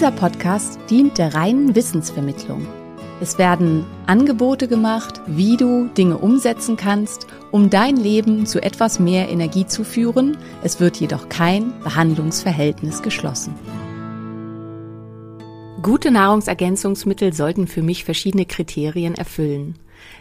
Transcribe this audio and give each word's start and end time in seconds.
Dieser 0.00 0.12
Podcast 0.12 0.78
dient 0.88 1.18
der 1.18 1.34
reinen 1.34 1.74
Wissensvermittlung. 1.74 2.66
Es 3.20 3.36
werden 3.36 3.84
Angebote 4.06 4.66
gemacht, 4.66 5.20
wie 5.26 5.58
du 5.58 5.88
Dinge 5.88 6.16
umsetzen 6.16 6.78
kannst, 6.78 7.26
um 7.50 7.68
dein 7.68 7.98
Leben 7.98 8.46
zu 8.46 8.62
etwas 8.62 8.98
mehr 8.98 9.28
Energie 9.28 9.66
zu 9.66 9.84
führen. 9.84 10.38
Es 10.62 10.80
wird 10.80 10.96
jedoch 10.96 11.28
kein 11.28 11.78
Behandlungsverhältnis 11.80 13.02
geschlossen. 13.02 13.54
Gute 15.82 16.10
Nahrungsergänzungsmittel 16.10 17.34
sollten 17.34 17.66
für 17.66 17.82
mich 17.82 18.04
verschiedene 18.04 18.46
Kriterien 18.46 19.14
erfüllen. 19.16 19.74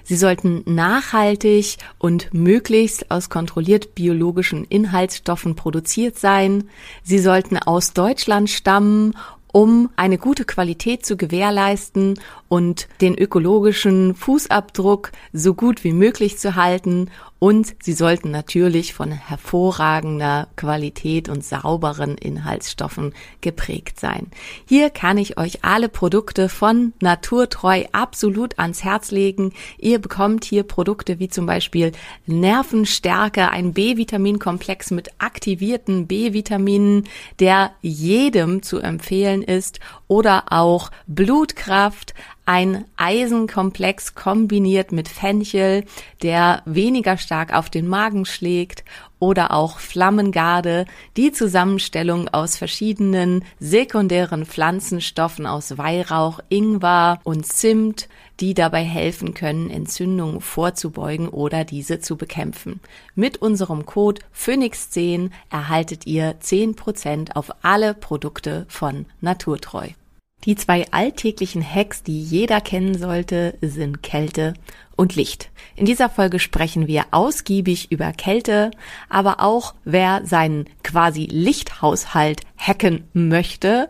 Sie 0.03 0.17
sollten 0.17 0.61
nachhaltig 0.65 1.77
und 1.97 2.33
möglichst 2.33 3.11
aus 3.11 3.29
kontrolliert 3.29 3.95
biologischen 3.95 4.65
Inhaltsstoffen 4.65 5.55
produziert 5.55 6.19
sein. 6.19 6.65
Sie 7.03 7.19
sollten 7.19 7.57
aus 7.57 7.93
Deutschland 7.93 8.49
stammen 8.49 9.13
um 9.51 9.89
eine 9.95 10.17
gute 10.17 10.45
Qualität 10.45 11.05
zu 11.05 11.17
gewährleisten 11.17 12.19
und 12.47 12.87
den 13.01 13.17
ökologischen 13.17 14.15
Fußabdruck 14.15 15.11
so 15.33 15.53
gut 15.53 15.83
wie 15.83 15.93
möglich 15.93 16.37
zu 16.37 16.55
halten. 16.55 17.09
Und 17.39 17.73
sie 17.81 17.93
sollten 17.93 18.31
natürlich 18.31 18.93
von 18.93 19.11
hervorragender 19.11 20.49
Qualität 20.57 21.29
und 21.29 21.43
sauberen 21.43 22.17
Inhaltsstoffen 22.17 23.13
geprägt 23.39 23.97
sein. 23.97 24.27
Hier 24.65 24.89
kann 24.89 25.17
ich 25.17 25.37
euch 25.37 25.63
alle 25.63 25.87
Produkte 25.87 26.49
von 26.49 26.93
Naturtreu 26.99 27.85
absolut 27.93 28.59
ans 28.59 28.83
Herz 28.83 29.11
legen. 29.11 29.53
Ihr 29.77 29.99
bekommt 29.99 30.43
hier 30.43 30.63
Produkte 30.63 31.19
wie 31.19 31.29
zum 31.29 31.45
Beispiel 31.45 31.93
Nervenstärke, 32.25 33.49
ein 33.49 33.71
B-Vitaminkomplex 33.71 34.91
mit 34.91 35.09
aktivierten 35.19 36.07
B-Vitaminen, 36.07 37.07
der 37.39 37.71
jedem 37.81 38.63
zu 38.63 38.79
empfehlen 38.79 39.43
ist, 39.43 39.79
oder 40.09 40.45
auch 40.51 40.91
Blutkraft, 41.07 42.13
ein 42.49 42.85
Eisenkomplex 42.97 44.15
kombiniert 44.15 44.91
mit 44.91 45.07
Fenchel, 45.07 45.83
der 46.23 46.63
weniger 46.65 47.15
stark 47.17 47.53
auf 47.53 47.69
den 47.69 47.87
Magen 47.87 48.25
schlägt 48.25 48.83
oder 49.19 49.53
auch 49.53 49.77
Flammengarde, 49.77 50.85
die 51.15 51.31
Zusammenstellung 51.31 52.27
aus 52.27 52.57
verschiedenen 52.57 53.45
sekundären 53.59 54.47
Pflanzenstoffen 54.47 55.45
aus 55.45 55.77
Weihrauch, 55.77 56.39
Ingwer 56.49 57.19
und 57.23 57.45
Zimt, 57.45 58.09
die 58.39 58.55
dabei 58.55 58.83
helfen 58.83 59.35
können, 59.35 59.69
Entzündungen 59.69 60.41
vorzubeugen 60.41 61.29
oder 61.29 61.65
diese 61.65 61.99
zu 61.99 62.17
bekämpfen. 62.17 62.79
Mit 63.13 63.37
unserem 63.37 63.85
Code 63.85 64.21
Phoenix10 64.35 65.29
erhaltet 65.51 66.07
ihr 66.07 66.39
10% 66.39 67.35
auf 67.35 67.51
alle 67.61 67.93
Produkte 67.93 68.65
von 68.69 69.05
Naturtreu. 69.21 69.89
Die 70.45 70.55
zwei 70.55 70.85
alltäglichen 70.91 71.63
Hacks, 71.63 72.03
die 72.03 72.21
jeder 72.21 72.61
kennen 72.61 72.97
sollte, 72.97 73.57
sind 73.61 74.01
Kälte 74.01 74.53
und 74.95 75.15
Licht. 75.15 75.49
In 75.75 75.85
dieser 75.85 76.09
Folge 76.09 76.39
sprechen 76.39 76.87
wir 76.87 77.05
ausgiebig 77.11 77.91
über 77.91 78.11
Kälte, 78.13 78.71
aber 79.09 79.41
auch 79.41 79.75
wer 79.83 80.25
seinen 80.25 80.65
quasi 80.83 81.25
Lichthaushalt 81.25 82.41
hacken 82.57 83.03
möchte, 83.13 83.89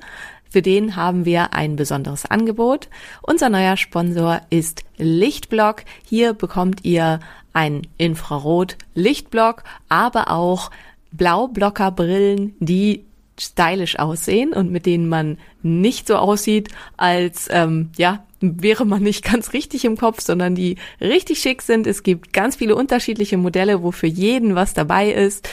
für 0.49 0.63
den 0.63 0.95
haben 0.95 1.25
wir 1.25 1.53
ein 1.53 1.75
besonderes 1.75 2.25
Angebot. 2.25 2.89
Unser 3.21 3.49
neuer 3.49 3.77
Sponsor 3.77 4.41
ist 4.49 4.83
Lichtblock. 4.97 5.83
Hier 6.03 6.33
bekommt 6.33 6.83
ihr 6.83 7.19
ein 7.53 7.83
Infrarot-Lichtblock, 7.97 9.63
aber 9.89 10.31
auch 10.31 10.71
Blaublockerbrillen, 11.11 12.55
die 12.59 13.05
stylisch 13.41 13.99
aussehen 13.99 14.53
und 14.53 14.71
mit 14.71 14.85
denen 14.85 15.09
man 15.09 15.37
nicht 15.61 16.07
so 16.07 16.15
aussieht, 16.15 16.69
als 16.97 17.47
ähm, 17.51 17.89
ja 17.97 18.23
wäre 18.41 18.85
man 18.85 19.03
nicht 19.03 19.23
ganz 19.23 19.53
richtig 19.53 19.85
im 19.85 19.97
Kopf, 19.97 20.21
sondern 20.21 20.55
die 20.55 20.77
richtig 21.01 21.39
schick 21.39 21.61
sind. 21.61 21.87
Es 21.87 22.03
gibt 22.03 22.33
ganz 22.33 22.55
viele 22.55 22.75
unterschiedliche 22.75 23.37
Modelle, 23.37 23.83
wo 23.83 23.91
für 23.91 24.07
jeden 24.07 24.55
was 24.55 24.73
dabei 24.73 25.11
ist. 25.11 25.49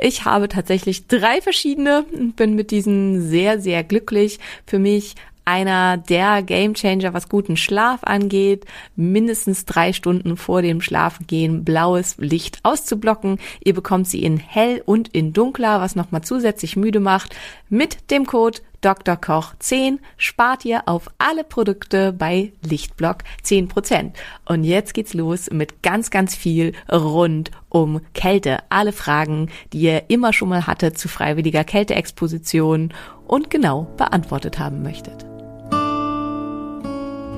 Ich 0.00 0.26
habe 0.26 0.48
tatsächlich 0.48 1.06
drei 1.06 1.40
verschiedene 1.40 2.04
und 2.12 2.36
bin 2.36 2.54
mit 2.54 2.70
diesen 2.70 3.26
sehr, 3.26 3.60
sehr 3.60 3.82
glücklich. 3.82 4.38
Für 4.66 4.78
mich 4.78 5.14
einer 5.46 5.96
der 5.96 6.42
Gamechanger, 6.42 7.14
was 7.14 7.28
guten 7.28 7.56
Schlaf 7.56 8.00
angeht, 8.02 8.66
mindestens 8.96 9.64
drei 9.64 9.92
Stunden 9.92 10.36
vor 10.36 10.60
dem 10.60 10.80
Schlafengehen 10.82 11.64
blaues 11.64 12.16
Licht 12.18 12.58
auszublocken. 12.64 13.38
Ihr 13.64 13.72
bekommt 13.72 14.08
sie 14.08 14.22
in 14.22 14.36
hell 14.36 14.82
und 14.84 15.08
in 15.08 15.32
dunkler, 15.32 15.80
was 15.80 15.96
nochmal 15.96 16.22
zusätzlich 16.22 16.76
müde 16.76 17.00
macht. 17.00 17.34
Mit 17.68 18.10
dem 18.10 18.26
Code 18.26 18.58
Dr. 18.80 19.16
Koch 19.16 19.54
10 19.58 20.00
spart 20.16 20.64
ihr 20.64 20.82
auf 20.86 21.08
alle 21.18 21.44
Produkte 21.44 22.12
bei 22.12 22.52
Lichtblock 22.62 23.18
10%. 23.44 24.12
Und 24.44 24.64
jetzt 24.64 24.94
geht's 24.94 25.14
los 25.14 25.50
mit 25.50 25.82
ganz, 25.82 26.10
ganz 26.10 26.34
viel 26.34 26.72
rund 26.92 27.50
um 27.68 28.00
Kälte. 28.14 28.58
Alle 28.68 28.92
Fragen, 28.92 29.48
die 29.72 29.80
ihr 29.80 30.04
immer 30.08 30.32
schon 30.32 30.48
mal 30.48 30.66
hattet 30.66 30.98
zu 30.98 31.08
freiwilliger 31.08 31.64
Kälteexposition 31.64 32.92
und 33.26 33.50
genau 33.50 33.88
beantwortet 33.96 34.58
haben 34.58 34.82
möchtet. 34.82 35.26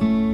thank 0.00 0.12
you 0.12 0.27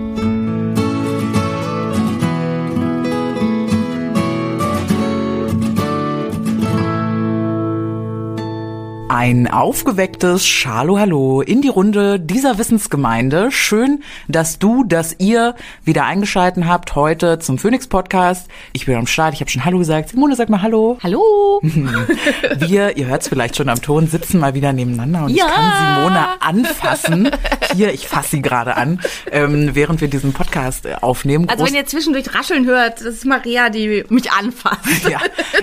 Ein 9.16 9.46
aufgewecktes 9.48 10.44
Schalo 10.44 10.98
Hallo 10.98 11.40
in 11.40 11.62
die 11.62 11.68
Runde 11.68 12.18
dieser 12.18 12.58
Wissensgemeinde. 12.58 13.52
Schön, 13.52 14.02
dass 14.26 14.58
du, 14.58 14.82
dass 14.82 15.14
ihr 15.20 15.54
wieder 15.84 16.04
eingeschalten 16.04 16.66
habt 16.66 16.96
heute 16.96 17.38
zum 17.38 17.56
Phoenix 17.58 17.86
Podcast. 17.86 18.48
Ich 18.72 18.86
bin 18.86 18.96
am 18.96 19.06
Start, 19.06 19.32
ich 19.34 19.38
habe 19.40 19.48
schon 19.48 19.64
Hallo 19.64 19.78
gesagt. 19.78 20.08
Simone, 20.08 20.34
sag 20.34 20.48
mal 20.48 20.62
Hallo. 20.62 20.98
Hallo! 21.00 21.60
Wir, 21.62 22.96
ihr 22.96 23.06
hört 23.06 23.22
es 23.22 23.28
vielleicht 23.28 23.54
schon 23.54 23.68
am 23.68 23.80
Ton, 23.80 24.08
sitzen 24.08 24.40
mal 24.40 24.54
wieder 24.54 24.72
nebeneinander 24.72 25.26
und 25.26 25.30
Ja. 25.30 25.46
ich 25.46 25.52
kann 25.52 25.94
Simone 25.94 26.26
anfassen. 26.40 27.30
Hier, 27.76 27.94
ich 27.94 28.08
fasse 28.08 28.30
sie 28.30 28.42
gerade 28.42 28.76
an, 28.76 29.00
ähm, 29.30 29.70
während 29.74 30.00
wir 30.00 30.08
diesen 30.08 30.32
Podcast 30.32 30.86
äh, 30.86 30.96
aufnehmen. 31.00 31.48
Also 31.48 31.62
Groß- 31.62 31.68
wenn 31.68 31.74
ihr 31.76 31.86
zwischendurch 31.86 32.34
rascheln 32.34 32.66
hört, 32.66 32.98
das 32.98 33.06
ist 33.06 33.26
Maria, 33.26 33.68
die 33.70 34.04
mich 34.08 34.32
anfasst. 34.32 35.08
ja, 35.08 35.20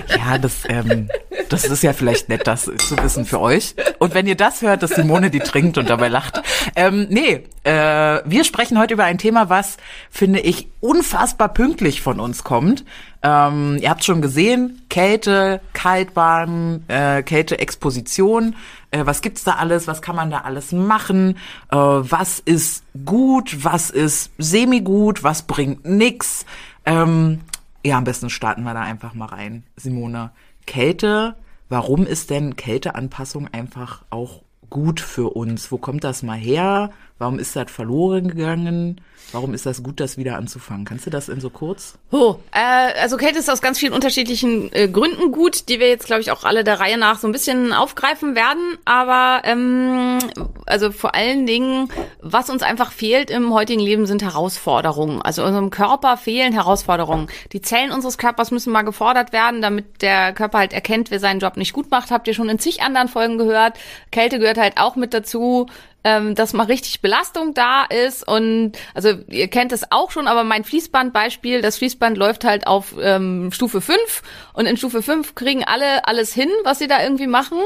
ja 0.08 0.38
das, 0.38 0.52
ähm, 0.70 1.10
das 1.50 1.66
ist 1.66 1.82
ja 1.82 1.92
vielleicht 1.92 2.30
nett, 2.30 2.46
das 2.46 2.62
zu 2.64 2.96
wissen 3.02 3.26
für 3.26 3.41
euch. 3.42 3.74
Und 3.98 4.14
wenn 4.14 4.26
ihr 4.26 4.36
das 4.36 4.62
hört, 4.62 4.82
dass 4.82 4.92
Simone 4.92 5.30
die 5.30 5.40
trinkt 5.40 5.76
und 5.76 5.90
dabei 5.90 6.08
lacht. 6.08 6.40
Ähm, 6.74 7.06
nee, 7.10 7.44
äh, 7.64 8.20
wir 8.24 8.44
sprechen 8.44 8.78
heute 8.78 8.94
über 8.94 9.04
ein 9.04 9.18
Thema, 9.18 9.50
was, 9.50 9.76
finde 10.10 10.40
ich, 10.40 10.68
unfassbar 10.80 11.50
pünktlich 11.50 12.00
von 12.00 12.20
uns 12.20 12.44
kommt. 12.44 12.84
Ähm, 13.22 13.78
ihr 13.80 13.90
habt 13.90 14.04
schon 14.04 14.22
gesehen, 14.22 14.82
Kälte, 14.88 15.60
Kaltbahn, 15.74 16.84
äh, 16.88 17.22
Kälteexposition. 17.22 18.56
Äh, 18.90 19.06
was 19.06 19.20
gibt's 19.20 19.44
da 19.44 19.52
alles? 19.52 19.86
Was 19.86 20.02
kann 20.02 20.16
man 20.16 20.30
da 20.30 20.38
alles 20.38 20.72
machen? 20.72 21.36
Äh, 21.70 21.76
was 21.76 22.40
ist 22.40 22.84
gut? 23.04 23.64
Was 23.64 23.90
ist 23.90 24.32
semi-gut? 24.38 25.22
Was 25.22 25.42
bringt 25.42 25.84
nix? 25.84 26.46
Ähm, 26.84 27.40
ja, 27.84 27.98
am 27.98 28.04
besten 28.04 28.30
starten 28.30 28.62
wir 28.62 28.74
da 28.74 28.80
einfach 28.80 29.14
mal 29.14 29.26
rein. 29.26 29.64
Simone, 29.76 30.30
Kälte, 30.66 31.36
warum 31.72 32.06
ist 32.06 32.28
denn 32.28 32.54
Kälteanpassung 32.54 33.48
einfach 33.48 34.04
auch 34.10 34.42
gut 34.68 35.00
für 35.00 35.30
uns? 35.30 35.72
Wo 35.72 35.78
kommt 35.78 36.04
das 36.04 36.22
mal 36.22 36.36
her? 36.36 36.90
Warum 37.16 37.38
ist 37.38 37.56
das 37.56 37.70
verloren 37.70 38.28
gegangen? 38.28 39.00
Warum 39.32 39.54
ist 39.54 39.64
das 39.64 39.82
gut, 39.82 40.00
das 40.00 40.18
wieder 40.18 40.36
anzufangen? 40.36 40.84
Kannst 40.84 41.06
du 41.06 41.10
das 41.10 41.28
in 41.28 41.40
so 41.40 41.48
kurz? 41.48 41.98
Oh, 42.10 42.36
äh, 42.52 43.00
also 43.00 43.16
Kälte 43.16 43.38
ist 43.38 43.48
aus 43.48 43.62
ganz 43.62 43.78
vielen 43.78 43.92
unterschiedlichen 43.92 44.70
äh, 44.72 44.88
Gründen 44.88 45.32
gut, 45.32 45.68
die 45.68 45.80
wir 45.80 45.88
jetzt, 45.88 46.06
glaube 46.06 46.20
ich, 46.20 46.30
auch 46.30 46.44
alle 46.44 46.64
der 46.64 46.80
Reihe 46.80 46.98
nach 46.98 47.18
so 47.18 47.28
ein 47.28 47.32
bisschen 47.32 47.72
aufgreifen 47.72 48.34
werden. 48.34 48.76
Aber 48.84 49.42
ähm, 49.44 50.18
also 50.66 50.92
vor 50.92 51.14
allen 51.14 51.46
Dingen, 51.46 51.88
was 52.20 52.50
uns 52.50 52.62
einfach 52.62 52.92
fehlt 52.92 53.30
im 53.30 53.54
heutigen 53.54 53.80
Leben, 53.80 54.06
sind 54.06 54.22
Herausforderungen. 54.22 55.22
Also 55.22 55.44
unserem 55.44 55.70
Körper 55.70 56.16
fehlen 56.16 56.52
Herausforderungen. 56.52 57.28
Die 57.52 57.62
Zellen 57.62 57.92
unseres 57.92 58.18
Körpers 58.18 58.50
müssen 58.50 58.72
mal 58.72 58.82
gefordert 58.82 59.32
werden, 59.32 59.62
damit 59.62 60.02
der 60.02 60.34
Körper 60.34 60.58
halt 60.58 60.74
erkennt, 60.74 61.10
wer 61.10 61.20
seinen 61.20 61.40
Job 61.40 61.56
nicht 61.56 61.72
gut 61.72 61.90
macht. 61.90 62.10
Habt 62.10 62.28
ihr 62.28 62.34
schon 62.34 62.50
in 62.50 62.58
zig 62.58 62.82
anderen 62.82 63.08
Folgen 63.08 63.38
gehört. 63.38 63.78
Kälte 64.10 64.38
gehört 64.38 64.58
halt 64.58 64.74
auch 64.76 64.96
mit 64.96 65.14
dazu 65.14 65.68
ähm, 66.04 66.34
dass 66.34 66.52
mal 66.52 66.66
richtig 66.66 67.00
Belastung 67.00 67.54
da 67.54 67.84
ist 67.84 68.26
und 68.26 68.72
also 68.94 69.11
ihr 69.28 69.48
kennt 69.48 69.72
es 69.72 69.90
auch 69.90 70.10
schon, 70.10 70.26
aber 70.26 70.44
mein 70.44 70.64
Fließbandbeispiel, 70.64 71.62
das 71.62 71.78
Fließband 71.78 72.16
läuft 72.16 72.44
halt 72.44 72.66
auf 72.66 72.94
ähm, 73.00 73.50
Stufe 73.52 73.80
5 73.80 74.22
und 74.52 74.66
in 74.66 74.76
Stufe 74.76 75.02
5 75.02 75.34
kriegen 75.34 75.64
alle 75.64 76.06
alles 76.06 76.32
hin, 76.32 76.50
was 76.64 76.78
sie 76.78 76.88
da 76.88 77.02
irgendwie 77.02 77.26
machen 77.26 77.58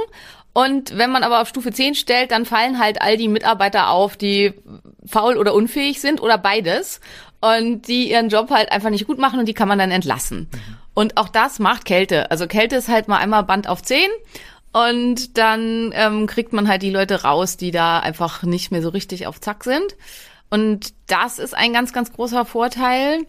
und 0.57 0.97
wenn 0.97 1.11
man 1.11 1.23
aber 1.23 1.43
auf 1.43 1.49
Stufe 1.49 1.71
10 1.71 1.95
stellt, 1.95 2.31
dann 2.31 2.47
fallen 2.47 2.79
halt 2.79 3.03
all 3.03 3.19
die 3.19 3.29
Mitarbeiter 3.29 3.91
auf, 3.91 4.17
die 4.17 4.55
faul 5.05 5.37
oder 5.37 5.53
unfähig 5.53 6.01
sind 6.01 6.23
oder 6.23 6.39
beides 6.39 7.03
und 7.43 7.87
die 7.89 8.11
ihren 8.11 8.31
Job 8.31 8.49
halt 8.49 8.73
einfach 8.73 8.89
nicht 8.89 9.07
gut 9.07 9.19
machen 9.19 9.39
und 9.39 9.45
die 9.45 9.53
kann 9.53 9.69
man 9.69 9.79
dann 9.79 9.91
entlassen. 9.91 10.49
Und 10.95 11.19
auch 11.19 11.29
das 11.29 11.59
macht 11.59 11.85
Kälte. 11.85 12.31
Also 12.31 12.47
Kälte 12.47 12.77
ist 12.77 12.89
halt 12.89 13.07
mal 13.07 13.19
einmal 13.19 13.43
Band 13.43 13.69
auf 13.69 13.83
10 13.83 14.09
und 14.73 15.37
dann 15.37 15.93
ähm, 15.95 16.27
kriegt 16.27 16.55
man 16.55 16.69
halt 16.69 16.81
die 16.81 16.91
Leute 16.91 17.23
raus, 17.23 17.59
die 17.59 17.71
da 17.71 17.99
einfach 17.99 18.43
nicht 18.43 18.71
mehr 18.71 18.81
so 18.81 18.89
richtig 18.89 19.27
auf 19.27 19.43
Zack 19.43 19.63
sind. 19.63 19.95
Und 20.51 20.95
das 21.07 21.39
ist 21.39 21.55
ein 21.55 21.73
ganz, 21.73 21.93
ganz 21.93 22.13
großer 22.13 22.45
Vorteil. 22.45 23.27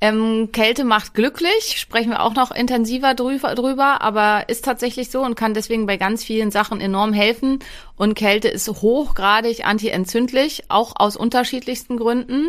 Ähm, 0.00 0.50
Kälte 0.52 0.84
macht 0.84 1.14
glücklich, 1.14 1.80
sprechen 1.80 2.10
wir 2.10 2.22
auch 2.22 2.34
noch 2.34 2.52
intensiver 2.52 3.14
drüber, 3.14 3.56
drüber, 3.56 4.00
aber 4.00 4.48
ist 4.48 4.64
tatsächlich 4.64 5.10
so 5.10 5.22
und 5.22 5.34
kann 5.34 5.54
deswegen 5.54 5.86
bei 5.86 5.96
ganz 5.96 6.22
vielen 6.22 6.52
Sachen 6.52 6.80
enorm 6.80 7.12
helfen. 7.12 7.58
Und 7.96 8.14
Kälte 8.14 8.46
ist 8.46 8.68
hochgradig 8.68 9.66
antientzündlich, 9.66 10.64
auch 10.68 10.94
aus 10.96 11.16
unterschiedlichsten 11.16 11.96
Gründen. 11.96 12.46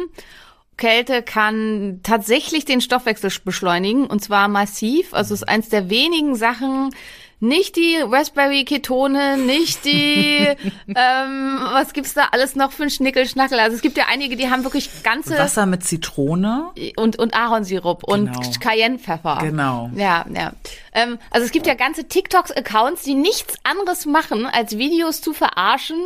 Kälte 0.77 1.24
kann 1.24 2.01
tatsächlich 2.04 2.66
den 2.66 2.81
Stoffwechsel 2.81 3.31
beschleunigen 3.44 4.06
und 4.06 4.24
zwar 4.24 4.48
massiv. 4.48 5.13
Also 5.13 5.33
ist 5.33 5.48
eins 5.48 5.69
der 5.69 5.89
wenigen 5.89 6.36
Sachen, 6.36 6.92
nicht 7.39 7.75
die 7.75 7.97
Raspberry-Ketone, 8.01 9.38
nicht 9.38 9.86
die, 9.86 10.39
ähm, 10.88 11.59
was 11.71 11.94
gibt's 11.94 12.13
da 12.13 12.30
alles 12.31 12.56
noch 12.56 12.71
für 12.71 12.83
einen 12.83 12.89
Schnickelschnackel? 12.89 13.59
Also 13.59 13.75
es 13.75 13.81
gibt 13.81 13.97
ja 13.97 14.06
einige, 14.09 14.36
die 14.36 14.50
haben 14.50 14.63
wirklich 14.63 14.89
ganze 15.03 15.38
Wasser 15.38 15.65
mit 15.65 15.83
Zitrone. 15.83 16.69
und, 16.95 17.18
und 17.18 17.33
Ahornsirup 17.33 18.03
und 18.03 18.31
Genau. 18.33 18.51
Cayennepfeffer. 18.59 19.39
Genau. 19.41 19.89
Ja, 19.95 20.25
ja. 20.33 20.53
Ähm, 20.94 21.18
also 21.31 21.45
es 21.45 21.51
gibt 21.51 21.68
ja 21.68 21.75
ganze 21.75 22.07
TikToks-Accounts, 22.07 23.03
die 23.03 23.15
nichts 23.15 23.56
anderes 23.63 24.06
machen, 24.06 24.45
als 24.45 24.77
Videos 24.77 25.21
zu 25.21 25.33
verarschen 25.33 26.00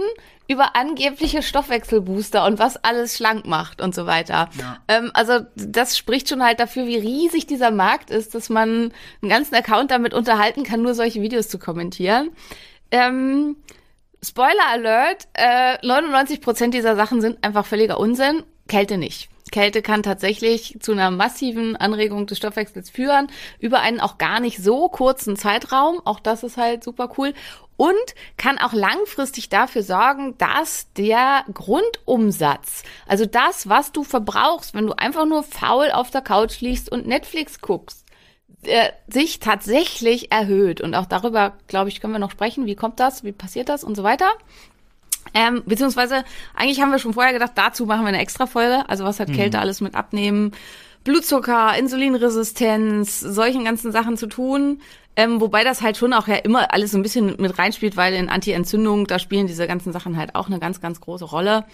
über 0.48 0.76
angebliche 0.76 1.42
Stoffwechselbooster 1.42 2.46
und 2.46 2.60
was 2.60 2.84
alles 2.84 3.16
schlank 3.16 3.46
macht 3.46 3.82
und 3.82 3.96
so 3.96 4.06
weiter. 4.06 4.50
Ja. 4.60 4.80
Ähm, 4.88 5.12
also 5.14 5.40
das 5.56 5.98
spricht 5.98 6.30
schon 6.30 6.44
halt 6.44 6.60
dafür, 6.60 6.86
wie 6.86 6.98
riesig 6.98 7.48
dieser 7.48 7.72
Markt 7.72 8.10
ist, 8.10 8.36
dass 8.36 8.50
man 8.50 8.92
einen 9.22 9.30
ganzen 9.30 9.56
Account 9.56 9.92
damit 9.92 10.14
unterhalten 10.14 10.64
kann, 10.64 10.82
nur 10.82 10.94
solche 10.94 11.22
Videos 11.22 11.48
zu 11.48 11.60
kommentieren. 11.60 12.32
Ähm, 12.92 13.56
Spoiler 14.24 14.68
Alert, 14.72 15.28
äh, 15.34 15.78
99% 15.86 16.70
dieser 16.70 16.96
Sachen 16.96 17.20
sind 17.20 17.44
einfach 17.44 17.66
völliger 17.66 18.00
Unsinn, 18.00 18.44
Kälte 18.70 18.98
nicht. 18.98 19.30
Kälte 19.54 19.82
kann 19.82 20.04
tatsächlich 20.04 20.78
zu 20.82 20.92
einer 20.92 21.12
massiven 21.12 21.78
Anregung 21.78 22.26
des 22.26 22.40
Stoffwechsels 22.40 22.90
führen, 22.90 23.28
über 23.60 23.80
einen 23.80 24.02
auch 24.02 24.18
gar 24.18 24.42
nicht 24.42 24.58
so 24.58 24.90
kurzen 24.90 25.38
Zeitraum. 25.38 26.02
Auch 26.04 26.20
das 26.20 26.44
ist 26.44 26.58
halt 26.58 26.84
super 26.84 27.10
cool. 27.18 27.34
Und 27.78 27.94
kann 28.36 28.58
auch 28.58 28.74
langfristig 28.74 29.50
dafür 29.50 29.84
sorgen, 29.84 30.38
dass 30.38 30.92
der 30.94 31.46
Grundumsatz, 31.54 32.84
also 33.08 33.26
das, 33.26 33.70
was 33.70 33.92
du 33.92 34.04
verbrauchst, 34.04 34.74
wenn 34.74 34.88
du 34.88 34.94
einfach 34.94 35.26
nur 35.26 35.44
faul 35.44 35.92
auf 35.92 36.10
der 36.10 36.22
Couch 36.22 36.60
liegst 36.62 36.92
und 36.92 37.08
Netflix 37.08 37.62
guckst, 37.62 38.06
äh, 38.64 38.90
sich 39.08 39.40
tatsächlich 39.40 40.32
erhöht. 40.32 40.82
Und 40.82 40.96
auch 40.96 41.06
darüber, 41.06 41.54
glaube 41.68 41.90
ich, 41.90 42.02
können 42.02 42.14
wir 42.14 42.20
noch 42.20 42.32
sprechen. 42.32 42.66
Wie 42.66 42.76
kommt 42.76 43.00
das? 43.00 43.24
Wie 43.24 43.32
passiert 43.32 43.70
das? 43.70 43.84
Und 43.84 43.96
so 43.96 44.04
weiter. 44.04 44.32
Ähm, 45.34 45.64
beziehungsweise, 45.66 46.24
eigentlich 46.56 46.82
haben 46.82 46.92
wir 46.92 47.00
schon 47.00 47.14
vorher 47.14 47.34
gedacht, 47.34 47.54
dazu 47.56 47.86
machen 47.86 48.02
wir 48.02 48.10
eine 48.10 48.22
extra 48.22 48.46
Folge. 48.46 48.88
Also 48.88 49.04
was 49.04 49.20
hat 49.20 49.34
Kälte 49.34 49.60
alles 49.60 49.82
mit 49.82 49.96
Abnehmen, 49.96 50.52
Blutzucker, 51.04 51.78
Insulinresistenz, 51.78 53.20
solchen 53.20 53.66
ganzen 53.66 53.92
Sachen 53.92 54.18
zu 54.18 54.28
tun. 54.28 54.82
Ähm, 55.16 55.42
wobei 55.42 55.64
das 55.64 55.82
halt 55.82 55.98
schon 55.98 56.14
auch 56.14 56.28
ja 56.28 56.36
immer 56.36 56.74
alles 56.74 56.92
so 56.92 56.98
ein 56.98 57.04
bisschen 57.04 57.36
mit 57.38 57.58
reinspielt, 57.60 57.98
weil 57.98 58.14
in 58.14 58.30
Anti-Entzündung, 58.30 59.06
da 59.06 59.20
spielen 59.20 59.48
diese 59.48 59.68
ganzen 59.68 59.94
Sachen 59.94 60.18
halt 60.18 60.36
auch 60.36 60.48
eine 60.48 60.60
ganz, 60.60 60.82
ganz 60.82 61.02
große 61.02 61.26
Rolle. 61.26 61.66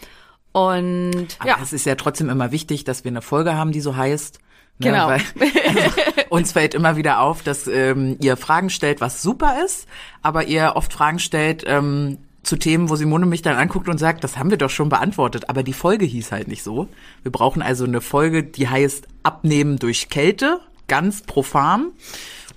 Und 0.51 1.27
Aber 1.39 1.49
ja, 1.49 1.57
es 1.61 1.73
ist 1.73 1.85
ja 1.85 1.95
trotzdem 1.95 2.29
immer 2.29 2.51
wichtig, 2.51 2.83
dass 2.83 3.03
wir 3.03 3.11
eine 3.11 3.21
Folge 3.21 3.55
haben, 3.55 3.71
die 3.71 3.81
so 3.81 3.95
heißt. 3.95 4.39
Ne, 4.79 4.91
Genau. 4.91 5.07
Weil, 5.07 5.21
also, 5.67 5.91
uns 6.29 6.51
fällt 6.53 6.73
immer 6.73 6.95
wieder 6.97 7.19
auf, 7.21 7.43
dass 7.43 7.67
ähm, 7.67 8.17
ihr 8.21 8.35
Fragen 8.35 8.69
stellt, 8.69 8.99
was 8.99 9.21
super 9.21 9.63
ist, 9.63 9.87
aber 10.21 10.45
ihr 10.45 10.73
oft 10.75 10.91
Fragen 10.91 11.19
stellt 11.19 11.63
ähm, 11.67 12.17
zu 12.49 12.57
Themen, 12.57 12.89
wo 12.89 12.95
Simone 12.95 13.25
mich 13.25 13.41
dann 13.41 13.55
anguckt 13.55 13.87
und 13.87 13.99
sagt, 13.99 14.23
das 14.23 14.37
haben 14.37 14.49
wir 14.49 14.57
doch 14.57 14.69
schon 14.69 14.89
beantwortet, 14.89 15.49
aber 15.49 15.63
die 15.63 15.73
Folge 15.73 16.05
hieß 16.05 16.31
halt 16.31 16.47
nicht 16.47 16.63
so. 16.63 16.89
Wir 17.23 17.31
brauchen 17.31 17.61
also 17.61 17.85
eine 17.85 18.01
Folge, 18.01 18.43
die 18.43 18.67
heißt 18.67 19.07
Abnehmen 19.23 19.77
durch 19.77 20.09
Kälte, 20.09 20.59
ganz 20.87 21.21
profan. 21.21 21.91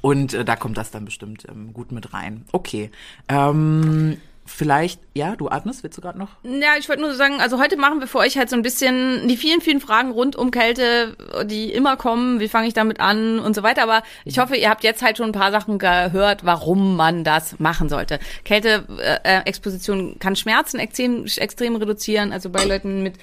Und 0.01 0.35
äh, 0.35 0.45
da 0.45 0.57
kommt 0.57 0.79
das 0.79 0.91
dann 0.91 1.05
bestimmt 1.05 1.47
ähm, 1.49 1.73
gut 1.73 1.93
mit 1.93 2.13
rein. 2.13 2.45
Okay. 2.51 2.91
Ähm, 3.29 4.17
vielleicht, 4.45 5.01
ja, 5.15 5.37
du 5.37 5.49
atmest, 5.49 5.83
willst 5.83 5.97
du 5.97 6.03
gerade 6.03 6.19
noch? 6.19 6.29
Ja, 6.43 6.77
ich 6.79 6.89
wollte 6.89 7.03
nur 7.03 7.15
sagen, 7.15 7.41
also 7.41 7.61
heute 7.61 7.77
machen 7.77 8.01
wir 8.01 8.07
für 8.07 8.19
euch 8.19 8.37
halt 8.37 8.51
so 8.51 8.57
ein 8.57 8.63
bisschen 8.63 9.29
die 9.29 9.37
vielen, 9.37 9.61
vielen 9.61 9.81
Fragen 9.81 10.11
rund 10.11 10.37
um 10.37 10.51
Kälte, 10.51 11.17
die 11.45 11.73
immer 11.73 11.97
kommen. 11.97 12.41
Wie 12.41 12.49
fange 12.49 12.67
ich 12.67 12.75
damit 12.75 13.01
an 13.01 13.39
und 13.39 13.55
so 13.55 13.63
weiter. 13.63 13.83
Aber 13.83 14.03
ich 14.25 14.39
hoffe, 14.39 14.57
ihr 14.57 14.69
habt 14.69 14.85
jetzt 14.85 15.03
halt 15.03 15.17
schon 15.17 15.27
ein 15.27 15.33
paar 15.33 15.53
Sachen 15.53 15.79
gehört, 15.79 16.45
warum 16.45 16.97
man 16.97 17.25
das 17.25 17.61
machen 17.61 17.89
sollte. 17.89 18.19
Kälteexposition 18.45 20.19
kann 20.19 20.37
Schmerzen 20.37 20.79
extrem, 20.79 21.25
extrem 21.37 21.77
reduzieren. 21.77 22.33
Also 22.33 22.51
bei 22.51 22.65
Leuten 22.65 23.03
mit 23.03 23.15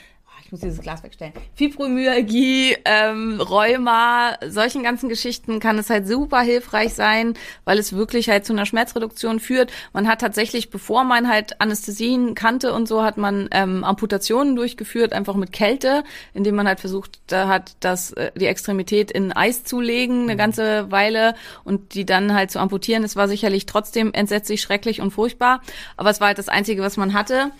ich 0.49 0.51
muss 0.51 0.61
dieses 0.61 0.81
Glas 0.81 1.03
wegstellen. 1.03 1.33
Fibromyalgie, 1.53 2.75
ähm, 2.83 3.39
Rheuma, 3.39 4.35
solchen 4.47 4.81
ganzen 4.81 5.07
Geschichten 5.07 5.59
kann 5.59 5.77
es 5.77 5.91
halt 5.91 6.07
super 6.07 6.41
hilfreich 6.41 6.95
sein, 6.95 7.35
weil 7.65 7.77
es 7.77 7.93
wirklich 7.93 8.29
halt 8.29 8.47
zu 8.47 8.53
einer 8.53 8.65
Schmerzreduktion 8.65 9.39
führt. 9.39 9.71
Man 9.93 10.07
hat 10.07 10.21
tatsächlich, 10.21 10.71
bevor 10.71 11.03
man 11.03 11.29
halt 11.29 11.61
Anästhesien 11.61 12.33
kannte 12.33 12.73
und 12.73 12.87
so, 12.87 13.03
hat 13.03 13.17
man 13.17 13.47
ähm, 13.51 13.83
Amputationen 13.83 14.55
durchgeführt, 14.55 15.13
einfach 15.13 15.35
mit 15.35 15.51
Kälte, 15.51 16.03
indem 16.33 16.55
man 16.55 16.67
halt 16.67 16.79
versucht 16.79 17.19
da 17.27 17.47
hat, 17.47 17.75
das, 17.79 18.13
äh, 18.13 18.31
die 18.35 18.47
Extremität 18.47 19.11
in 19.11 19.31
Eis 19.31 19.65
zu 19.65 19.79
legen, 19.79 20.23
eine 20.23 20.35
ganze 20.35 20.89
Weile 20.89 21.35
und 21.63 21.93
die 21.93 22.07
dann 22.07 22.33
halt 22.33 22.49
zu 22.49 22.57
amputieren. 22.57 23.03
Es 23.03 23.15
war 23.15 23.27
sicherlich 23.27 23.67
trotzdem 23.67 24.13
entsetzlich 24.13 24.61
schrecklich 24.61 24.99
und 24.99 25.11
furchtbar, 25.11 25.61
aber 25.95 26.09
es 26.09 26.19
war 26.19 26.29
halt 26.29 26.39
das 26.39 26.49
Einzige, 26.49 26.81
was 26.81 26.97
man 26.97 27.13
hatte. 27.13 27.51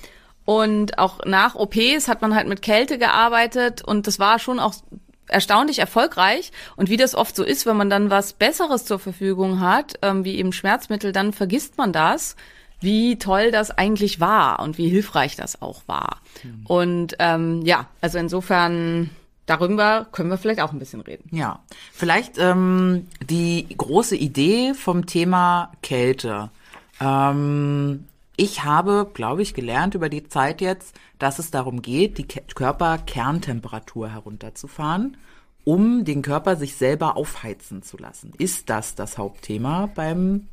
Und 0.50 0.98
auch 0.98 1.24
nach 1.26 1.54
OPs 1.54 2.08
hat 2.08 2.24
man 2.24 2.34
halt 2.34 2.48
mit 2.48 2.64
Kälte 2.64 2.98
gearbeitet 2.98 3.84
und 3.84 4.08
das 4.08 4.18
war 4.18 4.40
schon 4.40 4.60
auch 4.60 4.74
erstaunlich 5.28 5.78
erfolgreich. 5.78 6.52
Und 6.76 6.90
wie 6.90 6.98
das 6.98 7.14
oft 7.14 7.36
so 7.36 7.44
ist, 7.44 7.68
wenn 7.68 7.78
man 7.78 7.92
dann 7.92 8.10
was 8.10 8.34
Besseres 8.34 8.84
zur 8.84 8.98
Verfügung 8.98 9.60
hat, 9.60 10.00
ähm, 10.02 10.26
wie 10.26 10.38
eben 10.40 10.52
Schmerzmittel, 10.52 11.12
dann 11.12 11.34
vergisst 11.34 11.78
man 11.78 11.94
das, 11.94 12.36
wie 12.80 13.20
toll 13.20 13.52
das 13.52 13.70
eigentlich 13.70 14.22
war 14.22 14.60
und 14.62 14.80
wie 14.80 14.90
hilfreich 14.90 15.36
das 15.36 15.62
auch 15.62 15.84
war. 15.86 16.20
Und 16.64 17.16
ähm, 17.20 17.62
ja, 17.64 17.86
also 18.02 18.18
insofern 18.18 19.12
darüber 19.46 20.08
können 20.12 20.32
wir 20.32 20.40
vielleicht 20.40 20.62
auch 20.62 20.74
ein 20.74 20.80
bisschen 20.80 21.02
reden. 21.02 21.30
Ja, 21.32 21.60
vielleicht 21.94 22.40
ähm, 22.40 23.06
die 23.22 23.68
große 23.78 24.16
Idee 24.16 24.74
vom 24.74 25.06
Thema 25.06 25.74
Kälte. 25.84 26.50
Ähm, 27.00 28.06
ich 28.40 28.64
habe, 28.64 29.12
glaube 29.14 29.42
ich, 29.42 29.54
gelernt 29.54 29.96
über 29.96 30.08
die 30.08 30.24
Zeit 30.24 30.62
jetzt, 30.62 30.96
dass 31.18 31.40
es 31.40 31.52
darum 31.52 31.82
geht, 31.82 32.18
die 32.18 32.24
Ke 32.26 32.42
Körperkerntemperatur 32.56 34.08
herunterzufahren, 34.08 35.18
um 35.66 36.06
den 36.06 36.22
Körper 36.22 36.56
sich 36.56 36.76
selber 36.76 37.18
aufheizen 37.18 37.84
zu 37.84 37.98
lassen. 37.98 38.32
Ist 38.38 38.70
das 38.70 38.96
das 38.96 39.18
Hauptthema 39.18 39.90
beim 39.94 40.48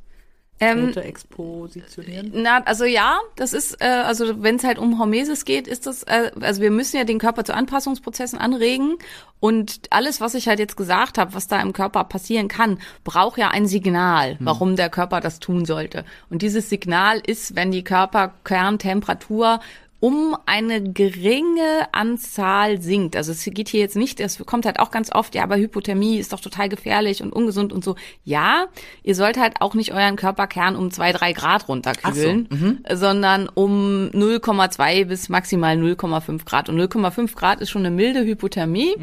Ähm, 0.59 0.93
Kälteexpositionieren? 0.93 2.31
Na, 2.35 2.63
also 2.65 2.85
ja, 2.85 3.19
das 3.37 3.53
ist, 3.53 3.81
äh, 3.81 3.87
also 3.87 4.43
wenn 4.43 4.57
es 4.57 4.65
halt 4.65 4.79
um 4.79 4.99
Hormesis 4.99 5.45
geht, 5.45 5.69
ist 5.69 5.87
das, 5.87 6.03
äh, 6.05 6.31
also 6.41 6.63
wir 6.63 6.71
müssen 6.71 6.97
ja 6.97 7.05
den 7.05 7.19
Körper 7.19 7.45
zu 7.45 7.55
Anpassungsprozessen 7.55 8.39
anregen 8.39 8.97
und 9.39 9.83
alles, 9.91 10.21
was 10.21 10.35
ich 10.35 10.49
halt 10.49 10.59
jetzt 10.59 10.77
gesagt 10.77 11.19
habe, 11.19 11.35
was 11.35 11.47
da 11.47 11.61
im 11.61 11.75
Körper 11.75 12.05
passieren 12.05 12.49
kann, 12.49 12.79
braucht 13.05 13.39
ja 13.39 13.49
ein 13.49 13.67
Signal, 13.67 14.37
warum 14.41 14.77
der 14.77 14.89
Körper 14.89 15.21
das 15.21 15.41
tun 15.41 15.67
sollte. 15.67 16.05
Und 16.31 16.41
dieses 16.41 16.71
Signal 16.71 17.21
ist, 17.25 17.55
wenn 17.55 17.71
die 17.71 17.85
Körperkerntemperatur 17.85 19.61
um 19.99 20.37
eine 20.45 20.83
geringe 20.93 21.89
Anzahl 21.93 22.81
sinkt. 22.81 23.17
Also 23.17 23.33
es 23.33 23.45
geht 23.45 23.69
hier 23.69 23.81
jetzt 23.81 23.97
nicht, 23.97 24.21
es 24.21 24.39
kommt 24.45 24.67
halt 24.67 24.79
auch 24.79 24.91
ganz 24.91 25.11
oft, 25.11 25.35
ja, 25.35 25.43
aber 25.43 25.57
Hypothermie 25.57 26.19
ist 26.19 26.33
doch 26.33 26.41
total 26.41 26.69
gefährlich 26.69 27.23
und 27.23 27.33
ungesund 27.33 27.73
und 27.73 27.83
so. 27.83 27.97
Ja, 28.23 28.67
ihr 29.03 29.15
sollt 29.15 29.39
halt 29.39 29.61
auch 29.61 29.75
nicht 29.75 29.93
euren 29.93 30.17
Körperkern 30.17 30.77
um 30.77 30.91
zwei, 30.91 31.13
drei 31.13 31.33
Grad 31.33 31.69
runterkühlen, 31.69 32.85
sondern 32.93 33.49
um 33.49 34.11
0,2 34.13 35.07
bis 35.07 35.29
maximal 35.29 35.77
0,5 35.77 36.45
Grad. 36.45 36.69
Und 36.69 36.79
0,5 36.79 37.35
Grad 37.35 37.61
ist 37.61 37.71
schon 37.71 37.87
eine 37.87 37.95
milde 37.95 38.21
Hypothermie. 38.25 38.95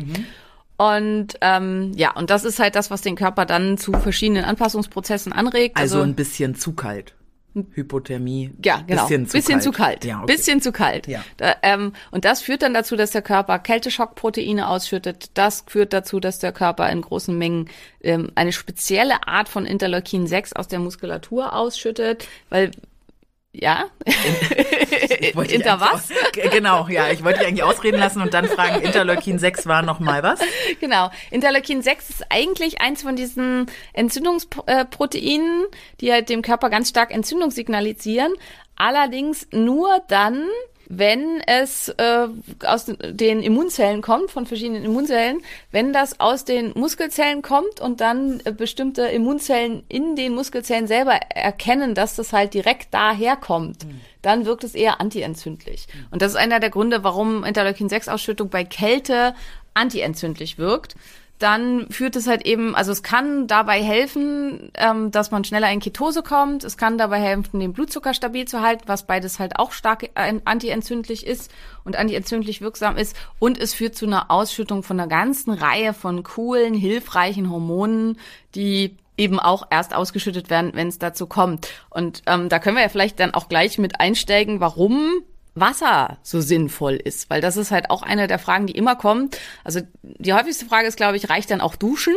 Und 0.77 1.37
ähm, 1.41 1.91
ja, 1.95 2.11
und 2.11 2.29
das 2.29 2.43
ist 2.43 2.59
halt 2.59 2.75
das, 2.75 2.91
was 2.91 3.01
den 3.01 3.15
Körper 3.15 3.45
dann 3.45 3.77
zu 3.77 3.93
verschiedenen 3.93 4.43
Anpassungsprozessen 4.43 5.31
anregt. 5.31 5.77
Also 5.77 6.01
ein 6.01 6.15
bisschen 6.15 6.55
zu 6.55 6.73
kalt. 6.73 7.13
Hypothermie. 7.53 8.51
Ja, 8.63 8.81
genau. 8.87 9.03
Bisschen 9.03 9.27
zu 9.27 9.37
bisschen 9.37 9.53
kalt. 9.53 9.63
zu 9.63 9.71
kalt. 9.71 10.05
Ja, 10.05 10.17
okay. 10.17 10.33
Bisschen 10.33 10.61
zu 10.61 10.71
kalt. 10.71 11.07
Ja. 11.07 11.23
Da, 11.37 11.55
ähm, 11.61 11.93
und 12.11 12.25
das 12.25 12.41
führt 12.41 12.61
dann 12.61 12.73
dazu, 12.73 12.95
dass 12.95 13.11
der 13.11 13.21
Körper 13.21 13.59
Kälteschockproteine 13.59 14.67
ausschüttet. 14.67 15.31
Das 15.35 15.63
führt 15.67 15.93
dazu, 15.93 16.19
dass 16.19 16.39
der 16.39 16.51
Körper 16.51 16.89
in 16.89 17.01
großen 17.01 17.37
Mengen 17.37 17.69
ähm, 18.01 18.31
eine 18.35 18.51
spezielle 18.51 19.27
Art 19.27 19.49
von 19.49 19.65
Interleukin 19.65 20.27
6 20.27 20.53
aus 20.53 20.67
der 20.67 20.79
Muskulatur 20.79 21.53
ausschüttet, 21.53 22.27
weil 22.49 22.71
ja, 23.55 23.85
dich 25.35 25.51
Inter 25.51 25.79
was? 25.79 26.11
Aus, 26.11 26.51
genau, 26.51 26.87
ja. 26.87 27.11
Ich 27.11 27.23
wollte 27.23 27.39
dich 27.39 27.47
eigentlich 27.47 27.63
ausreden 27.63 27.99
lassen 27.99 28.19
und 28.21 28.33
dann 28.33 28.47
fragen, 28.47 28.81
Interleukin 28.81 29.37
6 29.37 29.67
war 29.67 29.83
noch 29.83 29.99
mal 29.99 30.23
was? 30.23 30.39
Genau. 30.79 31.11
Interleukin 31.29 31.83
6 31.83 32.09
ist 32.09 32.25
eigentlich 32.29 32.81
eins 32.81 33.03
von 33.03 33.15
diesen 33.15 33.67
Entzündungsproteinen, 33.93 35.65
die 36.01 36.11
halt 36.11 36.29
dem 36.29 36.41
Körper 36.41 36.71
ganz 36.71 36.89
stark 36.89 37.11
Entzündung 37.11 37.51
signalisieren. 37.51 38.33
Allerdings 38.75 39.47
nur 39.51 40.01
dann, 40.07 40.47
wenn 40.97 41.41
es 41.45 41.89
äh, 41.89 42.27
aus 42.65 42.85
den 42.85 43.41
Immunzellen 43.41 44.01
kommt, 44.01 44.31
von 44.31 44.45
verschiedenen 44.45 44.83
Immunzellen, 44.83 45.41
wenn 45.71 45.93
das 45.93 46.19
aus 46.19 46.45
den 46.45 46.71
Muskelzellen 46.75 47.41
kommt 47.41 47.79
und 47.79 48.01
dann 48.01 48.41
äh, 48.45 48.51
bestimmte 48.51 49.03
Immunzellen 49.03 49.83
in 49.89 50.15
den 50.15 50.33
Muskelzellen 50.35 50.87
selber 50.87 51.13
erkennen, 51.13 51.95
dass 51.95 52.15
das 52.15 52.33
halt 52.33 52.53
direkt 52.53 52.93
daher 52.93 53.35
kommt, 53.35 53.85
dann 54.21 54.45
wirkt 54.45 54.63
es 54.63 54.75
eher 54.75 55.01
antientzündlich. 55.01 55.87
Und 56.11 56.21
das 56.21 56.31
ist 56.31 56.37
einer 56.37 56.59
der 56.59 56.69
Gründe, 56.69 57.03
warum 57.03 57.43
Interleukin-6-Ausschüttung 57.43 58.49
bei 58.49 58.63
Kälte 58.63 59.35
antientzündlich 59.73 60.57
wirkt. 60.57 60.95
Dann 61.39 61.87
führt 61.89 62.15
es 62.15 62.27
halt 62.27 62.45
eben, 62.45 62.75
also 62.75 62.91
es 62.91 63.03
kann 63.03 63.47
dabei 63.47 63.83
helfen, 63.83 64.71
ähm, 64.75 65.11
dass 65.11 65.31
man 65.31 65.43
schneller 65.43 65.71
in 65.71 65.79
Ketose 65.79 66.23
kommt. 66.23 66.63
Es 66.63 66.77
kann 66.77 66.97
dabei 66.97 67.19
helfen, 67.19 67.59
den 67.59 67.73
Blutzucker 67.73 68.13
stabil 68.13 68.45
zu 68.45 68.61
halten, 68.61 68.83
was 68.87 69.05
beides 69.05 69.39
halt 69.39 69.59
auch 69.59 69.71
stark 69.71 70.03
äh, 70.15 70.39
antientzündlich 70.45 71.25
ist 71.25 71.51
und 71.83 71.95
antientzündlich 71.95 72.61
wirksam 72.61 72.97
ist. 72.97 73.15
Und 73.39 73.57
es 73.57 73.73
führt 73.73 73.95
zu 73.95 74.05
einer 74.05 74.31
Ausschüttung 74.31 74.83
von 74.83 74.99
einer 74.99 75.09
ganzen 75.09 75.51
Reihe 75.51 75.93
von 75.93 76.23
coolen, 76.23 76.73
hilfreichen 76.73 77.49
Hormonen, 77.49 78.17
die 78.55 78.97
eben 79.17 79.39
auch 79.39 79.67
erst 79.69 79.93
ausgeschüttet 79.93 80.49
werden, 80.49 80.71
wenn 80.73 80.87
es 80.87 80.99
dazu 80.99 81.27
kommt. 81.27 81.67
Und 81.89 82.23
ähm, 82.25 82.49
da 82.49 82.59
können 82.59 82.77
wir 82.77 82.83
ja 82.83 82.89
vielleicht 82.89 83.19
dann 83.19 83.33
auch 83.33 83.47
gleich 83.47 83.77
mit 83.77 83.99
einsteigen, 83.99 84.59
warum 84.59 85.23
Wasser 85.55 86.17
so 86.23 86.41
sinnvoll 86.41 86.95
ist, 86.95 87.29
weil 87.29 87.41
das 87.41 87.57
ist 87.57 87.71
halt 87.71 87.89
auch 87.89 88.01
eine 88.01 88.27
der 88.27 88.39
Fragen, 88.39 88.65
die 88.65 88.73
immer 88.73 88.95
kommt. 88.95 89.37
Also 89.63 89.81
die 90.01 90.33
häufigste 90.33 90.65
Frage 90.65 90.87
ist, 90.87 90.97
glaube 90.97 91.17
ich, 91.17 91.29
reicht 91.29 91.51
dann 91.51 91.61
auch 91.61 91.75
Duschen? 91.75 92.15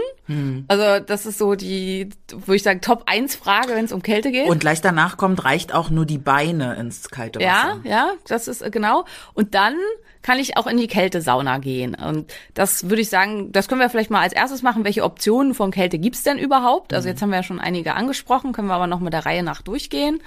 Also 0.69 1.05
das 1.05 1.27
ist 1.27 1.39
so 1.39 1.55
die, 1.55 2.09
wo 2.33 2.53
ich 2.53 2.63
sage, 2.63 2.81
Top 2.81 3.05
1 3.07 3.37
Frage, 3.37 3.75
wenn 3.75 3.85
es 3.85 3.93
um 3.93 4.03
Kälte 4.03 4.33
geht. 4.33 4.49
Und 4.49 4.61
gleich 4.61 4.81
danach 4.81 5.17
kommt, 5.17 5.45
reicht 5.45 5.73
auch 5.73 5.91
nur 5.91 6.07
die 6.07 6.19
Beine 6.19 6.75
ins 6.77 7.11
kalte 7.11 7.39
Wasser. 7.39 7.81
Ja, 7.85 7.91
ja, 7.91 8.13
das 8.27 8.49
ist 8.49 8.63
äh, 8.63 8.71
genau. 8.71 9.05
Und 9.35 9.55
dann 9.55 9.77
kann 10.23 10.41
ich 10.41 10.57
auch 10.57 10.67
in 10.67 10.77
die 10.77 10.89
Kältesauna 10.89 11.59
gehen. 11.59 11.95
Und 11.95 12.33
das 12.55 12.91
würde 12.91 13.03
ich 13.03 13.09
sagen, 13.09 13.53
das 13.53 13.69
können 13.69 13.81
wir 13.81 13.89
vielleicht 13.89 14.11
mal 14.11 14.23
als 14.23 14.33
erstes 14.33 14.63
machen. 14.63 14.83
Welche 14.85 15.05
Optionen 15.05 15.55
von 15.55 15.71
Kälte 15.71 15.99
gibt's 15.99 16.25
denn 16.25 16.39
überhaupt? 16.39 16.93
Also 16.93 17.09
jetzt 17.09 17.23
haben 17.23 17.31
wir 17.31 17.37
ja 17.37 17.43
schon 17.45 17.61
einige 17.61 17.95
angesprochen, 17.95 18.53
können 18.53 18.67
wir 18.67 18.75
aber 18.75 18.89
noch 18.89 18.99
mit 18.99 19.13
der 19.13 19.25
Reihe 19.25 19.45
nach 19.45 19.63
durchgehen. 19.63 20.21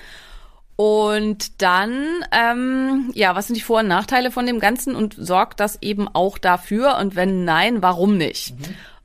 Und 0.79 1.61
dann, 1.61 2.23
ähm, 2.31 3.11
ja, 3.13 3.35
was 3.35 3.47
sind 3.47 3.57
die 3.57 3.61
Vor- 3.61 3.81
und 3.81 3.89
Nachteile 3.89 4.31
von 4.31 4.45
dem 4.45 4.61
Ganzen 4.61 4.95
und 4.95 5.13
sorgt 5.13 5.59
das 5.59 5.77
eben 5.81 6.07
auch 6.07 6.37
dafür? 6.37 6.97
Und 6.99 7.17
wenn 7.17 7.43
nein, 7.43 7.81
warum 7.81 8.15
nicht? 8.15 8.53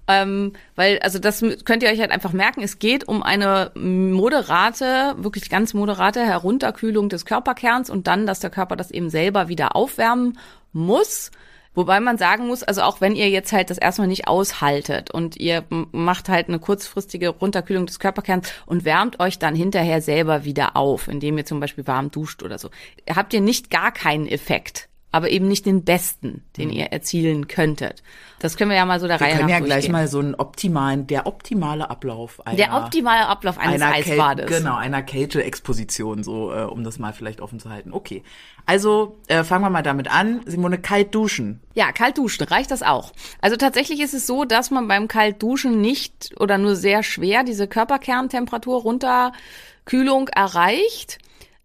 Ähm, 0.07 0.53
weil, 0.77 1.01
also 1.01 1.19
das 1.19 1.45
könnt 1.65 1.83
ihr 1.83 1.89
euch 1.89 1.99
halt 1.99 2.13
einfach 2.13 2.33
merken, 2.33 2.63
es 2.63 2.79
geht 2.79 3.09
um 3.09 3.25
eine 3.25 3.73
moderate, 3.75 5.17
wirklich 5.17 5.51
ganz 5.51 5.75
moderate 5.75 6.25
Herunterkühlung 6.25 7.09
des 7.09 7.25
Körperkerns 7.25 7.91
und 7.91 8.07
dann, 8.07 8.25
dass 8.25 8.39
der 8.39 8.51
Körper 8.51 8.77
das 8.77 8.93
eben 8.93 9.11
selber 9.11 9.49
wieder 9.49 9.75
aufwärmen 9.75 10.39
muss. 10.73 11.33
Wobei 11.75 12.01
man 12.01 12.19
sagen 12.19 12.47
muss, 12.47 12.63
also 12.63 12.83
auch 12.83 13.01
wenn 13.01 13.17
ihr 13.17 13.29
jetzt 13.29 13.53
halt 13.53 13.71
das 13.71 13.79
erstmal 13.79 14.09
nicht 14.09 14.29
aushaltet 14.29 15.11
und 15.11 15.37
ihr 15.37 15.65
macht 15.71 16.29
halt 16.29 16.49
eine 16.49 16.59
kurzfristige 16.59 17.29
Runterkühlung 17.31 17.87
des 17.87 17.99
Körperkerns 17.99 18.53
und 18.67 18.85
wärmt 18.85 19.21
euch 19.21 19.39
dann 19.39 19.55
hinterher 19.55 20.01
selber 20.01 20.45
wieder 20.45 20.77
auf, 20.77 21.09
indem 21.09 21.39
ihr 21.39 21.45
zum 21.45 21.61
Beispiel 21.61 21.87
warm 21.87 22.11
duscht 22.11 22.43
oder 22.43 22.59
so, 22.59 22.71
habt 23.11 23.35
ihr 23.35 23.41
nicht 23.41 23.71
gar 23.71 23.93
keinen 23.93 24.29
Effekt, 24.29 24.89
aber 25.15 25.31
eben 25.31 25.47
nicht 25.47 25.65
den 25.65 25.85
besten, 25.85 26.43
den 26.57 26.71
ihr 26.71 26.87
erzielen 26.87 27.47
könntet. 27.47 28.03
Das 28.41 28.57
können 28.57 28.71
wir 28.71 28.77
ja 28.77 28.85
mal 28.85 28.99
so 28.99 29.07
der 29.07 29.21
Wir 29.21 29.27
Reihe 29.27 29.37
können 29.37 29.49
nach 29.49 29.61
ja 29.61 29.65
gleich 29.65 29.89
mal 29.89 30.09
so 30.09 30.19
einen 30.19 30.35
optimalen, 30.35 31.07
der 31.07 31.29
optimale 31.29 31.89
Ablauf 31.89 32.45
einer, 32.45 32.57
Der 32.57 32.75
optimale 32.75 33.29
Ablauf 33.29 33.57
eines 33.57 33.81
einer 33.81 33.95
Eisbades. 33.95 34.47
Genau, 34.47 34.75
einer 34.75 35.05
Kälteexposition, 35.05 36.25
so, 36.25 36.53
äh, 36.53 36.65
um 36.65 36.83
das 36.83 36.99
mal 36.99 37.13
vielleicht 37.13 37.41
offen 37.41 37.61
zu 37.61 37.71
halten. 37.71 37.93
Okay. 37.93 38.25
Also, 38.67 39.17
äh, 39.29 39.45
fangen 39.45 39.63
wir 39.63 39.71
mal 39.71 39.85
damit 39.85 40.11
an. 40.11 40.41
Simone, 40.47 40.79
kalt 40.79 41.15
duschen. 41.15 41.61
Ja, 41.75 41.93
kalt 41.93 42.19
duschen, 42.19 42.43
reicht 42.49 42.73
das 42.73 42.83
auch? 42.83 43.13
Also 43.41 43.57
tatsächlich 43.57 44.01
ist 44.01 44.15
es 44.15 44.27
so, 44.27 44.45
dass 44.45 44.73
man 44.73 44.89
beim 44.89 45.07
Kaltduschen 45.07 45.81
nicht 45.81 46.33
oder 46.41 46.59
nur 46.59 46.75
sehr 46.75 47.05
schwer 47.05 47.45
diese 47.45 47.69
Körperkerntemperatur 47.69 48.83
runterkühlung 48.83 50.27
erreicht. 50.27 51.21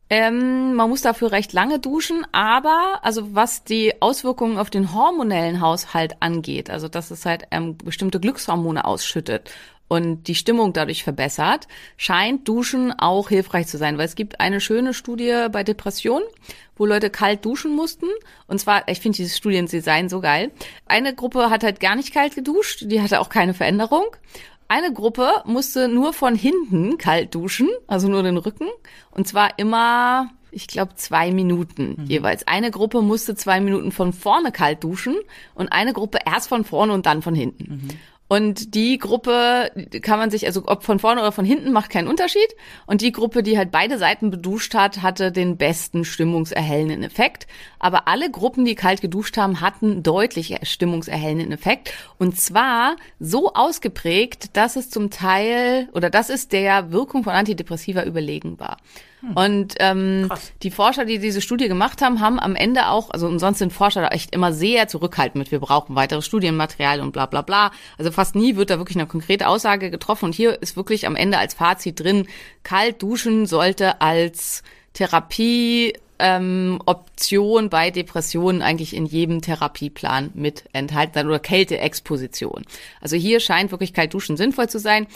Ähm, 0.10 0.74
man 0.74 0.90
muss 0.90 1.02
dafür 1.02 1.32
recht 1.32 1.54
lange 1.54 1.78
duschen, 1.78 2.26
aber 2.32 3.00
also 3.04 3.36
was 3.36 3.64
die 3.64 4.02
Auswirkungen 4.02 4.58
auf 4.58 4.72
den 4.72 4.94
hormonellen 4.94 5.62
Haushalt 5.62 6.16
angeht, 6.20 6.72
also 6.72 6.88
dass 6.88 7.12
es 7.12 7.26
halt 7.26 7.44
ähm, 7.52 7.78
bestimmte 7.78 8.20
Glückshormone 8.20 8.86
ausschüttet 8.86 9.52
und 9.90 10.28
die 10.28 10.36
Stimmung 10.36 10.72
dadurch 10.72 11.04
verbessert, 11.04 11.68
scheint 11.98 12.48
Duschen 12.48 12.94
auch 12.98 13.30
hilfreich 13.30 13.68
zu 13.68 13.78
sein, 13.78 13.98
weil 13.98 14.06
es 14.06 14.16
gibt 14.16 14.40
eine 14.40 14.62
schöne 14.62 14.94
Studie 14.94 15.48
bei 15.52 15.64
Depressionen, 15.64 16.26
wo 16.78 16.86
Leute 16.86 17.10
kalt 17.10 17.44
duschen 17.44 17.76
mussten. 17.76 18.06
Und 18.48 18.60
zwar, 18.60 18.88
ich 18.88 19.02
finde 19.02 19.18
dieses 19.18 19.36
Studiendesign 19.36 20.08
so 20.08 20.22
geil. 20.22 20.52
Eine 20.86 21.14
Gruppe 21.14 21.50
hat 21.50 21.64
halt 21.64 21.80
gar 21.80 21.96
nicht 21.96 22.14
kalt 22.14 22.36
geduscht, 22.36 22.84
die 22.86 23.02
hatte 23.02 23.20
auch 23.20 23.30
keine 23.30 23.56
Veränderung. 23.56 24.06
Eine 24.72 24.94
Gruppe 24.94 25.28
musste 25.46 25.88
nur 25.88 26.14
von 26.14 26.36
hinten 26.36 27.00
kalt 27.00 27.34
duschen, 27.34 27.68
also 27.88 28.08
nur 28.08 28.22
den 28.22 28.38
Rücken. 28.38 28.68
Und 29.10 29.28
zwar 29.28 29.58
immer, 29.58 30.30
ich 30.52 30.68
glaube, 30.68 30.94
zwei 30.96 31.32
Minuten 31.32 32.06
jeweils. 32.08 32.48
Eine 32.48 32.70
Gruppe 32.70 33.02
musste 33.02 33.34
zwei 33.34 33.62
Minuten 33.62 33.92
von 33.92 34.14
vorne 34.14 34.52
kalt 34.52 34.84
duschen 34.84 35.16
und 35.56 35.70
eine 35.70 35.92
Gruppe 35.92 36.20
erst 36.24 36.50
von 36.50 36.64
vorne 36.66 36.94
und 36.94 37.08
dann 37.08 37.24
von 37.24 37.34
hinten. 37.34 37.88
Und 38.30 38.76
die 38.76 39.00
Gruppe 39.00 39.72
kann 40.04 40.20
man 40.20 40.30
sich, 40.30 40.46
also 40.46 40.62
ob 40.68 40.84
von 40.84 41.00
vorne 41.00 41.20
oder 41.22 41.32
von 41.32 41.46
hinten, 41.46 41.72
macht 41.72 41.90
keinen 41.90 42.08
Unterschied. 42.08 42.56
Und 42.86 43.02
die 43.02 43.12
Gruppe, 43.12 43.42
die 43.42 43.58
halt 43.58 43.72
beide 43.72 43.98
Seiten 43.98 44.30
beduscht 44.30 44.76
hat, 44.76 45.02
hatte 45.02 45.32
den 45.32 45.58
besten 45.58 46.06
stimmungserhellenden 46.06 47.02
Effekt. 47.02 47.48
Aber 47.80 48.08
alle 48.08 48.30
Gruppen, 48.30 48.66
die 48.66 48.76
kalt 48.76 49.02
geduscht 49.02 49.36
haben, 49.38 49.62
hatten 49.62 50.04
deutlich 50.04 50.56
stimmungserhellenden 50.62 51.52
Effekt. 51.52 51.92
Und 52.20 52.40
zwar 52.40 52.98
so 53.20 53.54
ausgeprägt, 53.56 54.56
dass 54.56 54.76
es 54.76 54.92
zum 54.92 55.10
Teil, 55.10 55.90
oder 55.94 56.12
das 56.12 56.30
ist 56.30 56.52
der 56.52 56.92
Wirkung 56.92 57.24
von 57.24 57.34
Antidepressiva 57.34 58.04
überlegen 58.04 58.60
war. 58.60 58.78
Und 59.36 59.76
ähm, 59.80 60.30
die 60.64 60.72
Forscher, 60.72 61.06
die 61.06 61.20
diese 61.20 61.42
Studie 61.42 61.68
gemacht 61.68 62.02
haben, 62.02 62.22
haben 62.22 62.40
am 62.40 62.56
Ende 62.56 62.88
auch, 62.88 63.10
also 63.12 63.28
umsonst 63.28 63.60
sind 63.60 63.74
Forscher 63.74 64.02
da 64.02 64.08
echt 64.10 64.34
immer 64.34 64.54
sehr 64.54 64.88
zurückhaltend 64.88 65.36
mit, 65.36 65.52
wir 65.52 65.60
brauchen 65.60 65.96
weiteres 65.96 66.26
Studienmaterial 66.26 67.02
und 67.02 67.12
bla 67.12 67.26
bla 67.26 67.42
bla. 67.42 67.72
Also 67.98 68.12
fast 68.12 68.36
nie 68.36 68.56
wird 68.56 68.70
da 68.70 68.78
wirklich 68.78 68.98
eine 68.98 69.08
konkrete 69.08 69.48
Aussage 69.48 69.92
getroffen. 69.92 70.26
Und 70.26 70.36
hier 70.36 70.62
ist 70.62 70.78
wirklich 70.78 71.06
am 71.06 71.16
Ende 71.16 71.38
als 71.38 71.54
Fazit 71.54 72.00
drin, 72.00 72.28
kalt 72.64 73.02
duschen 73.02 73.46
sollte 73.46 74.02
als 74.02 74.64
Therapie 74.94 75.94
ähm, 76.20 76.82
Option 76.86 77.70
bei 77.70 77.92
Depressionen 77.92 78.62
eigentlich 78.62 78.96
in 78.96 79.06
jedem 79.06 79.42
Therapieplan 79.42 80.32
mit 80.34 80.66
enthalten 80.74 81.14
sein 81.14 81.28
oder 81.28 81.40
Kälteexposition. 81.40 82.66
Also 83.02 83.16
hier 83.16 83.40
scheint 83.40 83.72
wirklich 83.72 83.94
kalt 83.94 84.14
duschen 84.14 84.38
sinnvoll 84.38 84.70
zu 84.70 84.80
sein. 84.80 85.08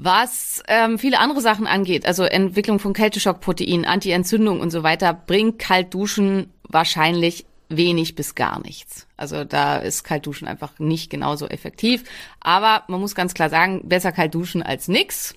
Was 0.00 0.62
ähm, 0.68 0.96
viele 0.96 1.18
andere 1.18 1.40
Sachen 1.40 1.66
angeht, 1.66 2.06
also 2.06 2.22
Entwicklung 2.22 2.78
von 2.78 2.92
Kälteschockproteinen, 2.92 3.84
Anti-Entzündung 3.84 4.60
und 4.60 4.70
so 4.70 4.84
weiter, 4.84 5.12
bringt 5.12 5.58
Kaltduschen 5.58 6.52
wahrscheinlich 6.62 7.46
wenig 7.68 8.14
bis 8.14 8.36
gar 8.36 8.60
nichts. 8.62 9.08
Also 9.16 9.42
da 9.42 9.76
ist 9.76 10.04
Kaltduschen 10.04 10.46
einfach 10.46 10.78
nicht 10.78 11.10
genauso 11.10 11.48
effektiv. 11.48 12.04
Aber 12.38 12.84
man 12.86 13.00
muss 13.00 13.16
ganz 13.16 13.34
klar 13.34 13.50
sagen, 13.50 13.88
besser 13.88 14.12
kalt 14.12 14.34
duschen 14.36 14.62
als 14.62 14.86
nix. 14.86 15.34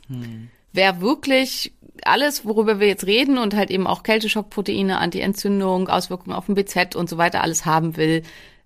Wer 0.74 1.02
wirklich 1.02 1.74
alles, 2.04 2.46
worüber 2.46 2.80
wir 2.80 2.88
jetzt 2.88 3.08
reden 3.08 3.40
und 3.40 3.56
halt 3.56 3.72
eben 3.72 3.88
auch 3.88 4.04
Kälteschockproteine, 4.04 5.00
Antientzündung, 5.00 5.88
Auswirkungen 5.90 6.36
auf 6.36 6.46
den 6.46 6.56
BZ 6.56 6.96
und 6.96 7.10
so 7.10 7.18
weiter 7.18 7.42
alles 7.42 7.66
haben 7.66 7.98
will, 7.98 8.22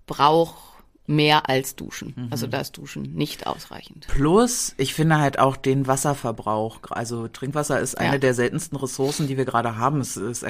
braucht 0.06 0.65
mehr 1.06 1.48
als 1.48 1.76
Duschen. 1.76 2.14
Mhm. 2.16 2.28
Also 2.30 2.46
da 2.46 2.60
ist 2.60 2.76
Duschen 2.76 3.14
nicht 3.14 3.46
ausreichend. 3.46 4.06
Plus, 4.08 4.74
ich 4.76 4.94
finde 4.94 5.18
halt 5.18 5.38
auch 5.38 5.56
den 5.56 5.86
Wasserverbrauch. 5.86 6.80
Also 6.90 7.28
Trinkwasser 7.28 7.80
ist 7.80 7.96
eine 7.96 8.14
Ja. 8.14 8.18
der 8.18 8.34
seltensten 8.34 8.76
Ressourcen, 8.78 9.26
die 9.28 9.36
wir 9.36 9.44
gerade 9.44 9.76
haben. 9.76 10.00
Es 10.00 10.16
ist, 10.16 10.44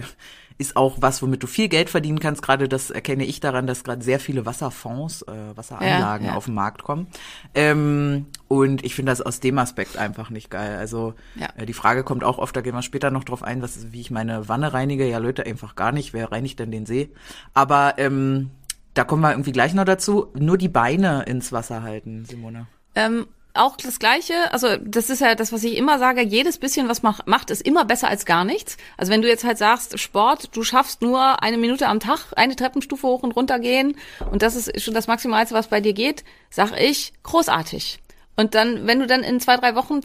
ist 0.59 0.77
auch 0.77 0.97
was, 1.01 1.21
womit 1.23 1.43
du 1.43 1.47
viel 1.47 1.69
Geld 1.69 1.91
verdienen 1.91 2.19
kannst. 2.21 2.43
Gerade 2.43 2.69
das 2.69 2.91
erkenne 2.91 3.25
ich 3.25 3.41
daran, 3.41 3.67
dass 3.67 3.85
gerade 3.85 4.03
sehr 4.03 4.19
viele 4.21 4.47
Wasserfonds, 4.47 5.23
äh, 5.23 5.57
Wasseranlagen 5.57 6.27
Ja, 6.27 6.33
ja. 6.33 6.37
auf 6.39 6.47
den 6.47 6.55
Markt 6.55 6.83
kommen. 6.83 7.07
Ähm, 7.55 8.27
und 8.49 8.85
ich 8.85 8.95
finde 8.95 9.13
das 9.13 9.21
aus 9.21 9.41
dem 9.41 9.59
Aspekt 9.59 9.97
einfach 9.97 10.31
nicht 10.31 10.51
geil. 10.51 10.77
Also 10.79 11.15
äh, 11.57 11.67
die 11.67 11.73
Frage 11.75 12.05
kommt 12.05 12.25
auch 12.25 12.39
oft, 12.39 12.57
da 12.57 12.61
gehen 12.63 12.75
wir 12.75 12.83
später 12.83 13.11
noch 13.11 13.25
drauf 13.25 13.43
ein, 13.43 13.61
was, 13.63 13.93
wie 13.93 14.01
ich 14.01 14.11
meine 14.11 14.49
Wanne 14.49 14.73
reinige. 14.73 15.07
Ja, 15.09 15.19
Leute, 15.19 15.45
einfach 15.45 15.75
gar 15.77 15.93
nicht. 15.93 16.13
Wer 16.15 16.33
reinigt 16.33 16.59
denn 16.59 16.71
den 16.71 16.87
See? 16.87 17.11
Aber 17.55 17.95
ähm, 17.99 18.51
da 18.97 19.05
kommen 19.05 19.23
wir 19.23 19.31
irgendwie 19.31 19.53
gleich 19.53 19.75
noch 19.75 19.85
dazu. 19.85 20.29
Nur 20.35 20.59
die 20.59 20.69
Beine 20.69 21.25
ins 21.25 21.53
Wasser 21.53 21.83
halten, 21.83 22.25
Simone. 22.25 22.67
Ähm, 22.95 23.27
auch 23.53 23.77
das 23.77 23.99
Gleiche, 23.99 24.53
also 24.53 24.77
das 24.77 25.11
ist 25.11 25.21
ja 25.21 25.35
das, 25.35 25.53
was 25.53 25.65
ich 25.65 25.77
immer 25.77 25.99
sage, 25.99 26.23
jedes 26.23 26.59
bisschen, 26.59 26.89
was 26.89 27.03
man 27.03 27.15
macht, 27.27 27.51
ist 27.51 27.63
immer 27.63 27.85
besser 27.85 28.09
als 28.09 28.25
gar 28.25 28.45
nichts. 28.45 28.77
Also 28.97 29.13
wenn 29.13 29.23
du 29.23 29.29
jetzt 29.29 29.45
halt 29.45 29.59
sagst, 29.59 29.99
Sport, 29.99 30.57
du 30.57 30.63
schaffst 30.63 31.03
nur 31.03 31.43
eine 31.43 31.59
Minute 31.59 31.89
am 31.89 32.01
Tag, 32.01 32.33
eine 32.37 32.57
Treppenstufe 32.57 33.07
hoch 33.07 33.23
und 33.23 33.33
runter 33.33 33.59
gehen 33.59 33.97
und 34.31 34.43
das 34.43 34.57
ist 34.57 34.83
schon 34.83 34.95
das 34.95 35.07
Maximalste, 35.07 35.55
was 35.55 35.69
bei 35.69 35.81
dir 35.81 35.93
geht, 35.93 36.25
sag 36.51 36.79
ich, 36.79 37.13
großartig. 37.23 38.01
Und 38.37 38.55
dann, 38.55 38.87
wenn 38.87 39.01
du 39.01 39.07
dann 39.07 39.23
in 39.23 39.41
zwei, 39.41 39.57
drei 39.57 39.75
Wochen 39.75 40.01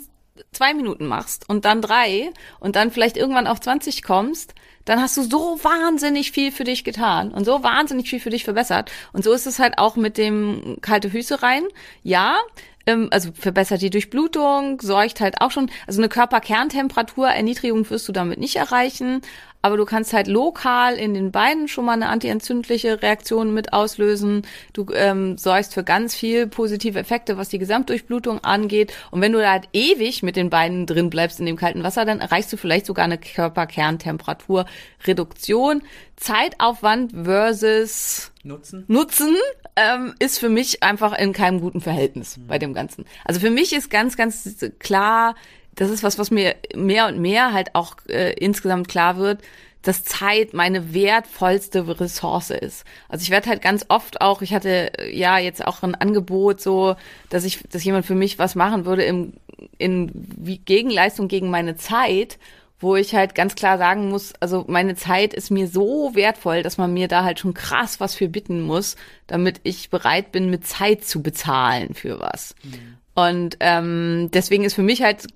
zwei 0.52 0.74
Minuten 0.74 1.08
machst 1.08 1.48
und 1.50 1.66
dann 1.66 1.82
drei 1.82 2.32
und 2.60 2.76
dann 2.76 2.92
vielleicht 2.92 3.18
irgendwann 3.18 3.48
auf 3.48 3.60
20 3.60 4.04
kommst, 4.04 4.54
dann 4.86 5.02
hast 5.02 5.18
du 5.18 5.24
so 5.24 5.60
wahnsinnig 5.62 6.32
viel 6.32 6.52
für 6.52 6.64
dich 6.64 6.84
getan 6.84 7.32
und 7.32 7.46
so 7.46 7.64
wahnsinnig 7.64 8.10
viel 8.10 8.20
für 8.20 8.30
dich 8.30 8.44
verbessert. 8.44 8.92
Und 9.14 9.24
so 9.24 9.32
ist 9.32 9.46
es 9.46 9.60
halt 9.60 9.78
auch 9.78 9.96
mit 9.96 10.18
dem 10.18 10.78
kalte 10.82 11.10
Füße 11.10 11.44
rein. 11.44 11.64
Ja, 12.04 12.40
also 12.86 13.32
verbessert 13.34 13.82
die 13.82 13.90
Durchblutung, 13.90 14.80
sorgt 14.82 15.22
halt 15.22 15.42
auch 15.42 15.52
schon, 15.52 15.70
also 15.88 16.02
eine 16.02 16.10
Körperkerntemperatur, 16.10 17.28
Erniedrigung 17.28 17.90
wirst 17.90 18.08
du 18.08 18.12
damit 18.12 18.40
nicht 18.40 18.56
erreichen, 18.56 19.22
aber 19.62 19.78
du 19.78 19.86
kannst 19.86 20.14
halt 20.14 20.28
lokal 20.28 20.96
in 20.96 21.14
den 21.14 21.32
Beinen 21.32 21.68
schon 21.68 21.86
mal 21.86 21.94
eine 21.94 22.10
antientzündliche 22.10 23.04
Reaktion 23.04 23.54
mit 23.54 23.74
auslösen. 23.74 24.42
Du 24.74 24.88
ähm, 24.94 25.38
sorgst 25.38 25.76
für 25.76 25.84
ganz 25.84 26.16
viel 26.16 26.48
positive 26.48 26.98
Effekte, 26.98 27.38
was 27.38 27.50
die 27.50 27.60
Gesamtdurchblutung 27.60 28.44
angeht. 28.44 28.92
Und 29.12 29.22
wenn 29.22 29.34
du 29.34 29.40
da 29.40 29.52
halt 29.52 29.70
ewig 29.74 30.24
mit 30.24 30.36
den 30.36 30.50
Beinen 30.50 30.88
drin 30.88 31.12
bleibst 31.12 31.40
in 31.40 31.46
dem 31.46 31.58
kalten 31.58 31.84
Wasser, 31.84 32.06
dann 32.06 32.22
erreichst 32.22 32.52
du 32.52 32.58
vielleicht 32.58 32.88
sogar 32.88 33.06
eine 33.06 33.20
Körperkerntemperaturreduktion. 33.20 35.84
Zeitaufwand 36.16 37.14
versus 37.24 38.32
Nutzen? 38.44 38.86
Nutzen 38.88 39.36
ähm, 39.76 40.14
ist 40.20 40.40
für 40.40 40.50
mich 40.50 40.84
einfach 40.84 41.18
in 41.18 41.34
keinem 41.34 41.62
guten 41.62 41.82
Verhältnis 41.82 42.40
bei 42.48 42.60
dem 42.60 42.74
Ganzen. 42.74 43.06
Also 43.26 43.40
für 43.40 43.50
mich 43.50 43.74
ist 43.74 43.90
ganz, 43.90 44.18
ganz 44.18 44.66
klar, 44.80 45.36
das 45.76 45.90
ist 45.90 46.04
was, 46.04 46.20
was 46.20 46.32
mir 46.32 46.56
mehr 46.76 47.08
und 47.08 47.20
mehr 47.20 47.54
halt 47.54 47.76
auch 47.76 47.96
äh, 48.08 48.34
insgesamt 48.34 48.88
klar 48.88 49.18
wird, 49.18 49.42
dass 49.82 50.04
Zeit 50.04 50.54
meine 50.54 50.94
wertvollste 50.94 52.00
Ressource 52.00 52.52
ist. 52.52 52.86
Also 53.10 53.24
ich 53.24 53.32
werde 53.32 53.50
halt 53.50 53.62
ganz 53.62 53.86
oft 53.90 54.22
auch, 54.22 54.42
ich 54.42 54.54
hatte 54.54 54.98
äh, 55.00 55.18
ja 55.18 55.38
jetzt 55.40 55.66
auch 55.66 55.82
ein 55.84 55.96
Angebot 55.96 56.62
so, 56.62 56.96
dass 57.30 57.46
ich, 57.46 57.64
dass 57.70 57.84
jemand 57.84 58.06
für 58.06 58.16
mich 58.16 58.38
was 58.38 58.56
machen 58.56 58.86
würde 58.86 59.04
im, 59.04 59.34
in 59.78 60.12
wie 60.14 60.58
Gegenleistung 60.58 61.28
gegen 61.28 61.50
meine 61.50 61.78
Zeit 61.78 62.38
wo 62.82 62.96
ich 62.96 63.16
halt 63.16 63.36
ganz 63.36 63.56
klar 63.56 63.78
sagen 63.78 64.10
muss, 64.10 64.34
also 64.40 64.66
meine 64.68 64.96
Zeit 64.96 65.34
ist 65.34 65.52
mir 65.52 65.68
so 65.68 66.12
wertvoll, 66.14 66.64
dass 66.64 66.78
man 66.78 66.94
mir 66.94 67.08
da 67.08 67.24
halt 67.24 67.40
schon 67.40 67.54
krass 67.54 68.00
was 68.00 68.16
für 68.16 68.28
bitten 68.28 68.62
muss, 68.62 68.96
damit 69.28 69.62
ich 69.64 69.90
bereit 69.90 70.32
bin, 70.32 70.50
mit 70.50 70.66
Zeit 70.66 71.06
zu 71.06 71.22
bezahlen 71.22 71.94
für 71.94 72.20
was. 72.20 72.56
Und 73.14 73.58
ähm, 73.60 74.30
deswegen 74.34 74.64
ist 74.64 74.74
für 74.74 74.84
mich 74.84 75.04
halt 75.04 75.28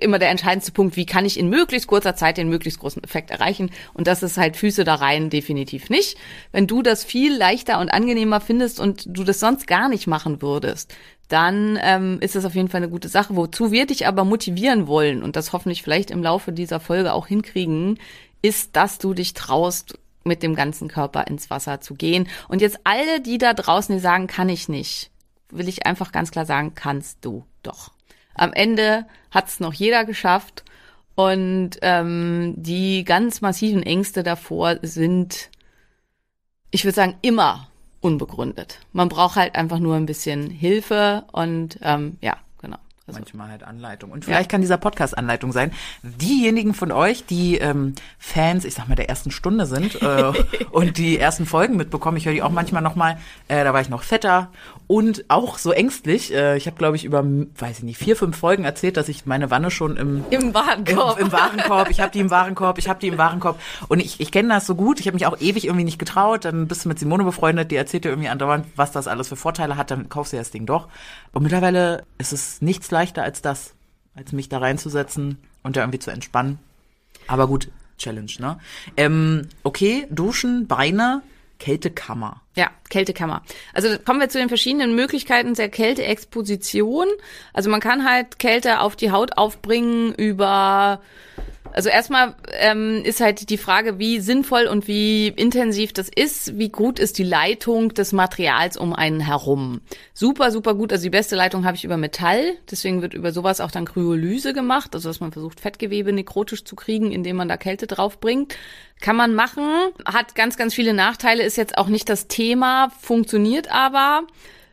immer 0.00 0.18
der 0.18 0.30
entscheidendste 0.30 0.72
Punkt, 0.72 0.96
wie 0.96 1.06
kann 1.06 1.24
ich 1.24 1.38
in 1.38 1.48
möglichst 1.48 1.88
kurzer 1.88 2.14
Zeit 2.14 2.36
den 2.36 2.48
möglichst 2.48 2.80
großen 2.80 3.02
Effekt 3.02 3.30
erreichen. 3.30 3.70
Und 3.94 4.06
das 4.06 4.22
ist 4.22 4.36
halt 4.36 4.56
Füße 4.56 4.84
da 4.84 4.96
rein 4.96 5.30
definitiv 5.30 5.90
nicht. 5.90 6.16
Wenn 6.52 6.66
du 6.66 6.82
das 6.82 7.04
viel 7.04 7.36
leichter 7.36 7.80
und 7.80 7.88
angenehmer 7.90 8.40
findest 8.40 8.80
und 8.80 9.04
du 9.06 9.24
das 9.24 9.40
sonst 9.40 9.66
gar 9.66 9.88
nicht 9.88 10.06
machen 10.06 10.40
würdest, 10.42 10.94
dann 11.28 11.78
ähm, 11.82 12.18
ist 12.20 12.34
das 12.34 12.44
auf 12.44 12.54
jeden 12.54 12.68
Fall 12.68 12.78
eine 12.78 12.90
gute 12.90 13.08
Sache. 13.08 13.36
Wozu 13.36 13.70
wir 13.70 13.86
dich 13.86 14.06
aber 14.06 14.24
motivieren 14.24 14.86
wollen 14.86 15.22
und 15.22 15.36
das 15.36 15.52
hoffentlich 15.52 15.82
vielleicht 15.82 16.10
im 16.10 16.22
Laufe 16.22 16.52
dieser 16.52 16.80
Folge 16.80 17.12
auch 17.12 17.26
hinkriegen, 17.26 17.98
ist, 18.40 18.76
dass 18.76 18.98
du 18.98 19.14
dich 19.14 19.34
traust, 19.34 19.98
mit 20.28 20.42
dem 20.42 20.54
ganzen 20.54 20.86
Körper 20.86 21.26
ins 21.26 21.50
Wasser 21.50 21.80
zu 21.80 21.94
gehen. 21.94 22.28
Und 22.46 22.60
jetzt 22.60 22.78
alle, 22.84 23.20
die 23.20 23.38
da 23.38 23.54
draußen, 23.54 23.94
die 23.94 24.00
sagen, 24.00 24.28
kann 24.28 24.48
ich 24.48 24.68
nicht, 24.68 25.10
will 25.50 25.68
ich 25.68 25.86
einfach 25.86 26.12
ganz 26.12 26.30
klar 26.30 26.46
sagen, 26.46 26.74
kannst 26.76 27.24
du 27.24 27.44
doch. 27.64 27.90
Am 28.34 28.52
Ende 28.52 29.06
hat's 29.32 29.58
noch 29.58 29.72
jeder 29.72 30.04
geschafft 30.04 30.64
und 31.16 31.70
ähm, 31.82 32.54
die 32.56 33.02
ganz 33.02 33.40
massiven 33.40 33.82
Ängste 33.82 34.22
davor 34.22 34.78
sind, 34.82 35.50
ich 36.70 36.84
würde 36.84 36.94
sagen, 36.94 37.16
immer 37.22 37.68
unbegründet. 38.00 38.80
Man 38.92 39.08
braucht 39.08 39.36
halt 39.36 39.54
einfach 39.54 39.78
nur 39.78 39.96
ein 39.96 40.06
bisschen 40.06 40.50
Hilfe 40.50 41.24
und 41.32 41.78
ähm, 41.82 42.18
ja. 42.20 42.36
Also, 43.08 43.20
Manchmal 43.20 43.48
halt 43.48 43.62
Anleitung. 43.62 44.10
Und 44.10 44.26
vielleicht 44.26 44.50
kann 44.50 44.60
dieser 44.60 44.76
Podcast 44.76 45.16
Anleitung 45.16 45.50
sein. 45.50 45.72
Diejenigen 46.02 46.74
von 46.74 46.92
euch, 46.92 47.24
die 47.24 47.56
ähm, 47.56 47.94
Fans, 48.18 48.66
ich 48.66 48.74
sag 48.74 48.86
mal, 48.86 48.96
der 48.96 49.08
ersten 49.08 49.30
Stunde 49.30 49.64
sind 49.64 50.02
äh, 50.02 50.32
und 50.70 50.98
die 50.98 51.18
ersten 51.18 51.46
Folgen 51.46 51.76
mitbekommen, 51.76 52.18
ich 52.18 52.26
höre 52.26 52.34
die 52.34 52.42
auch 52.42 52.50
manchmal 52.50 52.82
nochmal, 52.82 53.16
äh, 53.48 53.64
da 53.64 53.72
war 53.72 53.80
ich 53.80 53.88
noch 53.88 54.02
fetter 54.02 54.50
und 54.86 55.24
auch 55.28 55.56
so 55.56 55.72
ängstlich. 55.72 56.34
Äh, 56.34 56.58
ich 56.58 56.66
habe, 56.66 56.76
glaube 56.76 56.96
ich, 56.96 57.04
über, 57.04 57.24
weiß 57.24 57.78
ich 57.78 57.84
nicht, 57.84 57.98
vier, 57.98 58.14
fünf 58.14 58.36
Folgen 58.36 58.64
erzählt, 58.64 58.98
dass 58.98 59.08
ich 59.08 59.24
meine 59.24 59.50
Wanne 59.50 59.70
schon 59.70 59.96
im 59.96 60.24
Im 60.28 60.52
Warenkorb. 60.52 61.18
Im, 61.18 61.26
im 61.26 61.32
Warenkorb, 61.32 61.90
ich 61.90 62.00
habe 62.00 62.12
die 62.12 62.20
im 62.20 62.30
Warenkorb, 62.30 62.76
ich 62.76 62.88
habe 62.88 63.00
die 63.00 63.08
im 63.08 63.16
Warenkorb. 63.16 63.58
Und 63.88 64.00
ich, 64.00 64.20
ich 64.20 64.30
kenne 64.30 64.50
das 64.50 64.66
so 64.66 64.74
gut, 64.74 65.00
ich 65.00 65.06
habe 65.06 65.14
mich 65.14 65.26
auch 65.26 65.40
ewig 65.40 65.64
irgendwie 65.64 65.84
nicht 65.84 65.98
getraut. 65.98 66.44
Dann 66.44 66.68
bist 66.68 66.84
du 66.84 66.88
mit 66.88 66.98
Simone 66.98 67.24
befreundet, 67.24 67.70
die 67.70 67.76
erzählt 67.76 68.04
dir 68.04 68.10
irgendwie 68.10 68.28
andauernd, 68.28 68.66
was 68.76 68.92
das 68.92 69.08
alles 69.08 69.28
für 69.28 69.36
Vorteile 69.36 69.76
hat, 69.76 69.90
dann 69.90 70.08
kaufst 70.08 70.32
du 70.32 70.36
das 70.36 70.50
Ding 70.50 70.66
doch. 70.66 70.88
Und 71.32 71.42
mittlerweile 71.42 72.04
ist 72.18 72.32
es 72.32 72.60
nichts 72.60 72.90
leichter 72.98 73.22
als 73.22 73.42
das, 73.42 73.74
als 74.16 74.32
mich 74.32 74.48
da 74.48 74.58
reinzusetzen 74.58 75.38
und 75.62 75.76
da 75.76 75.82
irgendwie 75.82 76.00
zu 76.00 76.10
entspannen. 76.10 76.58
Aber 77.28 77.46
gut, 77.46 77.70
Challenge, 77.96 78.32
ne? 78.38 78.58
Ähm, 78.96 79.48
okay, 79.62 80.08
Duschen, 80.10 80.66
Beine, 80.66 81.22
Kältekammer. 81.60 82.42
Ja, 82.56 82.70
Kältekammer. 82.88 83.42
Also 83.72 83.88
kommen 84.04 84.18
wir 84.18 84.28
zu 84.28 84.38
den 84.38 84.48
verschiedenen 84.48 84.96
Möglichkeiten 84.96 85.54
der 85.54 85.68
Kälteexposition. 85.68 87.06
Also 87.52 87.70
man 87.70 87.80
kann 87.80 88.08
halt 88.08 88.40
Kälte 88.40 88.80
auf 88.80 88.96
die 88.96 89.12
Haut 89.12 89.38
aufbringen 89.38 90.12
über 90.14 91.00
also 91.72 91.88
erstmal 91.88 92.34
ähm, 92.58 93.02
ist 93.04 93.20
halt 93.20 93.50
die 93.50 93.58
Frage, 93.58 93.98
wie 93.98 94.20
sinnvoll 94.20 94.66
und 94.66 94.88
wie 94.88 95.28
intensiv 95.28 95.92
das 95.92 96.08
ist, 96.08 96.58
wie 96.58 96.68
gut 96.68 96.98
ist 96.98 97.18
die 97.18 97.24
Leitung 97.24 97.94
des 97.94 98.12
Materials 98.12 98.76
um 98.76 98.92
einen 98.92 99.20
herum. 99.20 99.80
Super, 100.14 100.50
super 100.50 100.74
gut. 100.74 100.92
Also 100.92 101.04
die 101.04 101.10
beste 101.10 101.36
Leitung 101.36 101.64
habe 101.64 101.76
ich 101.76 101.84
über 101.84 101.96
Metall, 101.96 102.54
deswegen 102.70 103.02
wird 103.02 103.14
über 103.14 103.32
sowas 103.32 103.60
auch 103.60 103.70
dann 103.70 103.84
Kryolyse 103.84 104.52
gemacht, 104.52 104.94
also 104.94 105.08
dass 105.08 105.20
man 105.20 105.32
versucht, 105.32 105.60
Fettgewebe 105.60 106.12
nekrotisch 106.12 106.64
zu 106.64 106.76
kriegen, 106.76 107.12
indem 107.12 107.36
man 107.36 107.48
da 107.48 107.56
Kälte 107.56 107.86
draufbringt. 107.86 108.56
Kann 109.00 109.16
man 109.16 109.34
machen, 109.34 109.64
hat 110.04 110.34
ganz, 110.34 110.56
ganz 110.56 110.74
viele 110.74 110.92
Nachteile, 110.92 111.44
ist 111.44 111.56
jetzt 111.56 111.78
auch 111.78 111.88
nicht 111.88 112.08
das 112.08 112.26
Thema, 112.26 112.90
funktioniert 113.00 113.70
aber, 113.70 114.22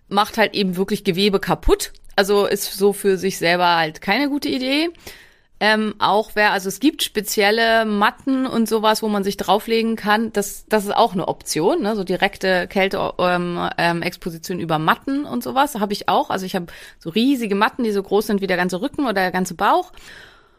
macht 0.08 0.38
halt 0.38 0.55
eben 0.55 0.77
wirklich 0.77 1.03
Gewebe 1.03 1.39
kaputt. 1.39 1.93
Also 2.15 2.45
ist 2.45 2.73
so 2.73 2.93
für 2.93 3.17
sich 3.17 3.38
selber 3.38 3.75
halt 3.75 4.01
keine 4.01 4.29
gute 4.29 4.49
Idee. 4.49 4.89
Ähm, 5.61 5.95
auch 5.99 6.31
wer, 6.33 6.51
also 6.51 6.67
es 6.67 6.81
gibt 6.81 7.01
spezielle 7.01 7.85
Matten 7.85 8.45
und 8.45 8.67
sowas, 8.67 9.01
wo 9.01 9.07
man 9.07 9.23
sich 9.23 9.37
drauflegen 9.37 9.95
kann. 9.95 10.33
Das, 10.33 10.65
das 10.67 10.83
ist 10.83 10.95
auch 10.95 11.13
eine 11.13 11.29
Option, 11.29 11.81
ne? 11.81 11.95
so 11.95 12.03
direkte 12.03 12.67
Kälte-Exposition 12.67 13.69
ähm, 13.77 14.01
Exposition 14.01 14.59
über 14.59 14.79
Matten 14.79 15.23
und 15.23 15.43
sowas 15.43 15.75
habe 15.75 15.93
ich 15.93 16.09
auch. 16.09 16.29
Also 16.29 16.45
ich 16.45 16.55
habe 16.55 16.67
so 16.99 17.09
riesige 17.09 17.55
Matten, 17.55 17.83
die 17.83 17.91
so 17.91 18.03
groß 18.03 18.27
sind 18.27 18.41
wie 18.41 18.47
der 18.47 18.57
ganze 18.57 18.81
Rücken 18.81 19.03
oder 19.03 19.13
der 19.13 19.31
ganze 19.31 19.53
Bauch. 19.53 19.93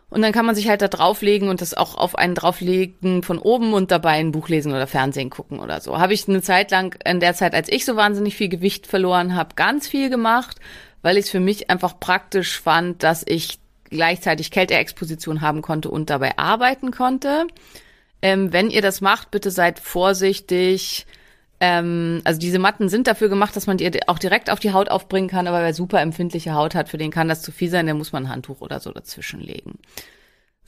Und 0.09 0.23
dann 0.23 0.33
kann 0.33 0.47
man 0.47 0.55
sich 0.55 0.69
halt 0.69 0.83
da 0.83 0.89
drauflegen 0.89 1.49
und 1.49 1.61
das 1.61 1.75
auch 1.75 1.97
auf 1.97 2.17
einen 2.17 2.35
drauflegen 2.35 3.23
von 3.23 3.39
oben 3.39 3.75
und 3.75 3.91
dabei 3.91 4.13
ein 4.13 4.33
Buch 4.33 4.49
lesen 4.49 4.73
oder 4.73 4.87
Fernsehen 4.87 5.31
gucken 5.31 5.59
oder 5.59 5.81
so. 5.81 5.99
Habe 5.99 6.15
ich 6.15 6.29
eine 6.29 6.43
Zeit 6.43 6.71
lang, 6.71 6.97
in 7.05 7.21
der 7.21 7.35
Zeit, 7.35 7.55
als 7.55 7.69
ich 7.69 7.85
so 7.85 7.97
wahnsinnig 7.97 8.37
viel 8.37 8.49
Gewicht 8.49 8.87
verloren 8.87 9.35
habe, 9.35 9.57
ganz 9.57 9.89
viel 9.89 10.09
gemacht, 10.09 10.59
weil 11.03 11.19
ich 11.19 11.27
es 11.27 11.31
für 11.31 11.41
mich 11.41 11.71
einfach 11.71 11.99
praktisch 11.99 12.61
fand, 12.61 13.03
dass 13.03 13.25
ich 13.27 13.59
gleichzeitig 13.91 14.51
Kälteexposition 14.51 15.41
haben 15.41 15.63
konnte 15.63 15.91
und 15.91 16.11
dabei 16.11 16.39
arbeiten 16.39 16.91
konnte. 16.91 17.47
Ähm, 18.23 18.53
wenn 18.53 18.71
ihr 18.71 18.83
das 18.83 19.01
macht, 19.01 19.31
bitte 19.31 19.51
seid 19.51 19.79
vorsichtig. 19.79 21.07
Ähm, 21.61 22.21
also 22.25 22.39
diese 22.39 22.59
Matten 22.59 22.89
sind 22.89 23.07
dafür 23.07 23.29
gemacht, 23.29 23.57
dass 23.57 23.67
man 23.67 23.79
die 23.79 24.09
auch 24.09 24.19
direkt 24.19 24.51
auf 24.51 24.61
die 24.61 24.73
Haut 24.73 24.91
aufbringen 24.91 25.29
kann, 25.29 25.47
aber 25.47 25.61
wer 25.63 25.75
super 25.75 26.01
empfindliche 26.01 26.55
Haut 26.55 26.75
hat, 26.75 26.89
für 26.89 26.99
den 26.99 27.11
kann 27.11 27.29
das 27.29 27.43
zu 27.43 27.53
viel 27.53 27.71
sein, 27.71 27.87
der 27.87 27.95
muss 27.95 28.13
man 28.13 28.25
ein 28.25 28.31
Handtuch 28.31 28.61
oder 28.61 28.81
so 28.81 28.93
dazwischen 28.93 29.41
legen. 29.41 29.79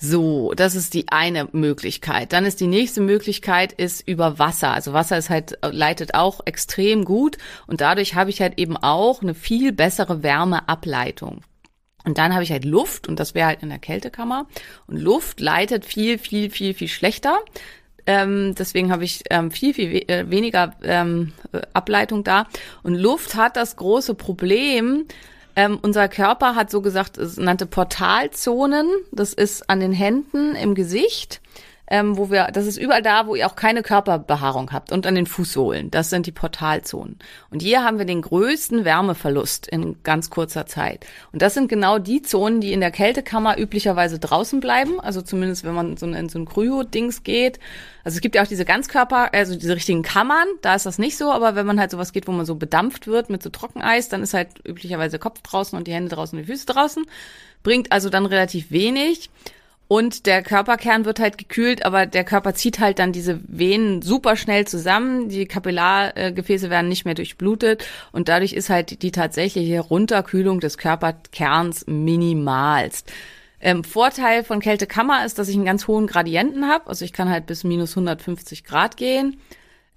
So, 0.00 0.52
das 0.54 0.76
ist 0.76 0.94
die 0.94 1.09
eine 1.09 1.48
Möglichkeit. 1.50 2.33
Dann 2.33 2.44
ist 2.44 2.61
die 2.61 2.68
nächste 2.68 3.00
Möglichkeit 3.00 3.72
ist 3.72 4.07
über 4.07 4.38
Wasser. 4.38 4.72
Also 4.72 4.92
Wasser 4.92 5.18
ist 5.18 5.28
halt 5.28 5.59
leitet 5.62 6.14
auch 6.14 6.40
extrem 6.44 7.04
gut 7.04 7.37
und 7.66 7.81
dadurch 7.81 8.14
habe 8.14 8.31
ich 8.31 8.40
halt 8.40 8.59
eben 8.59 8.76
auch 8.76 9.22
eine 9.22 9.35
viel 9.35 9.72
bessere 9.72 10.22
Wärmeableitung. 10.22 11.42
Und 12.08 12.16
dann 12.16 12.32
habe 12.32 12.42
ich 12.42 12.50
halt 12.50 12.64
Luft 12.64 13.06
und 13.06 13.20
das 13.20 13.34
wäre 13.34 13.48
halt 13.48 13.62
in 13.62 13.68
der 13.68 13.78
Kältekammer. 13.78 14.46
Und 14.86 14.96
Luft 14.96 15.40
leitet 15.40 15.84
viel, 15.84 16.16
viel, 16.16 16.48
viel, 16.48 16.72
viel 16.72 16.88
schlechter. 16.88 17.38
Ähm, 18.06 18.54
deswegen 18.54 18.90
habe 18.90 19.04
ich 19.04 19.24
ähm, 19.28 19.50
viel, 19.50 19.74
viel 19.74 19.92
we 19.92 20.08
äh, 20.08 20.30
weniger 20.30 20.72
ähm, 20.82 21.34
äh, 21.52 21.60
Ableitung 21.74 22.24
da. 22.24 22.46
Und 22.82 22.94
Luft 22.94 23.34
hat 23.34 23.56
das 23.56 23.76
große 23.76 24.14
Problem, 24.14 25.04
ähm, 25.54 25.78
unser 25.82 26.08
Körper 26.08 26.54
hat 26.54 26.70
so 26.70 26.80
gesagt, 26.80 27.18
es 27.18 27.36
nannte 27.36 27.66
Portalzonen. 27.66 28.88
Das 29.12 29.34
ist 29.34 29.68
an 29.68 29.80
den 29.80 29.92
Händen, 29.92 30.54
im 30.54 30.74
Gesicht 30.74 31.42
ähm, 31.90 32.16
wo 32.18 32.31
wir, 32.31 32.48
das 32.53 32.66
ist 32.66 32.77
überall 32.77 33.03
da, 33.03 33.27
wo 33.27 33.35
ihr 33.35 33.46
auch 33.46 33.57
keine 33.57 33.83
Körperbehaarung 33.83 34.72
habt 34.72 34.92
und 34.92 35.07
an 35.07 35.14
den 35.14 35.27
Fußsohlen. 35.27 35.90
Das 35.90 36.11
sind 36.11 36.27
die 36.27 36.33
Portalzonen. 36.33 37.18
Und 37.51 37.62
hier 37.62 37.83
haben 37.83 37.98
wir 37.98 38.05
den 38.05 38.22
größten 38.22 38.85
Wärmeverlust 38.85 39.66
in 39.66 40.03
ganz 40.03 40.31
kurzer 40.31 40.66
Zeit. 40.66 41.07
Und 41.33 41.40
das 41.40 41.55
sind 41.55 41.68
genau 41.68 41.98
die 41.98 42.22
Zonen, 42.22 42.61
die 42.61 42.72
in 42.72 42.81
der 42.81 42.90
Kältekammer 42.90 43.59
üblicherweise 43.59 44.18
draußen 44.18 44.61
bleiben. 44.61 45.01
Also 45.01 45.22
zumindest, 45.22 45.64
wenn 45.64 45.74
man 45.74 45.96
so 45.96 46.07
in 46.07 46.29
so 46.29 46.38
ein 46.38 46.44
Kryo-Dings 46.44 47.22
geht. 47.22 47.59
Also 48.05 48.16
es 48.16 48.20
gibt 48.20 48.35
ja 48.35 48.42
auch 48.42 48.46
diese 48.46 48.64
Ganzkörper, 48.64 49.35
also 49.35 49.55
diese 49.55 49.77
richtigen 49.77 50.03
Kammern, 50.03 50.46
da 50.62 50.74
ist 50.74 50.87
das 50.87 50.98
nicht 50.98 51.18
so, 51.18 51.31
aber 51.31 51.57
wenn 51.57 51.66
man 51.66 51.79
halt 51.79 51.90
sowas 51.90 52.12
geht, 52.12 52.27
wo 52.27 52.33
man 52.33 52.46
so 52.46 52.55
bedampft 52.55 53.07
wird 53.07 53.29
mit 53.29 53.42
so 53.42 53.51
Trockeneis, 53.51 54.09
dann 54.09 54.22
ist 54.22 54.33
halt 54.33 54.48
üblicherweise 54.66 55.18
Kopf 55.18 55.42
draußen 55.42 55.77
und 55.77 55.87
die 55.87 55.92
Hände 55.92 56.14
draußen 56.14 56.38
und 56.38 56.46
die 56.46 56.51
Füße 56.51 56.64
draußen. 56.64 57.05
Bringt 57.62 57.92
also 57.92 58.09
dann 58.09 58.24
relativ 58.24 58.70
wenig. 58.70 59.31
Und 59.88 60.27
der 60.27 60.42
Körperkern 60.42 61.07
wird 61.07 61.18
halt 61.18 61.38
gekühlt, 61.38 61.87
aber 61.87 62.05
der 62.05 62.22
Körper 62.22 62.55
zieht 62.55 62.79
halt 62.79 62.98
dann 62.98 63.11
diese 63.11 63.40
Venen 63.48 64.03
super 64.03 64.37
schnell 64.37 64.66
zusammen. 64.66 65.31
Die 65.31 65.46
Kapillargefäße 65.46 66.68
werden 66.68 66.88
nicht 66.88 67.07
mehr 67.07 67.14
durchblutet 67.14 67.87
und 68.12 68.29
dadurch 68.29 68.53
ist 68.53 68.68
halt 68.68 69.03
die 69.03 69.12
tatsächliche 69.12 69.81
Runterkühlung 69.81 70.61
des 70.61 70.77
Körperkerns 70.77 71.87
minimalst. 71.87 73.11
Ähm, 73.61 73.83
Vorteil 73.83 74.44
von 74.44 74.61
Kältekammer 74.61 75.24
ist, 75.24 75.38
dass 75.38 75.48
ich 75.48 75.57
einen 75.57 75.64
ganz 75.64 75.88
hohen 75.88 76.07
Gradienten 76.07 76.68
habe. 76.68 76.87
Also 76.87 77.07
ich 77.07 77.14
kann 77.14 77.31
halt 77.31 77.46
bis 77.46 77.64
minus 77.64 77.92
150 77.92 78.64
Grad 78.64 78.98
gehen. 78.98 79.38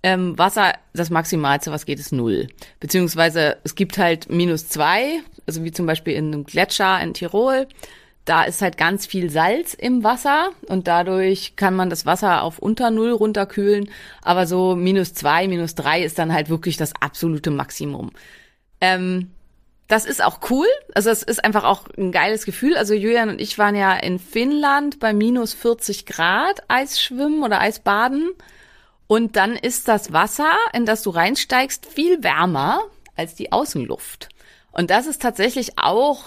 Ähm, 0.04 0.38
Wasser, 0.38 0.74
das 0.94 1.10
Maximalste, 1.10 1.72
was 1.72 1.86
geht, 1.86 2.00
ist 2.00 2.14
null. 2.14 2.48
Beziehungsweise 2.80 3.58
es 3.66 3.76
gibt 3.76 3.98
halt 3.98 4.32
minus 4.32 4.68
zwei, 4.70 5.20
also 5.46 5.64
wie 5.64 5.72
zum 5.72 5.86
Beispiel 5.86 6.16
in 6.16 6.28
einem 6.28 6.46
Gletscher 6.46 7.00
in 7.02 7.14
Tirol 7.14 7.68
da 8.26 8.44
ist 8.44 8.62
halt 8.62 8.78
ganz 8.78 9.06
viel 9.06 9.30
Salz 9.30 9.74
im 9.74 10.04
Wasser 10.04 10.52
und 10.68 10.88
dadurch 10.88 11.56
kann 11.56 11.76
man 11.76 11.90
das 11.90 12.06
Wasser 12.06 12.44
auf 12.44 12.60
unter 12.60 12.92
Null 12.92 13.12
runterkühlen. 13.12 13.90
Aber 14.22 14.46
so 14.46 14.76
minus 14.76 15.14
zwei, 15.14 15.48
minus 15.48 15.76
drei 15.76 16.04
ist 16.04 16.20
dann 16.20 16.32
halt 16.32 16.50
wirklich 16.50 16.78
das 16.78 16.94
absolute 17.00 17.50
Maximum. 17.50 18.12
Ähm, 18.80 19.32
das 19.88 20.06
ist 20.06 20.24
auch 20.24 20.40
cool. 20.50 20.68
Also 20.94 21.10
es 21.10 21.24
ist 21.24 21.44
einfach 21.44 21.64
auch 21.64 21.88
ein 21.98 22.12
geiles 22.12 22.46
Gefühl. 22.46 22.78
Also 22.78 22.94
Julian 22.94 23.30
und 23.30 23.42
ich 23.42 23.58
waren 23.58 23.76
ja 23.76 23.94
in 23.94 24.20
Finnland 24.20 25.00
bei 25.00 25.14
minus 25.14 25.54
40 25.54 26.06
Grad 26.06 26.64
Eisschwimmen 26.70 27.44
oder 27.44 27.60
Eisbaden. 27.60 28.30
Und 29.08 29.36
dann 29.36 29.58
ist 29.58 29.90
das 29.90 30.14
Wasser, 30.14 30.52
in 30.72 30.86
das 30.86 31.04
du 31.04 31.10
reinsteigst, 31.10 31.88
viel 31.88 32.24
wärmer 32.24 32.80
als 33.18 33.36
die 33.36 33.52
Außenluft. 33.52 34.30
Und 34.72 34.90
das 34.90 35.08
ist 35.08 35.22
tatsächlich 35.22 35.78
auch 35.78 36.24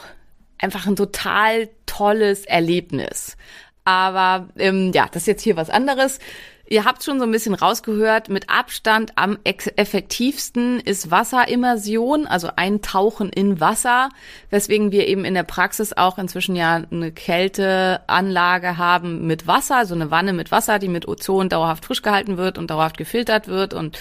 einfach 0.58 0.86
ein 0.86 0.96
total 0.96 1.68
tolles 1.86 2.44
Erlebnis. 2.44 3.36
Aber 3.84 4.48
ähm, 4.56 4.92
ja, 4.94 5.06
das 5.10 5.22
ist 5.22 5.26
jetzt 5.26 5.42
hier 5.42 5.56
was 5.56 5.70
anderes. 5.70 6.18
Ihr 6.66 6.86
habt 6.86 7.04
schon 7.04 7.18
so 7.18 7.26
ein 7.26 7.30
bisschen 7.30 7.52
rausgehört, 7.52 8.30
mit 8.30 8.48
Abstand 8.48 9.12
am 9.16 9.38
effektivsten 9.44 10.80
ist 10.80 11.10
Wasserimmersion, 11.10 12.26
also 12.26 12.48
Eintauchen 12.56 13.28
in 13.28 13.60
Wasser, 13.60 14.08
weswegen 14.48 14.90
wir 14.90 15.06
eben 15.06 15.26
in 15.26 15.34
der 15.34 15.42
Praxis 15.42 15.92
auch 15.92 16.16
inzwischen 16.16 16.56
ja 16.56 16.82
eine 16.90 17.12
Kälteanlage 17.12 18.78
haben 18.78 19.26
mit 19.26 19.46
Wasser, 19.46 19.84
so 19.84 19.94
eine 19.94 20.10
Wanne 20.10 20.32
mit 20.32 20.50
Wasser, 20.50 20.78
die 20.78 20.88
mit 20.88 21.06
Ozon 21.06 21.50
dauerhaft 21.50 21.84
frisch 21.84 22.00
gehalten 22.00 22.38
wird 22.38 22.56
und 22.56 22.70
dauerhaft 22.70 22.96
gefiltert 22.96 23.46
wird 23.46 23.74
und 23.74 23.98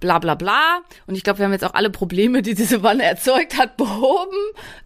bla 0.00 0.18
bla 0.18 0.34
bla. 0.34 0.80
Und 1.06 1.14
ich 1.14 1.24
glaube, 1.24 1.38
wir 1.38 1.46
haben 1.46 1.52
jetzt 1.52 1.64
auch 1.64 1.74
alle 1.74 1.90
Probleme, 1.90 2.42
die 2.42 2.54
diese 2.54 2.82
Wanne 2.82 3.04
erzeugt 3.04 3.58
hat, 3.58 3.76
behoben, 3.76 4.36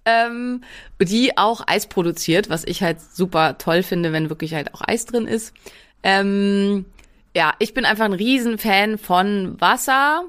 ähm, 0.05 0.63
die 1.01 1.37
auch 1.37 1.63
Eis 1.67 1.87
produziert, 1.87 2.51
was 2.51 2.65
ich 2.65 2.83
halt 2.83 3.01
super 3.01 3.59
toll 3.59 3.83
finde, 3.83 4.13
wenn 4.13 4.31
wirklich 4.31 4.55
halt 4.55 4.75
auch 4.75 4.83
Eis 4.87 5.07
drin 5.07 5.27
ist. 5.27 5.55
Ähm, 6.03 6.87
ja, 7.35 7.55
ich 7.59 7.75
bin 7.75 7.85
einfach 7.85 8.05
ein 8.05 8.13
Riesenfan 8.13 8.99
von 8.99 9.61
Wasser. 9.61 10.25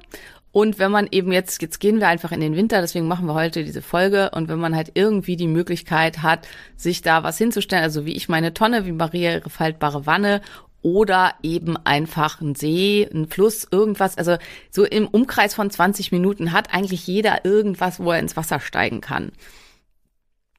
Und 0.53 0.79
wenn 0.79 0.91
man 0.91 1.07
eben 1.11 1.31
jetzt, 1.31 1.61
jetzt 1.61 1.79
gehen 1.79 2.01
wir 2.01 2.09
einfach 2.09 2.33
in 2.33 2.41
den 2.41 2.57
Winter, 2.57 2.81
deswegen 2.81 3.07
machen 3.07 3.25
wir 3.25 3.33
heute 3.33 3.63
diese 3.63 3.81
Folge. 3.81 4.31
Und 4.31 4.49
wenn 4.49 4.59
man 4.59 4.75
halt 4.75 4.91
irgendwie 4.95 5.37
die 5.37 5.47
Möglichkeit 5.47 6.21
hat, 6.21 6.45
sich 6.75 7.01
da 7.01 7.23
was 7.23 7.37
hinzustellen, 7.37 7.83
also 7.83 8.05
wie 8.05 8.13
ich 8.13 8.27
meine 8.27 8.53
Tonne, 8.53 8.85
wie 8.85 8.91
Maria 8.91 9.31
ihre 9.31 9.49
faltbare 9.49 10.05
Wanne 10.05 10.41
oder 10.81 11.35
eben 11.43 11.77
einfach 11.77 12.41
ein 12.41 12.55
See, 12.55 13.07
ein 13.13 13.27
Fluss, 13.27 13.67
irgendwas. 13.69 14.17
Also 14.17 14.37
so 14.69 14.83
im 14.83 15.07
Umkreis 15.07 15.53
von 15.53 15.69
20 15.69 16.11
Minuten 16.11 16.51
hat 16.51 16.73
eigentlich 16.73 17.07
jeder 17.07 17.45
irgendwas, 17.45 17.99
wo 17.99 18.11
er 18.11 18.19
ins 18.19 18.35
Wasser 18.35 18.59
steigen 18.59 19.01
kann. 19.01 19.31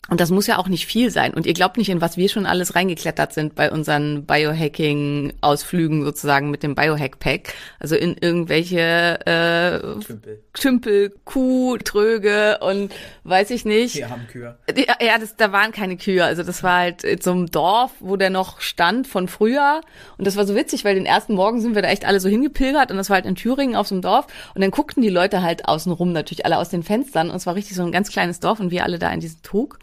Und 0.08 0.20
das 0.20 0.30
muss 0.30 0.48
ja 0.48 0.58
auch 0.58 0.66
nicht 0.66 0.86
viel 0.86 1.10
sein. 1.10 1.32
Und 1.32 1.46
ihr 1.46 1.54
glaubt 1.54 1.76
nicht, 1.78 1.88
in 1.88 2.00
was 2.00 2.16
wir 2.16 2.28
schon 2.28 2.44
alles 2.44 2.74
reingeklettert 2.74 3.32
sind 3.32 3.54
bei 3.54 3.70
unseren 3.70 4.26
Biohacking-Ausflügen 4.26 6.04
sozusagen 6.04 6.50
mit 6.50 6.64
dem 6.64 6.74
Biohack-Pack. 6.74 7.54
Also 7.78 7.94
in 7.94 8.16
irgendwelche 8.20 9.20
äh, 9.24 10.04
Tümpel. 10.04 10.42
Tümpel, 10.54 11.14
Kuh, 11.24 11.76
Tröge 11.78 12.58
und 12.58 12.92
weiß 13.22 13.50
ich 13.50 13.64
nicht. 13.64 13.94
Wir 13.94 14.10
haben 14.10 14.26
Kühe. 14.26 14.58
Ja, 14.76 14.96
ja 15.00 15.18
das, 15.20 15.36
da 15.36 15.52
waren 15.52 15.70
keine 15.70 15.96
Kühe. 15.96 16.24
Also 16.24 16.42
das 16.42 16.64
war 16.64 16.78
halt 16.78 17.04
in 17.04 17.20
so 17.20 17.30
einem 17.30 17.46
Dorf, 17.46 17.92
wo 18.00 18.16
der 18.16 18.30
noch 18.30 18.60
stand 18.60 19.06
von 19.06 19.28
früher. 19.28 19.82
Und 20.18 20.26
das 20.26 20.34
war 20.36 20.44
so 20.46 20.56
witzig, 20.56 20.84
weil 20.84 20.96
den 20.96 21.06
ersten 21.06 21.34
Morgen 21.34 21.60
sind 21.60 21.76
wir 21.76 21.82
da 21.82 21.88
echt 21.88 22.04
alle 22.04 22.18
so 22.18 22.28
hingepilgert 22.28 22.90
und 22.90 22.96
das 22.96 23.08
war 23.08 23.14
halt 23.14 23.26
in 23.26 23.36
Thüringen 23.36 23.76
auf 23.76 23.86
so 23.86 23.94
einem 23.94 24.02
Dorf. 24.02 24.26
Und 24.56 24.62
dann 24.62 24.72
guckten 24.72 25.00
die 25.00 25.10
Leute 25.10 25.42
halt 25.42 25.68
außenrum 25.68 26.12
natürlich 26.12 26.44
alle 26.44 26.58
aus 26.58 26.70
den 26.70 26.82
Fenstern 26.82 27.30
und 27.30 27.36
es 27.36 27.46
war 27.46 27.54
richtig 27.54 27.76
so 27.76 27.84
ein 27.84 27.92
ganz 27.92 28.10
kleines 28.10 28.40
Dorf 28.40 28.58
und 28.58 28.72
wir 28.72 28.82
alle 28.82 28.98
da 28.98 29.08
in 29.10 29.20
diesem 29.20 29.40
Trug. 29.42 29.78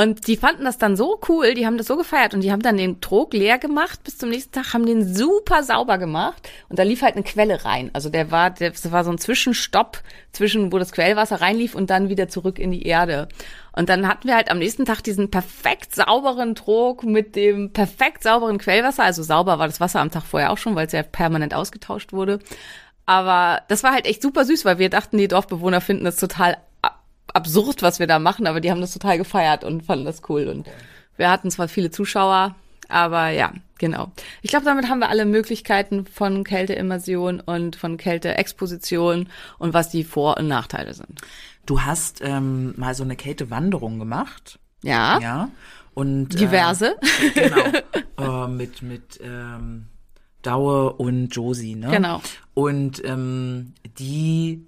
Und 0.00 0.28
die 0.28 0.38
fanden 0.38 0.64
das 0.64 0.78
dann 0.78 0.96
so 0.96 1.20
cool, 1.28 1.52
die 1.52 1.66
haben 1.66 1.76
das 1.76 1.88
so 1.88 1.94
gefeiert 1.94 2.32
und 2.32 2.40
die 2.40 2.50
haben 2.50 2.62
dann 2.62 2.78
den 2.78 3.02
Trog 3.02 3.34
leer 3.34 3.58
gemacht 3.58 4.02
bis 4.02 4.16
zum 4.16 4.30
nächsten 4.30 4.52
Tag, 4.52 4.72
haben 4.72 4.86
den 4.86 5.14
super 5.14 5.62
sauber 5.62 5.98
gemacht 5.98 6.48
und 6.70 6.78
da 6.78 6.84
lief 6.84 7.02
halt 7.02 7.16
eine 7.16 7.22
Quelle 7.22 7.66
rein. 7.66 7.90
Also 7.92 8.08
der 8.08 8.30
war, 8.30 8.48
das 8.48 8.90
war 8.90 9.04
so 9.04 9.10
ein 9.10 9.18
Zwischenstopp 9.18 10.00
zwischen, 10.32 10.72
wo 10.72 10.78
das 10.78 10.92
Quellwasser 10.92 11.42
reinlief 11.42 11.74
und 11.74 11.90
dann 11.90 12.08
wieder 12.08 12.30
zurück 12.30 12.58
in 12.58 12.70
die 12.70 12.86
Erde. 12.86 13.28
Und 13.72 13.90
dann 13.90 14.08
hatten 14.08 14.26
wir 14.26 14.36
halt 14.36 14.50
am 14.50 14.58
nächsten 14.58 14.86
Tag 14.86 15.02
diesen 15.02 15.30
perfekt 15.30 15.94
sauberen 15.94 16.54
Trog 16.54 17.04
mit 17.04 17.36
dem 17.36 17.74
perfekt 17.74 18.22
sauberen 18.22 18.56
Quellwasser. 18.56 19.04
Also 19.04 19.22
sauber 19.22 19.58
war 19.58 19.66
das 19.66 19.80
Wasser 19.80 20.00
am 20.00 20.10
Tag 20.10 20.22
vorher 20.22 20.50
auch 20.50 20.58
schon, 20.58 20.76
weil 20.76 20.86
es 20.86 20.94
ja 20.94 21.02
permanent 21.02 21.52
ausgetauscht 21.52 22.14
wurde. 22.14 22.38
Aber 23.04 23.64
das 23.68 23.82
war 23.82 23.92
halt 23.92 24.06
echt 24.06 24.22
super 24.22 24.46
süß, 24.46 24.64
weil 24.64 24.78
wir 24.78 24.88
dachten, 24.88 25.18
die 25.18 25.28
Dorfbewohner 25.28 25.82
finden 25.82 26.06
das 26.06 26.16
total 26.16 26.56
absurd, 27.34 27.82
was 27.82 27.98
wir 27.98 28.06
da 28.06 28.18
machen, 28.18 28.46
aber 28.46 28.60
die 28.60 28.70
haben 28.70 28.80
das 28.80 28.92
total 28.92 29.18
gefeiert 29.18 29.64
und 29.64 29.84
fanden 29.84 30.04
das 30.04 30.22
cool. 30.28 30.48
Und 30.48 30.66
wir 31.16 31.30
hatten 31.30 31.50
zwar 31.50 31.68
viele 31.68 31.90
Zuschauer, 31.90 32.54
aber 32.88 33.28
ja, 33.28 33.52
genau. 33.78 34.10
Ich 34.42 34.50
glaube, 34.50 34.64
damit 34.64 34.88
haben 34.88 34.98
wir 34.98 35.08
alle 35.08 35.24
Möglichkeiten 35.24 36.06
von 36.06 36.44
Kälteimmersion 36.44 37.40
und 37.40 37.76
von 37.76 37.96
Kälteexposition 37.96 39.28
und 39.58 39.74
was 39.74 39.90
die 39.90 40.04
Vor- 40.04 40.38
und 40.38 40.48
Nachteile 40.48 40.94
sind. 40.94 41.20
Du 41.66 41.82
hast 41.82 42.20
ähm, 42.22 42.74
mal 42.76 42.94
so 42.94 43.04
eine 43.04 43.16
Kältewanderung 43.16 43.98
gemacht. 43.98 44.58
Ja. 44.82 45.20
Ja. 45.20 45.50
Und, 45.94 46.40
Diverse. 46.40 46.96
Äh, 47.34 47.48
genau. 48.18 48.44
äh, 48.46 48.48
mit 48.48 48.82
mit 48.82 49.20
ähm, 49.22 49.86
Daue 50.42 50.94
und 50.94 51.28
Josie, 51.28 51.74
ne? 51.74 51.88
Genau. 51.90 52.22
Und 52.54 53.04
ähm, 53.04 53.74
die 53.98 54.66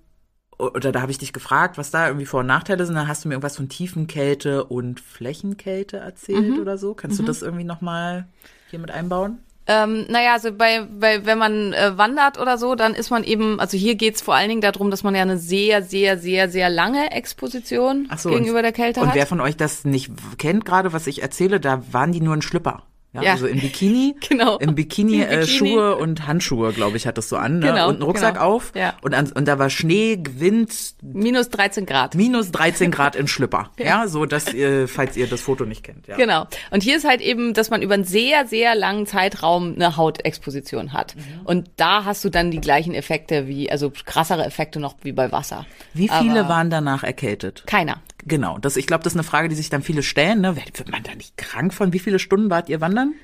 oder 0.63 0.93
da 0.93 1.03
habe 1.03 1.11
ich 1.13 1.19
dich 1.19 1.33
gefragt, 1.33 1.77
was 1.79 1.91
da 1.91 2.07
irgendwie 2.07 2.27
Vor- 2.27 2.41
und 2.41 2.47
Nachteile 2.47 2.87
sind. 2.87 2.95
Dann 2.95 3.09
hast 3.09 3.25
du 3.25 3.29
mir 3.29 3.35
irgendwas 3.35 3.57
von 3.57 3.69
Tiefenkälte 3.69 4.65
und 4.65 5.01
Flächenkälte 5.01 5.99
erzählt 5.99 6.51
Mhm. 6.57 6.61
oder 6.61 6.79
so. 6.79 6.95
Kannst 6.95 7.19
du 7.19 7.23
das 7.23 7.43
irgendwie 7.43 7.65
nochmal 7.65 8.27
hier 8.71 8.79
mit 8.79 8.91
einbauen? 8.91 9.39
Ähm, 9.69 10.07
naja, 10.09 10.33
also 10.33 10.51
bei, 10.53 10.83
bei 10.91 11.25
wenn 11.25 11.39
man 11.39 11.73
äh, 11.73 11.97
wandert 11.97 12.37
oder 12.41 12.59
so, 12.59 12.75
dann 12.75 12.95
ist 12.95 13.11
man 13.11 13.23
eben, 13.23 13.61
also 13.61 13.77
hier 13.77 13.95
geht's 13.95 14.21
vor 14.21 14.35
allen 14.35 14.49
Dingen 14.49 14.61
darum, 14.61 14.91
dass 14.91 15.05
man 15.05 15.15
ja 15.15 15.23
eine 15.23 15.39
sehr, 15.39 15.83
sehr, 15.83 16.19
sehr, 16.19 16.49
sehr 16.49 16.69
lange 16.69 17.13
Exposition 17.13 18.09
so, 18.17 18.31
gegenüber 18.31 18.57
und, 18.59 18.63
der 18.65 18.73
Kälte 18.73 19.01
Und 19.01 19.09
hat. 19.09 19.15
wer 19.15 19.27
von 19.27 19.41
euch 19.41 19.57
das 19.57 19.85
nicht 19.85 20.11
kennt 20.39 20.65
gerade, 20.65 20.93
was 20.93 21.07
ich 21.07 21.23
erzähle, 21.23 21.61
da 21.61 21.81
waren 21.93 22.11
die 22.11 22.21
nur 22.21 22.35
ein 22.35 22.43
Schlüpper. 22.43 22.83
Ja, 23.13 23.23
Ja. 23.23 23.33
Also 23.33 23.47
im 23.47 23.61
Bikini, 23.61 24.15
Genau. 24.29 24.57
im 24.59 24.75
Bikini, 24.75 25.17
Im 25.17 25.23
Äh, 25.23 25.37
Bikini. 25.41 25.47
Schuhe 25.47 25.97
und 25.97 26.27
Handschuhe, 26.27 26.73
glaube 26.73 26.97
ich, 26.97 27.07
hattest 27.07 27.31
du 27.31 27.37
an. 27.37 27.59
Ne? 27.59 27.67
Genau, 27.67 27.89
und 27.89 27.95
einen 27.97 28.03
Rucksack 28.05 28.35
genau. 28.35 28.47
auf. 28.47 28.73
Ja. 28.75 28.95
Und, 29.03 29.15
an, 29.15 29.31
und 29.33 29.47
da 29.47 29.59
war 29.59 29.69
Schnee, 29.71 30.19
Wind, 30.39 30.73
Minus 31.03 31.51
13 31.51 31.85
Grad. 31.87 32.15
minus 32.15 32.51
13 32.53 32.91
Grad 32.93 33.15
in 33.17 33.29
Schlüpper. 33.29 33.71
Ja, 33.79 34.09
so 34.09 34.25
dass 34.27 34.53
ihr, 34.55 34.89
falls 34.89 35.17
ihr 35.17 35.27
das 35.27 35.41
Foto 35.43 35.65
nicht 35.65 35.83
kennt. 35.85 36.07
Ja. 36.07 36.17
Genau. 36.17 36.47
Und 36.71 36.83
hier 36.83 36.97
ist 36.97 37.07
halt 37.07 37.21
eben, 37.21 37.53
dass 37.55 37.69
man 37.71 37.83
über 37.83 37.95
einen 37.95 38.05
sehr, 38.05 38.47
sehr 38.47 38.75
langen 38.75 39.07
Zeitraum 39.07 39.75
eine 39.75 39.97
Hautexposition 39.99 40.93
hat. 40.93 41.15
Mhm. 41.17 41.23
Und 41.45 41.71
da 41.77 42.05
hast 42.05 42.25
du 42.25 42.31
dann 42.31 42.51
die 42.51 42.61
gleichen 42.61 42.95
Effekte 42.95 43.47
wie, 43.49 43.71
also 43.71 43.93
krassere 44.07 44.45
Effekte 44.45 44.81
noch 44.81 44.95
wie 45.03 45.13
bei 45.13 45.31
Wasser. 45.33 45.67
Wie 45.95 46.09
viele 46.09 46.41
Aber 46.41 46.49
waren 46.49 46.71
danach 46.71 47.03
erkältet? 47.05 47.65
Keiner. 47.67 48.01
Genau, 48.25 48.59
das, 48.59 48.77
ich 48.77 48.87
glaube, 48.87 49.03
das 49.05 49.13
ist 49.15 49.17
eine 49.17 49.25
Frage, 49.25 49.49
die 49.49 49.55
sich 49.55 49.69
dann 49.71 49.83
viele 49.83 50.03
stellen. 50.03 50.41
Ne? 50.41 50.57
Wird 50.57 50.91
man 50.91 51.03
da 51.03 51.15
nicht 51.15 51.37
krank 51.37 51.75
von? 51.75 51.93
Wie 51.93 51.99
viele 51.99 52.19
Stunden 52.19 52.51
wart 52.51 52.69
ihr 52.69 52.81
wandern? 52.81 53.15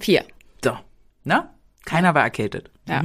Vier. 0.00 0.24
So, 0.64 0.76
ne? 1.24 1.48
Keiner 1.84 2.14
war 2.14 2.22
erkältet. 2.22 2.70
Ja. 2.88 3.02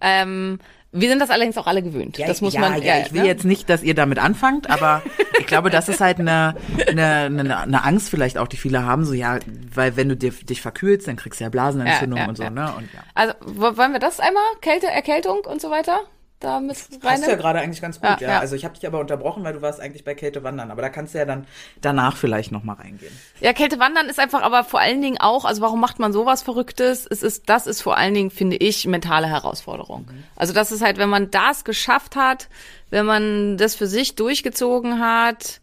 Ähm, 0.00 0.58
wir 0.92 1.08
sind 1.08 1.20
das 1.20 1.30
allerdings 1.30 1.56
auch 1.56 1.66
alle 1.66 1.82
gewöhnt. 1.82 2.18
das 2.18 2.40
muss 2.40 2.54
ja, 2.54 2.60
man. 2.60 2.82
ja, 2.82 2.98
ich 2.98 3.12
will 3.12 3.22
ne? 3.22 3.28
jetzt 3.28 3.44
nicht, 3.44 3.68
dass 3.70 3.82
ihr 3.82 3.94
damit 3.94 4.18
anfangt, 4.18 4.68
aber 4.68 5.02
ich 5.38 5.46
glaube, 5.46 5.70
das 5.70 5.88
ist 5.88 6.00
halt 6.00 6.18
eine, 6.18 6.56
eine, 6.88 7.06
eine, 7.26 7.58
eine 7.58 7.84
Angst 7.84 8.10
vielleicht 8.10 8.38
auch, 8.38 8.48
die 8.48 8.56
viele 8.56 8.84
haben, 8.84 9.04
so 9.04 9.12
ja, 9.12 9.38
weil 9.72 9.96
wenn 9.96 10.08
du 10.08 10.16
dir, 10.16 10.32
dich 10.32 10.60
verkühlst, 10.60 11.06
dann 11.06 11.14
kriegst 11.16 11.38
du 11.38 11.44
ja 11.44 11.50
Blasenentzündung 11.50 12.16
Ja, 12.18 12.24
ja, 12.24 12.28
und 12.28 12.36
so, 12.36 12.42
ja. 12.42 12.50
ne? 12.50 12.72
Und 12.76 12.92
ja. 12.92 13.00
Also 13.14 13.34
wo- 13.40 13.76
wollen 13.76 13.92
wir 13.92 14.00
das 14.00 14.18
einmal? 14.18 14.42
Kälte, 14.60 14.88
Erkältung 14.88 15.40
und 15.44 15.60
so 15.60 15.70
weiter? 15.70 16.00
Da 16.40 16.58
mit 16.58 16.74
Passt 17.00 17.04
rein? 17.04 17.20
ja 17.20 17.36
gerade 17.36 17.60
eigentlich 17.60 17.82
ganz 17.82 18.00
gut, 18.00 18.08
Ja, 18.08 18.16
ja. 18.18 18.28
ja. 18.28 18.38
Also 18.40 18.56
ich 18.56 18.64
habe 18.64 18.74
dich 18.74 18.86
aber 18.86 18.98
unterbrochen, 18.98 19.44
weil 19.44 19.52
du 19.52 19.60
warst 19.60 19.78
eigentlich 19.78 20.04
bei 20.04 20.14
Kälte 20.14 20.42
wandern, 20.42 20.70
aber 20.70 20.80
da 20.80 20.88
kannst 20.88 21.12
du 21.12 21.18
ja 21.18 21.26
dann 21.26 21.46
danach 21.82 22.16
vielleicht 22.16 22.50
noch 22.50 22.64
mal 22.64 22.72
reingehen. 22.72 23.12
Ja, 23.40 23.52
Kälte 23.52 23.78
wandern 23.78 24.08
ist 24.08 24.18
einfach 24.18 24.40
aber 24.40 24.64
vor 24.64 24.80
allen 24.80 25.02
Dingen 25.02 25.18
auch, 25.20 25.44
also 25.44 25.60
warum 25.60 25.80
macht 25.80 25.98
man 25.98 26.14
sowas 26.14 26.42
Verrücktes? 26.42 27.06
Es 27.06 27.22
ist, 27.22 27.50
das 27.50 27.66
ist 27.66 27.82
vor 27.82 27.98
allen 27.98 28.14
Dingen, 28.14 28.30
finde 28.30 28.56
ich, 28.56 28.86
mentale 28.86 29.26
Herausforderung. 29.26 30.08
Also 30.34 30.54
das 30.54 30.72
ist 30.72 30.80
halt, 30.82 30.96
wenn 30.96 31.10
man 31.10 31.30
das 31.30 31.64
geschafft 31.64 32.16
hat, 32.16 32.48
wenn 32.88 33.04
man 33.04 33.58
das 33.58 33.74
für 33.74 33.86
sich 33.86 34.14
durchgezogen 34.14 34.98
hat, 34.98 35.60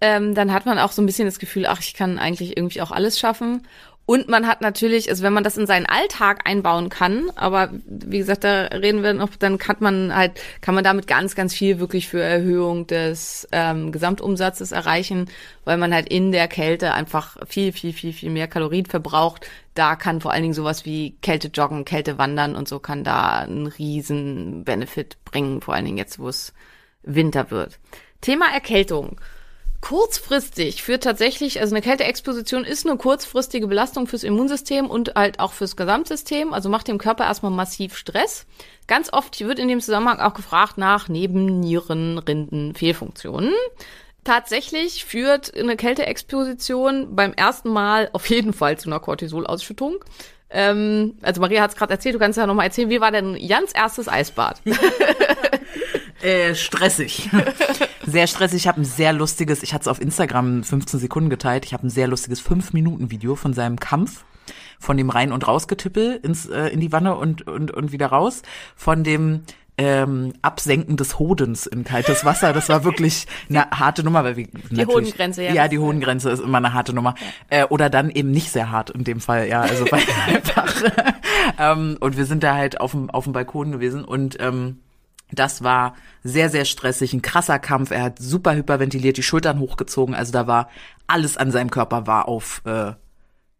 ähm, 0.00 0.34
dann 0.34 0.52
hat 0.52 0.66
man 0.66 0.78
auch 0.78 0.92
so 0.92 1.02
ein 1.02 1.06
bisschen 1.06 1.26
das 1.26 1.38
Gefühl, 1.38 1.66
ach, 1.66 1.80
ich 1.80 1.94
kann 1.94 2.18
eigentlich 2.18 2.56
irgendwie 2.56 2.80
auch 2.80 2.90
alles 2.90 3.18
schaffen. 3.18 3.66
Und 4.06 4.28
man 4.28 4.48
hat 4.48 4.60
natürlich, 4.60 5.08
also 5.08 5.22
wenn 5.22 5.32
man 5.32 5.44
das 5.44 5.56
in 5.56 5.68
seinen 5.68 5.86
Alltag 5.86 6.40
einbauen 6.44 6.88
kann, 6.88 7.30
aber 7.36 7.70
wie 7.86 8.18
gesagt, 8.18 8.42
da 8.42 8.62
reden 8.64 9.04
wir 9.04 9.12
noch, 9.12 9.36
dann 9.36 9.56
kann 9.56 9.76
man 9.78 10.12
halt, 10.12 10.32
kann 10.60 10.74
man 10.74 10.82
damit 10.82 11.06
ganz, 11.06 11.36
ganz 11.36 11.54
viel 11.54 11.78
wirklich 11.78 12.08
für 12.08 12.20
Erhöhung 12.20 12.88
des 12.88 13.46
ähm, 13.52 13.92
Gesamtumsatzes 13.92 14.72
erreichen, 14.72 15.30
weil 15.64 15.76
man 15.76 15.94
halt 15.94 16.08
in 16.08 16.32
der 16.32 16.48
Kälte 16.48 16.92
einfach 16.92 17.36
viel, 17.46 17.72
viel, 17.72 17.92
viel, 17.92 18.12
viel 18.12 18.30
mehr 18.30 18.48
Kalorien 18.48 18.86
verbraucht. 18.86 19.46
Da 19.74 19.94
kann 19.94 20.20
vor 20.20 20.32
allen 20.32 20.42
Dingen 20.42 20.54
sowas 20.54 20.84
wie 20.84 21.14
Kälte 21.22 21.46
joggen, 21.46 21.84
Kälte 21.84 22.18
wandern 22.18 22.56
und 22.56 22.66
so 22.66 22.80
kann 22.80 23.04
da 23.04 23.38
einen 23.38 23.68
riesen 23.68 24.64
Benefit 24.64 25.24
bringen, 25.24 25.60
vor 25.60 25.74
allen 25.74 25.84
Dingen 25.84 25.98
jetzt, 25.98 26.18
wo 26.18 26.28
es 26.28 26.52
Winter 27.04 27.52
wird. 27.52 27.78
Thema 28.20 28.46
Erkältung. 28.52 29.20
Kurzfristig 29.80 30.82
führt 30.82 31.04
tatsächlich, 31.04 31.60
also 31.60 31.74
eine 31.74 31.82
Kälteexposition 31.82 32.64
ist 32.64 32.86
eine 32.86 32.98
kurzfristige 32.98 33.66
Belastung 33.66 34.06
fürs 34.06 34.24
Immunsystem 34.24 34.90
und 34.90 35.14
halt 35.14 35.40
auch 35.40 35.52
fürs 35.52 35.74
Gesamtsystem, 35.74 36.52
also 36.52 36.68
macht 36.68 36.86
dem 36.86 36.98
Körper 36.98 37.24
erstmal 37.24 37.50
massiv 37.50 37.96
Stress. 37.96 38.46
Ganz 38.86 39.10
oft 39.12 39.40
wird 39.40 39.58
in 39.58 39.68
dem 39.68 39.80
Zusammenhang 39.80 40.20
auch 40.20 40.34
gefragt 40.34 40.76
nach 40.76 41.08
Neben-, 41.08 41.60
Nieren-, 41.60 42.18
Rinden-, 42.18 42.74
Fehlfunktionen. 42.74 43.54
Tatsächlich 44.22 45.06
führt 45.06 45.56
eine 45.56 45.76
Kälteexposition 45.76 47.16
beim 47.16 47.32
ersten 47.32 47.70
Mal 47.70 48.10
auf 48.12 48.28
jeden 48.28 48.52
Fall 48.52 48.78
zu 48.78 48.90
einer 48.90 49.00
Cortisolausschüttung. 49.00 50.04
Ähm, 50.50 51.16
also 51.22 51.40
Maria 51.40 51.62
hat 51.62 51.70
es 51.70 51.76
gerade 51.76 51.94
erzählt, 51.94 52.16
du 52.16 52.18
kannst 52.18 52.36
ja 52.36 52.46
nochmal 52.46 52.66
erzählen, 52.66 52.90
wie 52.90 53.00
war 53.00 53.12
denn 53.12 53.34
Jans 53.36 53.72
erstes 53.72 54.08
Eisbad? 54.08 54.60
Äh, 56.22 56.54
stressig. 56.54 57.30
Sehr 58.06 58.26
stressig. 58.26 58.58
Ich 58.58 58.68
habe 58.68 58.80
ein 58.80 58.84
sehr 58.84 59.12
lustiges, 59.12 59.62
ich 59.62 59.72
hatte 59.72 59.82
es 59.82 59.88
auf 59.88 60.00
Instagram 60.00 60.64
15 60.64 61.00
Sekunden 61.00 61.30
geteilt, 61.30 61.64
ich 61.64 61.72
habe 61.72 61.86
ein 61.86 61.90
sehr 61.90 62.08
lustiges 62.08 62.42
5-Minuten-Video 62.42 63.36
von 63.36 63.52
seinem 63.52 63.78
Kampf, 63.78 64.24
von 64.78 64.96
dem 64.96 65.10
Rein- 65.10 65.32
und 65.32 65.46
Rausgetippel 65.46 66.18
ins, 66.22 66.46
äh, 66.46 66.68
in 66.68 66.80
die 66.80 66.92
Wanne 66.92 67.16
und, 67.16 67.46
und, 67.46 67.70
und 67.70 67.92
wieder 67.92 68.06
raus, 68.06 68.42
von 68.74 69.04
dem 69.04 69.42
ähm, 69.78 70.34
Absenken 70.42 70.98
des 70.98 71.18
Hodens 71.18 71.66
in 71.66 71.84
kaltes 71.84 72.24
Wasser. 72.24 72.52
Das 72.52 72.68
war 72.68 72.84
wirklich 72.84 73.26
eine 73.48 73.70
harte 73.70 74.02
Nummer. 74.02 74.24
Weil 74.24 74.36
wir 74.36 74.46
die 74.70 74.84
Hodengrenze, 74.84 75.42
ja. 75.42 75.54
Ja, 75.54 75.68
die 75.68 75.78
Hodengrenze 75.78 76.30
ist 76.30 76.40
immer 76.40 76.58
eine 76.58 76.74
harte 76.74 76.92
Nummer. 76.92 77.14
Äh, 77.48 77.64
oder 77.64 77.88
dann 77.88 78.10
eben 78.10 78.30
nicht 78.30 78.50
sehr 78.50 78.70
hart 78.70 78.90
in 78.90 79.04
dem 79.04 79.20
Fall, 79.20 79.48
ja. 79.48 79.62
Also 79.62 79.86
weil 79.90 80.02
einfach. 80.26 80.74
ähm, 81.58 81.96
und 82.00 82.18
wir 82.18 82.26
sind 82.26 82.42
da 82.42 82.54
halt 82.56 82.80
auf 82.80 82.90
dem, 82.90 83.08
auf 83.08 83.24
dem 83.24 83.32
Balkon 83.32 83.72
gewesen 83.72 84.04
und 84.04 84.36
ähm, 84.40 84.80
das 85.32 85.62
war 85.62 85.94
sehr, 86.22 86.50
sehr 86.50 86.64
stressig, 86.64 87.12
ein 87.12 87.22
krasser 87.22 87.58
Kampf. 87.58 87.90
Er 87.90 88.02
hat 88.02 88.18
super 88.18 88.54
hyperventiliert, 88.54 89.16
die 89.16 89.22
Schultern 89.22 89.58
hochgezogen. 89.58 90.14
Also 90.14 90.32
da 90.32 90.46
war 90.46 90.70
alles 91.06 91.36
an 91.36 91.50
seinem 91.50 91.70
Körper 91.70 92.06
war 92.06 92.28
auf 92.28 92.62
äh, 92.64 92.92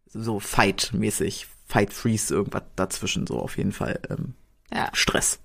so 0.06 0.40
Fight-mäßig, 0.40 1.46
Fight-Freeze, 1.66 2.34
irgendwas 2.34 2.62
dazwischen, 2.76 3.26
so 3.26 3.38
auf 3.38 3.56
jeden 3.56 3.72
Fall 3.72 4.00
ähm, 4.10 4.34
Ja. 4.72 4.88
Stress. 4.92 5.38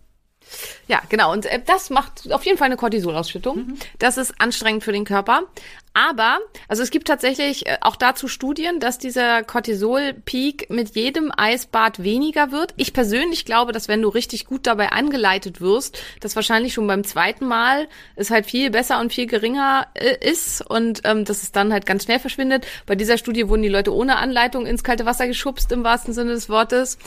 Ja, 0.88 1.02
genau. 1.10 1.32
Und 1.32 1.46
äh, 1.46 1.62
das 1.66 1.90
macht 1.90 2.32
auf 2.32 2.46
jeden 2.46 2.58
Fall 2.58 2.68
eine 2.68 2.78
Cortisolausschüttung. 2.78 3.78
Das 4.00 4.18
ist 4.18 4.34
anstrengend 4.40 4.84
für 4.84 4.92
den 4.92 5.06
Körper. 5.06 5.44
Aber, 5.96 6.40
also 6.68 6.84
es 6.84 6.92
gibt 6.92 7.08
tatsächlich 7.08 7.68
äh, 7.68 7.78
auch 7.80 7.96
dazu 7.96 8.28
Studien, 8.28 8.82
dass 8.82 8.98
dieser 8.98 9.44
Cortisol-Peak 9.44 10.70
mit 10.70 10.94
jedem 10.94 11.32
Eisbad 11.36 12.04
weniger 12.04 12.52
wird. 12.52 12.74
Ich 12.76 12.92
persönlich 12.92 13.46
glaube, 13.46 13.72
dass 13.72 13.88
wenn 13.88 14.02
du 14.02 14.10
richtig 14.10 14.46
gut 14.46 14.68
dabei 14.68 14.92
angeleitet 14.92 15.62
wirst, 15.62 15.98
das 16.20 16.36
wahrscheinlich 16.36 16.74
schon 16.74 16.86
beim 16.86 17.06
zweiten 17.06 17.48
Mal 17.48 17.88
es 18.18 18.30
halt 18.30 18.46
viel 18.46 18.72
besser 18.72 19.00
und 19.00 19.14
viel 19.14 19.26
geringer 19.26 19.88
äh, 19.94 20.18
ist 20.20 20.62
und 20.70 21.00
ähm, 21.06 21.24
dass 21.24 21.44
es 21.44 21.54
dann 21.54 21.72
halt 21.72 21.86
ganz 21.86 22.04
schnell 22.04 22.20
verschwindet. 22.20 22.68
Bei 22.86 22.96
dieser 22.96 23.18
Studie 23.18 23.48
wurden 23.48 23.62
die 23.62 23.70
Leute 23.70 23.94
ohne 23.94 24.18
Anleitung 24.18 24.66
ins 24.66 24.84
kalte 24.84 25.06
Wasser 25.06 25.28
geschubst, 25.28 25.72
im 25.72 25.86
wahrsten 25.86 26.14
Sinne 26.14 26.32
des 26.32 26.50
Wortes. 26.50 26.98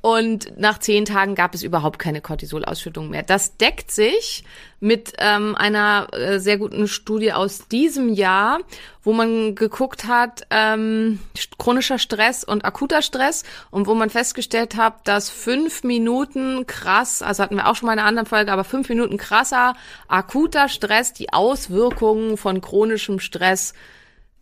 Und 0.00 0.56
nach 0.56 0.78
zehn 0.78 1.04
Tagen 1.04 1.34
gab 1.34 1.54
es 1.54 1.64
überhaupt 1.64 1.98
keine 1.98 2.20
Cortisolausschüttung 2.20 3.10
mehr. 3.10 3.24
Das 3.24 3.56
deckt 3.56 3.90
sich 3.90 4.44
mit 4.78 5.14
ähm, 5.18 5.56
einer 5.56 6.06
äh, 6.12 6.38
sehr 6.38 6.56
guten 6.56 6.86
Studie 6.86 7.32
aus 7.32 7.66
diesem 7.66 8.08
Jahr, 8.12 8.60
wo 9.02 9.12
man 9.12 9.56
geguckt 9.56 10.06
hat, 10.06 10.46
ähm, 10.50 11.18
chronischer 11.58 11.98
Stress 11.98 12.44
und 12.44 12.64
akuter 12.64 13.02
Stress 13.02 13.42
und 13.72 13.88
wo 13.88 13.94
man 13.94 14.08
festgestellt 14.08 14.76
hat, 14.76 15.08
dass 15.08 15.30
fünf 15.30 15.82
Minuten 15.82 16.68
krass, 16.68 17.20
also 17.20 17.42
hatten 17.42 17.56
wir 17.56 17.66
auch 17.66 17.74
schon 17.74 17.86
mal 17.86 17.94
in 17.94 17.98
einer 17.98 18.08
anderen 18.08 18.26
Folge, 18.26 18.52
aber 18.52 18.62
fünf 18.62 18.88
Minuten 18.88 19.16
krasser 19.16 19.74
akuter 20.06 20.68
Stress 20.68 21.12
die 21.12 21.32
Auswirkungen 21.32 22.36
von 22.36 22.60
chronischem 22.60 23.18
Stress 23.18 23.74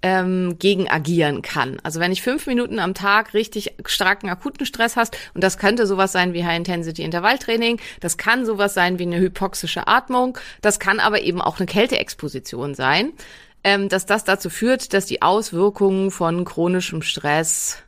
ähm, 0.03 0.59
gegen 0.59 0.89
agieren 0.89 1.43
kann. 1.43 1.79
Also 1.83 2.01
wenn 2.01 2.13
ich 2.13 2.23
fünf 2.23 2.47
Minuten 2.47 2.79
am 2.79 2.95
Tag 2.95 3.35
richtig 3.35 3.75
starken 3.87 4.29
akuten 4.29 4.67
Stress 4.67 4.97
hast, 4.97 5.17
und 5.35 5.43
das 5.43 5.59
könnte 5.59 5.87
sowas 5.87 6.13
sein 6.13 6.33
wie 6.33 6.45
High-Intensity-Intervalltraining, 6.45 7.81
das 8.01 8.17
kann 8.17 8.47
sowas 8.47 8.75
sein 8.75 8.99
wie 8.99 9.05
eine 9.05 9.19
hypoxische 9.19 9.89
Atmung, 9.89 10.39
das 10.61 10.79
kann 10.79 11.01
aber 11.01 11.23
eben 11.23 11.41
auch 11.41 11.59
eine 11.59 11.67
Kälteexposition 11.67 12.75
sein, 12.75 13.13
ähm, 13.65 13.89
dass 13.89 14.07
das 14.07 14.25
dazu 14.25 14.51
führt, 14.51 14.93
dass 14.93 15.07
die 15.07 15.23
Auswirkungen 15.23 16.11
von 16.11 16.45
chronischem 16.45 17.03
Stress 17.03 17.79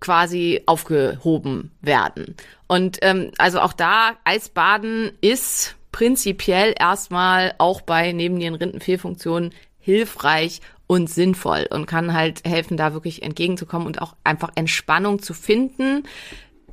quasi 0.00 0.62
aufgehoben 0.66 1.70
werden. 1.80 2.36
Und 2.66 2.98
ähm, 3.02 3.30
also 3.38 3.60
auch 3.60 3.72
da, 3.72 4.12
Eisbaden 4.24 5.12
ist 5.20 5.76
prinzipiell 5.92 6.74
erstmal 6.78 7.54
auch 7.58 7.80
bei 7.80 8.12
Nebennierenrindenfehlfunktionen 8.12 9.52
hilfreich 9.78 10.60
und 10.86 11.08
sinnvoll 11.08 11.66
und 11.70 11.86
kann 11.86 12.12
halt 12.12 12.42
helfen, 12.44 12.76
da 12.76 12.92
wirklich 12.92 13.22
entgegenzukommen 13.22 13.86
und 13.86 14.02
auch 14.02 14.14
einfach 14.24 14.50
Entspannung 14.54 15.22
zu 15.22 15.34
finden, 15.34 16.04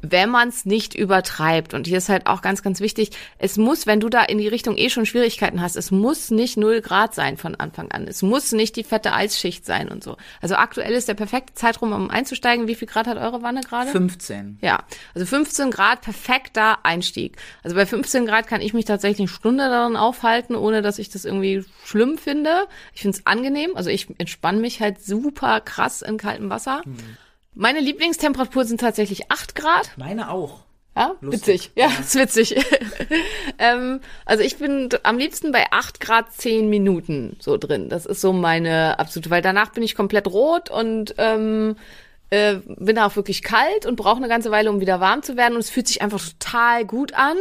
wenn 0.02 0.30
man 0.30 0.50
es 0.50 0.66
nicht 0.66 0.96
übertreibt. 0.96 1.74
Und 1.74 1.88
hier 1.88 1.98
ist 1.98 2.10
halt 2.10 2.28
auch 2.28 2.42
ganz, 2.42 2.64
ganz 2.64 2.80
wichtig, 2.80 3.12
es 3.38 3.58
muss, 3.58 3.86
wenn 3.86 4.00
du 4.00 4.10
da 4.10 4.24
in 4.24 4.38
die 4.38 4.48
Richtung 4.48 4.78
eh 4.78 4.90
schon 4.90 5.06
Schwierigkeiten 5.06 5.62
hast, 5.62 5.76
es 5.76 5.92
muss 5.92 6.32
nicht 6.32 6.58
null 6.58 6.82
Grad 6.82 7.14
sein 7.14 7.38
von 7.38 7.56
Anfang 7.56 7.92
an. 7.92 8.08
Es 8.08 8.22
muss 8.22 8.52
nicht 8.52 8.76
die 8.76 8.84
fette 8.84 9.14
Eisschicht 9.14 9.66
sein 9.66 9.90
und 9.90 10.04
so. 10.04 10.18
Also 10.42 10.56
aktuell 10.56 10.94
ist 10.94 11.08
der 11.08 11.14
perfekte 11.14 11.54
Zeitraum, 11.54 11.94
um 11.94 12.10
einzusteigen. 12.10 12.68
Wie 12.68 12.76
viel 12.76 12.88
Grad 12.88 13.08
hat 13.08 13.18
eure 13.18 13.42
Wanne 13.42 13.62
gerade? 13.62 13.92
15. 13.92 14.60
Ja, 14.62 14.84
also 15.14 15.26
15 15.26 15.72
Grad, 15.72 16.02
perfekter 16.02 16.80
Einstieg. 16.84 17.38
Also 17.64 17.76
bei 17.76 17.86
15 17.86 18.26
Grad 18.26 18.48
kann 18.48 18.62
ich 18.62 18.74
mich 18.74 18.86
tatsächlich 18.86 19.20
eine 19.20 19.28
Stunde 19.28 19.70
darin 19.70 19.96
aufhalten, 19.96 20.56
ohne 20.56 20.82
dass 20.82 21.00
ich 21.00 21.10
das 21.10 21.26
irgendwie 21.26 21.64
schlimm 21.86 22.18
finde. 22.18 22.68
Ich 22.94 23.02
finde 23.02 23.18
es 23.18 23.26
angenehm. 23.26 23.72
Also 23.76 23.90
ich 23.90 24.08
entspanne 24.18 24.60
mich 24.60 24.82
halt 24.82 25.04
super 25.04 25.62
krass 25.62 26.02
in 26.02 26.18
kaltem 26.18 26.50
Wasser. 26.50 26.82
Meine 27.54 27.80
Lieblingstemperatur 27.80 28.66
sind 28.66 28.80
tatsächlich 28.80 29.32
8 29.32 29.56
Grad. 29.56 29.92
Meine 29.98 30.32
auch. 30.32 30.62
Ja, 30.96 31.16
Lustig. 31.22 31.42
witzig. 31.48 31.72
Ja, 31.76 31.88
ist 32.00 32.16
witzig. 32.16 32.56
ähm, 33.60 34.02
also 34.26 34.44
ich 34.44 34.58
bin 34.58 34.90
am 35.04 35.18
liebsten 35.18 35.52
bei 35.52 35.66
8 35.72 36.00
Grad 36.02 36.34
10 36.34 36.70
Minuten 36.70 37.38
so 37.40 37.58
drin. 37.58 37.88
Das 37.88 38.06
ist 38.06 38.20
so 38.22 38.34
meine 38.34 39.00
absolute, 39.00 39.30
weil 39.30 39.42
danach 39.42 39.72
bin 39.72 39.84
ich 39.84 39.96
komplett 39.96 40.28
rot 40.28 40.70
und 40.70 41.16
ähm, 41.18 41.78
äh, 42.30 42.56
bin 42.66 43.00
auch 43.00 43.16
wirklich 43.16 43.42
kalt 43.42 43.86
und 43.86 43.96
brauche 43.96 44.18
eine 44.18 44.28
ganze 44.28 44.52
Weile, 44.52 44.70
um 44.70 44.82
wieder 44.82 45.00
warm 45.00 45.24
zu 45.24 45.38
werden. 45.38 45.54
Und 45.54 45.62
es 45.62 45.70
fühlt 45.70 45.88
sich 45.88 46.02
einfach 46.02 46.22
total 46.22 46.86
gut 46.86 47.14
an. 47.14 47.38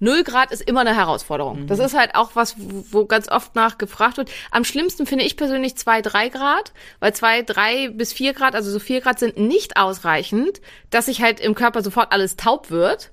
Null 0.00 0.24
Grad 0.24 0.50
ist 0.50 0.62
immer 0.62 0.80
eine 0.80 0.96
Herausforderung. 0.96 1.66
Das 1.66 1.78
ist 1.78 1.94
halt 1.94 2.14
auch 2.14 2.30
was, 2.34 2.56
wo 2.58 2.84
wo 2.90 3.04
ganz 3.06 3.28
oft 3.28 3.54
nachgefragt 3.54 4.16
wird. 4.16 4.30
Am 4.50 4.64
schlimmsten 4.64 5.06
finde 5.06 5.24
ich 5.24 5.36
persönlich 5.36 5.76
zwei, 5.76 6.02
drei 6.02 6.28
Grad, 6.30 6.72
weil 6.98 7.14
zwei, 7.14 7.42
drei 7.42 7.88
bis 7.88 8.12
vier 8.12 8.32
Grad, 8.32 8.54
also 8.54 8.70
so 8.70 8.78
vier 8.78 9.00
Grad 9.00 9.18
sind 9.18 9.36
nicht 9.38 9.76
ausreichend, 9.76 10.60
dass 10.88 11.06
sich 11.06 11.22
halt 11.22 11.38
im 11.38 11.54
Körper 11.54 11.82
sofort 11.82 12.12
alles 12.12 12.36
taub 12.36 12.70
wird 12.70 13.12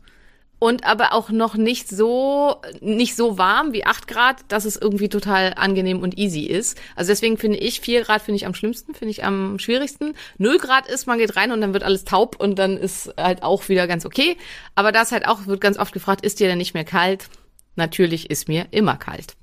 und 0.59 0.85
aber 0.85 1.13
auch 1.13 1.29
noch 1.29 1.55
nicht 1.55 1.87
so 1.89 2.61
nicht 2.81 3.15
so 3.15 3.37
warm 3.37 3.73
wie 3.73 3.85
acht 3.85 4.07
Grad, 4.07 4.37
dass 4.47 4.65
es 4.65 4.75
irgendwie 4.75 5.09
total 5.09 5.53
angenehm 5.55 6.01
und 6.01 6.17
easy 6.17 6.41
ist. 6.41 6.77
Also 6.95 7.11
deswegen 7.11 7.37
finde 7.37 7.57
ich 7.57 7.81
vier 7.81 8.01
Grad 8.01 8.21
finde 8.21 8.37
ich 8.37 8.45
am 8.45 8.53
schlimmsten, 8.53 8.93
finde 8.93 9.11
ich 9.11 9.23
am 9.23 9.59
schwierigsten. 9.59 10.13
Null 10.37 10.57
Grad 10.57 10.87
ist, 10.87 11.05
man 11.05 11.19
geht 11.19 11.35
rein 11.35 11.51
und 11.51 11.61
dann 11.61 11.73
wird 11.73 11.83
alles 11.83 12.05
taub 12.05 12.39
und 12.39 12.57
dann 12.57 12.77
ist 12.77 13.13
halt 13.17 13.43
auch 13.43 13.69
wieder 13.69 13.87
ganz 13.87 14.05
okay. 14.05 14.37
Aber 14.75 14.91
das 14.91 15.11
halt 15.11 15.27
auch 15.27 15.45
wird 15.45 15.61
ganz 15.61 15.77
oft 15.77 15.93
gefragt, 15.93 16.25
ist 16.25 16.39
dir 16.39 16.47
denn 16.47 16.57
nicht 16.57 16.73
mehr 16.73 16.85
kalt? 16.85 17.29
Natürlich 17.75 18.29
ist 18.29 18.47
mir 18.47 18.67
immer 18.71 18.97
kalt. 18.97 19.35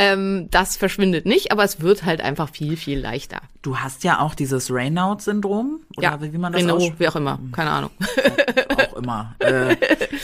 Ähm, 0.00 0.46
das 0.52 0.76
verschwindet 0.76 1.26
nicht, 1.26 1.50
aber 1.50 1.64
es 1.64 1.80
wird 1.80 2.04
halt 2.04 2.20
einfach 2.20 2.50
viel 2.50 2.76
viel 2.76 3.00
leichter. 3.00 3.40
Du 3.62 3.78
hast 3.78 4.04
ja 4.04 4.20
auch 4.20 4.36
dieses 4.36 4.70
Rainout-Syndrom 4.72 5.80
oder 5.96 6.20
wie 6.22 6.38
man 6.38 6.52
das 6.52 6.62
Renault, 6.62 6.78
ausspricht. 6.82 7.00
wie 7.00 7.08
auch 7.08 7.16
immer, 7.16 7.40
keine 7.50 7.70
Ahnung. 7.70 7.90
auch 8.76 8.96
immer. 8.96 9.34
Äh, 9.48 9.76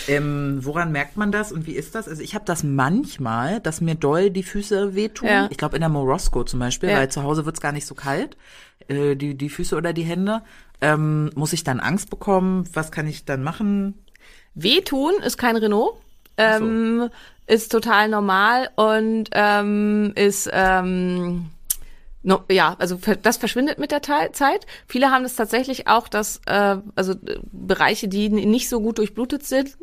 ähm, 0.09 0.59
woran 0.63 0.93
merkt 0.93 1.17
man 1.17 1.33
das 1.33 1.51
und 1.51 1.67
wie 1.67 1.73
ist 1.73 1.95
das? 1.95 2.07
Also 2.09 2.23
ich 2.23 2.35
habe 2.35 2.45
das 2.45 2.63
manchmal, 2.63 3.59
dass 3.61 3.81
mir 3.81 3.95
doll 3.97 4.31
die 4.31 4.43
Füße 4.43 4.95
wehtun. 4.95 5.29
Ja. 5.29 5.49
Ich 5.51 5.57
glaube 5.57 5.77
in 5.77 5.81
der 5.81 5.89
Morosco 5.89 6.45
zum 6.45 6.61
Beispiel, 6.61 6.91
Ja. 6.91 6.99
weil 6.99 7.11
zu 7.11 7.23
Hause 7.23 7.45
wird's 7.47 7.61
gar 7.61 7.73
nicht 7.73 7.87
so 7.87 7.95
kalt, 7.95 8.37
äh, 8.89 9.17
die, 9.17 9.35
die 9.35 9.49
Füße 9.49 9.75
oder 9.77 9.93
die 9.93 10.03
Hände. 10.03 10.43
Ähm, 10.81 11.31
muss 11.35 11.53
ich 11.53 11.65
dann 11.65 11.81
Angst 11.81 12.11
bekommen? 12.11 12.69
Was 12.75 12.93
kann 12.93 13.07
ich 13.09 13.25
dann 13.25 13.43
machen? 13.43 13.95
Wehtun 14.55 15.15
ist 15.25 15.37
kein 15.39 15.57
Renault. 15.57 15.95
Ähm, 16.37 17.09
ist 17.47 17.71
total 17.71 18.09
normal 18.09 18.71
und 18.77 19.31
ähm, 19.33 20.13
ist 20.15 20.49
ähm, 20.53 21.51
no, 22.23 22.43
ja, 22.51 22.75
also 22.79 22.99
das 23.23 23.37
verschwindet 23.37 23.79
mit 23.79 23.91
der 23.91 24.03
Zeit. 24.03 24.67
Viele 24.87 25.11
haben 25.11 25.23
das 25.23 25.37
tatsächlich 25.37 25.87
auch, 25.87 26.09
dass 26.09 26.41
äh, 26.47 26.77
also 26.95 27.13
äh, 27.13 27.39
Bereiche, 27.53 28.09
die 28.09 28.29
nicht 28.31 28.69
so 28.69 28.81
gut 28.81 28.99
durchblutet 28.99 29.45
sind, 29.45 29.75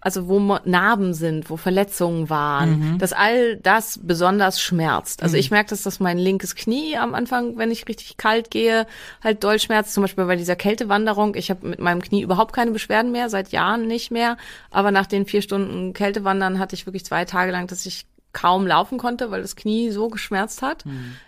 also 0.00 0.28
wo 0.28 0.58
Narben 0.64 1.12
sind, 1.12 1.50
wo 1.50 1.56
Verletzungen 1.56 2.30
waren, 2.30 2.98
dass 2.98 3.12
all 3.12 3.56
das 3.56 4.00
besonders 4.02 4.60
schmerzt. 4.60 5.22
Also 5.22 5.36
ich 5.36 5.50
merke, 5.50 5.70
dass 5.70 5.82
das 5.82 6.00
mein 6.00 6.16
linkes 6.16 6.54
Knie 6.54 6.96
am 6.96 7.14
Anfang, 7.14 7.58
wenn 7.58 7.70
ich 7.70 7.86
richtig 7.86 8.16
kalt 8.16 8.50
gehe, 8.50 8.86
halt 9.22 9.44
doll 9.44 9.58
schmerzt. 9.58 9.92
Zum 9.92 10.02
Beispiel 10.02 10.24
bei 10.24 10.36
dieser 10.36 10.56
Kältewanderung. 10.56 11.34
Ich 11.34 11.50
habe 11.50 11.66
mit 11.66 11.80
meinem 11.80 12.00
Knie 12.00 12.22
überhaupt 12.22 12.54
keine 12.54 12.70
Beschwerden 12.70 13.12
mehr, 13.12 13.28
seit 13.28 13.50
Jahren 13.50 13.86
nicht 13.86 14.10
mehr. 14.10 14.38
Aber 14.70 14.90
nach 14.90 15.06
den 15.06 15.26
vier 15.26 15.42
Stunden 15.42 15.92
Kältewandern 15.92 16.58
hatte 16.58 16.74
ich 16.74 16.86
wirklich 16.86 17.04
zwei 17.04 17.26
Tage 17.26 17.52
lang, 17.52 17.66
dass 17.66 17.84
ich 17.84 18.06
kaum 18.32 18.66
laufen 18.66 18.96
konnte, 18.96 19.30
weil 19.30 19.42
das 19.42 19.56
Knie 19.56 19.90
so 19.90 20.08
geschmerzt 20.08 20.62
hat. 20.62 20.84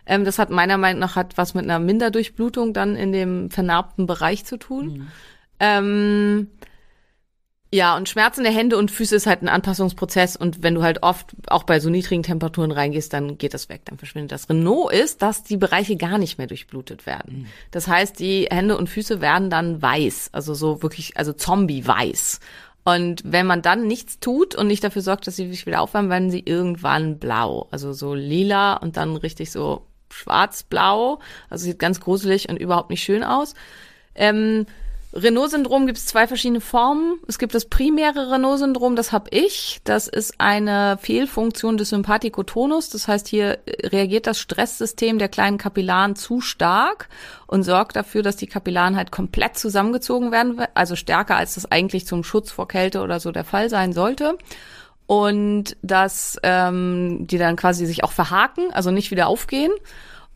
Ähm, 0.07 0.25
das 0.25 0.39
hat 0.39 0.51
meiner 0.51 0.79
Meinung 0.79 1.01
nach 1.01 1.17
hat 1.17 1.37
was 1.37 1.53
mit 1.53 1.65
einer 1.65 1.79
Minderdurchblutung 1.79 2.73
dann 2.73 2.97
in 2.97 3.13
dem 3.13 3.51
vernarbten 3.51 4.07
Bereich 4.07 4.45
zu 4.45 4.57
tun. 4.57 5.09
Ähm, 5.61 6.49
ja, 7.75 7.97
und 7.97 8.07
Schmerzen 8.07 8.43
der 8.45 8.53
Hände 8.53 8.77
und 8.77 8.91
Füße 8.91 9.17
ist 9.17 9.27
halt 9.27 9.41
ein 9.41 9.49
Anpassungsprozess 9.49 10.37
und 10.37 10.63
wenn 10.63 10.75
du 10.75 10.83
halt 10.83 11.03
oft 11.03 11.33
auch 11.47 11.63
bei 11.63 11.81
so 11.81 11.89
niedrigen 11.89 12.23
Temperaturen 12.23 12.71
reingehst, 12.71 13.13
dann 13.15 13.39
geht 13.39 13.55
das 13.55 13.71
weg, 13.71 13.81
dann 13.87 13.97
verschwindet 13.97 14.31
das. 14.31 14.51
Renault 14.51 14.93
ist, 14.93 15.23
dass 15.23 15.43
die 15.43 15.57
Bereiche 15.57 15.97
gar 15.97 16.19
nicht 16.19 16.37
mehr 16.37 16.47
durchblutet 16.47 17.07
werden. 17.07 17.47
Das 17.71 17.89
heißt, 17.89 18.19
die 18.19 18.47
Hände 18.51 18.77
und 18.77 18.91
Füße 18.91 19.23
werden 19.23 19.49
dann 19.49 19.81
weiß, 19.81 20.31
also 20.33 20.53
so 20.53 20.83
wirklich, 20.83 21.17
also 21.17 21.33
Zombie-weiß. 21.33 22.41
Und 22.85 23.23
wenn 23.25 23.47
man 23.47 23.63
dann 23.63 23.87
nichts 23.87 24.21
tut 24.21 24.55
und 24.55 24.67
nicht 24.67 24.85
dafür 24.85 25.01
sorgt, 25.03 25.27
dass 25.27 25.37
sie 25.37 25.49
sich 25.49 25.65
wieder 25.65 25.81
aufwärmen, 25.81 26.11
werden 26.11 26.31
sie 26.31 26.43
irgendwann 26.45 27.19
blau. 27.19 27.69
Also 27.71 27.95
so 27.95 28.13
lila 28.15 28.75
und 28.75 28.99
dann 28.99 29.17
richtig 29.17 29.51
so 29.51 29.87
schwarz-blau. 30.11 31.21
Also 31.49 31.65
sieht 31.65 31.79
ganz 31.79 32.01
gruselig 32.01 32.51
und 32.51 32.59
überhaupt 32.59 32.91
nicht 32.91 33.03
schön 33.03 33.25
aus. 33.25 33.55
Ähm, 34.15 34.67
Renault-Syndrom 35.15 35.87
gibt 35.87 35.99
es 35.99 36.07
zwei 36.07 36.27
verschiedene 36.27 36.61
Formen. 36.61 37.19
Es 37.29 37.39
gibt 37.39 37.55
das 37.55 37.67
primäre 37.67 38.31
Renault-Syndrom, 38.33 38.97
das 38.97 39.13
habe 39.13 39.29
ich. 39.31 39.81
Das 39.85 40.09
ist 40.09 40.35
eine 40.39 40.99
Fehlfunktion 41.01 41.77
des 41.77 41.91
Sympathikotonus. 41.91 42.89
Das 42.89 43.09
heißt, 43.09 43.29
hier 43.29 43.59
äh, 43.67 43.89
reagiert 43.89 44.27
das 44.27 44.39
Stresssystem 44.39 45.19
der 45.19 45.29
kleinen 45.29 45.59
Kapillaren 45.59 46.17
zu 46.17 46.41
stark 46.41 47.11
und 47.47 47.63
sorgt 47.63 47.97
dafür, 47.97 48.23
dass 48.23 48.37
die 48.37 48.47
Kapillaren 48.47 48.97
halt 48.97 49.13
komplett 49.13 49.59
zusammengezogen 49.59 50.33
werden, 50.33 50.63
also 50.75 50.97
stärker 50.97 51.37
als 51.37 51.57
das 51.57 51.71
eigentlich 51.71 52.07
zum 52.07 52.25
Schutz 52.25 52.51
vor 52.51 52.67
Kälte 52.67 53.03
oder 53.03 53.21
so 53.21 53.33
der 53.33 53.45
Fall 53.45 53.69
sein 53.69 53.93
sollte 53.93 54.39
und 55.07 55.77
dass 55.83 56.39
ähm, 56.43 57.27
die 57.27 57.37
dann 57.37 57.57
quasi 57.57 57.85
sich 57.85 58.03
auch 58.03 58.13
verhaken, 58.13 58.73
also 58.73 58.91
nicht 58.91 59.11
wieder 59.11 59.27
aufgehen. 59.27 59.73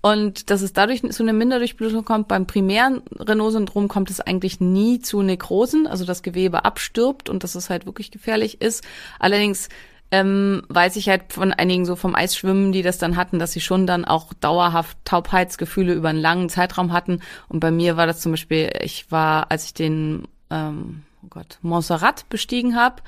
Und 0.07 0.51
dass 0.51 0.63
es 0.63 0.73
dadurch 0.73 1.03
zu 1.11 1.25
einer 1.25 1.33
Minderdurchblutung 1.33 2.05
kommt. 2.05 2.29
Beim 2.29 2.47
primären 2.47 3.03
Renault-Syndrom 3.19 3.89
kommt 3.89 4.09
es 4.09 4.21
eigentlich 4.21 4.61
nie 4.61 5.01
zu 5.01 5.21
Nekrosen, 5.21 5.89
also 5.89 6.05
das 6.05 6.23
Gewebe 6.23 6.65
abstirbt 6.65 7.29
und 7.29 7.43
dass 7.43 7.57
es 7.57 7.71
halt 7.71 7.87
wirklich 7.87 8.13
gefährlich 8.13 8.61
ist. 8.61 8.85
Allerdings 9.19 9.69
ähm, 10.13 10.63
weiß 10.69 10.95
ich 10.95 11.09
halt 11.09 11.33
von 11.33 11.53
einigen 11.53 11.85
so 11.85 11.97
vom 11.97 12.15
Eisschwimmen, 12.15 12.71
die 12.71 12.83
das 12.83 12.99
dann 12.99 13.17
hatten, 13.17 13.41
dass 13.41 13.51
sie 13.51 13.61
schon 13.61 13.89
dann 13.89 14.05
auch 14.05 14.33
dauerhaft 14.33 14.97
Taubheitsgefühle 15.05 15.93
über 15.93 16.11
einen 16.11 16.21
langen 16.21 16.51
Zeitraum 16.51 16.93
hatten. 16.93 17.21
Und 17.49 17.59
bei 17.59 17.73
mir 17.73 17.97
war 17.97 18.07
das 18.07 18.21
zum 18.21 18.31
Beispiel, 18.31 18.71
ich 18.83 19.11
war, 19.11 19.51
als 19.51 19.65
ich 19.65 19.75
den, 19.75 20.29
ähm, 20.51 21.03
oh 21.25 21.29
Gott, 21.31 21.59
Montserrat 21.63 22.29
bestiegen 22.29 22.77
habe, 22.77 23.03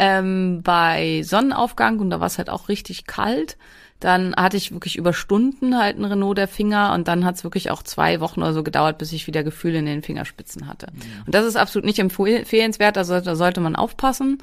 ähm, 0.00 0.62
bei 0.64 1.22
Sonnenaufgang 1.22 2.00
und 2.00 2.10
da 2.10 2.18
war 2.18 2.26
es 2.26 2.38
halt 2.38 2.50
auch 2.50 2.68
richtig 2.68 3.06
kalt. 3.06 3.56
Dann 4.00 4.34
hatte 4.34 4.56
ich 4.56 4.72
wirklich 4.72 4.96
über 4.96 5.12
Stunden 5.12 5.78
halt 5.78 5.96
einen 5.96 6.06
Renault 6.06 6.38
der 6.38 6.48
Finger 6.48 6.94
und 6.94 7.06
dann 7.06 7.24
hat 7.24 7.36
es 7.36 7.44
wirklich 7.44 7.70
auch 7.70 7.82
zwei 7.82 8.20
Wochen 8.20 8.40
oder 8.40 8.54
so 8.54 8.62
gedauert, 8.62 8.98
bis 8.98 9.12
ich 9.12 9.26
wieder 9.26 9.44
Gefühle 9.44 9.78
in 9.78 9.86
den 9.86 10.02
Fingerspitzen 10.02 10.66
hatte. 10.66 10.86
Und 11.26 11.34
das 11.34 11.44
ist 11.44 11.56
absolut 11.56 11.84
nicht 11.84 11.98
empfehlenswert, 11.98 12.96
also 12.96 13.20
da 13.20 13.36
sollte 13.36 13.60
man 13.60 13.76
aufpassen. 13.76 14.38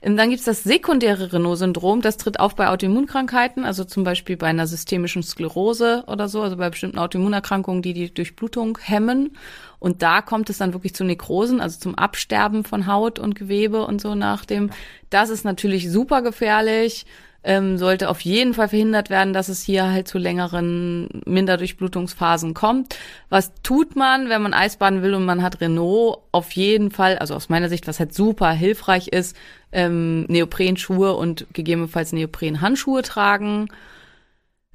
Ähm, 0.00 0.16
Dann 0.16 0.30
gibt's 0.30 0.44
das 0.44 0.62
sekundäre 0.62 1.32
Renault-Syndrom, 1.32 2.02
das 2.02 2.16
tritt 2.18 2.38
auf 2.38 2.54
bei 2.54 2.68
Autoimmunkrankheiten, 2.68 3.64
also 3.64 3.84
zum 3.84 4.04
Beispiel 4.04 4.36
bei 4.36 4.46
einer 4.46 4.66
systemischen 4.66 5.22
Sklerose 5.22 6.04
oder 6.06 6.28
so, 6.28 6.42
also 6.42 6.56
bei 6.56 6.70
bestimmten 6.70 6.98
Autoimmunerkrankungen, 6.98 7.82
die 7.82 7.94
die 7.94 8.12
Durchblutung 8.12 8.78
hemmen. 8.80 9.36
Und 9.80 10.02
da 10.02 10.22
kommt 10.22 10.50
es 10.50 10.58
dann 10.58 10.72
wirklich 10.72 10.94
zu 10.94 11.04
Nekrosen, 11.04 11.60
also 11.60 11.78
zum 11.78 11.94
Absterben 11.94 12.64
von 12.64 12.86
Haut 12.86 13.18
und 13.18 13.34
Gewebe 13.34 13.86
und 13.86 14.00
so 14.00 14.14
nach 14.14 14.44
dem. 14.44 14.70
Das 15.10 15.30
ist 15.30 15.44
natürlich 15.44 15.90
super 15.90 16.22
gefährlich 16.22 17.06
ähm, 17.44 17.78
sollte 17.78 18.08
auf 18.08 18.20
jeden 18.20 18.52
Fall 18.54 18.68
verhindert 18.68 19.10
werden, 19.10 19.32
dass 19.32 19.48
es 19.48 19.62
hier 19.62 19.90
halt 19.90 20.08
zu 20.08 20.18
längeren 20.18 21.08
Minderdurchblutungsphasen 21.24 22.52
kommt. 22.52 22.96
Was 23.28 23.52
tut 23.62 23.96
man, 23.96 24.28
wenn 24.28 24.42
man 24.42 24.54
Eisbaden 24.54 25.02
will 25.02 25.14
und 25.14 25.24
man 25.24 25.42
hat 25.42 25.60
Renault? 25.60 26.18
Auf 26.32 26.52
jeden 26.52 26.90
Fall, 26.90 27.18
also 27.18 27.34
aus 27.34 27.48
meiner 27.48 27.68
Sicht, 27.68 27.86
was 27.86 28.00
halt 28.00 28.12
super 28.12 28.50
hilfreich 28.50 29.08
ist, 29.08 29.36
ähm, 29.70 30.24
Neoprenschuhe 30.24 31.14
und 31.14 31.46
gegebenenfalls 31.52 32.12
Neoprenhandschuhe 32.12 33.02
tragen. 33.02 33.68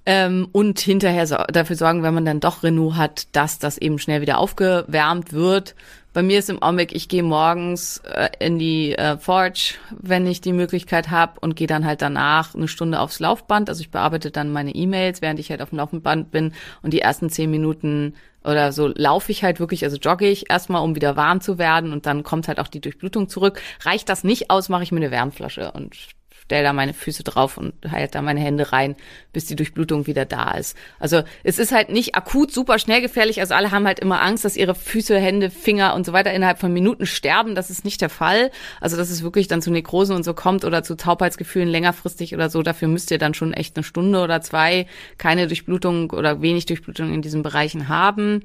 Ähm, 0.06 0.50
und 0.52 0.80
hinterher 0.80 1.28
so, 1.28 1.38
dafür 1.52 1.78
sorgen, 1.78 2.04
wenn 2.04 2.14
man 2.14 2.26
dann 2.26 2.42
doch 2.42 2.64
Renault 2.64 2.96
hat, 2.96 3.28
dass 3.36 3.60
das 3.60 3.78
eben 3.78 4.00
schnell 4.00 4.22
wieder 4.22 4.38
aufgewärmt 4.38 5.32
wird. 5.32 5.76
Bei 6.14 6.22
mir 6.22 6.38
ist 6.38 6.50
im 6.52 6.62
Augenblick, 6.62 6.94
ich 6.94 7.10
gehe 7.10 7.24
morgens 7.24 7.98
äh, 8.06 8.30
in 8.38 8.60
die 8.60 8.96
äh, 8.96 9.18
Forge, 9.18 9.74
wenn 10.00 10.28
ich 10.28 10.42
die 10.42 10.54
Möglichkeit 10.54 11.10
habe 11.10 11.40
und 11.40 11.56
gehe 11.56 11.66
dann 11.66 11.86
halt 11.86 12.04
danach 12.04 12.54
eine 12.54 12.68
Stunde 12.68 13.00
aufs 13.00 13.20
Laufband. 13.20 13.68
Also 13.68 13.82
ich 13.82 13.90
bearbeite 13.90 14.30
dann 14.30 14.52
meine 14.52 14.76
E-Mails, 14.76 15.24
während 15.24 15.40
ich 15.40 15.50
halt 15.50 15.64
auf 15.64 15.70
dem 15.70 15.80
Laufband 15.80 16.30
bin 16.30 16.54
und 16.84 16.94
die 16.94 17.02
ersten 17.02 17.32
zehn 17.32 17.50
Minuten 17.50 18.14
oder 18.44 18.72
so 18.74 18.90
laufe 18.94 19.32
ich 19.32 19.44
halt 19.44 19.60
wirklich, 19.60 19.86
also 19.86 19.98
jogge 19.98 20.28
ich 20.28 20.52
erstmal, 20.52 20.84
um 20.84 20.96
wieder 20.96 21.16
warm 21.16 21.42
zu 21.42 21.58
werden 21.58 21.92
und 21.92 22.06
dann 22.06 22.22
kommt 22.22 22.48
halt 22.48 22.60
auch 22.60 22.68
die 22.68 22.82
Durchblutung 22.82 23.28
zurück. 23.28 23.60
Reicht 23.82 24.08
das 24.08 24.24
nicht 24.24 24.52
aus, 24.52 24.70
mache 24.70 24.84
ich 24.84 24.92
mir 24.92 25.00
eine 25.00 25.12
Wärmflasche 25.12 25.72
und 25.72 25.96
stell 26.44 26.64
da 26.64 26.74
meine 26.74 26.94
Füße 26.94 27.24
drauf 27.24 27.58
und 27.58 27.74
halt 27.90 28.16
da 28.16 28.22
meine 28.22 28.40
Hände 28.40 28.72
rein, 28.72 28.96
bis 29.32 29.46
die 29.46 29.56
Durchblutung 29.56 30.08
wieder 30.08 30.26
da 30.26 30.52
ist. 30.52 30.78
Also 31.00 31.24
es 31.44 31.60
ist 31.60 31.72
halt 31.72 31.90
nicht 31.90 32.16
akut 32.16 32.52
super 32.52 32.80
schnell 32.80 33.02
gefährlich. 33.02 33.40
Also 33.40 33.54
alle 33.54 33.72
haben 33.72 33.86
halt 33.86 34.00
immer 34.00 34.22
Angst, 34.22 34.46
dass 34.46 34.58
ihre 34.58 34.76
Füße, 34.76 35.18
Hände, 35.18 35.50
Finger 35.50 35.96
und 35.96 36.06
so 36.06 36.14
weiter 36.14 36.34
innerhalb 36.34 36.60
von 36.60 36.74
Minuten 36.74 37.06
sterben. 37.06 37.56
Das 37.56 37.70
ist 37.70 37.86
nicht 37.86 38.02
der 38.02 38.10
Fall. 38.10 38.52
Also 38.82 38.98
dass 38.98 39.10
es 39.10 39.24
wirklich 39.24 39.48
dann 39.48 39.62
zu 39.62 39.72
Nekrosen 39.72 40.16
und 40.16 40.24
so 40.24 40.34
kommt 40.34 40.66
oder 40.66 40.84
zu 40.84 40.96
Taubheitsgefühlen 40.96 41.70
längerfristig 41.70 42.34
oder 42.34 42.50
so. 42.50 42.62
Dafür 42.62 42.88
müsst 42.88 43.12
ihr 43.12 43.18
dann 43.18 43.34
schon 43.34 43.54
echt 43.54 43.78
eine 43.78 43.84
Stunde 43.84 44.22
oder 44.22 44.42
zwei 44.42 44.88
keine 45.18 45.48
Durchblutung 45.48 46.12
oder 46.12 46.42
wenig 46.42 46.66
Durchblutung 46.66 47.14
in 47.14 47.22
diesen 47.22 47.44
Bereichen 47.44 47.88
haben. 47.88 48.44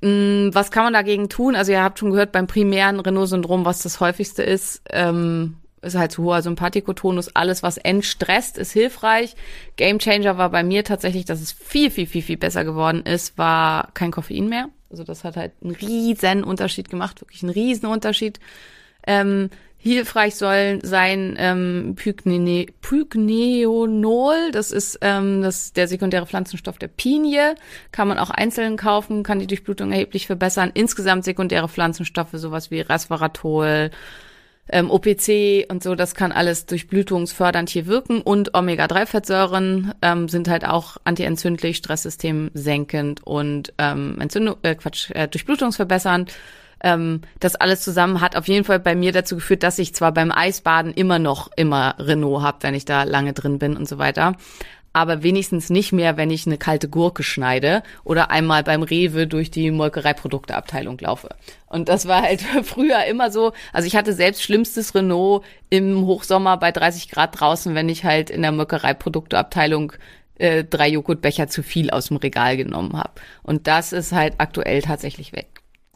Mm, 0.00 0.50
Was 0.52 0.70
kann 0.70 0.84
man 0.84 0.92
dagegen 0.92 1.28
tun? 1.28 1.56
Also 1.56 1.72
ihr 1.72 1.82
habt 1.82 1.98
schon 1.98 2.10
gehört, 2.10 2.32
beim 2.32 2.46
primären 2.46 3.00
Renault-Syndrom, 3.00 3.64
was 3.64 3.82
das 3.82 4.00
häufigste 4.00 4.42
ist, 4.42 4.82
ähm, 4.90 5.56
ist 5.82 5.96
halt 5.96 6.12
zu 6.12 6.24
hoher 6.24 6.42
Sympathikotonus. 6.42 7.34
Alles, 7.34 7.62
was 7.62 7.76
entstresst, 7.76 8.58
ist 8.58 8.72
hilfreich. 8.72 9.36
Gamechanger 9.76 10.38
war 10.38 10.50
bei 10.50 10.62
mir 10.62 10.84
tatsächlich, 10.84 11.24
dass 11.24 11.40
es 11.40 11.52
viel, 11.52 11.90
viel, 11.90 12.06
viel, 12.06 12.22
viel 12.22 12.36
besser 12.36 12.64
geworden 12.64 13.02
ist, 13.04 13.38
war 13.38 13.90
kein 13.94 14.10
Koffein 14.10 14.48
mehr. 14.48 14.68
Also 14.90 15.04
das 15.04 15.24
hat 15.24 15.36
halt 15.36 15.52
einen 15.62 15.74
riesen 15.74 16.44
Unterschied 16.44 16.88
gemacht, 16.88 17.20
wirklich 17.20 17.42
einen 17.42 17.52
riesen 17.52 17.86
Unterschied. 17.86 18.40
Ähm, 19.06 19.50
hilfreich 19.78 20.34
sollen 20.34 20.80
sein 20.82 21.36
ähm, 21.38 21.94
Pygne 21.96 22.66
Pygneonol, 22.80 24.50
das 24.50 24.72
ist 24.72 24.98
ähm, 25.02 25.40
das, 25.42 25.72
der 25.72 25.86
sekundäre 25.86 26.26
Pflanzenstoff 26.26 26.78
der 26.78 26.88
Pinie, 26.88 27.54
kann 27.92 28.08
man 28.08 28.18
auch 28.18 28.30
einzeln 28.30 28.76
kaufen, 28.76 29.22
kann 29.22 29.38
die 29.38 29.46
Durchblutung 29.46 29.92
erheblich 29.92 30.26
verbessern. 30.26 30.72
Insgesamt 30.74 31.24
sekundäre 31.24 31.68
Pflanzenstoffe, 31.68 32.32
sowas 32.32 32.72
wie 32.72 32.80
Resveratrol, 32.80 33.90
ähm, 34.70 34.90
OPC 34.90 35.66
und 35.70 35.82
so, 35.82 35.94
das 35.94 36.14
kann 36.14 36.32
alles 36.32 36.66
durchblutungsfördernd 36.66 37.70
hier 37.70 37.86
wirken 37.86 38.20
und 38.20 38.54
Omega-3-Fettsäuren 38.54 39.92
ähm, 40.02 40.28
sind 40.28 40.48
halt 40.48 40.66
auch 40.66 40.96
antientzündlich, 41.04 41.78
Stresssystem 41.78 42.50
senkend 42.54 43.26
und 43.26 43.72
ähm, 43.78 44.20
Entzündung, 44.20 44.56
äh, 44.62 44.74
Quatsch, 44.74 45.10
äh, 45.10 45.28
durchblutungsverbessernd. 45.28 46.32
Ähm, 46.80 47.22
das 47.40 47.56
alles 47.56 47.82
zusammen 47.82 48.20
hat 48.20 48.36
auf 48.36 48.46
jeden 48.46 48.64
Fall 48.64 48.78
bei 48.78 48.94
mir 48.94 49.12
dazu 49.12 49.34
geführt, 49.34 49.64
dass 49.64 49.78
ich 49.80 49.94
zwar 49.94 50.12
beim 50.12 50.30
Eisbaden 50.30 50.92
immer 50.94 51.18
noch 51.18 51.50
immer 51.56 51.96
Renault 51.98 52.42
habe, 52.42 52.58
wenn 52.60 52.74
ich 52.74 52.84
da 52.84 53.02
lange 53.02 53.32
drin 53.32 53.58
bin 53.58 53.76
und 53.76 53.88
so 53.88 53.98
weiter, 53.98 54.36
aber 54.98 55.22
wenigstens 55.22 55.70
nicht 55.70 55.92
mehr, 55.92 56.16
wenn 56.16 56.30
ich 56.30 56.46
eine 56.46 56.58
kalte 56.58 56.88
Gurke 56.88 57.22
schneide 57.22 57.84
oder 58.02 58.32
einmal 58.32 58.64
beim 58.64 58.82
Rewe 58.82 59.28
durch 59.28 59.50
die 59.50 59.70
Molkereiprodukteabteilung 59.70 60.98
laufe. 60.98 61.28
Und 61.66 61.88
das 61.88 62.08
war 62.08 62.22
halt 62.22 62.42
früher 62.64 63.04
immer 63.04 63.30
so. 63.30 63.52
Also 63.72 63.86
ich 63.86 63.94
hatte 63.94 64.12
selbst 64.12 64.42
schlimmstes 64.42 64.94
Renault 64.96 65.44
im 65.70 66.04
Hochsommer 66.04 66.56
bei 66.56 66.72
30 66.72 67.08
Grad 67.10 67.38
draußen, 67.38 67.76
wenn 67.76 67.88
ich 67.88 68.04
halt 68.04 68.28
in 68.28 68.42
der 68.42 68.50
Molkereiprodukteabteilung 68.50 69.92
äh, 70.38 70.64
drei 70.64 70.88
Joghurtbecher 70.88 71.46
zu 71.46 71.62
viel 71.62 71.90
aus 71.90 72.08
dem 72.08 72.16
Regal 72.16 72.56
genommen 72.56 72.96
habe. 72.96 73.12
Und 73.44 73.68
das 73.68 73.92
ist 73.92 74.10
halt 74.10 74.34
aktuell 74.38 74.82
tatsächlich 74.82 75.32
weg. 75.32 75.46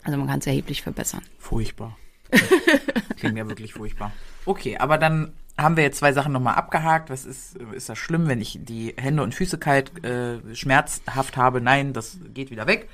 Also 0.05 0.17
man 0.17 0.29
kann 0.29 0.39
es 0.39 0.47
erheblich 0.47 0.83
verbessern. 0.83 1.23
Furchtbar. 1.39 1.97
Klingt 3.23 3.39
ja 3.39 3.49
wirklich 3.49 3.73
furchtbar. 3.75 4.13
Okay, 4.45 4.77
aber 4.79 4.99
dann 4.99 5.33
haben 5.59 5.77
wir 5.77 5.85
jetzt 5.85 5.99
zwei 5.99 6.13
Sachen 6.13 6.33
nochmal 6.33 6.55
abgehakt. 6.55 7.11
Was 7.11 7.25
ist, 7.25 7.57
ist 7.75 7.89
das 7.89 7.99
schlimm, 7.99 8.27
wenn 8.29 8.41
ich 8.41 8.59
die 8.63 8.95
Hände 8.97 9.23
und 9.23 9.35
Füße 9.35 9.59
kalt, 9.59 10.05
äh, 10.05 10.39
schmerzhaft 10.55 11.37
habe? 11.37 11.61
Nein, 11.61 11.93
das 11.93 12.19
geht 12.35 12.51
wieder 12.51 12.67
weg. 12.67 12.89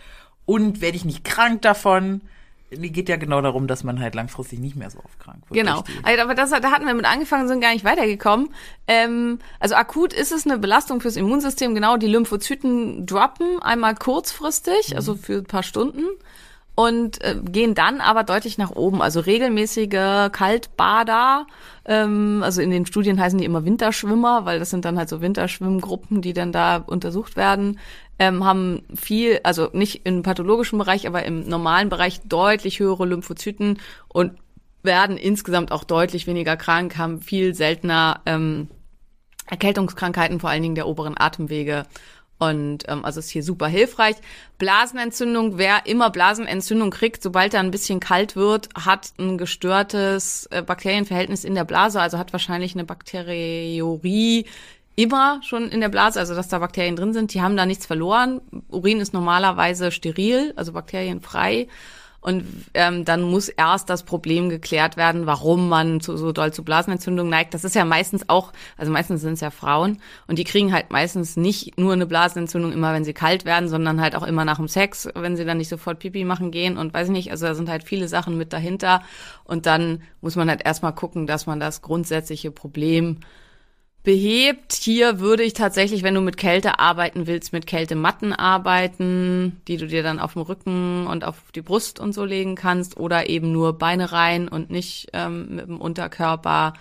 Und 0.46 0.80
werde 0.80 0.96
ich 0.96 1.04
nicht 1.04 1.24
krank 1.24 1.62
davon? 1.62 2.20
Mir 2.76 2.90
geht 2.90 3.08
ja 3.08 3.16
genau 3.16 3.40
darum, 3.40 3.66
dass 3.66 3.82
man 3.82 3.98
halt 3.98 4.14
langfristig 4.14 4.58
nicht 4.58 4.76
mehr 4.76 4.90
so 4.90 4.98
oft 4.98 5.18
krank 5.18 5.38
wird. 5.48 5.58
Genau. 5.58 5.82
die- 5.82 5.92
Also, 6.04 6.22
aber 6.22 6.34
das, 6.34 6.50
da 6.50 6.70
hatten 6.70 6.84
wir 6.84 6.92
mit 6.92 7.06
angefangen, 7.06 7.48
sind 7.48 7.60
gar 7.62 7.72
nicht 7.72 7.84
weitergekommen. 7.84 8.50
Ähm, 8.86 9.38
also 9.58 9.74
akut 9.74 10.12
ist 10.12 10.32
es 10.32 10.44
eine 10.44 10.58
Belastung 10.58 11.00
fürs 11.00 11.16
Immunsystem. 11.16 11.74
Genau, 11.74 11.96
die 11.96 12.08
Lymphozyten 12.08 13.06
droppen 13.06 13.62
einmal 13.62 13.94
kurzfristig, 13.94 14.94
also 14.96 15.14
für 15.14 15.38
ein 15.38 15.44
paar 15.44 15.62
Stunden 15.62 16.02
und 16.78 17.20
äh, 17.24 17.34
gehen 17.42 17.74
dann 17.74 18.00
aber 18.00 18.22
deutlich 18.22 18.56
nach 18.56 18.70
oben. 18.70 19.02
Also 19.02 19.18
regelmäßige 19.18 20.30
Kaltbader, 20.30 21.48
ähm, 21.84 22.40
also 22.44 22.62
in 22.62 22.70
den 22.70 22.86
Studien 22.86 23.18
heißen 23.18 23.36
die 23.36 23.44
immer 23.44 23.64
Winterschwimmer, 23.64 24.44
weil 24.44 24.60
das 24.60 24.70
sind 24.70 24.84
dann 24.84 24.96
halt 24.96 25.08
so 25.08 25.20
Winterschwimmgruppen, 25.20 26.22
die 26.22 26.34
dann 26.34 26.52
da 26.52 26.76
untersucht 26.76 27.34
werden, 27.36 27.80
ähm, 28.20 28.44
haben 28.44 28.84
viel, 28.94 29.40
also 29.42 29.70
nicht 29.72 30.06
im 30.06 30.22
pathologischen 30.22 30.78
Bereich, 30.78 31.08
aber 31.08 31.24
im 31.24 31.48
normalen 31.48 31.88
Bereich 31.88 32.20
deutlich 32.24 32.78
höhere 32.78 33.06
Lymphozyten 33.06 33.80
und 34.06 34.34
werden 34.84 35.16
insgesamt 35.16 35.72
auch 35.72 35.82
deutlich 35.82 36.28
weniger 36.28 36.56
krank, 36.56 36.96
haben 36.96 37.20
viel 37.20 37.56
seltener 37.56 38.20
ähm, 38.24 38.68
Erkältungskrankheiten, 39.46 40.38
vor 40.38 40.50
allen 40.50 40.62
Dingen 40.62 40.74
der 40.76 40.86
oberen 40.86 41.16
Atemwege. 41.18 41.86
Und 42.38 42.84
ähm, 42.88 43.04
also 43.04 43.18
ist 43.18 43.30
hier 43.30 43.42
super 43.42 43.66
hilfreich. 43.66 44.16
Blasenentzündung, 44.58 45.58
wer 45.58 45.86
immer 45.86 46.10
Blasenentzündung 46.10 46.90
kriegt, 46.90 47.22
sobald 47.22 47.52
er 47.52 47.60
ein 47.60 47.72
bisschen 47.72 47.98
kalt 47.98 48.36
wird, 48.36 48.68
hat 48.74 49.12
ein 49.18 49.38
gestörtes 49.38 50.46
äh, 50.50 50.62
Bakterienverhältnis 50.62 51.44
in 51.44 51.56
der 51.56 51.64
Blase, 51.64 52.00
also 52.00 52.16
hat 52.18 52.32
wahrscheinlich 52.32 52.74
eine 52.74 52.84
Bakteriorie 52.84 54.46
immer 54.94 55.40
schon 55.44 55.68
in 55.68 55.80
der 55.80 55.88
Blase, 55.88 56.18
also 56.18 56.34
dass 56.34 56.48
da 56.48 56.58
Bakterien 56.58 56.96
drin 56.96 57.12
sind. 57.12 57.32
Die 57.32 57.40
haben 57.40 57.56
da 57.56 57.66
nichts 57.66 57.86
verloren. 57.86 58.40
Urin 58.68 59.00
ist 59.00 59.14
normalerweise 59.14 59.92
steril, 59.92 60.52
also 60.56 60.72
bakterienfrei. 60.72 61.68
Und 62.28 62.44
ähm, 62.74 63.06
dann 63.06 63.22
muss 63.22 63.48
erst 63.48 63.88
das 63.88 64.02
Problem 64.02 64.50
geklärt 64.50 64.98
werden, 64.98 65.24
warum 65.24 65.70
man 65.70 66.02
zu, 66.02 66.14
so 66.18 66.30
doll 66.30 66.52
zu 66.52 66.62
Blasenentzündung 66.62 67.30
neigt. 67.30 67.54
Das 67.54 67.64
ist 67.64 67.74
ja 67.74 67.86
meistens 67.86 68.28
auch, 68.28 68.52
also 68.76 68.92
meistens 68.92 69.22
sind 69.22 69.32
es 69.32 69.40
ja 69.40 69.50
Frauen. 69.50 69.96
Und 70.26 70.38
die 70.38 70.44
kriegen 70.44 70.74
halt 70.74 70.90
meistens 70.90 71.38
nicht 71.38 71.78
nur 71.78 71.94
eine 71.94 72.04
Blasenentzündung 72.04 72.70
immer, 72.72 72.92
wenn 72.92 73.06
sie 73.06 73.14
kalt 73.14 73.46
werden, 73.46 73.70
sondern 73.70 74.02
halt 74.02 74.14
auch 74.14 74.24
immer 74.24 74.44
nach 74.44 74.58
dem 74.58 74.68
Sex, 74.68 75.08
wenn 75.14 75.38
sie 75.38 75.46
dann 75.46 75.56
nicht 75.56 75.70
sofort 75.70 76.00
Pipi 76.00 76.26
machen 76.26 76.50
gehen 76.50 76.76
und 76.76 76.92
weiß 76.92 77.06
ich 77.06 77.14
nicht, 77.14 77.30
also 77.30 77.46
da 77.46 77.54
sind 77.54 77.70
halt 77.70 77.82
viele 77.82 78.08
Sachen 78.08 78.36
mit 78.36 78.52
dahinter. 78.52 79.00
Und 79.44 79.64
dann 79.64 80.02
muss 80.20 80.36
man 80.36 80.50
halt 80.50 80.66
erstmal 80.66 80.94
gucken, 80.94 81.26
dass 81.26 81.46
man 81.46 81.60
das 81.60 81.80
grundsätzliche 81.80 82.50
Problem 82.50 83.20
behebt. 84.02 84.72
Hier 84.72 85.20
würde 85.20 85.42
ich 85.42 85.52
tatsächlich, 85.52 86.02
wenn 86.02 86.14
du 86.14 86.20
mit 86.20 86.36
Kälte 86.36 86.78
arbeiten 86.78 87.26
willst, 87.26 87.52
mit 87.52 87.66
Kältematten 87.66 88.32
arbeiten, 88.32 89.60
die 89.68 89.76
du 89.76 89.86
dir 89.86 90.02
dann 90.02 90.18
auf 90.18 90.34
den 90.34 90.42
Rücken 90.42 91.06
und 91.06 91.24
auf 91.24 91.36
die 91.54 91.62
Brust 91.62 92.00
und 92.00 92.12
so 92.12 92.24
legen 92.24 92.54
kannst 92.54 92.96
oder 92.96 93.28
eben 93.28 93.52
nur 93.52 93.76
Beine 93.76 94.12
rein 94.12 94.48
und 94.48 94.70
nicht 94.70 95.08
ähm, 95.12 95.56
mit 95.56 95.68
dem 95.68 95.80
Unterkörper, 95.80 96.74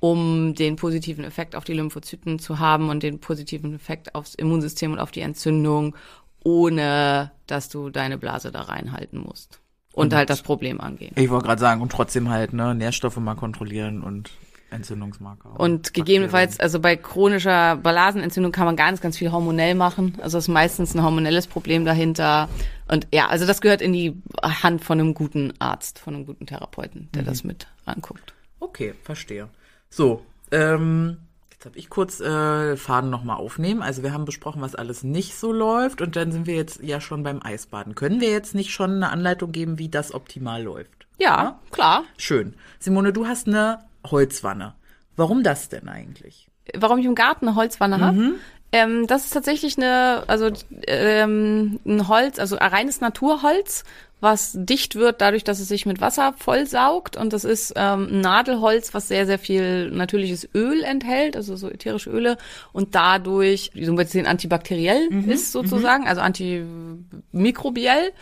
um 0.00 0.54
den 0.54 0.76
positiven 0.76 1.24
Effekt 1.24 1.54
auf 1.54 1.64
die 1.64 1.74
Lymphozyten 1.74 2.38
zu 2.40 2.58
haben 2.58 2.88
und 2.88 3.02
den 3.04 3.20
positiven 3.20 3.74
Effekt 3.74 4.14
aufs 4.14 4.34
Immunsystem 4.34 4.92
und 4.92 4.98
auf 4.98 5.12
die 5.12 5.20
Entzündung, 5.20 5.94
ohne 6.42 7.30
dass 7.46 7.68
du 7.68 7.90
deine 7.90 8.18
Blase 8.18 8.50
da 8.50 8.62
reinhalten 8.62 9.20
musst. 9.20 9.60
Und 9.92 10.14
halt 10.14 10.30
das 10.30 10.42
Problem 10.42 10.80
angehen. 10.80 11.12
Ich 11.16 11.28
wollte 11.28 11.46
gerade 11.46 11.60
sagen, 11.60 11.82
und 11.82 11.92
trotzdem 11.92 12.30
halt, 12.30 12.54
ne, 12.54 12.74
Nährstoffe 12.74 13.18
mal 13.18 13.34
kontrollieren 13.34 14.02
und 14.02 14.30
Entzündungsmarker. 14.72 15.58
Und 15.58 15.94
gegebenenfalls, 15.94 16.58
also 16.58 16.80
bei 16.80 16.96
chronischer 16.96 17.76
Blasenentzündung 17.76 18.52
kann 18.52 18.66
man 18.66 18.76
ganz, 18.76 19.00
ganz 19.00 19.18
viel 19.18 19.30
hormonell 19.30 19.74
machen. 19.74 20.18
Also 20.22 20.38
ist 20.38 20.48
meistens 20.48 20.94
ein 20.94 21.02
hormonelles 21.02 21.46
Problem 21.46 21.84
dahinter. 21.84 22.48
Und 22.88 23.06
ja, 23.12 23.28
also 23.28 23.46
das 23.46 23.60
gehört 23.60 23.82
in 23.82 23.92
die 23.92 24.20
Hand 24.42 24.84
von 24.84 24.98
einem 24.98 25.14
guten 25.14 25.52
Arzt, 25.58 25.98
von 25.98 26.14
einem 26.14 26.26
guten 26.26 26.46
Therapeuten, 26.46 27.08
der 27.14 27.22
das 27.22 27.44
mit 27.44 27.66
anguckt. 27.84 28.34
Okay, 28.60 28.94
verstehe. 29.02 29.48
So, 29.90 30.24
ähm, 30.50 31.18
jetzt 31.50 31.66
habe 31.66 31.78
ich 31.78 31.90
kurz 31.90 32.20
äh, 32.20 32.76
Faden 32.76 33.10
nochmal 33.10 33.36
aufnehmen. 33.36 33.82
Also 33.82 34.02
wir 34.02 34.12
haben 34.12 34.24
besprochen, 34.24 34.62
was 34.62 34.74
alles 34.74 35.02
nicht 35.02 35.36
so 35.36 35.52
läuft 35.52 36.00
und 36.00 36.16
dann 36.16 36.32
sind 36.32 36.46
wir 36.46 36.54
jetzt 36.54 36.82
ja 36.82 37.00
schon 37.00 37.22
beim 37.22 37.40
Eisbaden. 37.42 37.94
Können 37.94 38.20
wir 38.20 38.30
jetzt 38.30 38.54
nicht 38.54 38.70
schon 38.70 38.92
eine 38.92 39.10
Anleitung 39.10 39.52
geben, 39.52 39.78
wie 39.78 39.88
das 39.88 40.14
optimal 40.14 40.62
läuft? 40.62 41.06
Ja, 41.18 41.60
klar. 41.70 42.04
Schön. 42.16 42.54
Simone, 42.78 43.12
du 43.12 43.26
hast 43.26 43.46
eine 43.46 43.80
Holzwanne. 44.06 44.74
Warum 45.16 45.42
das 45.42 45.68
denn 45.68 45.88
eigentlich? 45.88 46.48
Warum 46.74 46.98
ich 46.98 47.06
im 47.06 47.14
Garten 47.14 47.48
eine 47.48 47.56
Holzwanne 47.56 48.00
habe? 48.00 48.34
Ähm, 48.72 49.06
das 49.06 49.24
ist 49.24 49.34
tatsächlich 49.34 49.76
eine, 49.76 50.24
also 50.28 50.50
ähm, 50.86 51.78
ein 51.84 52.08
Holz, 52.08 52.38
also 52.38 52.56
ein 52.56 52.70
reines 52.70 53.02
Naturholz, 53.02 53.84
was 54.20 54.52
dicht 54.54 54.94
wird 54.94 55.20
dadurch, 55.20 55.44
dass 55.44 55.60
es 55.60 55.68
sich 55.68 55.84
mit 55.84 56.00
Wasser 56.00 56.32
vollsaugt. 56.38 57.16
Und 57.16 57.32
das 57.34 57.44
ist 57.44 57.74
ähm, 57.76 58.08
ein 58.10 58.20
Nadelholz, 58.20 58.94
was 58.94 59.08
sehr, 59.08 59.26
sehr 59.26 59.38
viel 59.38 59.90
natürliches 59.90 60.48
Öl 60.54 60.84
enthält, 60.84 61.36
also 61.36 61.56
so 61.56 61.68
ätherische 61.68 62.08
Öle 62.08 62.38
und 62.72 62.94
dadurch 62.94 63.72
so 63.74 63.92
ein 63.92 63.96
bisschen 63.96 64.26
antibakteriell 64.26 65.08
ist 65.26 65.52
sozusagen, 65.52 66.06
also 66.06 66.22
antimikrobiell. 66.22 68.12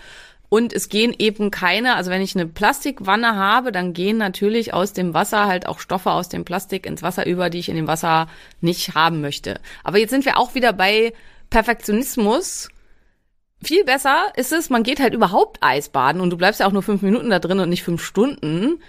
Und 0.50 0.72
es 0.72 0.88
gehen 0.88 1.14
eben 1.16 1.52
keine, 1.52 1.94
also 1.94 2.10
wenn 2.10 2.20
ich 2.20 2.34
eine 2.34 2.44
Plastikwanne 2.46 3.36
habe, 3.36 3.70
dann 3.70 3.92
gehen 3.92 4.18
natürlich 4.18 4.74
aus 4.74 4.92
dem 4.92 5.14
Wasser 5.14 5.46
halt 5.46 5.66
auch 5.66 5.78
Stoffe 5.78 6.10
aus 6.10 6.28
dem 6.28 6.44
Plastik 6.44 6.86
ins 6.86 7.02
Wasser 7.02 7.24
über, 7.24 7.50
die 7.50 7.60
ich 7.60 7.68
in 7.68 7.76
dem 7.76 7.86
Wasser 7.86 8.26
nicht 8.60 8.96
haben 8.96 9.20
möchte. 9.20 9.60
Aber 9.84 9.98
jetzt 9.98 10.10
sind 10.10 10.24
wir 10.24 10.38
auch 10.38 10.56
wieder 10.56 10.72
bei 10.72 11.12
Perfektionismus. 11.50 12.68
Viel 13.62 13.84
besser 13.84 14.32
ist 14.34 14.52
es, 14.52 14.70
man 14.70 14.82
geht 14.82 14.98
halt 14.98 15.14
überhaupt 15.14 15.58
Eisbaden 15.60 16.20
und 16.20 16.30
du 16.30 16.36
bleibst 16.36 16.58
ja 16.58 16.66
auch 16.66 16.72
nur 16.72 16.82
fünf 16.82 17.02
Minuten 17.02 17.30
da 17.30 17.38
drin 17.38 17.60
und 17.60 17.68
nicht 17.68 17.84
fünf 17.84 18.02
Stunden, 18.02 18.82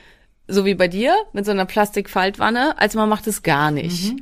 so 0.52 0.66
wie 0.66 0.76
bei 0.76 0.88
dir 0.88 1.16
mit 1.34 1.46
so 1.46 1.52
einer 1.52 1.66
Plastikfaltwanne, 1.66 2.78
als 2.78 2.94
man 2.94 3.10
macht 3.10 3.26
es 3.28 3.42
gar 3.42 3.72
nicht. 3.72 4.14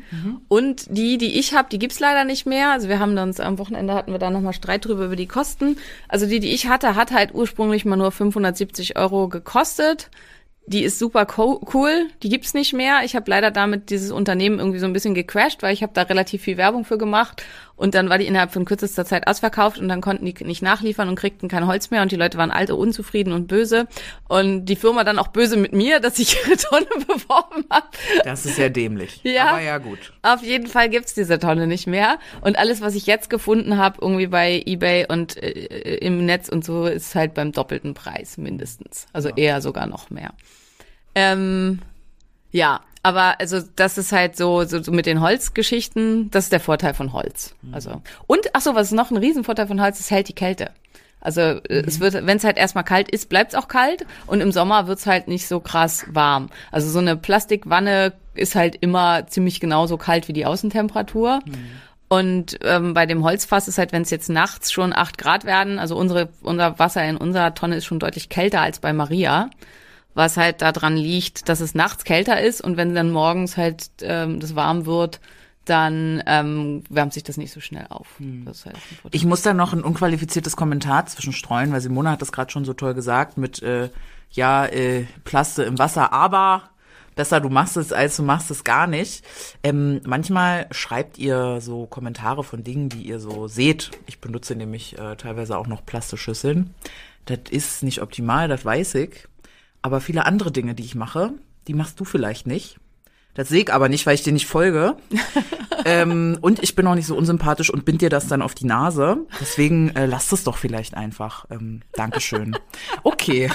Und 0.48 0.86
die, 0.90 1.18
die 1.18 1.40
ich 1.40 1.54
habe, 1.54 1.70
die 1.70 1.80
gibt's 1.80 2.00
leider 2.00 2.24
nicht 2.24 2.46
mehr. 2.46 2.72
Also 2.72 2.88
wir 2.88 3.00
haben 3.00 3.18
uns 3.18 3.40
am 3.40 3.58
Wochenende 3.58 3.94
hatten 3.94 4.12
wir 4.12 4.20
da 4.20 4.30
nochmal 4.30 4.54
Streit 4.54 4.86
drüber 4.86 5.06
über 5.06 5.16
die 5.16 5.28
Kosten. 5.28 5.78
Also 6.08 6.28
die, 6.28 6.40
die 6.40 6.54
ich 6.54 6.68
hatte, 6.68 6.96
hat 6.96 7.12
halt 7.12 7.34
ursprünglich 7.34 7.84
mal 7.86 7.96
nur 7.96 8.12
570 8.12 8.98
Euro 8.98 9.28
gekostet. 9.28 10.10
Die 10.68 10.84
ist 10.84 11.00
super 11.00 11.26
co 11.26 11.60
cool, 11.74 12.10
die 12.22 12.30
gibt's 12.30 12.54
nicht 12.54 12.74
mehr. 12.74 13.00
Ich 13.04 13.16
habe 13.16 13.28
leider 13.28 13.50
damit 13.50 13.90
dieses 13.90 14.12
Unternehmen 14.12 14.60
irgendwie 14.60 14.78
so 14.78 14.86
ein 14.86 14.94
bisschen 14.94 15.16
gecrashed, 15.16 15.64
weil 15.64 15.74
ich 15.74 15.82
habe 15.82 15.94
da 15.96 16.04
relativ 16.04 16.44
viel 16.44 16.58
Werbung 16.58 16.86
für 16.86 17.00
gemacht 17.00 17.44
Und 17.80 17.96
dann 17.96 18.10
war 18.10 18.18
die 18.18 18.28
innerhalb 18.28 18.52
von 18.52 18.66
kürzester 18.66 19.06
Zeit 19.06 19.26
ausverkauft 19.26 19.78
und 19.78 19.88
dann 19.88 20.02
konnten 20.02 20.26
die 20.26 20.36
nicht 20.44 20.62
nachliefern 20.62 21.08
und 21.08 21.16
kriegten 21.16 21.48
kein 21.48 21.66
Holz 21.66 21.92
mehr 21.92 22.02
und 22.02 22.12
die 22.12 22.18
Leute 22.18 22.38
waren 22.38 22.52
alte, 22.52 22.76
unzufrieden 22.76 23.32
und 23.32 23.48
böse. 23.48 23.88
Und 24.28 24.66
die 24.66 24.76
Firma 24.76 25.06
dann 25.06 25.18
auch 25.18 25.30
böse 25.30 25.56
mit 25.56 25.72
mir, 25.72 26.02
dass 26.02 26.20
ich 26.20 26.38
ihre 26.46 26.58
Tonne 26.58 26.88
beworben 27.08 27.64
habe. 27.70 27.88
Das 28.26 28.46
ist 28.46 28.58
sehr 28.58 28.70
dämlich. 28.70 29.22
Ja. 29.30 29.52
Aber 29.52 29.62
ja, 29.62 29.78
gut. 29.78 30.12
Auf 30.24 30.44
jeden 30.44 30.68
Fall 30.68 30.90
gibt's 30.90 31.14
diese 31.14 31.40
Tonne 31.40 31.68
nicht 31.68 31.88
mehr. 31.88 32.18
Und 32.42 32.58
alles, 32.58 32.82
was 32.82 32.96
ich 32.96 33.06
jetzt 33.06 33.30
gefunden 33.30 33.78
habe, 33.78 34.00
irgendwie 34.02 34.28
bei 34.28 34.62
Ebay 34.66 35.06
und 35.08 35.38
äh, 35.38 35.98
im 35.98 36.26
Netz 36.26 36.50
und 36.50 36.66
so, 36.66 36.88
ist 36.88 37.16
halt 37.16 37.36
beim 37.36 37.52
doppelten 37.52 37.94
Preis 37.94 38.38
mindestens. 38.38 39.06
Also 39.14 39.30
eher 39.30 39.62
sogar 39.62 39.86
noch 39.88 40.10
mehr. 40.10 40.34
Ähm, 41.16 41.80
ja, 42.52 42.82
aber 43.04 43.40
also 43.40 43.62
das 43.76 43.98
ist 43.98 44.12
halt 44.12 44.36
so, 44.36 44.64
so, 44.66 44.82
so 44.82 44.92
mit 44.92 45.06
den 45.06 45.22
Holzgeschichten, 45.22 46.30
das 46.32 46.46
ist 46.46 46.52
der 46.52 46.60
Vorteil 46.60 46.94
von 46.94 47.14
Holz. 47.14 47.56
Also 47.72 48.02
und 48.28 48.48
ach 48.54 48.62
so, 48.62 48.76
was 48.76 48.88
ist 48.88 48.94
noch 48.94 49.12
ein 49.12 49.18
Riesenvorteil 49.18 49.68
von 49.68 49.82
Holz? 49.82 50.00
Es 50.00 50.12
hält 50.12 50.28
die 50.28 50.34
Kälte. 50.34 50.72
Also 51.22 51.42
äh, 51.42 51.84
es 51.86 52.00
wird, 52.00 52.14
wenn 52.14 52.38
es 52.38 52.44
halt 52.44 52.58
erstmal 52.58 52.84
kalt 52.84 53.10
ist, 53.10 53.30
bleibt 53.30 53.54
es 53.54 53.60
auch 53.60 53.68
kalt 53.68 54.06
und 54.28 54.42
im 54.42 54.52
Sommer 54.52 54.88
wird's 54.88 55.06
halt 55.06 55.28
nicht 55.28 55.48
so 55.48 55.60
krass 55.60 56.06
warm. 56.10 56.50
Also 56.72 56.90
so 56.90 57.00
eine 57.00 57.16
Plastikwanne 57.16 58.14
ist 58.36 58.56
halt 58.56 58.78
immer 58.80 59.28
ziemlich 59.28 59.60
genauso 59.60 59.98
kalt 59.98 60.28
wie 60.28 60.34
die 60.34 60.46
Außentemperatur. 60.46 61.40
Und 62.08 62.58
ähm, 62.64 62.96
bei 62.96 63.06
dem 63.06 63.24
Holzfass 63.24 63.68
ist 63.68 63.78
halt, 63.78 63.92
wenn 63.92 64.02
es 64.02 64.10
jetzt 64.10 64.30
nachts 64.30 64.72
schon 64.72 64.94
acht 64.94 65.20
Grad 65.20 65.46
werden, 65.46 65.78
also 65.78 65.96
unsere, 65.96 66.30
unser 66.42 66.80
Wasser 66.80 67.04
in 67.06 67.18
unserer 67.18 67.54
Tonne 67.54 67.76
ist 67.76 67.86
schon 67.86 68.00
deutlich 68.00 68.30
kälter 68.30 68.62
als 68.62 68.80
bei 68.80 68.94
Maria, 68.94 69.52
was 70.14 70.38
halt 70.38 70.62
daran 70.62 70.98
liegt, 70.98 71.50
dass 71.50 71.60
es 71.60 71.76
nachts 71.76 72.04
kälter 72.04 72.42
ist 72.42 72.62
und 72.62 72.78
wenn 72.78 72.96
dann 72.96 73.12
morgens 73.12 73.58
halt 73.58 73.90
ähm, 74.02 74.40
das 74.40 74.56
warm 74.56 74.86
wird, 74.86 75.20
dann 75.66 76.24
ähm, 76.26 76.84
wärmt 76.90 77.14
sich 77.14 77.24
das 77.24 77.38
nicht 77.38 77.54
so 77.54 77.60
schnell 77.60 77.86
auf. 77.90 78.08
Das 78.46 78.58
ist 78.58 78.66
halt. 78.66 78.78
Ich 79.12 79.26
muss 79.26 79.44
da 79.44 79.54
noch 79.54 79.72
ein 79.74 79.84
unqualifiziertes 79.84 80.56
Kommentar 80.56 81.06
zwischenstreuen, 81.06 81.72
weil 81.72 81.82
Simone 81.82 82.10
hat 82.10 82.22
das 82.22 82.32
gerade 82.32 82.52
schon 82.52 82.66
so 82.66 82.74
toll 82.74 82.96
gesagt 82.96 83.38
mit, 83.38 83.62
äh, 83.62 83.90
ja, 84.32 84.66
äh, 84.66 85.06
Plaste 85.24 85.64
im 85.64 85.78
Wasser, 85.78 86.12
aber 86.12 86.70
besser 87.16 87.42
du 87.42 87.50
machst 87.50 87.78
es, 87.78 87.92
als 87.92 88.16
du 88.18 88.24
machst 88.24 88.50
es 88.50 88.64
gar 88.64 88.88
nicht. 88.88 89.24
Ähm, 89.62 90.02
manchmal 90.06 90.68
schreibt 90.72 91.18
ihr 91.18 91.60
so 91.62 91.86
Kommentare 91.86 92.44
von 92.44 92.64
Dingen, 92.64 92.90
die 92.90 93.04
ihr 93.04 93.20
so 93.20 93.48
seht. 93.48 93.92
Ich 94.08 94.20
benutze 94.20 94.56
nämlich 94.56 94.98
äh, 94.98 95.16
teilweise 95.18 95.58
auch 95.58 95.68
noch 95.68 95.86
Plastischüsseln. 95.86 96.74
Das 97.26 97.40
ist 97.50 97.84
nicht 97.84 98.02
optimal, 98.02 98.48
das 98.48 98.66
weiß 98.66 98.96
ich. 98.96 99.28
Aber 99.82 100.02
viele 100.02 100.26
andere 100.26 100.52
Dinge, 100.52 100.76
die 100.76 100.84
ich 100.84 100.96
mache, 100.96 101.34
die 101.68 101.74
machst 101.74 102.00
du 102.00 102.06
vielleicht 102.06 102.48
nicht. 102.48 102.80
Das 103.34 103.48
sehe 103.48 103.62
ich 103.62 103.74
aber 103.74 103.90
nicht, 103.90 104.06
weil 104.06 104.16
ich 104.16 104.24
dir 104.24 104.34
nicht 104.34 104.48
folge. 104.48 104.98
ähm, 105.86 106.38
und 106.42 106.62
ich 106.62 106.76
bin 106.76 106.88
auch 106.88 106.96
nicht 106.96 107.06
so 107.06 107.16
unsympathisch 107.16 107.70
und 107.70 107.86
bind 107.86 108.02
dir 108.02 108.10
das 108.10 108.28
dann 108.28 108.42
auf 108.42 108.56
die 108.56 108.66
Nase. 108.66 109.26
Deswegen 109.40 109.96
äh, 109.96 110.08
lass 110.08 110.32
es 110.32 110.44
doch 110.44 110.58
vielleicht 110.58 110.96
einfach. 110.96 111.46
Ähm, 111.50 111.82
Dankeschön. 111.94 112.58
Okay. 113.04 113.50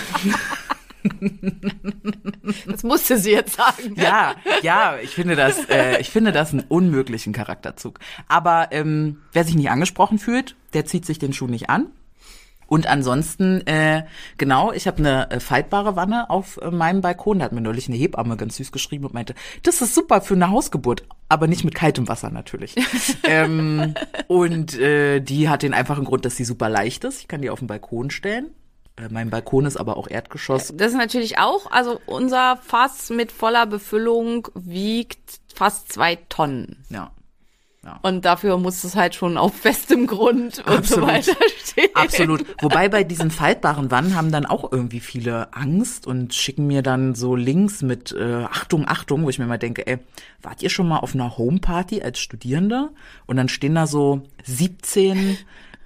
Das 2.66 2.82
musste 2.82 3.18
sie 3.18 3.32
jetzt 3.32 3.56
sagen. 3.56 3.94
Ja, 3.96 4.36
ja, 4.62 4.96
ich 5.02 5.10
finde 5.10 5.36
das, 5.36 5.68
äh, 5.68 6.00
ich 6.00 6.08
finde 6.08 6.32
das 6.32 6.52
einen 6.52 6.64
unmöglichen 6.66 7.34
Charakterzug. 7.34 7.98
Aber 8.26 8.68
ähm, 8.70 9.18
wer 9.32 9.44
sich 9.44 9.54
nicht 9.54 9.70
angesprochen 9.70 10.18
fühlt, 10.18 10.56
der 10.72 10.86
zieht 10.86 11.04
sich 11.04 11.18
den 11.18 11.34
Schuh 11.34 11.46
nicht 11.46 11.68
an. 11.68 11.88
Und 12.66 12.86
ansonsten, 12.86 13.66
äh, 13.66 14.04
genau, 14.38 14.72
ich 14.72 14.86
habe 14.86 14.98
eine 14.98 15.30
äh, 15.30 15.40
faltbare 15.40 15.96
Wanne 15.96 16.30
auf 16.30 16.58
äh, 16.62 16.70
meinem 16.70 17.00
Balkon. 17.00 17.38
Da 17.38 17.46
hat 17.46 17.52
mir 17.52 17.60
neulich 17.60 17.88
eine 17.88 17.96
Hebamme 17.96 18.36
ganz 18.36 18.56
süß 18.56 18.72
geschrieben 18.72 19.04
und 19.04 19.14
meinte, 19.14 19.34
das 19.62 19.80
ist 19.80 19.94
super 19.94 20.20
für 20.20 20.34
eine 20.34 20.50
Hausgeburt, 20.50 21.04
aber 21.28 21.46
nicht 21.46 21.64
mit 21.64 21.74
kaltem 21.74 22.08
Wasser 22.08 22.30
natürlich. 22.30 22.74
ähm, 23.24 23.94
und 24.28 24.78
äh, 24.78 25.20
die 25.20 25.48
hat 25.48 25.62
den 25.62 25.74
einfachen 25.74 26.04
Grund, 26.04 26.24
dass 26.24 26.36
sie 26.36 26.44
super 26.44 26.68
leicht 26.68 27.04
ist. 27.04 27.20
Ich 27.20 27.28
kann 27.28 27.42
die 27.42 27.50
auf 27.50 27.58
den 27.58 27.68
Balkon 27.68 28.10
stellen. 28.10 28.50
Äh, 28.96 29.08
mein 29.10 29.30
Balkon 29.30 29.66
ist 29.66 29.76
aber 29.76 29.96
auch 29.96 30.08
Erdgeschoss. 30.08 30.72
Das 30.74 30.92
ist 30.92 30.98
natürlich 30.98 31.38
auch, 31.38 31.70
also 31.70 32.00
unser 32.06 32.56
Fass 32.58 33.10
mit 33.10 33.32
voller 33.32 33.66
Befüllung 33.66 34.48
wiegt 34.54 35.40
fast 35.54 35.92
zwei 35.92 36.16
Tonnen. 36.28 36.84
Ja. 36.88 37.10
Und 38.02 38.24
dafür 38.24 38.56
muss 38.58 38.82
es 38.84 38.96
halt 38.96 39.14
schon 39.14 39.36
auf 39.36 39.54
festem 39.54 40.06
Grund 40.06 40.58
und 40.58 40.86
so 40.86 41.02
Absolut. 41.02 41.08
weiter 41.08 41.36
stehen. 41.64 41.88
Absolut. 41.94 42.44
Wobei 42.62 42.88
bei 42.88 43.04
diesen 43.04 43.30
faltbaren 43.30 43.90
Wannen 43.90 44.14
haben 44.16 44.32
dann 44.32 44.46
auch 44.46 44.72
irgendwie 44.72 45.00
viele 45.00 45.52
Angst 45.54 46.06
und 46.06 46.34
schicken 46.34 46.66
mir 46.66 46.82
dann 46.82 47.14
so 47.14 47.36
Links 47.36 47.82
mit 47.82 48.12
äh, 48.12 48.44
Achtung, 48.44 48.86
Achtung, 48.88 49.24
wo 49.24 49.30
ich 49.30 49.38
mir 49.38 49.46
mal 49.46 49.58
denke, 49.58 49.86
ey, 49.86 49.98
wart 50.42 50.62
ihr 50.62 50.70
schon 50.70 50.88
mal 50.88 50.98
auf 50.98 51.14
einer 51.14 51.36
Homeparty 51.36 52.02
als 52.02 52.18
Studierende? 52.18 52.90
Und 53.26 53.36
dann 53.36 53.48
stehen 53.48 53.74
da 53.74 53.86
so 53.86 54.22
17, 54.44 55.36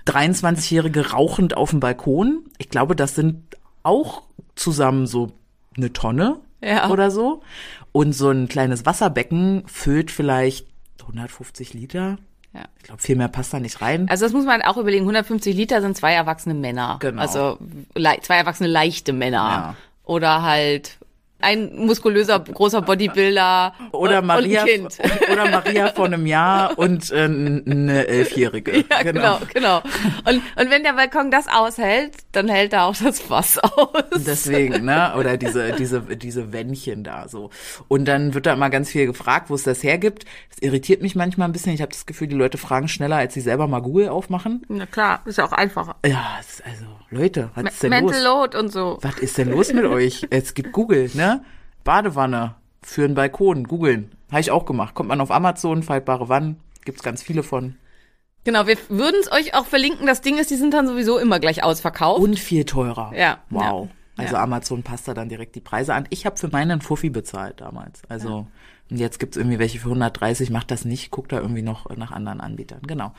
23-Jährige 0.06 1.10
rauchend 1.10 1.56
auf 1.56 1.70
dem 1.70 1.80
Balkon. 1.80 2.44
Ich 2.58 2.68
glaube, 2.68 2.96
das 2.96 3.14
sind 3.14 3.56
auch 3.82 4.22
zusammen 4.54 5.06
so 5.06 5.32
eine 5.76 5.92
Tonne 5.92 6.36
Ja. 6.62 6.90
oder 6.90 7.10
so. 7.10 7.42
Und 7.92 8.12
so 8.12 8.30
ein 8.30 8.48
kleines 8.48 8.86
Wasserbecken 8.86 9.64
füllt 9.66 10.10
vielleicht 10.10 10.66
150 11.02 11.74
Liter. 11.74 12.18
Ja. 12.54 12.64
Ich 12.78 12.84
glaube, 12.84 13.02
viel 13.02 13.16
mehr 13.16 13.28
passt 13.28 13.52
da 13.52 13.60
nicht 13.60 13.80
rein. 13.80 14.08
Also 14.08 14.24
das 14.24 14.32
muss 14.32 14.44
man 14.44 14.62
auch 14.62 14.76
überlegen. 14.76 15.02
150 15.02 15.54
Liter 15.54 15.80
sind 15.82 15.96
zwei 15.96 16.14
erwachsene 16.14 16.54
Männer. 16.54 16.98
Genau. 17.00 17.20
Also 17.20 17.58
zwei 17.94 18.36
erwachsene 18.36 18.68
leichte 18.68 19.12
Männer. 19.12 19.36
Ja. 19.36 19.76
Oder 20.04 20.42
halt 20.42 20.98
ein 21.40 21.76
muskulöser, 21.76 22.40
großer 22.40 22.82
Bodybuilder 22.82 23.72
Oder 23.92 24.18
und, 24.18 24.26
Maria, 24.26 24.62
und 24.62 24.68
ein 24.68 24.88
Kind. 24.88 24.98
oder 25.30 25.50
Maria 25.50 25.88
von 25.88 26.12
einem 26.12 26.26
Jahr 26.26 26.76
und 26.78 27.10
äh, 27.10 27.24
eine 27.24 28.06
Elfjährige. 28.06 28.84
Ja, 28.90 29.02
genau, 29.02 29.38
genau. 29.52 29.78
Und, 30.24 30.42
und 30.56 30.70
wenn 30.70 30.82
der 30.82 30.94
Balkon 30.94 31.30
das 31.30 31.46
aushält, 31.48 32.12
dann 32.32 32.48
hält 32.48 32.72
er 32.72 32.84
auch 32.84 32.96
das 32.96 33.20
Fass 33.20 33.58
aus. 33.58 33.88
Deswegen, 34.14 34.84
ne? 34.84 35.12
Oder 35.16 35.36
diese, 35.36 35.72
diese, 35.72 36.00
diese 36.00 36.52
Wändchen 36.52 37.04
da 37.04 37.28
so. 37.28 37.50
Und 37.88 38.06
dann 38.06 38.34
wird 38.34 38.46
da 38.46 38.54
immer 38.54 38.70
ganz 38.70 38.90
viel 38.90 39.06
gefragt, 39.06 39.50
wo 39.50 39.54
es 39.54 39.62
das 39.62 39.82
hergibt. 39.82 40.24
Das 40.50 40.60
irritiert 40.60 41.02
mich 41.02 41.14
manchmal 41.16 41.48
ein 41.48 41.52
bisschen. 41.52 41.72
Ich 41.74 41.82
habe 41.82 41.92
das 41.92 42.06
Gefühl, 42.06 42.28
die 42.28 42.36
Leute 42.36 42.56
fragen 42.56 42.88
schneller, 42.88 43.16
als 43.16 43.34
sie 43.34 43.40
selber 43.40 43.66
mal 43.66 43.80
Google 43.80 44.08
aufmachen. 44.08 44.64
Na 44.68 44.86
klar, 44.86 45.20
ist 45.26 45.38
ja 45.38 45.44
auch 45.44 45.52
einfacher. 45.52 45.96
Ja, 46.06 46.38
also, 46.64 46.84
Leute, 47.10 47.50
was 47.54 47.74
ist 47.74 47.82
denn 47.82 47.90
Mental 47.90 48.14
los? 48.14 48.24
Load 48.24 48.58
und 48.58 48.72
so. 48.72 48.98
Was 49.02 49.18
ist 49.18 49.38
denn 49.38 49.50
los 49.50 49.72
mit 49.72 49.84
euch? 49.84 50.26
Es 50.30 50.54
gibt 50.54 50.72
Google, 50.72 51.10
ne? 51.14 51.27
Badewanne 51.84 52.54
für 52.82 53.04
einen 53.04 53.14
Balkon, 53.14 53.64
googeln. 53.64 54.12
Habe 54.30 54.40
ich 54.40 54.50
auch 54.50 54.66
gemacht. 54.66 54.94
Kommt 54.94 55.08
man 55.08 55.20
auf 55.20 55.30
Amazon, 55.30 55.82
faltbare 55.82 56.28
Wannen, 56.28 56.60
gibt's 56.84 57.02
ganz 57.02 57.22
viele 57.22 57.42
von. 57.42 57.76
Genau, 58.44 58.66
wir 58.66 58.76
würden 58.88 59.16
es 59.20 59.30
euch 59.32 59.54
auch 59.54 59.66
verlinken. 59.66 60.06
Das 60.06 60.20
Ding 60.20 60.38
ist, 60.38 60.50
die 60.50 60.56
sind 60.56 60.72
dann 60.72 60.86
sowieso 60.86 61.18
immer 61.18 61.38
gleich 61.40 61.62
ausverkauft. 61.64 62.20
Und 62.22 62.38
viel 62.38 62.64
teurer. 62.64 63.12
Ja, 63.14 63.38
Wow. 63.50 63.88
ja, 64.16 64.22
Also 64.24 64.34
ja. 64.36 64.42
Amazon 64.42 64.82
passt 64.82 65.08
da 65.08 65.14
dann 65.14 65.28
direkt 65.28 65.54
die 65.54 65.60
Preise 65.60 65.92
an. 65.94 66.06
Ich 66.10 66.24
habe 66.24 66.36
für 66.36 66.48
meinen 66.48 66.80
Fuffi 66.80 67.10
bezahlt 67.10 67.60
damals. 67.60 68.02
Also 68.08 68.46
und 68.90 68.98
jetzt 68.98 69.18
gibt's 69.18 69.36
irgendwie 69.36 69.58
welche 69.58 69.78
für 69.78 69.88
130. 69.88 70.50
Macht 70.50 70.70
das 70.70 70.84
nicht. 70.84 71.10
Guckt 71.10 71.32
da 71.32 71.40
irgendwie 71.40 71.62
noch 71.62 71.88
nach 71.96 72.10
anderen 72.10 72.40
Anbietern. 72.40 72.80
Genau. 72.86 73.12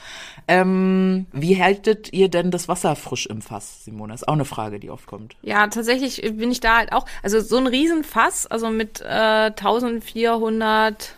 Ähm, 0.47 1.27
wie 1.31 1.61
haltet 1.61 2.11
ihr 2.11 2.29
denn 2.29 2.51
das 2.51 2.67
Wasser 2.67 2.95
frisch 2.95 3.27
im 3.27 3.41
Fass, 3.41 3.85
Simone? 3.85 4.13
Ist 4.13 4.27
auch 4.27 4.33
eine 4.33 4.45
Frage, 4.45 4.79
die 4.79 4.89
oft 4.89 5.05
kommt. 5.05 5.35
Ja, 5.41 5.67
tatsächlich 5.67 6.21
bin 6.21 6.51
ich 6.51 6.59
da 6.59 6.77
halt 6.77 6.91
auch, 6.91 7.05
also 7.21 7.39
so 7.39 7.57
ein 7.57 7.67
Riesenfass, 7.67 8.47
also 8.47 8.69
mit 8.69 9.01
äh, 9.01 9.05
1400 9.05 11.13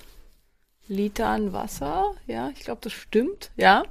Litern 0.87 1.53
Wasser, 1.53 2.11
ja, 2.27 2.49
ich 2.49 2.65
glaube, 2.65 2.81
das 2.83 2.91
stimmt, 2.91 3.51
ja, 3.55 3.83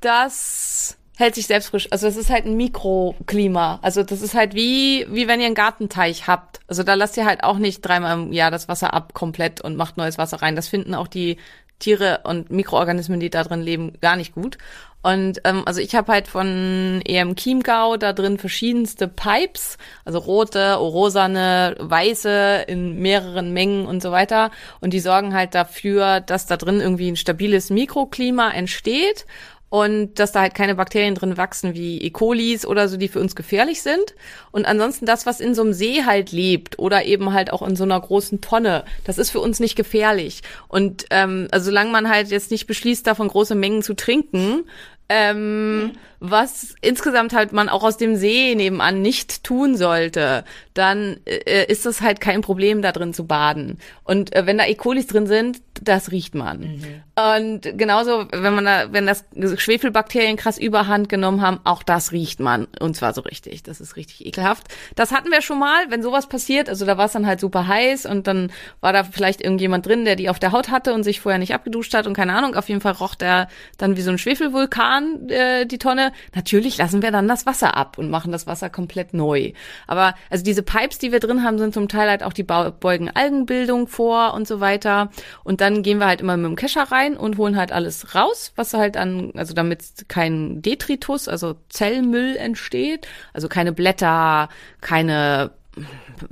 das 0.00 0.96
hält 1.16 1.34
sich 1.34 1.46
selbst 1.46 1.70
frisch. 1.70 1.88
Also 1.90 2.06
das 2.06 2.16
ist 2.16 2.30
halt 2.30 2.44
ein 2.44 2.56
Mikroklima. 2.56 3.78
Also 3.82 4.02
das 4.02 4.20
ist 4.20 4.34
halt 4.34 4.54
wie, 4.54 5.06
wie 5.10 5.26
wenn 5.26 5.40
ihr 5.40 5.46
einen 5.46 5.54
Gartenteich 5.54 6.26
habt. 6.26 6.60
Also 6.68 6.82
da 6.82 6.94
lasst 6.94 7.16
ihr 7.16 7.24
halt 7.24 7.42
auch 7.42 7.58
nicht 7.58 7.80
dreimal 7.80 8.18
im 8.18 8.32
Jahr 8.32 8.50
das 8.50 8.68
Wasser 8.68 8.92
ab 8.92 9.14
komplett 9.14 9.60
und 9.62 9.76
macht 9.76 9.96
neues 9.96 10.18
Wasser 10.18 10.42
rein. 10.42 10.56
Das 10.56 10.68
finden 10.68 10.94
auch 10.94 11.08
die 11.08 11.38
Tiere 11.78 12.20
und 12.24 12.50
Mikroorganismen, 12.50 13.20
die 13.20 13.30
da 13.30 13.42
drin 13.44 13.60
leben, 13.60 13.94
gar 14.00 14.16
nicht 14.16 14.34
gut. 14.34 14.58
Und 15.02 15.40
ähm, 15.44 15.62
also 15.66 15.80
ich 15.80 15.94
habe 15.94 16.10
halt 16.10 16.26
von 16.26 17.00
EM 17.04 17.36
Chiemgau 17.36 17.96
da 17.96 18.12
drin 18.12 18.38
verschiedenste 18.38 19.06
Pipes, 19.06 19.78
also 20.04 20.18
rote, 20.18 20.74
rosane, 20.74 21.76
weiße 21.78 22.64
in 22.66 22.98
mehreren 22.98 23.52
Mengen 23.52 23.86
und 23.86 24.02
so 24.02 24.10
weiter. 24.10 24.50
Und 24.80 24.92
die 24.92 25.00
sorgen 25.00 25.32
halt 25.32 25.54
dafür, 25.54 26.20
dass 26.20 26.46
da 26.46 26.56
drin 26.56 26.80
irgendwie 26.80 27.08
ein 27.08 27.16
stabiles 27.16 27.70
Mikroklima 27.70 28.50
entsteht 28.50 29.26
und 29.68 30.14
dass 30.14 30.32
da 30.32 30.42
halt 30.42 30.54
keine 30.54 30.76
Bakterien 30.76 31.14
drin 31.14 31.36
wachsen 31.36 31.74
wie 31.74 32.00
E. 32.00 32.10
colis 32.10 32.64
oder 32.64 32.88
so, 32.88 32.96
die 32.96 33.08
für 33.08 33.20
uns 33.20 33.34
gefährlich 33.34 33.82
sind. 33.82 34.14
Und 34.52 34.64
ansonsten 34.64 35.06
das, 35.06 35.26
was 35.26 35.40
in 35.40 35.54
so 35.54 35.62
einem 35.62 35.72
See 35.72 36.04
halt 36.04 36.30
lebt 36.30 36.78
oder 36.78 37.04
eben 37.04 37.32
halt 37.32 37.52
auch 37.52 37.66
in 37.66 37.74
so 37.74 37.84
einer 37.84 38.00
großen 38.00 38.40
Tonne, 38.40 38.84
das 39.04 39.18
ist 39.18 39.30
für 39.30 39.40
uns 39.40 39.58
nicht 39.58 39.74
gefährlich. 39.74 40.42
Und 40.68 41.06
ähm, 41.10 41.48
also 41.50 41.66
solange 41.66 41.90
man 41.90 42.08
halt 42.08 42.30
jetzt 42.30 42.50
nicht 42.52 42.66
beschließt, 42.66 43.06
davon 43.06 43.28
große 43.28 43.56
Mengen 43.56 43.82
zu 43.82 43.94
trinken, 43.94 44.64
ähm, 45.08 45.92
was 46.20 46.74
insgesamt 46.80 47.32
halt 47.32 47.52
man 47.52 47.68
auch 47.68 47.82
aus 47.82 47.96
dem 47.96 48.16
See 48.16 48.54
nebenan 48.54 49.02
nicht 49.02 49.44
tun 49.44 49.76
sollte, 49.76 50.44
dann 50.74 51.18
äh, 51.24 51.64
ist 51.66 51.86
das 51.86 52.00
halt 52.00 52.20
kein 52.20 52.42
Problem, 52.42 52.82
da 52.82 52.92
drin 52.92 53.14
zu 53.14 53.26
baden. 53.26 53.78
Und 54.04 54.34
äh, 54.34 54.46
wenn 54.46 54.58
da 54.58 54.66
E. 54.66 54.74
colis 54.74 55.06
drin 55.06 55.26
sind, 55.26 55.60
das 55.82 56.10
riecht 56.10 56.34
man. 56.34 56.80
Und 57.16 57.78
genauso, 57.78 58.26
wenn 58.30 58.54
man 58.54 58.64
da, 58.64 58.92
wenn 58.92 59.06
das 59.06 59.24
Schwefelbakterien 59.56 60.36
krass 60.36 60.58
überhand 60.58 61.08
genommen 61.08 61.42
haben, 61.42 61.60
auch 61.64 61.82
das 61.82 62.12
riecht 62.12 62.40
man. 62.40 62.66
Und 62.80 62.96
zwar 62.96 63.12
so 63.14 63.22
richtig. 63.22 63.62
Das 63.62 63.80
ist 63.80 63.96
richtig 63.96 64.26
ekelhaft. 64.26 64.66
Das 64.94 65.12
hatten 65.12 65.30
wir 65.30 65.42
schon 65.42 65.58
mal, 65.58 65.90
wenn 65.90 66.02
sowas 66.02 66.28
passiert. 66.28 66.68
Also 66.68 66.86
da 66.86 66.98
war 66.98 67.06
es 67.06 67.12
dann 67.12 67.26
halt 67.26 67.40
super 67.40 67.66
heiß 67.66 68.06
und 68.06 68.26
dann 68.26 68.52
war 68.80 68.92
da 68.92 69.04
vielleicht 69.04 69.40
irgendjemand 69.40 69.86
drin, 69.86 70.04
der 70.04 70.16
die 70.16 70.28
auf 70.28 70.38
der 70.38 70.52
Haut 70.52 70.70
hatte 70.70 70.94
und 70.94 71.04
sich 71.04 71.20
vorher 71.20 71.38
nicht 71.38 71.54
abgeduscht 71.54 71.94
hat 71.94 72.06
und 72.06 72.14
keine 72.14 72.34
Ahnung. 72.34 72.54
Auf 72.54 72.68
jeden 72.68 72.80
Fall 72.80 72.92
roch 72.92 73.14
der 73.14 73.48
dann 73.78 73.96
wie 73.96 74.02
so 74.02 74.10
ein 74.10 74.18
Schwefelvulkan 74.18 75.28
äh, 75.28 75.66
die 75.66 75.78
Tonne. 75.78 76.05
Natürlich 76.34 76.76
lassen 76.78 77.02
wir 77.02 77.10
dann 77.10 77.28
das 77.28 77.46
Wasser 77.46 77.76
ab 77.76 77.98
und 77.98 78.10
machen 78.10 78.32
das 78.32 78.46
Wasser 78.46 78.70
komplett 78.70 79.14
neu. 79.14 79.52
Aber 79.86 80.14
also 80.30 80.44
diese 80.44 80.62
Pipes, 80.62 80.98
die 80.98 81.12
wir 81.12 81.20
drin 81.20 81.42
haben, 81.42 81.58
sind 81.58 81.74
zum 81.74 81.88
Teil 81.88 82.08
halt 82.08 82.22
auch 82.22 82.32
die 82.32 82.42
beugen 82.42 83.10
Algenbildung 83.10 83.88
vor 83.88 84.34
und 84.34 84.46
so 84.46 84.60
weiter. 84.60 85.10
Und 85.44 85.60
dann 85.60 85.82
gehen 85.82 85.98
wir 85.98 86.06
halt 86.06 86.20
immer 86.20 86.36
mit 86.36 86.46
dem 86.46 86.56
Kescher 86.56 86.84
rein 86.84 87.16
und 87.16 87.38
holen 87.38 87.56
halt 87.56 87.72
alles 87.72 88.14
raus, 88.14 88.52
was 88.56 88.74
halt 88.74 88.96
an, 88.96 89.32
also 89.36 89.54
damit 89.54 90.08
kein 90.08 90.62
Detritus, 90.62 91.28
also 91.28 91.56
Zellmüll 91.68 92.36
entsteht, 92.36 93.06
also 93.32 93.48
keine 93.48 93.72
Blätter, 93.72 94.48
keine 94.80 95.50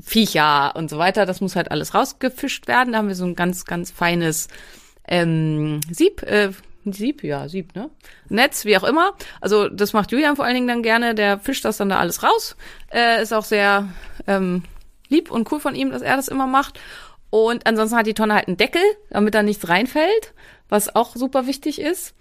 Viecher 0.03 0.75
und 0.77 0.89
so 0.91 0.99
weiter. 0.99 1.27
Das 1.27 1.41
muss 1.41 1.57
halt 1.57 1.71
alles 1.71 1.95
rausgefischt 1.95 2.67
werden. 2.69 2.93
Da 2.93 2.99
haben 2.99 3.09
wir 3.09 3.15
so 3.15 3.27
ein 3.27 3.35
ganz, 3.35 3.65
ganz 3.65 3.91
feines 3.91 4.49
ähm, 5.07 5.81
Sieb, 5.91 6.23
äh, 6.23 6.51
Sieb, 6.93 7.25
ja, 7.25 7.49
Sieb, 7.49 7.75
ne? 7.75 7.91
Netz, 8.29 8.65
wie 8.65 8.77
auch 8.77 8.85
immer. 8.85 9.15
Also 9.41 9.69
das 9.69 9.93
macht 9.93 10.13
Julian 10.13 10.37
vor 10.37 10.45
allen 10.45 10.55
Dingen 10.55 10.69
dann 10.69 10.83
gerne. 10.83 11.15
Der 11.15 11.39
fischt 11.39 11.65
das 11.65 11.77
dann 11.77 11.89
da 11.89 11.99
alles 11.99 12.23
raus. 12.23 12.57
Äh, 12.93 13.23
ist 13.23 13.33
auch 13.33 13.45
sehr 13.45 13.89
ähm, 14.27 14.63
lieb 15.09 15.31
und 15.31 15.51
cool 15.53 15.61
von 15.61 15.75
ihm, 15.75 15.91
dass 15.91 16.03
er 16.03 16.17
das 16.17 16.29
immer 16.29 16.47
macht. 16.47 16.81
Und 17.31 17.67
ansonsten 17.67 17.97
hat 17.97 18.07
die 18.07 18.15
Tonne 18.15 18.35
halt 18.35 18.49
einen 18.49 18.57
Deckel, 18.57 18.83
damit 19.11 19.35
da 19.35 19.43
nichts 19.43 19.69
reinfällt, 19.69 20.35
was 20.69 20.95
auch 20.95 21.17
super 21.17 21.47
wichtig 21.47 21.81
ist. 21.81 22.15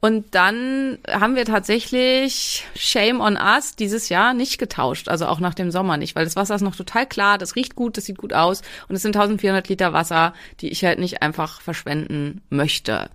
Und 0.00 0.34
dann 0.34 0.98
haben 1.08 1.34
wir 1.34 1.44
tatsächlich 1.44 2.64
Shame 2.76 3.20
on 3.20 3.36
Us 3.36 3.74
dieses 3.74 4.08
Jahr 4.08 4.32
nicht 4.32 4.58
getauscht, 4.58 5.08
also 5.08 5.26
auch 5.26 5.40
nach 5.40 5.54
dem 5.54 5.72
Sommer 5.72 5.96
nicht, 5.96 6.14
weil 6.14 6.24
das 6.24 6.36
Wasser 6.36 6.54
ist 6.54 6.60
noch 6.60 6.76
total 6.76 7.04
klar, 7.04 7.36
das 7.36 7.56
riecht 7.56 7.74
gut, 7.74 7.96
das 7.96 8.04
sieht 8.04 8.18
gut 8.18 8.32
aus 8.32 8.62
und 8.88 8.94
es 8.94 9.02
sind 9.02 9.16
1400 9.16 9.68
Liter 9.68 9.92
Wasser, 9.92 10.34
die 10.60 10.68
ich 10.68 10.84
halt 10.84 11.00
nicht 11.00 11.20
einfach 11.20 11.60
verschwenden 11.60 12.42
möchte. 12.48 13.10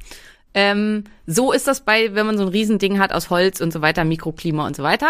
Ähm, 0.54 1.06
so 1.26 1.52
ist 1.52 1.68
das 1.68 1.82
bei, 1.82 2.14
wenn 2.16 2.26
man 2.26 2.38
so 2.38 2.44
ein 2.44 2.50
Riesending 2.50 3.00
hat 3.00 3.12
aus 3.14 3.30
Holz 3.30 3.60
und 3.62 3.74
so 3.74 3.82
weiter, 3.82 4.04
Mikroklima 4.04 4.66
und 4.68 4.76
so 4.76 4.84
weiter. 4.84 5.10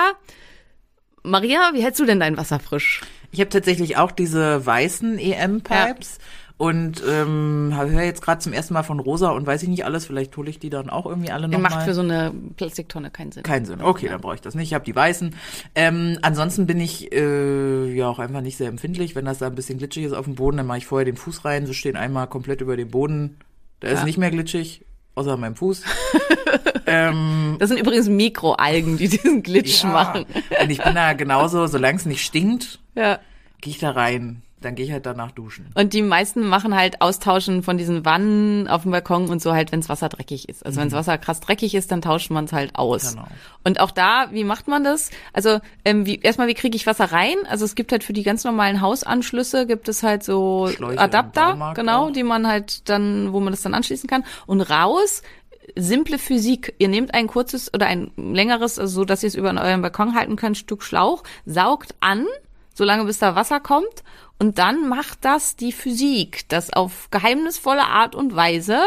Maria, 1.24 1.72
wie 1.74 1.82
hältst 1.84 2.00
du 2.00 2.06
denn 2.06 2.20
dein 2.20 2.38
Wasser 2.38 2.60
frisch? 2.60 3.02
Ich 3.32 3.40
habe 3.40 3.50
tatsächlich 3.50 3.98
auch 3.98 4.12
diese 4.12 4.66
weißen 4.66 5.18
EM-Pipes. 5.20 6.18
Und 6.56 7.02
ähm, 7.10 7.74
höre 7.76 8.04
jetzt 8.04 8.22
gerade 8.22 8.40
zum 8.40 8.54
ersten 8.54 8.76
Mal 8.76 8.84
von 8.84 9.00
Rosa 9.00 9.32
und 9.32 9.46
weiß 9.46 9.64
ich 9.64 9.70
nicht 9.70 9.86
alles, 9.86 10.06
vielleicht 10.06 10.38
hole 10.38 10.50
ich 10.50 10.60
die 10.60 10.70
dann 10.70 10.90
auch 10.90 11.08
irgendwie 11.08 11.32
alle 11.32 11.50
Der 11.50 11.58
noch 11.58 11.64
macht 11.64 11.78
mal. 11.78 11.84
für 11.86 11.96
so 11.96 12.02
eine 12.02 12.32
Plastiktonne 12.56 13.10
keinen 13.10 13.32
Sinn. 13.32 13.42
Keinen 13.44 13.66
Sinn. 13.66 13.82
Okay, 13.82 14.08
dann 14.08 14.22
brauche 14.22 14.36
ich 14.36 14.42
das 14.42 14.54
nicht. 14.54 14.68
Ich 14.68 14.74
habe 14.76 14.86
die 14.86 14.96
weißen. 14.96 15.36
Ähm, 15.74 16.20
ansonsten 16.22 16.68
bin 16.68 16.80
ich 16.80 17.12
äh, 17.12 17.92
ja 17.92 18.08
auch 18.08 18.20
einfach 18.20 18.42
nicht 18.42 18.58
sehr 18.58 18.68
empfindlich. 18.70 19.16
Wenn 19.16 19.26
das 19.26 19.40
da 19.40 19.48
ein 19.48 19.56
bisschen 19.56 19.80
glitschig 19.80 20.06
ist 20.06 20.14
auf 20.14 20.26
dem 20.26 20.36
Boden, 20.36 20.58
dann 20.58 20.68
mache 20.68 20.78
ich 20.78 20.86
vorher 20.86 21.06
den 21.06 21.18
Fuß 21.18 21.44
rein. 21.44 21.66
Sie 21.66 21.74
stehen 21.74 21.98
einmal 21.98 22.28
komplett 22.28 22.62
über 22.62 22.78
dem 22.78 22.90
Boden. 22.92 23.40
Da 23.80 23.88
ist 23.90 24.00
Ja. 24.02 24.06
nicht 24.06 24.20
mehr 24.20 24.30
glitschig, 24.32 24.86
außer 25.16 25.38
meinem 25.38 25.56
Fuß. 25.56 25.84
ähm, 26.88 27.58
Das 27.60 27.70
sind 27.70 27.80
übrigens 27.80 28.10
Mikroalgen, 28.10 28.98
die 28.98 29.08
diesen 29.08 29.44
Glitch 29.44 29.84
ja. 29.84 29.90
machen. 29.90 30.26
Und 30.62 30.70
ich 30.70 30.82
bin 30.82 30.96
da 30.96 31.14
genauso, 31.14 31.68
solange 31.68 31.98
es 31.98 32.06
nicht 32.06 32.24
stinkt, 32.26 32.80
Ja. 32.96 33.20
gehe 33.62 33.72
ich 33.72 33.80
da 33.80 33.92
rein. 33.92 34.42
Dann 34.64 34.76
gehe 34.76 34.86
ich 34.86 34.92
halt 34.92 35.06
danach 35.06 35.32
duschen. 35.32 35.70
Und 35.76 35.94
die 35.94 36.02
meisten 36.02 36.48
machen 36.48 36.76
halt 36.76 37.02
Austauschen 37.02 37.64
von 37.64 37.78
diesen 37.78 38.06
Wannen 38.06 38.68
auf 38.68 38.84
dem 38.84 38.92
Balkon 38.92 39.30
und 39.30 39.42
so 39.42 39.54
halt, 39.54 39.72
wenns 39.72 39.90
Wasser 39.90 40.10
dreckig 40.10 40.50
ist. 40.50 40.66
Also 40.66 40.80
wenns 40.82 40.94
Wasser 40.94 41.18
krass 41.18 41.40
dreckig 41.40 41.76
ist, 41.76 41.92
dann 41.92 42.02
tauscht 42.02 42.32
man 42.32 42.46
es 42.46 42.54
halt 42.54 42.76
aus. 42.76 43.12
Genau. 43.12 43.28
Und 43.64 43.80
auch 43.80 43.92
da, 43.92 44.28
wie 44.32 44.44
macht 44.44 44.68
man 44.68 44.84
das? 44.84 45.12
Also 45.34 45.60
ähm, 45.86 46.06
wie, 46.06 46.20
erstmal, 46.20 46.48
wie 46.48 46.54
kriege 46.54 46.76
ich 46.76 46.88
Wasser 46.88 47.12
rein? 47.12 47.36
Also 47.48 47.66
es 47.66 47.76
gibt 47.76 47.92
halt 47.92 48.04
für 48.04 48.14
die 48.14 48.24
ganz 48.24 48.44
normalen 48.44 48.82
Hausanschlüsse 48.82 49.68
gibt 49.68 49.88
es 49.90 50.04
halt 50.04 50.24
so 50.24 50.70
Schläuche 50.74 51.00
Adapter, 51.00 51.74
genau, 51.76 52.08
auch. 52.08 52.12
die 52.12 52.24
man 52.24 52.48
halt 52.48 52.90
dann, 52.90 53.34
wo 53.34 53.40
man 53.40 53.52
das 53.54 53.62
dann 53.62 53.74
anschließen 53.74 54.10
kann. 54.10 54.24
Und 54.46 54.62
raus 54.62 55.22
simple 55.76 56.18
Physik. 56.18 56.76
Ihr 56.78 56.88
nehmt 56.88 57.14
ein 57.14 57.28
kurzes 57.28 57.74
oder 57.74 57.88
ein 57.88 58.12
längeres, 58.16 58.80
also 58.80 59.02
so, 59.02 59.06
dass 59.06 59.24
ihr 59.24 59.28
es 59.28 59.36
über 59.36 59.50
euren 59.50 59.82
Balkon 59.82 60.16
halten 60.16 60.36
könnt, 60.36 60.58
Stück 60.58 60.84
Schlauch, 60.84 61.24
saugt 61.46 61.96
an, 62.00 62.26
solange 62.74 63.06
bis 63.06 63.20
da 63.20 63.36
Wasser 63.36 63.60
kommt. 63.60 64.04
Und 64.40 64.58
dann 64.58 64.90
macht 64.90 65.24
das 65.26 65.56
die 65.56 65.72
Physik, 65.72 66.50
dass 66.50 66.74
auf 66.74 67.10
geheimnisvolle 67.12 67.84
Art 67.84 68.16
und 68.16 68.36
Weise 68.36 68.80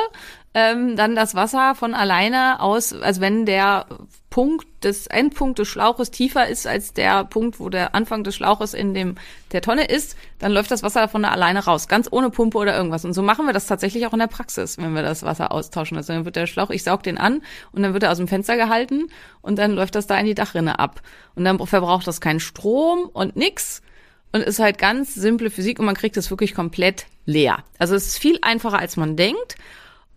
ähm, 0.55 0.97
dann 0.97 1.15
das 1.15 1.35
Wasser 1.35 1.75
von 1.75 1.95
alleine 1.95 2.61
aus, 2.61 2.93
also 2.93 3.21
wenn 3.21 3.47
der 3.47 3.87
Punkt 4.37 4.67
des 4.85 5.07
Endpunkt 5.07 5.59
des 5.59 5.67
Schlauches 5.67 6.11
tiefer 6.11 6.47
ist 6.47 6.67
als 6.67 6.93
der 6.93 7.25
Punkt, 7.25 7.59
wo 7.59 7.71
der 7.71 7.95
Anfang 7.95 8.23
des 8.23 8.35
Schlauches 8.35 8.75
in 8.75 8.93
dem 8.93 9.15
der 9.53 9.63
Tonne 9.63 9.87
ist, 9.87 10.15
dann 10.41 10.53
läuft 10.53 10.71
das 10.71 10.83
Wasser 10.83 11.09
von 11.09 11.25
alleine 11.25 11.65
raus, 11.65 11.89
ganz 11.89 12.07
ohne 12.11 12.29
Pumpe 12.29 12.59
oder 12.59 12.77
irgendwas. 12.77 13.07
Und 13.07 13.15
so 13.15 13.23
machen 13.23 13.47
wir 13.47 13.55
das 13.55 13.65
tatsächlich 13.65 14.07
auch 14.07 14.13
in 14.13 14.19
der 14.19 14.27
Praxis, 14.27 14.77
wenn 14.77 14.95
wir 14.95 15.01
das 15.01 15.23
Wasser 15.23 15.53
austauschen. 15.53 15.97
Also 15.97 16.13
dann 16.13 16.27
wird 16.27 16.37
der 16.37 16.47
Schlauch, 16.47 16.69
ich 16.69 16.83
saug 16.83 17.03
den 17.03 17.17
an 17.17 17.41
und 17.73 17.83
dann 17.83 17.95
wird 17.95 18.03
er 18.03 18.13
aus 18.13 18.19
dem 18.19 18.29
Fenster 18.29 18.59
gehalten 18.59 19.09
und 19.41 19.59
dann 19.59 19.73
läuft 19.73 19.95
das 19.95 20.07
da 20.07 20.19
in 20.19 20.27
die 20.27 20.35
Dachrinne 20.35 20.81
ab. 20.81 21.01
Und 21.35 21.47
dann 21.47 21.59
verbraucht 21.67 22.07
das 22.07 22.21
keinen 22.21 22.41
Strom 22.41 23.09
und 23.11 23.37
nix 23.37 23.81
und 24.33 24.43
ist 24.43 24.59
halt 24.59 24.77
ganz 24.77 25.15
simple 25.15 25.49
Physik 25.49 25.79
und 25.79 25.87
man 25.87 25.95
kriegt 25.95 26.19
es 26.19 26.29
wirklich 26.29 26.55
komplett 26.55 27.07
leer. 27.25 27.65
Also 27.79 27.95
es 27.95 28.07
ist 28.07 28.19
viel 28.19 28.39
einfacher, 28.43 28.81
als 28.81 28.99
man 28.99 29.17
denkt 29.17 29.57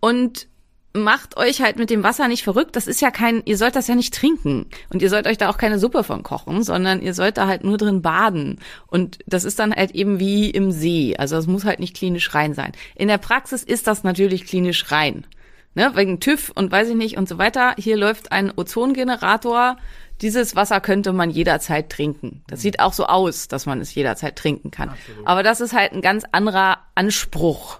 und 0.00 0.46
macht 0.92 1.36
euch 1.36 1.62
halt 1.62 1.78
mit 1.78 1.90
dem 1.90 2.02
Wasser 2.02 2.26
nicht 2.28 2.42
verrückt. 2.42 2.74
Das 2.74 2.86
ist 2.86 3.00
ja 3.00 3.10
kein, 3.10 3.42
ihr 3.44 3.56
sollt 3.56 3.76
das 3.76 3.86
ja 3.86 3.94
nicht 3.94 4.14
trinken 4.14 4.66
und 4.92 5.02
ihr 5.02 5.10
sollt 5.10 5.26
euch 5.26 5.38
da 5.38 5.48
auch 5.48 5.58
keine 5.58 5.78
Suppe 5.78 6.02
von 6.02 6.22
kochen, 6.22 6.62
sondern 6.62 7.00
ihr 7.00 7.14
sollt 7.14 7.36
da 7.36 7.46
halt 7.46 7.64
nur 7.64 7.78
drin 7.78 8.02
baden. 8.02 8.58
Und 8.86 9.18
das 9.26 9.44
ist 9.44 9.58
dann 9.58 9.72
halt 9.72 9.92
eben 9.92 10.18
wie 10.18 10.50
im 10.50 10.72
See. 10.72 11.16
Also 11.16 11.36
es 11.36 11.46
muss 11.46 11.64
halt 11.64 11.80
nicht 11.80 11.96
klinisch 11.96 12.34
rein 12.34 12.54
sein. 12.54 12.72
In 12.96 13.08
der 13.08 13.18
Praxis 13.18 13.62
ist 13.62 13.86
das 13.86 14.02
natürlich 14.02 14.44
klinisch 14.46 14.90
rein. 14.90 15.26
Ne, 15.74 15.92
wegen 15.94 16.18
TÜV 16.18 16.50
und 16.56 16.72
weiß 16.72 16.88
ich 16.88 16.96
nicht 16.96 17.16
und 17.16 17.28
so 17.28 17.38
weiter. 17.38 17.74
Hier 17.78 17.96
läuft 17.96 18.32
ein 18.32 18.52
Ozongenerator. 18.56 19.76
Dieses 20.20 20.56
Wasser 20.56 20.80
könnte 20.80 21.12
man 21.12 21.30
jederzeit 21.30 21.90
trinken. 21.90 22.42
Das 22.48 22.60
sieht 22.60 22.80
auch 22.80 22.92
so 22.92 23.06
aus, 23.06 23.46
dass 23.46 23.66
man 23.66 23.80
es 23.80 23.94
jederzeit 23.94 24.34
trinken 24.34 24.72
kann. 24.72 24.90
Aber 25.24 25.44
das 25.44 25.60
ist 25.60 25.72
halt 25.72 25.92
ein 25.92 26.02
ganz 26.02 26.24
anderer 26.32 26.78
Anspruch 26.96 27.78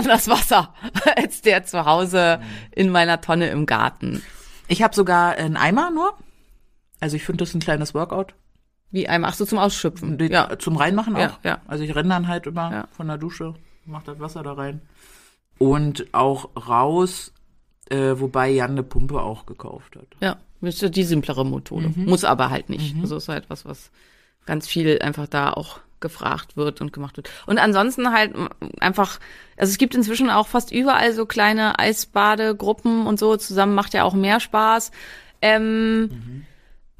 an 0.00 0.08
das 0.08 0.28
Wasser 0.28 0.74
als 1.16 1.42
der 1.42 1.64
zu 1.64 1.84
Hause 1.86 2.40
in 2.72 2.90
meiner 2.90 3.20
Tonne 3.20 3.48
im 3.50 3.66
Garten. 3.66 4.22
Ich 4.68 4.82
habe 4.82 4.94
sogar 4.94 5.32
einen 5.32 5.56
Eimer 5.56 5.90
nur. 5.90 6.14
Also 7.00 7.16
ich 7.16 7.24
finde 7.24 7.44
das 7.44 7.54
ein 7.54 7.60
kleines 7.60 7.94
Workout. 7.94 8.34
Wie 8.90 9.08
einmal, 9.08 9.30
ach 9.30 9.34
so, 9.34 9.44
zum 9.46 9.58
Ausschöpfen. 9.58 10.18
Den- 10.18 10.32
Ja. 10.32 10.58
Zum 10.58 10.76
Reinmachen 10.76 11.14
auch. 11.16 11.20
Ja, 11.20 11.38
ja. 11.44 11.60
Also 11.66 11.84
ich 11.84 11.94
renne 11.94 12.08
dann 12.10 12.28
halt 12.28 12.46
immer 12.46 12.70
Ja. 12.72 12.88
von 12.90 13.06
der 13.06 13.18
Dusche, 13.18 13.54
mach 13.86 14.02
das 14.02 14.18
Wasser 14.20 14.42
da 14.42 14.52
rein. 14.52 14.80
Und 15.58 16.06
auch 16.12 16.48
raus, 16.68 17.32
äh, 17.90 18.14
wobei 18.16 18.50
Jan 18.50 18.72
eine 18.72 18.82
Pumpe 18.82 19.20
auch 19.20 19.46
gekauft 19.46 19.96
hat. 19.96 20.06
Ja, 20.20 20.36
das 20.60 20.76
ist 20.76 20.82
ja 20.82 20.88
die 20.88 21.04
simplere 21.04 21.44
Methode. 21.44 21.92
Mhm. 21.94 22.06
Muss 22.06 22.24
aber 22.24 22.50
halt 22.50 22.68
nicht. 22.70 22.96
Also 23.00 23.16
ist 23.16 23.28
halt 23.28 23.48
was, 23.50 23.64
was 23.64 23.90
ganz 24.46 24.66
viel 24.66 24.98
einfach 25.02 25.26
da 25.28 25.52
auch 25.52 25.80
gefragt 26.00 26.56
wird 26.56 26.80
und 26.80 26.92
gemacht 26.92 27.16
wird. 27.16 27.30
Und 27.46 27.58
ansonsten 27.58 28.12
halt 28.12 28.34
einfach, 28.80 29.18
also 29.56 29.70
es 29.70 29.78
gibt 29.78 29.94
inzwischen 29.94 30.30
auch 30.30 30.46
fast 30.46 30.72
überall 30.72 31.12
so 31.12 31.26
kleine 31.26 31.78
Eisbadegruppen 31.78 33.06
und 33.06 33.18
so. 33.18 33.36
Zusammen 33.36 33.74
macht 33.74 33.94
ja 33.94 34.04
auch 34.04 34.14
mehr 34.14 34.40
Spaß. 34.40 34.90
Ähm, 35.42 36.44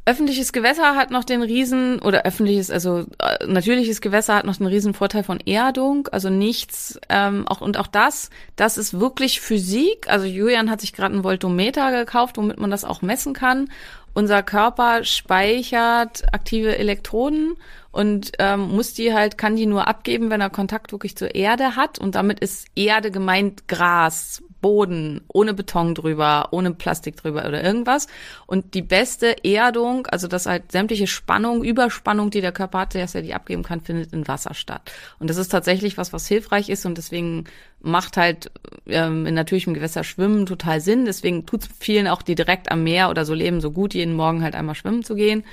Öffentliches 0.07 0.53
Gewässer 0.53 0.97
hat 0.97 1.11
noch 1.11 1.25
den 1.25 1.43
riesen, 1.43 2.01
oder 2.01 2.25
öffentliches, 2.25 2.71
also 2.71 3.07
äh, 3.19 3.47
natürliches 3.47 4.01
Gewässer 4.01 4.35
hat 4.35 4.45
noch 4.45 4.57
den 4.57 4.67
riesen 4.67 4.95
Vorteil 4.95 5.23
von 5.23 5.39
Erdung, 5.41 6.09
also 6.09 6.31
nichts, 6.31 6.99
ähm, 7.11 7.47
auch, 7.47 7.61
und 7.61 7.77
auch 7.79 7.87
das, 7.87 8.31
das 8.57 8.79
ist 8.79 8.99
wirklich 8.99 9.41
Physik. 9.41 10.09
Also 10.09 10.27
Julian 10.27 10.71
hat 10.71 10.81
sich 10.81 10.95
gerade 10.95 11.15
einen 11.15 11.23
Voltometer 11.23 11.93
gekauft, 11.93 12.39
womit 12.39 12.59
man 12.59 12.71
das 12.71 12.85
auch 12.85 13.03
messen 13.03 13.35
kann. 13.35 13.71
Unser 14.13 14.43
Körper 14.43 15.05
speichert 15.05 16.25
aktive 16.33 16.77
Elektroden 16.77 17.57
und 17.93 18.33
ähm, 18.39 18.75
muss 18.75 18.95
die 18.95 19.15
halt, 19.15 19.39
kann 19.39 19.57
die 19.57 19.67
nur 19.67 19.87
abgeben, 19.87 20.31
wenn 20.31 20.41
er 20.41 20.51
Kontakt 20.51 20.93
wirklich 20.93 21.17
zur 21.17 21.35
Erde 21.35 21.77
hat. 21.77 21.99
Und 21.99 22.15
damit 22.15 22.41
ist 22.41 22.67
Erde 22.75 23.11
gemeint 23.11 23.69
Gras, 23.69 24.43
Boden, 24.61 25.21
ohne 25.29 25.55
Beton 25.55 25.95
drüber, 25.95 26.49
ohne 26.51 26.73
Plastik 26.73 27.17
drüber 27.17 27.47
oder 27.47 27.63
irgendwas. 27.63 28.07
Und 28.47 28.75
die 28.75 28.83
beste 28.83 29.45
Erdung, 29.45 30.07
also 30.07 30.29
dass 30.29 30.47
halt 30.47 30.73
sämtliche 30.73 31.07
Spannung, 31.07 31.65
Überspannung, 31.65 32.31
die 32.31 32.41
der 32.41 32.53
Körper 32.53 32.81
hat, 32.81 32.95
dass 32.95 33.15
er 33.15 33.23
die 33.23 33.35
abgeben 33.35 33.63
kann, 33.63 33.81
findet 33.81 34.13
in 34.13 34.29
Wasser 34.29 34.55
statt. 34.55 34.93
Und 35.19 35.31
das 35.31 35.37
ist 35.37 35.49
tatsächlich 35.49 35.97
was, 35.97 36.13
was 36.13 36.27
hilfreich 36.27 36.69
ist 36.69 36.87
und 36.87 36.99
deswegen 36.99 37.45
macht 37.81 38.17
halt 38.17 38.51
ähm, 38.87 39.27
in 39.27 39.35
natürlichem 39.35 39.75
Gewässer 39.75 40.05
Schwimmen 40.05 40.47
total 40.47 40.81
Sinn. 40.81 41.05
Deswegen 41.07 41.47
tut 41.47 41.65
vielen 41.79 42.09
auch, 42.09 42.23
die 42.23 42.35
direkt 42.35 42.71
am 42.71 42.85
Meer 42.85 43.11
oder 43.11 43.25
so 43.25 43.35
leben, 43.35 43.61
so 43.61 43.71
gut, 43.71 43.95
jeden 43.95 44.15
Morgen 44.15 44.43
halt 44.43 44.55
einmal 44.55 44.75
schwimmen 44.75 45.03
zu 45.03 45.15
gehen. 45.15 45.45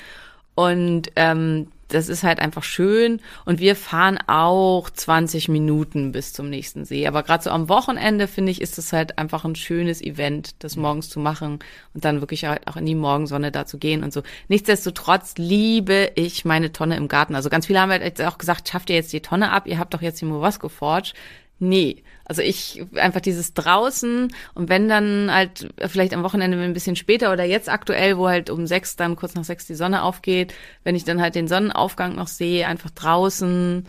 Und 0.55 1.11
ähm, 1.15 1.67
das 1.89 2.09
ist 2.09 2.23
halt 2.23 2.39
einfach 2.39 2.63
schön. 2.63 3.21
Und 3.45 3.59
wir 3.59 3.75
fahren 3.75 4.19
auch 4.27 4.89
20 4.89 5.49
Minuten 5.49 6.11
bis 6.11 6.33
zum 6.33 6.49
nächsten 6.49 6.85
See. 6.85 7.07
Aber 7.07 7.23
gerade 7.23 7.43
so 7.43 7.49
am 7.49 7.69
Wochenende, 7.69 8.27
finde 8.27 8.51
ich, 8.51 8.61
ist 8.61 8.77
es 8.77 8.93
halt 8.93 9.17
einfach 9.17 9.45
ein 9.45 9.55
schönes 9.55 10.01
Event, 10.01 10.55
das 10.63 10.75
morgens 10.75 11.09
zu 11.09 11.19
machen 11.19 11.59
und 11.93 12.05
dann 12.05 12.21
wirklich 12.21 12.45
halt 12.45 12.67
auch 12.67 12.75
in 12.75 12.85
die 12.85 12.95
Morgensonne 12.95 13.51
da 13.51 13.65
zu 13.65 13.77
gehen 13.77 14.03
und 14.03 14.13
so. 14.13 14.23
Nichtsdestotrotz 14.47 15.35
liebe 15.37 16.11
ich 16.15 16.45
meine 16.45 16.71
Tonne 16.71 16.97
im 16.97 17.07
Garten. 17.07 17.35
Also 17.35 17.49
ganz 17.49 17.67
viele 17.67 17.81
haben 17.81 17.91
halt 17.91 18.03
jetzt 18.03 18.21
auch 18.21 18.37
gesagt, 18.37 18.67
schafft 18.69 18.89
ihr 18.89 18.95
jetzt 18.95 19.13
die 19.13 19.21
Tonne 19.21 19.51
ab, 19.51 19.67
ihr 19.67 19.79
habt 19.79 19.93
doch 19.93 20.01
jetzt 20.01 20.21
die 20.21 20.25
Mowasko 20.25 20.69
Forge. 20.69 21.13
Nee, 21.59 22.03
also 22.25 22.41
ich 22.43 22.85
einfach 22.95 23.21
dieses 23.21 23.53
draußen 23.55 24.31
und 24.53 24.69
wenn 24.69 24.87
dann 24.87 25.31
halt 25.31 25.69
vielleicht 25.87 26.13
am 26.13 26.23
Wochenende 26.23 26.61
ein 26.61 26.73
bisschen 26.73 26.95
später 26.95 27.33
oder 27.33 27.45
jetzt 27.45 27.67
aktuell, 27.67 28.17
wo 28.17 28.27
halt 28.27 28.49
um 28.49 28.67
sechs 28.67 28.95
dann 28.95 29.15
kurz 29.15 29.33
nach 29.33 29.43
sechs 29.43 29.65
die 29.65 29.73
Sonne 29.75 30.03
aufgeht, 30.03 30.53
wenn 30.83 30.95
ich 30.95 31.03
dann 31.03 31.21
halt 31.21 31.33
den 31.33 31.47
Sonnenaufgang 31.47 32.15
noch 32.15 32.27
sehe, 32.27 32.67
einfach 32.67 32.91
draußen. 32.91 33.87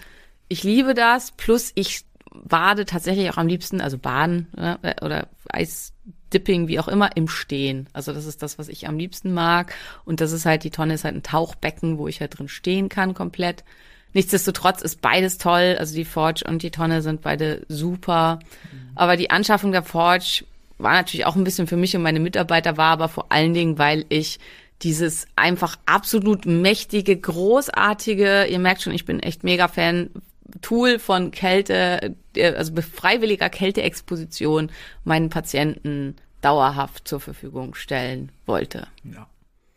Ich 0.49 0.63
liebe 0.63 0.95
das. 0.95 1.33
Plus 1.33 1.73
ich 1.75 2.05
bade 2.45 2.85
tatsächlich 2.87 3.31
auch 3.31 3.37
am 3.37 3.49
liebsten, 3.49 3.81
also 3.81 3.99
baden 3.99 4.49
ne, 4.57 4.79
oder 5.03 5.29
Eisdipping, 5.49 6.69
wie 6.69 6.81
auch 6.81 6.89
immer, 6.89 7.17
im 7.17 7.29
Stehen. 7.29 7.89
Also 7.93 8.13
das 8.13 8.25
ist 8.25 8.43
das, 8.43 8.59
was 8.59 8.69
ich 8.69 8.89
am 8.89 8.99
liebsten 8.99 9.35
mag. 9.35 9.75
Und 10.05 10.21
das 10.21 10.33
ist 10.33 10.47
halt, 10.47 10.65
die 10.65 10.71
Tonne 10.71 10.95
ist 10.95 11.05
halt 11.05 11.17
ein 11.17 11.23
Tauchbecken, 11.23 11.99
wo 11.99 12.09
ich 12.09 12.21
halt 12.21 12.39
drin 12.39 12.49
stehen 12.49 12.89
kann 12.89 13.15
komplett. 13.15 13.65
Nichtsdestotrotz 14.15 14.83
ist 14.83 15.01
beides 15.01 15.39
toll. 15.39 15.77
Also 15.79 15.95
die 15.95 16.05
Forge 16.05 16.45
und 16.49 16.63
die 16.63 16.71
Tonne 16.71 17.03
sind 17.03 17.23
beide 17.23 17.65
super. 17.69 18.39
Aber 18.95 19.17
die 19.17 19.31
Anschaffung 19.31 19.73
der 19.73 19.83
Forge 19.83 20.45
war 20.79 20.93
natürlich 20.93 21.27
auch 21.27 21.37
ein 21.37 21.45
bisschen 21.45 21.67
für 21.67 21.77
mich 21.77 21.95
und 21.97 22.03
meine 22.03 22.21
Mitarbeiter, 22.21 22.77
war 22.77 22.93
aber 22.93 23.09
vor 23.09 23.31
allen 23.31 23.55
Dingen, 23.55 23.79
weil 23.79 24.05
ich 24.09 24.39
dieses 24.83 25.27
einfach 25.35 25.77
absolut 25.87 26.47
mächtige, 26.47 27.17
großartige, 27.17 28.47
ihr 28.47 28.59
merkt 28.61 28.83
schon, 28.83 28.93
ich 28.93 29.05
bin 29.05 29.21
echt 29.21 29.43
mega 29.43 29.67
Fan, 29.67 30.11
Tool 30.63 30.99
von 30.99 31.31
Kälte, 31.31 32.15
äh, 32.35 32.55
also 32.55 32.73
freiwilliger 32.81 33.51
Kälteexposition 33.51 34.71
meinen 35.05 35.31
Patienten 35.31 36.17
dauerhaft 36.41 37.09
zur 37.09 37.21
Verfügung 37.21 37.75
stellen 37.75 38.31
wollte. 38.47 38.87
Ja, 39.05 39.27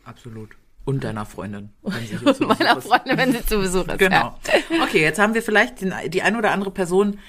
absolut. 0.06 0.52
Und 0.84 1.04
deiner 1.04 1.26
Freundin. 1.26 1.70
Wenn 1.84 2.06
sie 2.06 2.26
Und 2.26 2.36
zu 2.38 2.44
meiner 2.44 2.76
Besuch 2.76 2.78
ist. 2.78 2.88
Freundin, 2.88 3.18
wenn 3.18 3.32
sie 3.32 3.46
zu 3.46 3.60
Besuch 3.60 3.88
ist. 3.88 4.00
Genau. 4.00 4.38
Okay, 4.84 5.02
jetzt 5.02 5.20
haben 5.20 5.34
wir 5.34 5.44
vielleicht 5.44 5.82
den, 5.82 5.94
die 6.08 6.22
ein 6.22 6.36
oder 6.36 6.52
andere 6.52 6.72
Person 6.72 7.20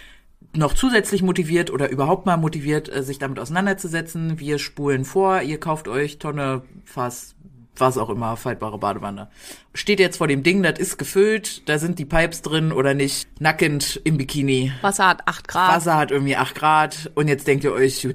noch 0.55 0.75
zusätzlich 0.75 1.23
motiviert 1.23 1.71
oder 1.71 1.91
überhaupt 1.91 2.27
mal 2.27 2.37
motiviert, 2.37 2.95
äh, 2.95 3.03
sich 3.03 3.19
damit 3.19 3.39
auseinanderzusetzen. 3.39 4.39
Wir 4.39 4.59
spulen 4.59 5.05
vor, 5.05 5.43
ihr 5.43 5.59
kauft 5.59 5.89
euch 5.89 6.19
Tonne, 6.19 6.63
Fass, 6.85 7.35
was 7.77 7.99
auch 7.99 8.11
immer, 8.11 8.37
faltbare 8.37 8.79
Badewanne. 8.79 9.29
Steht 9.75 10.01
jetzt 10.01 10.19
vor 10.19 10.29
dem 10.29 10.43
Ding, 10.43 10.63
das 10.63 10.79
ist 10.79 10.99
gefüllt, 10.99 11.69
da 11.69 11.79
sind 11.79 11.99
die 11.99 12.05
Pipes 12.05 12.43
drin 12.43 12.73
oder 12.73 12.93
nicht, 12.93 13.27
nackend 13.41 14.01
im 14.05 14.19
Bikini. 14.19 14.73
Wasser 14.83 15.09
hat 15.09 15.27
acht 15.27 15.49
Grad. 15.49 15.75
Wasser 15.75 15.97
hat 15.97 16.11
irgendwie 16.11 16.37
8 16.37 16.55
Grad 16.55 17.11
und 17.15 17.29
jetzt 17.29 17.47
denkt 17.47 17.65
ihr 17.65 17.73
euch, 17.73 18.07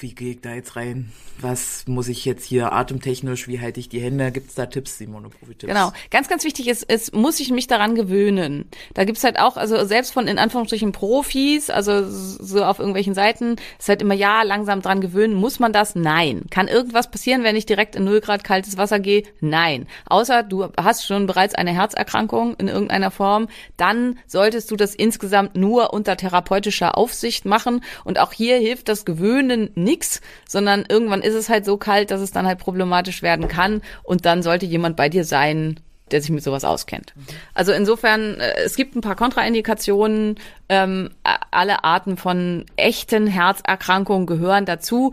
wie 0.00 0.14
gehe 0.14 0.32
ich 0.32 0.40
da 0.40 0.54
jetzt 0.54 0.76
rein? 0.76 1.12
Was 1.40 1.86
muss 1.88 2.08
ich 2.08 2.24
jetzt 2.24 2.44
hier 2.44 2.72
atemtechnisch, 2.72 3.48
wie 3.48 3.60
halte 3.60 3.80
ich 3.80 3.88
die 3.88 4.00
Hände? 4.00 4.30
Gibt's 4.30 4.54
da 4.54 4.66
Tipps, 4.66 4.98
Simone, 4.98 5.28
Profi-Tipps? 5.28 5.66
Genau. 5.66 5.92
Ganz, 6.10 6.28
ganz 6.28 6.44
wichtig 6.44 6.68
ist, 6.68 6.84
es 6.88 7.12
muss 7.12 7.40
ich 7.40 7.50
mich 7.50 7.66
daran 7.66 7.94
gewöhnen. 7.94 8.66
Da 8.94 9.04
gibt's 9.04 9.24
halt 9.24 9.38
auch, 9.38 9.56
also 9.56 9.84
selbst 9.84 10.12
von 10.12 10.28
in 10.28 10.38
Anführungsstrichen 10.38 10.92
Profis, 10.92 11.68
also 11.68 12.08
so 12.08 12.62
auf 12.64 12.78
irgendwelchen 12.78 13.14
Seiten, 13.14 13.56
ist 13.78 13.88
halt 13.88 14.02
immer, 14.02 14.14
ja, 14.14 14.42
langsam 14.42 14.82
dran 14.82 15.00
gewöhnen. 15.00 15.34
Muss 15.34 15.58
man 15.58 15.72
das? 15.72 15.94
Nein. 15.94 16.42
Kann 16.50 16.68
irgendwas 16.68 17.10
passieren, 17.10 17.42
wenn 17.42 17.56
ich 17.56 17.66
direkt 17.66 17.96
in 17.96 18.04
0 18.04 18.20
Grad 18.20 18.44
kaltes 18.44 18.76
Wasser 18.76 19.00
gehe? 19.02 19.24
Nein. 19.40 19.86
Außer 20.06 20.42
du 20.42 20.68
hast 20.80 21.06
schon 21.06 21.26
bereits 21.26 21.54
eine 21.54 21.72
Herzerkrankung 21.72 22.54
in 22.56 22.68
irgendeiner 22.68 23.10
Form, 23.10 23.48
dann 23.76 24.18
solltest 24.26 24.70
du 24.70 24.76
das 24.76 24.94
insgesamt 24.94 25.56
nur 25.56 25.92
unter 25.92 26.16
therapeutischer 26.16 26.96
Aufsicht 26.96 27.44
machen. 27.44 27.82
Und 28.04 28.18
auch 28.18 28.32
hier 28.32 28.56
hilft 28.58 28.88
das 28.88 29.04
Gewöhnen 29.04 29.70
nix, 29.74 30.20
sondern 30.48 30.84
irgendwann 30.88 31.22
ist 31.22 31.34
es 31.34 31.48
halt 31.48 31.64
so 31.64 31.76
kalt, 31.76 32.10
dass 32.10 32.20
es 32.20 32.32
dann 32.32 32.46
halt 32.46 32.58
problematisch 32.58 33.22
werden 33.22 33.48
kann. 33.48 33.82
Und 34.02 34.24
dann 34.24 34.42
sollte 34.42 34.66
jemand 34.66 34.96
bei 34.96 35.08
dir 35.08 35.24
sein, 35.24 35.80
der 36.12 36.20
sich 36.20 36.30
mit 36.30 36.44
sowas 36.44 36.64
auskennt. 36.64 37.14
Also 37.54 37.72
insofern, 37.72 38.38
äh, 38.38 38.60
es 38.64 38.76
gibt 38.76 38.94
ein 38.94 39.00
paar 39.00 39.16
Kontraindikationen. 39.16 40.36
Ähm, 40.68 41.10
alle 41.50 41.84
Arten 41.84 42.16
von 42.16 42.66
echten 42.76 43.26
Herzerkrankungen 43.26 44.26
gehören 44.26 44.64
dazu. 44.64 45.12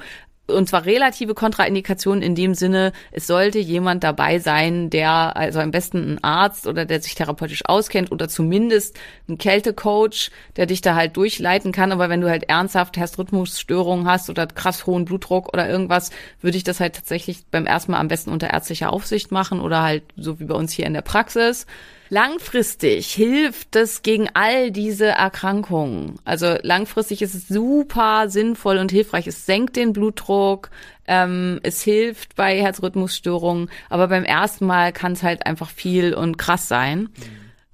Und 0.49 0.67
zwar 0.69 0.85
relative 0.85 1.33
Kontraindikationen 1.33 2.21
in 2.21 2.35
dem 2.35 2.53
Sinne, 2.53 2.93
es 3.11 3.27
sollte 3.27 3.59
jemand 3.59 4.03
dabei 4.03 4.39
sein, 4.39 4.89
der, 4.89 5.35
also 5.35 5.59
am 5.59 5.71
besten 5.71 6.13
ein 6.13 6.23
Arzt 6.23 6.67
oder 6.67 6.85
der 6.85 7.01
sich 7.01 7.15
therapeutisch 7.15 7.65
auskennt 7.65 8.11
oder 8.11 8.29
zumindest 8.29 8.97
ein 9.27 9.37
Kältecoach, 9.37 10.31
der 10.55 10.65
dich 10.65 10.81
da 10.81 10.95
halt 10.95 11.17
durchleiten 11.17 11.71
kann. 11.71 11.91
Aber 11.91 12.09
wenn 12.09 12.21
du 12.21 12.29
halt 12.29 12.49
ernsthaft 12.49 12.97
Herzrhythmusstörungen 12.97 14.07
hast 14.07 14.29
oder 14.29 14.47
krass 14.47 14.85
hohen 14.85 15.05
Blutdruck 15.05 15.53
oder 15.53 15.69
irgendwas, 15.69 16.11
würde 16.41 16.57
ich 16.57 16.63
das 16.63 16.79
halt 16.79 16.95
tatsächlich 16.95 17.45
beim 17.51 17.65
ersten 17.65 17.91
Mal 17.91 17.99
am 17.99 18.07
besten 18.07 18.31
unter 18.31 18.49
ärztlicher 18.49 18.91
Aufsicht 18.91 19.31
machen 19.31 19.61
oder 19.61 19.83
halt 19.83 20.03
so 20.15 20.39
wie 20.39 20.45
bei 20.45 20.55
uns 20.55 20.71
hier 20.71 20.85
in 20.85 20.93
der 20.93 21.01
Praxis. 21.01 21.65
Langfristig 22.11 23.13
hilft 23.13 23.75
es 23.75 24.01
gegen 24.01 24.29
all 24.33 24.71
diese 24.71 25.05
Erkrankungen. 25.05 26.15
Also 26.25 26.55
langfristig 26.63 27.21
ist 27.21 27.35
es 27.35 27.47
super 27.47 28.29
sinnvoll 28.29 28.79
und 28.79 28.91
hilfreich. 28.91 29.27
Es 29.27 29.45
senkt 29.45 29.75
den 29.75 29.93
Blutdruck, 29.93 30.71
ähm, 31.07 31.59
es 31.61 31.83
hilft 31.83 32.35
bei 32.35 32.59
Herzrhythmusstörungen, 32.59 33.69
aber 33.89 34.07
beim 34.07 34.23
ersten 34.23 34.65
Mal 34.65 34.91
kann 34.91 35.11
es 35.11 35.21
halt 35.21 35.45
einfach 35.45 35.69
viel 35.69 36.15
und 36.15 36.39
krass 36.39 36.67
sein. 36.67 37.09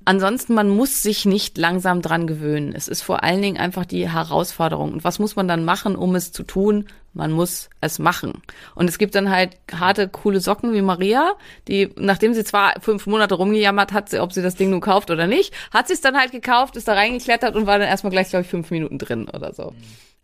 Ansonsten, 0.03 0.53
man 0.53 0.69
muss 0.69 1.01
sich 1.01 1.25
nicht 1.25 1.57
langsam 1.57 2.01
dran 2.01 2.27
gewöhnen. 2.27 2.73
Es 2.75 2.87
ist 2.89 3.01
vor 3.01 3.23
allen 3.23 3.41
Dingen 3.41 3.57
einfach 3.57 3.85
die 3.85 4.07
Herausforderung. 4.07 4.93
Und 4.93 5.03
was 5.03 5.17
muss 5.17 5.35
man 5.35 5.47
dann 5.47 5.65
machen, 5.65 5.95
um 5.95 6.13
es 6.13 6.31
zu 6.31 6.43
tun? 6.43 6.85
Man 7.15 7.31
muss 7.31 7.69
es 7.79 7.97
machen. 7.97 8.41
Und 8.75 8.89
es 8.89 8.97
gibt 8.97 9.15
dann 9.15 9.29
halt 9.29 9.57
harte, 9.73 10.09
coole 10.09 10.41
Socken 10.41 10.73
wie 10.73 10.81
Maria, 10.81 11.31
die, 11.67 11.89
nachdem 11.95 12.33
sie 12.33 12.43
zwar 12.43 12.73
fünf 12.81 13.07
Monate 13.07 13.35
rumgejammert 13.35 13.93
hat, 13.93 14.13
ob 14.15 14.33
sie 14.33 14.41
das 14.41 14.55
Ding 14.55 14.69
nun 14.69 14.81
kauft 14.81 15.09
oder 15.09 15.25
nicht, 15.25 15.53
hat 15.71 15.87
sie 15.87 15.93
es 15.93 16.01
dann 16.01 16.17
halt 16.17 16.33
gekauft, 16.33 16.75
ist 16.75 16.89
da 16.89 16.93
reingeklettert 16.93 17.55
und 17.55 17.67
war 17.67 17.79
dann 17.79 17.87
erstmal 17.87 18.11
gleich, 18.11 18.29
glaube 18.29 18.43
ich, 18.43 18.49
fünf 18.49 18.69
Minuten 18.69 18.97
drin 18.97 19.29
oder 19.29 19.53
so. 19.53 19.73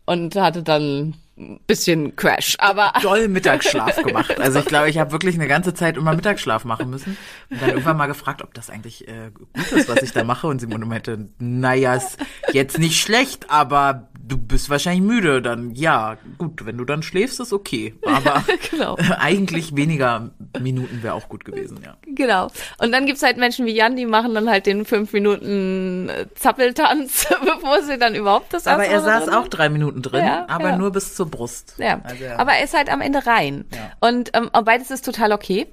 Und 0.04 0.36
hatte 0.36 0.62
dann 0.62 1.14
ein 1.38 1.60
bisschen 1.66 2.14
Crash. 2.16 2.56
Aber 2.58 2.92
doll 3.00 3.28
Mittagsschlaf 3.28 4.02
gemacht. 4.02 4.38
Also 4.38 4.58
ich 4.58 4.66
glaube, 4.66 4.90
ich 4.90 4.98
habe 4.98 5.12
wirklich 5.12 5.34
eine 5.34 5.48
ganze 5.48 5.72
Zeit 5.72 5.96
immer 5.96 6.14
Mittagsschlaf 6.14 6.64
machen 6.64 6.90
müssen. 6.90 7.16
Und 7.48 7.62
dann 7.62 7.70
irgendwann 7.70 7.96
mal 7.96 8.06
gefragt, 8.06 8.42
ob 8.42 8.52
das 8.52 8.68
eigentlich 8.68 9.08
äh, 9.08 9.30
gut 9.32 9.72
ist, 9.72 9.88
was 9.88 10.02
ich 10.02 10.12
da 10.12 10.24
mache. 10.24 10.46
Und 10.46 10.60
Simone 10.60 10.84
meinte, 10.84 11.28
naja, 11.38 11.94
ist 11.94 12.18
jetzt 12.52 12.78
nicht 12.78 13.00
schlecht, 13.00 13.50
aber 13.50 14.08
du 14.22 14.36
bist 14.38 14.70
wahrscheinlich 14.70 15.02
müde. 15.02 15.42
Dann 15.42 15.72
ja, 15.72 16.16
gut, 16.38 16.64
wenn 16.64 16.78
du 16.78 16.84
dann 16.84 17.02
schläfst, 17.02 17.40
ist 17.40 17.52
okay. 17.52 17.94
Aber 18.04 18.44
Genau. 18.70 18.96
eigentlich 19.18 19.74
weniger 19.76 20.30
Minuten 20.60 21.02
wäre 21.02 21.14
auch 21.14 21.28
gut 21.28 21.44
gewesen, 21.44 21.80
ja. 21.84 21.96
Genau. 22.06 22.48
Und 22.78 22.92
dann 22.92 23.06
gibt's 23.06 23.22
halt 23.22 23.36
Menschen 23.36 23.66
wie 23.66 23.72
Jan, 23.74 23.96
die 23.96 24.06
machen 24.06 24.34
dann 24.34 24.48
halt 24.48 24.66
den 24.66 24.84
fünf 24.84 25.12
Minuten 25.12 26.08
äh, 26.08 26.26
Zappeltanz, 26.34 27.26
bevor 27.44 27.82
sie 27.82 27.98
dann 27.98 28.14
überhaupt 28.14 28.52
das 28.52 28.66
Aber 28.66 28.84
er 28.84 29.00
saß 29.00 29.24
drin 29.24 29.34
auch 29.34 29.48
drei 29.48 29.68
Minuten 29.68 30.02
drin, 30.02 30.24
Ja, 30.24 30.46
aber 30.48 30.70
ja. 30.70 30.76
nur 30.76 30.92
bis 30.92 31.14
zur 31.14 31.26
Brust. 31.26 31.74
Ja, 31.78 32.00
Also, 32.04 32.24
ja. 32.24 32.38
aber 32.38 32.52
er 32.52 32.64
ist 32.64 32.74
halt 32.74 32.90
am 32.90 33.00
Ende 33.00 33.26
rein. 33.26 33.64
Und 34.00 34.30
ähm, 34.34 34.50
und 34.52 34.64
beides 34.64 34.90
ist 34.90 35.04
total 35.04 35.32
okay. 35.32 35.66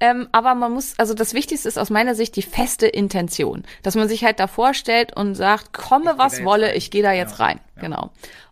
Ähm, 0.00 0.28
aber 0.32 0.54
man 0.54 0.72
muss, 0.72 0.94
also 0.98 1.14
das 1.14 1.32
Wichtigste 1.32 1.68
ist 1.68 1.78
aus 1.78 1.90
meiner 1.90 2.14
Sicht 2.14 2.36
die 2.36 2.42
feste 2.42 2.86
Intention, 2.86 3.64
dass 3.82 3.94
man 3.94 4.08
sich 4.08 4.24
halt 4.24 4.40
da 4.40 4.46
vorstellt 4.46 5.16
und 5.16 5.34
sagt, 5.34 5.72
komme 5.72 6.14
was 6.18 6.44
wolle, 6.44 6.66
rein. 6.68 6.76
ich 6.76 6.90
gehe 6.90 7.02
da 7.02 7.12
jetzt 7.12 7.38
Ja, 7.38 7.44
rein. 7.46 7.60
ja. 7.76 7.82
Genau. 7.82 8.10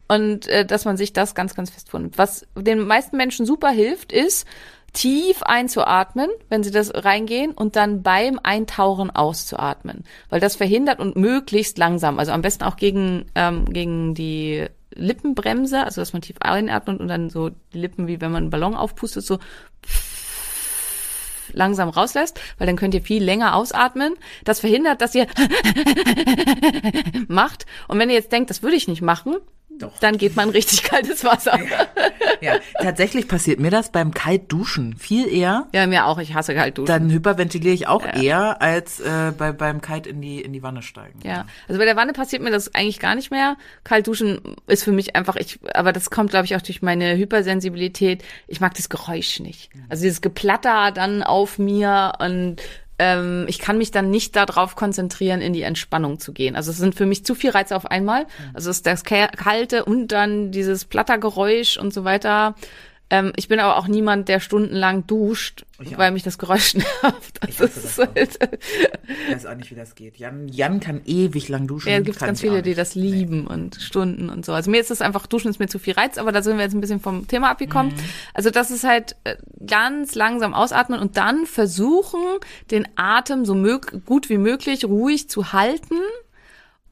Und 0.08 0.46
äh, 0.48 0.64
dass 0.64 0.84
man 0.84 0.96
sich 0.96 1.12
das 1.12 1.34
ganz, 1.34 1.54
ganz 1.54 1.70
fest 1.70 1.90
vornimmt. 1.90 2.18
Was 2.18 2.46
den 2.56 2.86
meisten 2.86 3.16
Menschen 3.16 3.46
super 3.46 3.70
hilft, 3.70 4.12
ist 4.12 4.46
tief 4.94 5.42
einzuatmen, 5.42 6.30
wenn 6.48 6.62
sie 6.62 6.70
das 6.70 6.92
reingehen 6.94 7.50
und 7.52 7.74
dann 7.74 8.02
beim 8.02 8.38
Eintauchen 8.42 9.10
auszuatmen, 9.10 10.04
weil 10.30 10.40
das 10.40 10.54
verhindert 10.56 11.00
und 11.00 11.16
möglichst 11.16 11.78
langsam, 11.78 12.18
also 12.20 12.30
am 12.32 12.42
besten 12.42 12.62
auch 12.64 12.76
gegen 12.76 13.26
ähm, 13.34 13.64
gegen 13.72 14.14
die 14.14 14.66
Lippenbremse, 14.94 15.82
also 15.82 16.00
dass 16.00 16.12
man 16.12 16.22
tief 16.22 16.36
einatmet 16.40 17.00
und 17.00 17.08
dann 17.08 17.28
so 17.28 17.50
die 17.72 17.78
Lippen, 17.78 18.06
wie 18.06 18.20
wenn 18.20 18.30
man 18.30 18.44
einen 18.44 18.50
Ballon 18.50 18.76
aufpustet, 18.76 19.24
so 19.24 19.38
langsam 21.52 21.88
rauslässt, 21.88 22.40
weil 22.58 22.66
dann 22.66 22.76
könnt 22.76 22.94
ihr 22.94 23.02
viel 23.02 23.22
länger 23.22 23.54
ausatmen. 23.54 24.14
Das 24.44 24.60
verhindert, 24.60 25.00
dass 25.00 25.14
ihr 25.14 25.26
macht. 27.28 27.66
Und 27.88 27.98
wenn 27.98 28.10
ihr 28.10 28.16
jetzt 28.16 28.32
denkt, 28.32 28.50
das 28.50 28.62
würde 28.62 28.76
ich 28.76 28.88
nicht 28.88 29.02
machen, 29.02 29.36
Doch. 29.78 29.98
dann 29.98 30.18
geht 30.18 30.36
man 30.36 30.50
richtig 30.50 30.82
kaltes 30.84 31.24
Wasser. 31.24 31.58
Ja, 32.40 32.58
tatsächlich 32.80 33.28
passiert 33.28 33.60
mir 33.60 33.70
das 33.70 33.90
beim 33.90 34.12
Kaltduschen 34.12 34.96
viel 34.96 35.32
eher. 35.32 35.66
Ja, 35.72 35.86
mir 35.86 36.06
auch. 36.06 36.18
Ich 36.18 36.34
hasse 36.34 36.54
kalt 36.54 36.78
duschen. 36.78 36.86
Dann 36.86 37.10
hyperventiliere 37.10 37.74
ich 37.74 37.86
auch 37.88 38.04
eher, 38.04 38.60
als 38.60 39.00
äh, 39.00 39.32
bei, 39.36 39.52
beim 39.52 39.80
Kalt 39.80 40.06
in 40.06 40.20
die, 40.20 40.40
in 40.40 40.52
die 40.52 40.62
Wanne 40.62 40.82
steigen. 40.82 41.20
Ja, 41.24 41.46
also 41.68 41.78
bei 41.78 41.84
der 41.84 41.96
Wanne 41.96 42.12
passiert 42.12 42.42
mir 42.42 42.50
das 42.50 42.74
eigentlich 42.74 43.00
gar 43.00 43.14
nicht 43.14 43.30
mehr. 43.30 43.56
Kalt 43.82 44.06
duschen 44.06 44.56
ist 44.66 44.84
für 44.84 44.92
mich 44.92 45.16
einfach, 45.16 45.36
ich, 45.36 45.58
aber 45.74 45.92
das 45.92 46.10
kommt, 46.10 46.30
glaube 46.30 46.44
ich, 46.44 46.56
auch 46.56 46.62
durch 46.62 46.82
meine 46.82 47.16
Hypersensibilität. 47.16 48.22
Ich 48.46 48.60
mag 48.60 48.74
das 48.74 48.88
Geräusch 48.88 49.40
nicht. 49.40 49.70
Also 49.88 50.02
dieses 50.02 50.20
Geplatter 50.20 50.92
dann 50.92 51.22
auf 51.22 51.58
mir 51.58 52.12
und 52.18 52.60
ähm, 52.98 53.46
ich 53.48 53.58
kann 53.58 53.78
mich 53.78 53.90
dann 53.90 54.10
nicht 54.10 54.36
darauf 54.36 54.76
konzentrieren, 54.76 55.40
in 55.40 55.52
die 55.52 55.62
Entspannung 55.62 56.18
zu 56.18 56.32
gehen. 56.32 56.56
Also 56.56 56.70
es 56.70 56.78
sind 56.78 56.94
für 56.94 57.06
mich 57.06 57.24
zu 57.24 57.34
viel 57.34 57.50
Reize 57.50 57.74
auf 57.76 57.86
einmal. 57.86 58.26
Also 58.52 58.70
es 58.70 58.76
ist 58.78 58.86
das 58.86 59.04
Ka- 59.04 59.28
Kalte 59.28 59.84
und 59.84 60.08
dann 60.08 60.50
dieses 60.52 60.84
Plattergeräusch 60.84 61.76
und 61.76 61.92
so 61.92 62.04
weiter. 62.04 62.54
Ähm, 63.10 63.32
ich 63.36 63.48
bin 63.48 63.60
aber 63.60 63.76
auch 63.76 63.86
niemand, 63.86 64.28
der 64.28 64.40
stundenlang 64.40 65.06
duscht, 65.06 65.66
Ich 65.78 65.94
auch. 65.94 65.98
weil 65.98 66.10
mich 66.10 66.22
das 66.22 66.38
Geräusch 66.38 66.74
nervt. 67.02 67.38
Das 67.40 67.50
Ich 67.50 67.60
ist 67.60 67.84
das 67.84 68.00
auch. 68.00 68.14
halt, 68.14 68.38
Ich 69.28 69.34
weiß 69.34 69.46
auch 69.46 69.54
nicht, 69.56 69.70
wie 69.70 69.74
das 69.74 69.94
geht. 69.94 70.16
Jan, 70.16 70.48
Jan 70.48 70.80
kann 70.80 71.02
ewig 71.04 71.48
lang 71.48 71.66
duschen. 71.66 71.90
Ja, 71.90 71.98
es 71.98 72.04
gibt 72.04 72.18
ganz 72.18 72.38
auch 72.38 72.42
viele, 72.42 72.62
die 72.62 72.74
das 72.74 72.94
lieben 72.94 73.46
und 73.46 73.76
Stunden 73.76 74.30
und 74.30 74.44
so. 74.46 74.52
Also 74.52 74.70
mir 74.70 74.80
ist 74.80 74.90
es 74.90 75.02
einfach, 75.02 75.26
Duschen 75.26 75.50
ist 75.50 75.58
mir 75.60 75.68
zu 75.68 75.78
viel 75.78 75.92
Reiz, 75.94 76.16
aber 76.16 76.32
da 76.32 76.42
sind 76.42 76.56
wir 76.56 76.64
jetzt 76.64 76.74
ein 76.74 76.80
bisschen 76.80 77.00
vom 77.00 77.28
Thema 77.28 77.50
abgekommen. 77.50 77.92
Mhm. 77.92 77.98
Also 78.32 78.50
das 78.50 78.70
ist 78.70 78.84
halt 78.84 79.16
äh, 79.24 79.36
ganz 79.66 80.14
langsam 80.14 80.54
ausatmen 80.54 80.98
und 80.98 81.16
dann 81.18 81.44
versuchen, 81.46 82.20
den 82.70 82.88
Atem 82.96 83.44
so 83.44 83.54
gut 84.06 84.28
wie 84.30 84.38
möglich 84.38 84.84
ruhig 84.86 85.28
zu 85.28 85.52
halten 85.52 85.96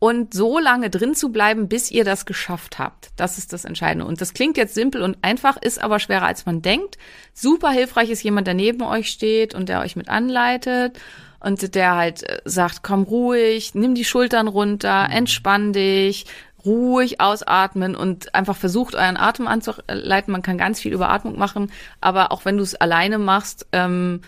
und 0.02 0.34
so 0.34 0.58
lange 0.58 0.90
drin 0.90 1.14
zu 1.14 1.30
bleiben, 1.30 1.68
bis 1.68 1.92
ihr 1.92 2.04
das 2.04 2.26
geschafft 2.26 2.80
habt. 2.80 3.10
Das 3.14 3.38
ist 3.38 3.52
das 3.52 3.64
Entscheidende. 3.64 4.04
Und 4.04 4.20
das 4.20 4.34
klingt 4.34 4.56
jetzt 4.56 4.74
simpel 4.74 5.00
und 5.00 5.16
einfach, 5.22 5.56
ist 5.56 5.80
aber 5.80 6.00
schwerer 6.00 6.26
als 6.26 6.44
man 6.44 6.60
denkt. 6.60 6.98
Super 7.34 7.70
hilfreich 7.70 8.10
ist 8.10 8.24
jemand, 8.24 8.48
der 8.48 8.54
neben 8.54 8.82
euch 8.82 9.08
steht 9.08 9.54
und 9.54 9.68
der 9.68 9.78
euch 9.78 9.94
mit 9.94 10.08
anleitet 10.08 10.98
und 11.38 11.76
der 11.76 11.94
halt 11.94 12.24
äh, 12.24 12.40
sagt, 12.44 12.82
komm 12.82 13.04
ruhig, 13.04 13.76
nimm 13.76 13.94
die 13.94 14.04
Schultern 14.04 14.48
runter, 14.48 15.06
entspann 15.08 15.72
dich, 15.72 16.26
ruhig 16.64 17.20
ausatmen 17.20 17.94
und 17.94 18.34
einfach 18.34 18.56
versucht, 18.56 18.96
euren 18.96 19.16
Atem 19.16 19.46
anzuleiten. 19.46 20.32
Man 20.32 20.42
kann 20.42 20.58
ganz 20.58 20.80
viel 20.80 20.92
über 20.92 21.10
Atmung 21.10 21.38
machen, 21.38 21.70
aber 22.00 22.32
auch 22.32 22.44
wenn 22.44 22.56
du 22.56 22.64
es 22.64 22.74
alleine 22.74 23.18
machst, 23.18 23.68
ähm, 23.70 24.22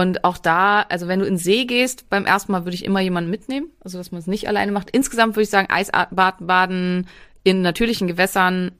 und 0.00 0.24
auch 0.24 0.38
da, 0.38 0.80
also 0.88 1.08
wenn 1.08 1.20
du 1.20 1.26
in 1.26 1.36
See 1.36 1.66
gehst, 1.66 2.08
beim 2.08 2.24
ersten 2.24 2.52
Mal 2.52 2.64
würde 2.64 2.74
ich 2.74 2.86
immer 2.86 3.00
jemanden 3.00 3.28
mitnehmen, 3.30 3.70
also 3.80 3.98
dass 3.98 4.12
man 4.12 4.18
es 4.18 4.26
nicht 4.26 4.48
alleine 4.48 4.72
macht. 4.72 4.88
Insgesamt 4.90 5.36
würde 5.36 5.42
ich 5.42 5.50
sagen, 5.50 5.68
Eisbaden 5.70 7.06
in 7.44 7.60
natürlichen 7.60 8.08
Gewässern, 8.08 8.72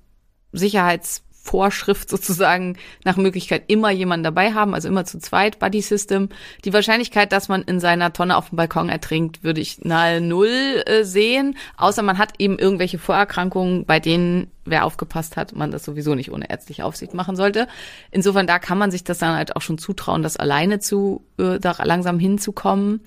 Sicherheitsvorschrift 1.50 2.08
sozusagen, 2.08 2.76
nach 3.04 3.16
Möglichkeit 3.16 3.64
immer 3.68 3.90
jemanden 3.90 4.24
dabei 4.24 4.52
haben, 4.52 4.74
also 4.74 4.88
immer 4.88 5.04
zu 5.04 5.18
zweit, 5.18 5.58
Buddy 5.58 5.80
System. 5.80 6.28
Die 6.64 6.72
Wahrscheinlichkeit, 6.72 7.32
dass 7.32 7.48
man 7.48 7.62
in 7.62 7.80
seiner 7.80 8.12
Tonne 8.12 8.36
auf 8.36 8.50
dem 8.50 8.56
Balkon 8.56 8.88
ertrinkt, 8.88 9.42
würde 9.42 9.60
ich 9.60 9.84
nahe 9.84 10.20
null 10.20 10.82
äh, 10.86 11.04
sehen, 11.04 11.56
außer 11.76 12.02
man 12.02 12.18
hat 12.18 12.34
eben 12.38 12.58
irgendwelche 12.58 12.98
Vorerkrankungen, 12.98 13.84
bei 13.84 14.00
denen 14.00 14.48
wer 14.64 14.84
aufgepasst 14.84 15.36
hat, 15.36 15.54
man 15.54 15.70
das 15.70 15.84
sowieso 15.84 16.14
nicht 16.14 16.30
ohne 16.30 16.48
ärztliche 16.48 16.84
Aufsicht 16.84 17.14
machen 17.14 17.34
sollte. 17.34 17.66
Insofern, 18.10 18.46
da 18.46 18.58
kann 18.58 18.78
man 18.78 18.90
sich 18.90 19.02
das 19.02 19.18
dann 19.18 19.34
halt 19.34 19.56
auch 19.56 19.62
schon 19.62 19.78
zutrauen, 19.78 20.22
das 20.22 20.36
alleine 20.36 20.78
zu, 20.78 21.24
äh, 21.38 21.58
da 21.58 21.74
langsam 21.82 22.18
hinzukommen. 22.18 23.00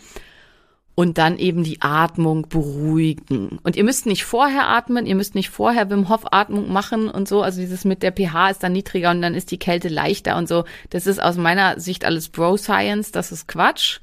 Und 0.95 1.17
dann 1.17 1.39
eben 1.39 1.63
die 1.63 1.81
Atmung 1.81 2.47
beruhigen. 2.47 3.59
Und 3.63 3.75
ihr 3.75 3.83
müsst 3.83 4.05
nicht 4.05 4.25
vorher 4.25 4.67
atmen, 4.67 5.07
ihr 5.07 5.15
müsst 5.15 5.33
nicht 5.33 5.49
vorher 5.49 5.89
Wim 5.89 6.07
Hof 6.07 6.25
Atmung 6.31 6.71
machen 6.71 7.09
und 7.09 7.27
so. 7.27 7.41
Also 7.41 7.61
dieses 7.61 7.83
mit 7.83 8.03
der 8.03 8.11
pH 8.11 8.51
ist 8.51 8.63
dann 8.63 8.73
niedriger 8.73 9.09
und 9.09 9.21
dann 9.23 9.33
ist 9.33 9.49
die 9.49 9.57
Kälte 9.57 9.87
leichter 9.87 10.37
und 10.37 10.47
so. 10.47 10.65
Das 10.91 11.07
ist 11.07 11.21
aus 11.21 11.35
meiner 11.35 11.79
Sicht 11.79 12.05
alles 12.05 12.29
Bro 12.29 12.57
Science, 12.57 13.11
das 13.11 13.31
ist 13.31 13.47
Quatsch. 13.47 14.01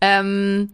Ähm, 0.00 0.70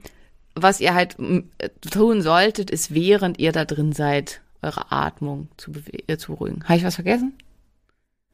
was 0.55 0.81
ihr 0.81 0.95
halt 0.95 1.17
äh, 1.19 1.69
tun 1.91 2.23
solltet, 2.23 2.71
ist 2.71 2.95
während 2.95 3.39
ihr 3.39 3.53
da 3.53 3.65
drin 3.65 3.93
seid, 3.93 4.41
eure 4.63 4.91
Atmung 4.91 5.49
zu, 5.57 5.73
äh, 6.07 6.17
zu 6.17 6.33
beruhigen. 6.33 6.65
Habe 6.65 6.79
ich 6.79 6.85
was 6.85 6.95
vergessen? 6.95 7.35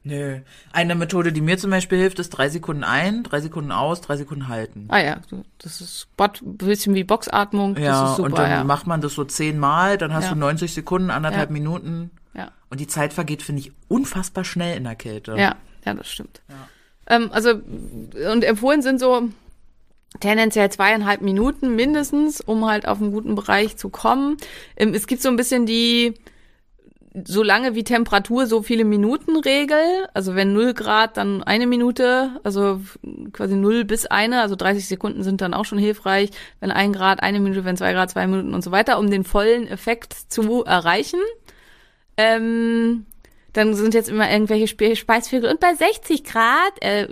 Nö. 0.07 0.37
Eine 0.71 0.93
Methode, 0.93 1.33
die 1.33 1.41
mir 1.41 1.57
zum 1.57 1.71
Beispiel 1.71 1.97
hilft, 1.97 2.19
ist 2.19 2.29
drei 2.29 2.47
Sekunden 2.47 2.83
ein, 2.83 3.23
drei 3.23 3.41
Sekunden 3.41 3.71
aus, 3.71 4.01
drei 4.01 4.17
Sekunden 4.17 4.47
halten. 4.47 4.85
Ah 4.89 4.99
ja, 4.99 5.17
das 5.57 5.81
ist 5.81 6.07
ein 6.19 6.57
bisschen 6.57 6.93
wie 6.93 7.03
Boxatmung. 7.03 7.75
Ja, 7.75 8.09
super, 8.15 8.23
und 8.23 8.37
dann 8.37 8.51
ja. 8.51 8.63
macht 8.63 8.85
man 8.85 9.01
das 9.01 9.13
so 9.15 9.23
zehnmal, 9.23 9.97
dann 9.97 10.13
hast 10.13 10.25
Ja. 10.25 10.33
du 10.33 10.39
90 10.39 10.75
Sekunden, 10.75 11.09
anderthalb 11.09 11.49
Ja. 11.49 11.53
Minuten. 11.53 12.11
ja. 12.35 12.51
Und 12.69 12.79
die 12.79 12.87
Zeit 12.87 13.13
vergeht, 13.13 13.41
finde 13.41 13.61
ich, 13.61 13.71
unfassbar 13.87 14.43
schnell 14.43 14.77
in 14.77 14.83
der 14.83 14.95
Kälte. 14.95 15.35
Ja, 15.37 15.55
ja, 15.85 15.93
das 15.95 16.07
stimmt. 16.07 16.41
Ähm, 17.07 17.29
also, 17.31 17.49
und 18.31 18.43
empfohlen 18.43 18.83
sind 18.83 18.99
so 18.99 19.29
tendenziell 20.19 20.69
zweieinhalb 20.71 21.21
Minuten 21.21 21.75
mindestens, 21.75 22.41
um 22.41 22.65
halt 22.65 22.87
auf 22.87 23.01
einen 23.01 23.11
guten 23.11 23.33
Bereich 23.33 23.75
zu 23.77 23.89
kommen. 23.89 24.37
Ähm, 24.77 24.93
es 24.93 25.07
gibt 25.07 25.21
so 25.23 25.29
ein 25.29 25.35
bisschen 25.35 25.65
die, 25.65 26.13
so 27.23 27.43
lange 27.43 27.75
wie 27.75 27.83
Temperatur, 27.83 28.45
so 28.47 28.61
viele 28.61 28.83
Minuten 28.83 29.37
Regel. 29.37 30.07
Also 30.13 30.35
wenn 30.35 30.53
0 30.53 30.73
Grad, 30.73 31.17
dann 31.17 31.43
eine 31.43 31.67
Minute, 31.67 32.39
also 32.43 32.81
quasi 33.31 33.55
0 33.55 33.85
bis 33.85 34.05
eine, 34.05 34.41
also 34.41 34.55
30 34.55 34.87
Sekunden 34.87 35.23
sind 35.23 35.41
dann 35.41 35.53
auch 35.53 35.65
schon 35.65 35.77
hilfreich. 35.77 36.31
Wenn 36.59 36.71
ein 36.71 36.93
Grad, 36.93 37.23
eine 37.23 37.39
Minute, 37.39 37.63
wenn 37.63 37.77
zwei 37.77 37.93
Grad, 37.93 38.09
zwei 38.11 38.27
Minuten 38.27 38.53
und 38.53 38.63
so 38.63 38.71
weiter, 38.71 38.99
um 38.99 39.09
den 39.09 39.23
vollen 39.23 39.67
Effekt 39.67 40.13
zu 40.13 40.63
erreichen. 40.63 41.19
Ähm, 42.17 43.05
dann 43.55 43.73
sind 43.73 43.93
jetzt 43.93 44.09
immer 44.09 44.29
irgendwelche 44.29 44.67
Spe 44.67 44.95
Speisvögel 44.95 45.49
und 45.49 45.61
bei 45.61 45.73
60 45.73 46.25
Grad, 46.25 46.81
äh, 46.81 47.07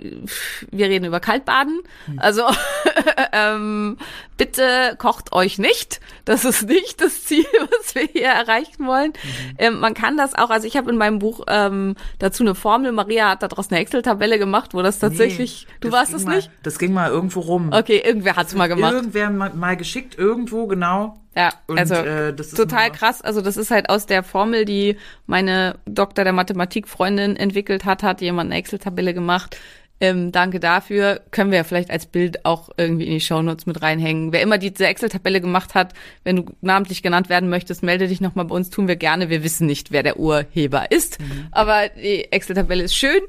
wir 0.70 0.86
reden 0.86 1.06
über 1.06 1.18
Kaltbaden, 1.18 1.80
also 2.18 2.42
ähm, 3.32 3.96
bitte 4.36 4.94
kocht 4.98 5.32
euch 5.32 5.58
nicht. 5.58 6.00
Das 6.26 6.44
ist 6.44 6.68
nicht 6.68 7.00
das 7.00 7.24
Ziel, 7.24 7.46
was 7.80 7.94
wir 7.94 8.02
hier 8.02 8.26
erreichen 8.26 8.86
wollen. 8.86 9.14
Ähm, 9.56 9.80
man 9.80 9.94
kann 9.94 10.18
das 10.18 10.34
auch, 10.34 10.50
also 10.50 10.66
ich 10.66 10.76
habe 10.76 10.90
in 10.90 10.98
meinem 10.98 11.18
Buch 11.18 11.44
ähm, 11.48 11.94
dazu 12.18 12.42
eine 12.42 12.54
Formel, 12.54 12.92
Maria 12.92 13.30
hat 13.30 13.42
daraus 13.42 13.70
eine 13.70 13.80
Excel-Tabelle 13.80 14.38
gemacht, 14.38 14.74
wo 14.74 14.82
das 14.82 14.98
tatsächlich, 14.98 15.66
Nee, 15.66 15.74
du 15.80 15.88
das 15.88 15.98
warst 15.98 16.14
es 16.14 16.24
mal, 16.24 16.36
nicht? 16.36 16.50
Das 16.62 16.78
ging 16.78 16.92
mal 16.92 17.10
irgendwo 17.10 17.40
rum. 17.40 17.70
Okay, 17.72 18.02
irgendwer 18.04 18.36
hat's 18.36 18.54
mal 18.54 18.68
gemacht. 18.68 18.92
Irgendwer 18.92 19.30
mal, 19.30 19.54
mal 19.54 19.78
geschickt, 19.78 20.18
irgendwo, 20.18 20.66
genau. 20.66 21.23
Ja, 21.36 21.52
Und, 21.66 21.78
also 21.78 21.94
äh, 21.94 22.34
total 22.34 22.92
krass. 22.92 23.20
Also 23.20 23.40
das 23.40 23.56
ist 23.56 23.70
halt 23.70 23.88
aus 23.88 24.06
der 24.06 24.22
Formel, 24.22 24.64
die 24.64 24.96
meine 25.26 25.76
Doktor 25.84 26.24
der 26.24 26.32
Mathematik-Freundin 26.32 27.36
entwickelt 27.36 27.84
hat, 27.84 28.02
hat 28.02 28.20
jemand 28.20 28.50
eine 28.50 28.60
Excel-Tabelle 28.60 29.14
gemacht. 29.14 29.56
Ähm, 30.00 30.32
danke 30.32 30.60
dafür. 30.60 31.20
Können 31.30 31.50
wir 31.50 31.58
ja 31.58 31.64
vielleicht 31.64 31.90
als 31.90 32.06
Bild 32.06 32.44
auch 32.44 32.68
irgendwie 32.76 33.06
in 33.06 33.12
die 33.12 33.20
Shownotes 33.20 33.66
mit 33.66 33.80
reinhängen. 33.80 34.32
Wer 34.32 34.42
immer 34.42 34.58
diese 34.58 34.86
Excel-Tabelle 34.86 35.40
gemacht 35.40 35.74
hat, 35.74 35.94
wenn 36.24 36.36
du 36.36 36.44
namentlich 36.60 37.02
genannt 37.02 37.28
werden 37.28 37.48
möchtest, 37.48 37.82
melde 37.82 38.08
dich 38.08 38.20
nochmal 38.20 38.44
bei 38.44 38.54
uns, 38.54 38.70
tun 38.70 38.88
wir 38.88 38.96
gerne. 38.96 39.28
Wir 39.30 39.44
wissen 39.44 39.66
nicht, 39.66 39.92
wer 39.92 40.02
der 40.02 40.18
Urheber 40.18 40.90
ist. 40.90 41.18
Aber 41.52 41.88
die 41.88 42.30
Excel-Tabelle 42.30 42.84
ist 42.84 42.94
schön. 42.94 43.20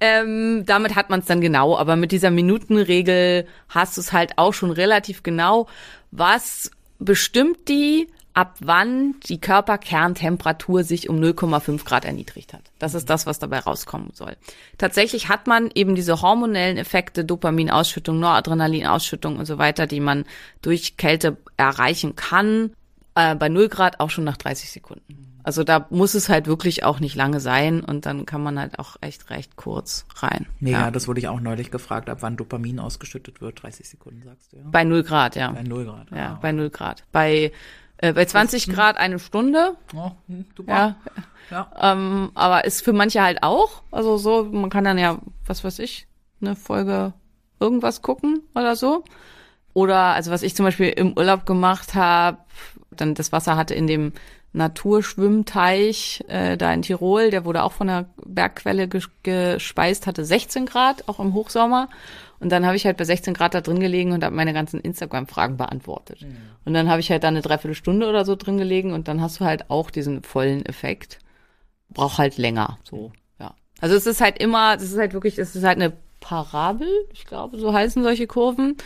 Ähm, 0.00 0.64
damit 0.66 0.94
hat 0.94 1.10
man 1.10 1.20
es 1.20 1.26
dann 1.26 1.40
genau, 1.40 1.76
aber 1.76 1.96
mit 1.96 2.12
dieser 2.12 2.30
Minutenregel 2.30 3.46
hast 3.70 3.96
du 3.96 4.02
es 4.02 4.12
halt 4.12 4.32
auch 4.36 4.52
schon 4.52 4.70
relativ 4.70 5.22
genau. 5.22 5.68
Was 6.10 6.70
bestimmt 6.98 7.68
die, 7.68 8.08
ab 8.34 8.56
wann 8.60 9.14
die 9.28 9.40
Körperkerntemperatur 9.40 10.84
sich 10.84 11.08
um 11.08 11.16
0,5 11.16 11.84
Grad 11.84 12.04
erniedrigt 12.04 12.52
hat? 12.52 12.62
Das 12.78 12.94
ist 12.94 13.08
das, 13.08 13.26
was 13.26 13.38
dabei 13.38 13.60
rauskommen 13.60 14.10
soll. 14.12 14.36
Tatsächlich 14.76 15.28
hat 15.28 15.46
man 15.46 15.70
eben 15.74 15.94
diese 15.94 16.20
hormonellen 16.20 16.76
Effekte, 16.76 17.24
Dopaminausschüttung, 17.24 18.20
Noradrenalinausschüttung 18.20 19.38
und 19.38 19.46
so 19.46 19.58
weiter, 19.58 19.86
die 19.86 20.00
man 20.00 20.24
durch 20.60 20.96
Kälte 20.96 21.38
erreichen 21.56 22.14
kann, 22.14 22.72
äh, 23.14 23.34
bei 23.34 23.48
0 23.48 23.68
Grad 23.68 24.00
auch 24.00 24.10
schon 24.10 24.24
nach 24.24 24.36
30 24.36 24.70
Sekunden. 24.70 25.25
Also 25.46 25.62
da 25.62 25.86
muss 25.90 26.14
es 26.14 26.28
halt 26.28 26.48
wirklich 26.48 26.82
auch 26.82 26.98
nicht 26.98 27.14
lange 27.14 27.38
sein 27.38 27.84
und 27.84 28.04
dann 28.04 28.26
kann 28.26 28.42
man 28.42 28.58
halt 28.58 28.80
auch 28.80 28.96
echt 29.00 29.30
recht 29.30 29.54
kurz 29.54 30.04
rein. 30.16 30.46
Mega, 30.58 30.80
Ja. 30.80 30.90
das 30.90 31.06
wurde 31.06 31.20
ich 31.20 31.28
auch 31.28 31.38
neulich 31.40 31.70
gefragt, 31.70 32.10
ab 32.10 32.18
wann 32.22 32.36
Dopamin 32.36 32.80
ausgeschüttet 32.80 33.40
wird. 33.40 33.62
30 33.62 33.88
Sekunden, 33.88 34.22
sagst 34.24 34.52
du, 34.52 34.56
ja? 34.56 34.62
Bei 34.66 34.82
0 34.82 35.04
Grad, 35.04 35.36
ja. 35.36 35.52
Bei 35.52 35.62
0 35.62 35.84
Grad. 35.84 36.10
Ja, 36.10 36.38
bei 36.42 36.50
0 36.50 36.68
Grad. 36.70 37.04
Bei, 37.12 37.52
äh, 37.98 38.12
bei 38.12 38.24
20 38.24 38.68
Grad 38.70 38.96
eine 38.96 39.20
Stunde, 39.20 39.76
Oh, 39.94 40.10
super. 40.56 40.72
ja. 40.72 40.96
Ja. 41.52 41.70
Ähm, 41.80 42.32
aber 42.34 42.64
ist 42.64 42.82
für 42.82 42.92
manche 42.92 43.22
halt 43.22 43.44
auch. 43.44 43.82
Also 43.92 44.16
so, 44.16 44.42
man 44.50 44.68
kann 44.68 44.82
dann 44.82 44.98
ja, 44.98 45.18
was 45.46 45.62
weiß 45.62 45.78
ich, 45.78 46.08
eine 46.40 46.56
Folge 46.56 47.12
irgendwas 47.60 48.02
gucken 48.02 48.40
oder 48.56 48.74
so. 48.74 49.04
Oder 49.74 49.96
also 50.14 50.32
was 50.32 50.42
ich 50.42 50.56
zum 50.56 50.64
Beispiel 50.66 50.88
im 50.88 51.16
Urlaub 51.16 51.46
gemacht 51.46 51.94
habe, 51.94 52.38
dann 52.90 53.14
das 53.14 53.30
Wasser 53.30 53.56
hatte 53.56 53.74
in 53.74 53.86
dem 53.86 54.12
Naturschwimmteich 54.56 56.24
äh, 56.28 56.56
da 56.56 56.72
in 56.72 56.82
Tirol, 56.82 57.30
der 57.30 57.44
wurde 57.44 57.62
auch 57.62 57.72
von 57.72 57.86
der 57.86 58.06
Bergquelle 58.24 58.84
ges- 58.84 59.08
gespeist, 59.22 60.06
hatte 60.06 60.24
16 60.24 60.66
Grad, 60.66 61.08
auch 61.08 61.20
im 61.20 61.34
Hochsommer. 61.34 61.88
Und 62.38 62.50
dann 62.50 62.66
habe 62.66 62.76
ich 62.76 62.84
halt 62.84 62.98
bei 62.98 63.04
16 63.04 63.32
Grad 63.32 63.54
da 63.54 63.60
drin 63.62 63.80
gelegen 63.80 64.12
und 64.12 64.22
habe 64.22 64.34
meine 64.36 64.52
ganzen 64.52 64.80
Instagram-Fragen 64.80 65.56
beantwortet. 65.56 66.26
Und 66.66 66.74
dann 66.74 66.90
habe 66.90 67.00
ich 67.00 67.10
halt 67.10 67.24
da 67.24 67.28
eine 67.28 67.40
Dreiviertelstunde 67.40 68.06
oder 68.08 68.24
so 68.26 68.36
drin 68.36 68.58
gelegen 68.58 68.92
und 68.92 69.08
dann 69.08 69.22
hast 69.22 69.40
du 69.40 69.44
halt 69.46 69.70
auch 69.70 69.90
diesen 69.90 70.22
vollen 70.22 70.64
Effekt. 70.66 71.18
braucht 71.88 72.18
halt 72.18 72.36
länger. 72.36 72.78
So, 72.84 73.12
ja. 73.40 73.54
Also 73.80 73.94
es 73.94 74.06
ist 74.06 74.20
halt 74.20 74.38
immer, 74.38 74.74
es 74.76 74.82
ist 74.82 74.98
halt 74.98 75.14
wirklich, 75.14 75.38
es 75.38 75.56
ist 75.56 75.64
halt 75.64 75.76
eine 75.78 75.92
Parabel, 76.20 76.88
ich 77.12 77.24
glaube, 77.24 77.58
so 77.58 77.72
heißen 77.72 78.02
solche 78.02 78.26
Kurven, 78.26 78.76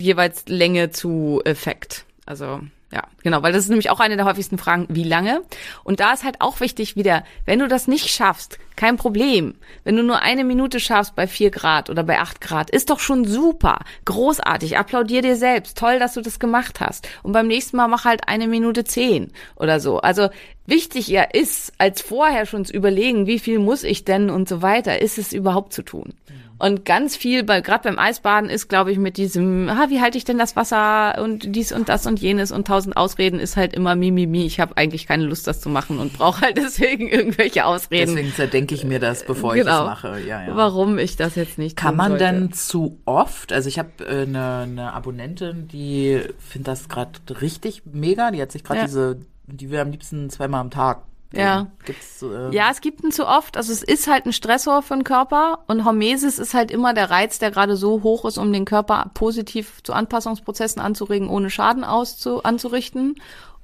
jeweils 0.00 0.46
Länge 0.46 0.90
zu 0.90 1.40
Effekt. 1.44 2.04
Also 2.26 2.60
ja, 2.92 3.04
genau, 3.22 3.42
weil 3.42 3.52
das 3.52 3.64
ist 3.64 3.70
nämlich 3.70 3.88
auch 3.88 4.00
eine 4.00 4.16
der 4.16 4.26
häufigsten 4.26 4.58
Fragen, 4.58 4.86
wie 4.90 5.04
lange? 5.04 5.40
Und 5.82 6.00
da 6.00 6.12
ist 6.12 6.24
halt 6.24 6.40
auch 6.40 6.60
wichtig 6.60 6.94
wieder, 6.94 7.24
wenn 7.46 7.58
du 7.58 7.66
das 7.66 7.88
nicht 7.88 8.08
schaffst, 8.10 8.58
kein 8.76 8.98
Problem. 8.98 9.54
Wenn 9.84 9.96
du 9.96 10.02
nur 10.02 10.20
eine 10.20 10.44
Minute 10.44 10.78
schaffst 10.78 11.14
bei 11.14 11.26
vier 11.26 11.50
Grad 11.50 11.88
oder 11.88 12.02
bei 12.02 12.20
acht 12.20 12.40
Grad, 12.42 12.68
ist 12.68 12.90
doch 12.90 13.00
schon 13.00 13.24
super. 13.24 13.80
Großartig. 14.04 14.76
Applaudier 14.76 15.22
dir 15.22 15.36
selbst. 15.36 15.78
Toll, 15.78 15.98
dass 15.98 16.14
du 16.14 16.20
das 16.20 16.38
gemacht 16.38 16.80
hast. 16.80 17.08
Und 17.22 17.32
beim 17.32 17.46
nächsten 17.46 17.76
Mal 17.76 17.88
mach 17.88 18.04
halt 18.04 18.28
eine 18.28 18.46
Minute 18.46 18.84
zehn 18.84 19.32
oder 19.56 19.80
so. 19.80 19.98
Also 19.98 20.28
wichtig 20.66 21.08
ja 21.08 21.22
ist, 21.22 21.72
als 21.78 22.02
vorher 22.02 22.44
schon 22.44 22.64
zu 22.64 22.74
überlegen, 22.74 23.26
wie 23.26 23.38
viel 23.38 23.58
muss 23.58 23.84
ich 23.84 24.04
denn 24.04 24.30
und 24.30 24.48
so 24.48 24.62
weiter, 24.62 25.00
ist 25.00 25.18
es 25.18 25.32
überhaupt 25.32 25.72
zu 25.72 25.82
tun. 25.82 26.14
Und 26.62 26.84
ganz 26.84 27.16
viel, 27.16 27.42
bei, 27.42 27.60
gerade 27.60 27.82
beim 27.88 27.98
Eisbaden 27.98 28.48
ist, 28.48 28.68
glaube 28.68 28.92
ich, 28.92 28.98
mit 28.98 29.16
diesem, 29.16 29.68
ah, 29.68 29.86
wie 29.88 30.00
halte 30.00 30.16
ich 30.16 30.24
denn 30.24 30.38
das 30.38 30.54
Wasser 30.54 31.20
und 31.20 31.56
dies 31.56 31.72
und 31.72 31.88
das 31.88 32.06
und 32.06 32.20
jenes 32.20 32.52
und 32.52 32.68
tausend 32.68 32.96
Ausreden 32.96 33.40
ist 33.40 33.56
halt 33.56 33.72
immer 33.74 33.96
Mimimi. 33.96 34.26
Mi, 34.28 34.38
mi. 34.42 34.46
Ich 34.46 34.60
habe 34.60 34.76
eigentlich 34.76 35.08
keine 35.08 35.24
Lust, 35.24 35.48
das 35.48 35.60
zu 35.60 35.68
machen 35.68 35.98
und 35.98 36.12
brauche 36.12 36.40
halt 36.42 36.56
deswegen 36.64 37.08
irgendwelche 37.08 37.64
Ausreden. 37.64 38.14
Deswegen 38.14 38.32
zerdenke 38.32 38.76
ich 38.76 38.84
mir 38.84 39.00
das, 39.00 39.24
bevor 39.24 39.56
ich 39.56 39.62
Genau. 39.62 39.86
das 39.86 40.02
mache. 40.02 40.20
Ja, 40.20 40.46
ja. 40.46 40.54
Warum 40.56 40.98
ich 40.98 41.16
das 41.16 41.34
jetzt 41.34 41.58
nicht 41.58 41.76
Kann 41.76 41.96
man 41.96 42.12
sollte. 42.12 42.24
denn 42.26 42.52
zu 42.52 43.00
oft, 43.06 43.52
also 43.52 43.68
ich 43.68 43.80
habe 43.80 43.90
eine 44.06 44.22
äh, 44.22 44.26
ne 44.26 44.58
eine 44.62 44.92
Abonnentin, 44.92 45.66
die 45.66 46.20
findet 46.38 46.68
das 46.68 46.88
gerade 46.88 47.10
richtig 47.40 47.82
mega, 47.86 48.30
die 48.30 48.40
hat 48.40 48.52
sich 48.52 48.62
gerade 48.62 48.80
Ja. 48.80 48.86
diese, 48.86 49.18
die 49.48 49.68
will 49.70 49.80
am 49.80 49.90
liebsten 49.90 50.30
zweimal 50.30 50.60
am 50.60 50.70
Tag. 50.70 51.02
Ja. 51.32 51.68
Gibt's, 51.84 52.22
äh, 52.22 52.54
Ja, 52.54 52.70
es 52.70 52.80
gibt 52.80 53.02
ihn 53.02 53.12
zu 53.12 53.26
oft. 53.26 53.56
Also 53.56 53.72
es 53.72 53.82
ist 53.82 54.06
halt 54.06 54.26
ein 54.26 54.32
Stressor 54.32 54.82
für 54.82 54.94
den 54.94 55.04
Körper 55.04 55.60
und 55.66 55.84
Hormesis 55.84 56.38
ist 56.38 56.54
halt 56.54 56.70
immer 56.70 56.94
der 56.94 57.10
Reiz, 57.10 57.38
der 57.38 57.50
gerade 57.50 57.76
so 57.76 58.02
hoch 58.02 58.24
ist, 58.24 58.38
um 58.38 58.52
den 58.52 58.64
Körper 58.64 59.10
positiv 59.14 59.82
zu 59.82 59.92
Anpassungsprozessen 59.92 60.80
anzuregen, 60.80 61.28
ohne 61.28 61.50
Schaden 61.50 61.84
auszu 61.84 62.42
anzurichten. 62.42 63.16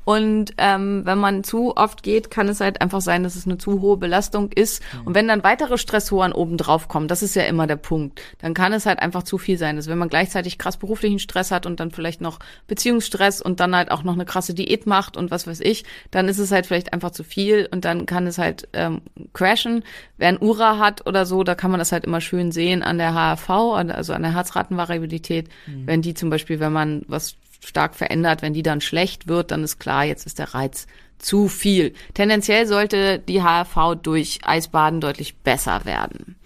Und 0.09 0.55
ähm, 0.57 1.03
wenn 1.05 1.19
man 1.19 1.45
zu 1.45 1.77
oft 1.77 2.03
geht, 2.03 2.31
kann 2.31 2.49
es 2.49 2.63
halt 2.63 2.81
einfach 2.81 3.03
sein, 3.03 3.25
dass 3.25 3.37
es 3.37 3.45
eine 3.45 3.59
zu 3.59 3.83
hohe 3.83 3.99
Belastung 3.99 4.51
ist. 4.51 4.83
Und 5.05 5.15
wenn 5.15 5.29
dann 5.29 5.45
weitere 5.45 5.77
Stressoren 5.77 6.33
oben 6.33 6.57
drauf 6.57 6.89
kommen, 6.89 7.09
das 7.09 7.23
ist 7.23 7.37
ja 7.37 7.43
immer 7.43 7.67
der 7.67 7.77
Punkt, 7.77 8.23
dann 8.39 8.55
kann 8.55 8.73
es 8.73 8.87
halt 8.87 9.01
einfach 9.01 9.23
zu 9.23 9.37
viel 9.37 9.59
sein. 9.59 9.77
Also 9.77 9.91
wenn 9.91 9.99
man 9.99 10.09
gleichzeitig 10.09 10.57
krass 10.57 10.79
beruflichen 10.79 11.19
Stress 11.19 11.51
hat 11.51 11.67
und 11.67 11.79
dann 11.79 11.91
vielleicht 11.91 12.23
noch 12.23 12.39
Beziehungsstress 12.69 13.43
und 13.43 13.61
dann 13.61 13.77
halt 13.77 13.91
auch 13.91 14.03
noch 14.03 14.15
eine 14.15 14.25
krasse 14.25 14.55
Diät 14.55 14.87
macht 14.87 15.19
und 15.19 15.31
was 15.31 15.47
weiß 15.47 15.61
ich, 15.61 15.85
dann 16.11 16.27
ist 16.29 16.39
es 16.39 16.53
halt 16.53 16.65
vielleicht 16.65 16.95
einfach 16.95 17.11
zu 17.11 17.23
viel 17.23 17.69
und 17.71 17.85
dann 17.85 18.07
kann 18.07 18.27
es 18.27 18.39
halt 18.39 18.67
ähm, 18.73 19.03
crashen. 19.35 19.85
Wer 20.17 20.29
ein 20.29 20.41
Ura 20.41 20.79
hat 20.79 21.07
oder 21.07 21.27
so, 21.27 21.45
da 21.45 21.55
kann 21.55 21.71
man 21.71 21.81
das 21.81 21.93
halt 21.93 22.07
immer 22.07 22.23
schön 22.23 22.51
sehen 22.51 22.83
an 22.83 22.97
der 22.97 23.13
HRV, 23.13 23.51
also 23.51 24.15
an 24.15 24.23
der 24.23 24.33
Herzratenvariabilität. 24.33 25.51
Wenn 25.85 26.01
die 26.01 26.15
zum 26.15 26.31
Beispiel, 26.31 26.61
wenn 26.61 26.73
man 26.73 27.03
was 27.09 27.37
stark 27.61 27.95
verändert, 27.95 28.43
wenn 28.43 28.55
die 28.55 28.63
dann 28.63 28.81
schlecht 28.81 29.29
wird, 29.29 29.51
dann 29.51 29.65
ist 29.65 29.79
klar, 29.79 30.05
jetzt 30.05 30.27
ist 30.27 30.39
der 30.39 30.55
Reiz 30.55 30.87
zu 31.19 31.49
viel. 31.49 31.95
Tendenziell 32.15 32.67
sollte 32.67 33.19
die 33.19 33.43
HRV 33.43 33.97
durch 34.03 34.41
Eisbaden 34.45 35.01
deutlich 35.01 35.37
besser 35.37 35.85
werden. 35.85 36.37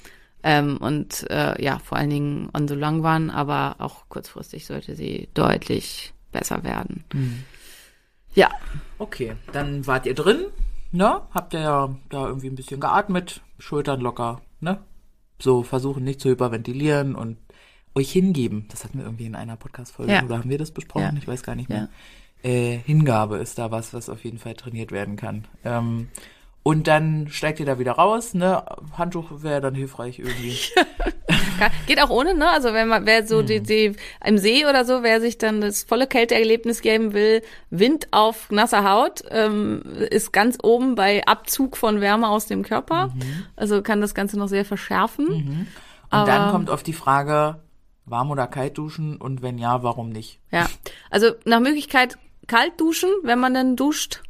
Ähm, 0.42 0.78
und 0.78 1.30
äh, 1.30 1.62
ja, 1.62 1.78
vor 1.78 1.98
allen 1.98 2.10
Dingen 2.10 2.48
on 2.52 2.66
the 2.66 2.74
long 2.74 3.04
run, 3.06 3.30
aber 3.30 3.76
auch 3.78 4.08
kurzfristig 4.08 4.66
sollte 4.66 4.96
sie 4.96 5.28
deutlich 5.34 6.12
besser 6.32 6.64
werden. 6.64 7.04
Ja, 8.34 8.48
Okay, 9.02 9.34
dann 9.50 9.84
wart 9.88 10.06
ihr 10.06 10.14
drin, 10.14 10.46
ne? 10.92 11.22
Habt 11.32 11.54
ihr 11.54 11.60
ja 11.60 11.96
da 12.08 12.28
irgendwie 12.28 12.46
ein 12.46 12.54
bisschen 12.54 12.78
geatmet, 12.78 13.40
Schultern 13.58 14.00
locker, 14.00 14.42
ne? 14.60 14.78
So 15.40 15.64
versuchen 15.64 16.04
nicht 16.04 16.20
zu 16.20 16.28
hyperventilieren 16.28 17.16
und 17.16 17.36
euch 17.94 18.10
hingeben. 18.12 18.66
Das 18.70 18.84
hatten 18.84 18.98
wir 18.98 19.04
irgendwie 19.04 19.26
in 19.26 19.34
einer 19.34 19.56
Podcast-Folge, 19.56 20.12
Ja. 20.12 20.22
oder 20.24 20.38
haben 20.38 20.50
wir 20.50 20.58
das 20.58 20.70
besprochen? 20.70 21.02
Ja. 21.16 21.18
Ich 21.18 21.28
weiß 21.28 21.42
gar 21.42 21.54
nicht 21.54 21.68
mehr. 21.68 21.88
Äh, 22.42 22.78
Hingabe 22.78 23.36
ist 23.38 23.58
da 23.58 23.70
was, 23.70 23.94
was 23.94 24.08
auf 24.08 24.24
jeden 24.24 24.38
Fall 24.38 24.54
trainiert 24.54 24.90
werden 24.92 25.16
kann. 25.16 25.44
Ähm, 25.64 26.08
und 26.64 26.86
dann 26.86 27.26
steigt 27.28 27.58
ihr 27.60 27.66
da 27.66 27.78
wieder 27.80 27.92
raus, 27.92 28.34
ne? 28.34 28.62
Handtuch 28.96 29.42
wäre 29.42 29.60
dann 29.60 29.74
hilfreich 29.74 30.20
irgendwie. 30.20 30.56
Geht 31.86 32.00
auch 32.00 32.10
ohne, 32.10 32.34
ne? 32.34 32.48
Also 32.50 32.72
wenn 32.72 32.88
man, 32.88 33.04
wer 33.06 33.26
so 33.26 33.42
die, 33.42 33.60
die 33.60 33.94
im 34.24 34.38
See 34.38 34.64
oder 34.66 34.84
so, 34.84 35.02
wer 35.02 35.20
sich 35.20 35.38
dann 35.38 35.60
das 35.60 35.82
volle 35.84 36.06
Kälteerlebnis 36.06 36.80
geben 36.80 37.12
will, 37.14 37.42
Wind 37.70 38.08
auf 38.12 38.50
nasser 38.50 38.88
Haut, 38.88 39.22
ähm, 39.30 39.82
ist 40.10 40.32
ganz 40.32 40.56
oben 40.62 40.94
bei 40.94 41.24
Abzug 41.26 41.76
von 41.76 42.00
Wärme 42.00 42.28
aus 42.28 42.46
dem 42.46 42.62
Körper. 42.62 43.12
Also 43.56 43.82
kann 43.82 44.00
das 44.00 44.14
Ganze 44.14 44.38
noch 44.38 44.48
sehr 44.48 44.64
verschärfen. 44.64 45.26
Und 45.26 45.66
Aber- 46.10 46.26
dann 46.26 46.50
kommt 46.52 46.70
auf 46.70 46.82
die 46.82 46.92
Frage, 46.92 47.56
warm 48.04 48.30
oder 48.30 48.46
kalt 48.46 48.78
duschen 48.78 49.16
und 49.16 49.42
wenn 49.42 49.58
ja, 49.58 49.82
warum 49.82 50.10
nicht? 50.10 50.40
Ja. 50.50 50.68
Also 51.10 51.32
nach 51.44 51.60
Möglichkeit 51.60 52.16
kalt 52.46 52.80
duschen, 52.80 53.10
wenn 53.22 53.38
man 53.38 53.54
dann 53.54 53.76
duscht. 53.76 54.22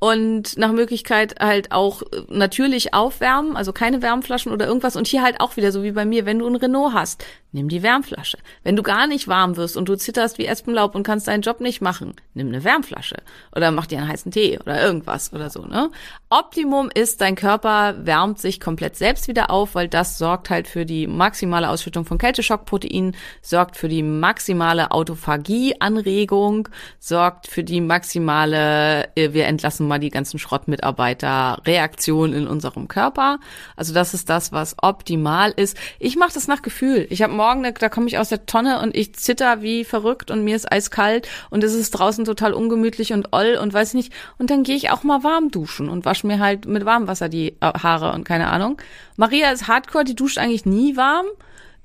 Und 0.00 0.58
nach 0.58 0.72
Möglichkeit 0.72 1.36
halt 1.40 1.72
auch 1.72 2.02
äh, 2.02 2.24
natürlich 2.28 2.92
aufwärmen, 2.92 3.56
also 3.56 3.72
keine 3.72 4.02
Wärmflaschen 4.02 4.52
oder 4.52 4.66
irgendwas. 4.66 4.96
Und 4.96 5.06
hier 5.06 5.22
halt 5.22 5.40
auch 5.40 5.56
wieder 5.56 5.72
so 5.72 5.82
wie 5.82 5.92
bei 5.92 6.04
mir, 6.04 6.26
wenn 6.26 6.40
du 6.40 6.46
ein 6.46 6.56
Renault 6.56 6.92
hast, 6.92 7.24
nimm 7.52 7.70
die 7.70 7.82
Wärmflasche. 7.82 8.36
Wenn 8.64 8.76
du 8.76 8.82
gar 8.82 9.06
nicht 9.06 9.28
warm 9.28 9.56
wirst 9.56 9.78
und 9.78 9.88
du 9.88 9.96
zitterst 9.96 10.36
wie 10.36 10.44
Espenlaub 10.44 10.94
und 10.94 11.04
kannst 11.04 11.26
deinen 11.26 11.40
Job 11.40 11.60
nicht 11.60 11.80
machen, 11.80 12.14
nimm 12.34 12.48
eine 12.48 12.64
Wärmflasche. 12.64 13.16
Oder 13.56 13.70
mach 13.70 13.86
dir 13.86 13.96
einen 13.96 14.08
heißen 14.08 14.30
Tee 14.30 14.58
oder 14.58 14.82
irgendwas 14.82 15.32
oder 15.32 15.48
so, 15.48 15.64
ne? 15.64 15.90
Optimum 16.36 16.90
ist, 16.92 17.20
dein 17.20 17.36
Körper 17.36 17.94
wärmt 18.04 18.40
sich 18.40 18.58
komplett 18.58 18.96
selbst 18.96 19.28
wieder 19.28 19.52
auf, 19.52 19.76
weil 19.76 19.86
das 19.86 20.18
sorgt 20.18 20.50
halt 20.50 20.66
für 20.66 20.84
die 20.84 21.06
maximale 21.06 21.68
Ausschüttung 21.68 22.04
von 22.04 22.18
Kälteschockproteinen, 22.18 23.14
sorgt 23.40 23.76
für 23.76 23.86
die 23.86 24.02
maximale 24.02 24.90
Autophagie-Anregung, 24.90 26.68
sorgt 26.98 27.46
für 27.46 27.62
die 27.62 27.80
maximale, 27.80 29.14
äh, 29.14 29.32
wir 29.32 29.46
entlassen 29.46 29.86
mal 29.86 30.00
die 30.00 30.10
ganzen 30.10 30.40
Schrottmitarbeiter, 30.40 31.62
Reaktion 31.66 32.32
in 32.32 32.48
unserem 32.48 32.88
Körper. 32.88 33.38
Also 33.76 33.94
das 33.94 34.12
ist 34.12 34.28
das, 34.28 34.50
was 34.50 34.74
optimal 34.82 35.52
ist. 35.52 35.76
Ich 36.00 36.16
mache 36.16 36.34
das 36.34 36.48
nach 36.48 36.62
Gefühl. 36.62 37.06
Ich 37.10 37.22
habe 37.22 37.32
morgen, 37.32 37.62
da, 37.62 37.70
da 37.70 37.88
komme 37.88 38.08
ich 38.08 38.18
aus 38.18 38.30
der 38.30 38.44
Tonne 38.44 38.80
und 38.80 38.96
ich 38.96 39.14
zitter 39.14 39.62
wie 39.62 39.84
verrückt 39.84 40.32
und 40.32 40.42
mir 40.42 40.56
ist 40.56 40.72
eiskalt 40.72 41.28
und 41.50 41.62
es 41.62 41.74
ist 41.74 41.92
draußen 41.92 42.24
total 42.24 42.54
ungemütlich 42.54 43.12
und 43.12 43.28
oll 43.30 43.56
und 43.62 43.72
weiß 43.72 43.94
nicht. 43.94 44.12
Und 44.38 44.50
dann 44.50 44.64
gehe 44.64 44.74
ich 44.74 44.90
auch 44.90 45.04
mal 45.04 45.22
warm 45.22 45.52
duschen 45.52 45.88
und 45.88 46.04
wasche 46.04 46.23
mir 46.24 46.38
halt 46.40 46.66
mit 46.66 46.84
warmem 46.84 47.08
Wasser 47.08 47.28
die 47.28 47.56
äh, 47.60 47.72
Haare 47.82 48.12
und 48.12 48.24
keine 48.24 48.48
Ahnung. 48.48 48.80
Maria 49.16 49.50
ist 49.50 49.68
hardcore, 49.68 50.04
die 50.04 50.14
duscht 50.14 50.38
eigentlich 50.38 50.66
nie 50.66 50.96
warm. 50.96 51.26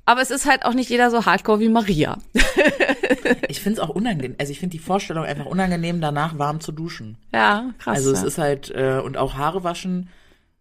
Aber 0.05 0.21
es 0.21 0.31
ist 0.31 0.47
halt 0.47 0.65
auch 0.65 0.73
nicht 0.73 0.89
jeder 0.89 1.11
so 1.11 1.27
hardcore 1.27 1.59
wie 1.59 1.69
Maria. 1.69 2.17
Ich 3.47 3.61
finde 3.61 3.81
es 3.81 3.87
auch 3.87 3.93
unangenehm. 3.93 4.35
Also 4.39 4.51
ich 4.51 4.59
finde 4.59 4.71
die 4.71 4.83
Vorstellung 4.83 5.23
einfach 5.25 5.45
unangenehm, 5.45 6.01
danach 6.01 6.37
warm 6.37 6.61
zu 6.61 6.71
duschen. 6.71 7.17
Ja, 7.33 7.71
krass. 7.79 7.97
Also 7.97 8.11
es 8.11 8.21
ja. 8.21 8.27
ist 8.27 8.37
halt, 8.37 8.71
äh, 8.71 9.01
und 9.03 9.17
auch 9.17 9.35
Haare 9.35 9.63
waschen 9.63 10.09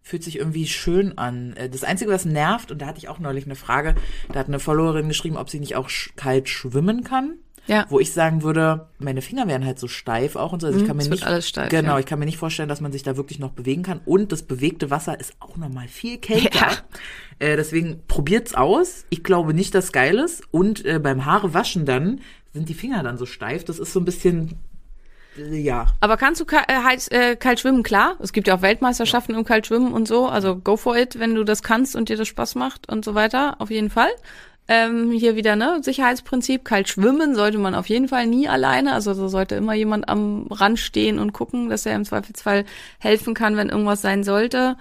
fühlt 0.03 0.25
sich 0.25 0.39
irgendwie 0.39 0.67
schön 0.67 1.17
an. 1.19 1.55
Äh, 1.57 1.69
Das 1.69 1.85
Einzige, 1.85 2.11
was 2.11 2.25
nervt, 2.25 2.71
und 2.71 2.81
da 2.81 2.87
hatte 2.87 2.99
ich 2.99 3.09
auch 3.09 3.19
neulich 3.19 3.45
eine 3.45 3.55
Frage, 3.55 3.95
da 4.33 4.41
hat 4.41 4.49
eine 4.49 4.59
Followerin 4.59 5.09
geschrieben, 5.09 5.37
ob 5.37 5.51
sie 5.51 5.61
nicht 5.61 5.77
auch 5.77 5.89
sch 5.89 6.13
kalt 6.17 6.49
schwimmen 6.49 7.05
kann. 7.05 7.35
Ja. 7.69 7.87
Wo 7.91 8.01
ich 8.01 8.13
sagen 8.13 8.43
würde, 8.43 8.89
meine 8.99 9.23
Finger 9.23 9.47
wären 9.47 9.65
halt 9.65 9.79
so 9.79 9.89
steif 9.89 10.37
auch 10.37 10.53
und 10.53 10.61
so. 10.61 10.67
Also 10.67 10.81
ich 10.81 10.87
kann 10.87 10.97
mir 10.97 11.05
wird 11.05 11.13
nicht, 11.13 11.27
alles 11.27 11.49
steif, 11.49 11.69
genau, 11.69 11.93
ja. 11.93 11.99
ich 11.99 12.07
kann 12.07 12.19
mir 12.19 12.25
nicht 12.25 12.39
vorstellen, 12.39 12.69
dass 12.69 12.81
man 12.81 12.93
sich 12.93 13.03
da 13.03 13.17
wirklich 13.17 13.39
noch 13.39 13.51
bewegen 13.51 13.83
kann. 13.83 14.01
Und 14.07 14.33
das 14.33 14.43
bewegte 14.43 14.91
Wasser 14.91 15.21
ist 15.21 15.35
auch 15.39 15.57
nochmal 15.57 15.87
viel 15.87 16.19
kälter. 16.19 16.59
Ja. 16.59 16.73
Äh, 17.39 17.57
deswegen 17.57 18.01
probiert's 18.09 18.55
aus. 18.55 19.05
Ich 19.11 19.23
glaube 19.23 19.55
nicht, 19.55 19.75
dass 19.75 19.93
geil 19.93 20.19
ist. 20.19 20.43
Und 20.51 20.85
äh, 20.85 20.99
beim 20.99 21.25
Haare 21.25 21.55
waschen 21.55 21.85
dann 21.85 22.21
sind 22.53 22.69
die 22.69 22.75
Finger 22.75 23.03
dann 23.03 23.19
so 23.19 23.27
steif. 23.27 23.65
Das 23.65 23.79
ist 23.79 23.93
so 23.93 24.01
ein 24.01 24.05
bisschen, 24.05 24.59
ja. 25.37 25.87
Aber 26.01 26.17
kannst 26.17 26.41
du 26.41 26.45
ka 26.45 26.65
äh, 26.69 26.97
äh, 27.11 27.37
kalt 27.37 27.61
schwimmen? 27.61 27.83
Klar. 27.83 28.17
Es 28.21 28.33
gibt 28.33 28.49
ja 28.49 28.57
auch 28.57 28.63
Weltmeisterschaften 28.63 29.35
im 29.35 29.45
Kaltschwimmen 29.45 29.93
und 29.93 30.09
so. 30.09 30.27
Also 30.27 30.57
go 30.57 30.77
for 30.77 30.97
it, 30.97 31.19
wenn 31.19 31.35
du 31.35 31.45
das 31.45 31.63
kannst 31.63 31.95
und 31.95 32.09
dir 32.09 32.17
das 32.17 32.29
Spaß 32.29 32.55
macht 32.55 32.91
und 32.91 33.05
so 33.05 33.15
weiter. 33.15 33.57
Auf 33.61 33.71
jeden 33.71 33.91
Fall. 33.91 34.11
Ähm, 34.71 35.11
hier 35.11 35.35
wieder, 35.35 35.57
ne? 35.57 35.81
Sicherheitsprinzip. 35.83 36.65
Kalt 36.65 36.89
schwimmen 36.89 37.35
sollte 37.35 37.57
man 37.59 37.75
auf 37.75 37.89
jeden 37.89 38.07
Fall 38.07 38.27
nie 38.27 38.49
alleine. 38.49 38.93
Also 38.93 39.15
da 39.15 39.29
sollte 39.29 39.55
immer 39.55 39.73
jemand 39.73 40.09
am 40.09 40.47
Rand 40.51 40.79
stehen 40.79 41.19
und 41.19 41.33
gucken, 41.33 41.71
dass 41.71 41.87
er 41.87 41.97
im 41.97 42.05
Zweifelsfall 42.05 42.67
helfen 42.99 43.33
kann, 43.33 43.57
wenn 43.57 43.71
irgendwas 43.71 44.03
sein 44.03 44.25
sollte. 44.25 44.77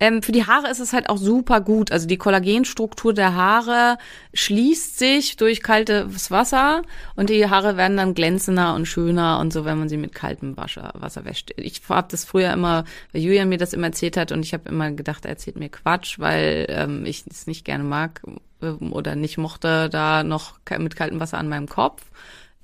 Ähm, 0.00 0.22
für 0.22 0.32
die 0.32 0.46
Haare 0.46 0.70
ist 0.70 0.80
es 0.80 0.94
halt 0.94 1.10
auch 1.10 1.18
super 1.18 1.60
gut. 1.60 1.92
Also 1.92 2.08
die 2.08 2.16
Kollagenstruktur 2.16 3.12
der 3.12 3.34
Haare 3.34 3.98
schließt 4.32 4.98
sich 4.98 5.36
durch 5.36 5.62
kaltes 5.62 6.30
Wasser 6.30 6.82
und 7.16 7.28
die 7.28 7.48
Haare 7.48 7.76
werden 7.76 7.98
dann 7.98 8.14
glänzender 8.14 8.74
und 8.74 8.86
schöner 8.86 9.38
und 9.38 9.52
so, 9.52 9.66
wenn 9.66 9.78
man 9.78 9.90
sie 9.90 9.98
mit 9.98 10.14
kaltem 10.14 10.56
Wasser, 10.56 10.92
Wasser 10.94 11.26
wäscht. 11.26 11.52
Ich 11.56 11.82
habe 11.88 12.08
das 12.10 12.24
früher 12.24 12.52
immer, 12.52 12.84
weil 13.12 13.20
Julian 13.20 13.50
mir 13.50 13.58
das 13.58 13.74
immer 13.74 13.88
erzählt 13.88 14.16
hat 14.16 14.32
und 14.32 14.42
ich 14.42 14.54
habe 14.54 14.70
immer 14.70 14.90
gedacht, 14.90 15.26
er 15.26 15.32
erzählt 15.32 15.58
mir 15.58 15.68
Quatsch, 15.68 16.18
weil 16.18 16.66
ähm, 16.70 17.04
ich 17.04 17.24
es 17.30 17.46
nicht 17.46 17.66
gerne 17.66 17.84
mag 17.84 18.22
ähm, 18.62 18.92
oder 18.92 19.16
nicht 19.16 19.36
mochte, 19.36 19.90
da 19.90 20.24
noch 20.24 20.54
mit 20.78 20.96
kaltem 20.96 21.20
Wasser 21.20 21.36
an 21.36 21.48
meinem 21.48 21.68
Kopf. 21.68 22.02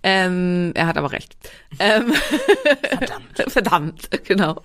Ähm, 0.03 0.73
er 0.75 0.87
hat 0.87 0.99
aber 0.99 1.11
recht. 1.11 1.37
Ähm, 1.79 2.13
Verdammt. 2.99 3.45
Verdammt, 3.49 4.25
genau. 4.25 4.63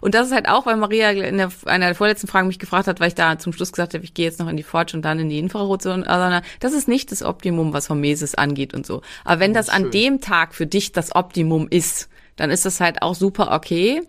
Und 0.00 0.14
das 0.14 0.26
ist 0.26 0.34
halt 0.34 0.48
auch, 0.48 0.66
weil 0.66 0.76
Maria 0.76 1.10
in 1.10 1.38
der, 1.38 1.50
einer 1.64 1.86
der 1.86 1.94
vorletzten 1.94 2.26
Fragen 2.26 2.48
mich 2.48 2.58
gefragt 2.58 2.86
hat, 2.86 3.00
weil 3.00 3.08
ich 3.08 3.14
da 3.14 3.38
zum 3.38 3.52
Schluss 3.52 3.72
gesagt 3.72 3.94
habe, 3.94 4.04
ich 4.04 4.14
gehe 4.14 4.26
jetzt 4.26 4.40
noch 4.40 4.48
in 4.48 4.56
die 4.56 4.62
Forge 4.62 4.96
und 4.96 5.02
dann 5.02 5.18
in 5.20 5.30
die 5.30 5.38
Infrarotzone. 5.38 6.06
Also, 6.06 6.46
das 6.60 6.72
ist 6.74 6.86
nicht 6.86 7.12
das 7.12 7.22
Optimum, 7.22 7.72
was 7.72 7.88
Hormesis 7.88 8.34
angeht 8.34 8.74
und 8.74 8.84
so. 8.84 9.00
Aber 9.24 9.40
wenn 9.40 9.54
das 9.54 9.68
an 9.68 9.90
dem 9.90 10.20
Tag 10.20 10.54
für 10.54 10.66
dich 10.66 10.92
das 10.92 11.14
Optimum 11.14 11.68
ist, 11.70 12.08
dann 12.36 12.50
ist 12.50 12.66
das 12.66 12.80
halt 12.80 13.00
auch 13.02 13.14
super 13.14 13.52
okay. 13.52 14.02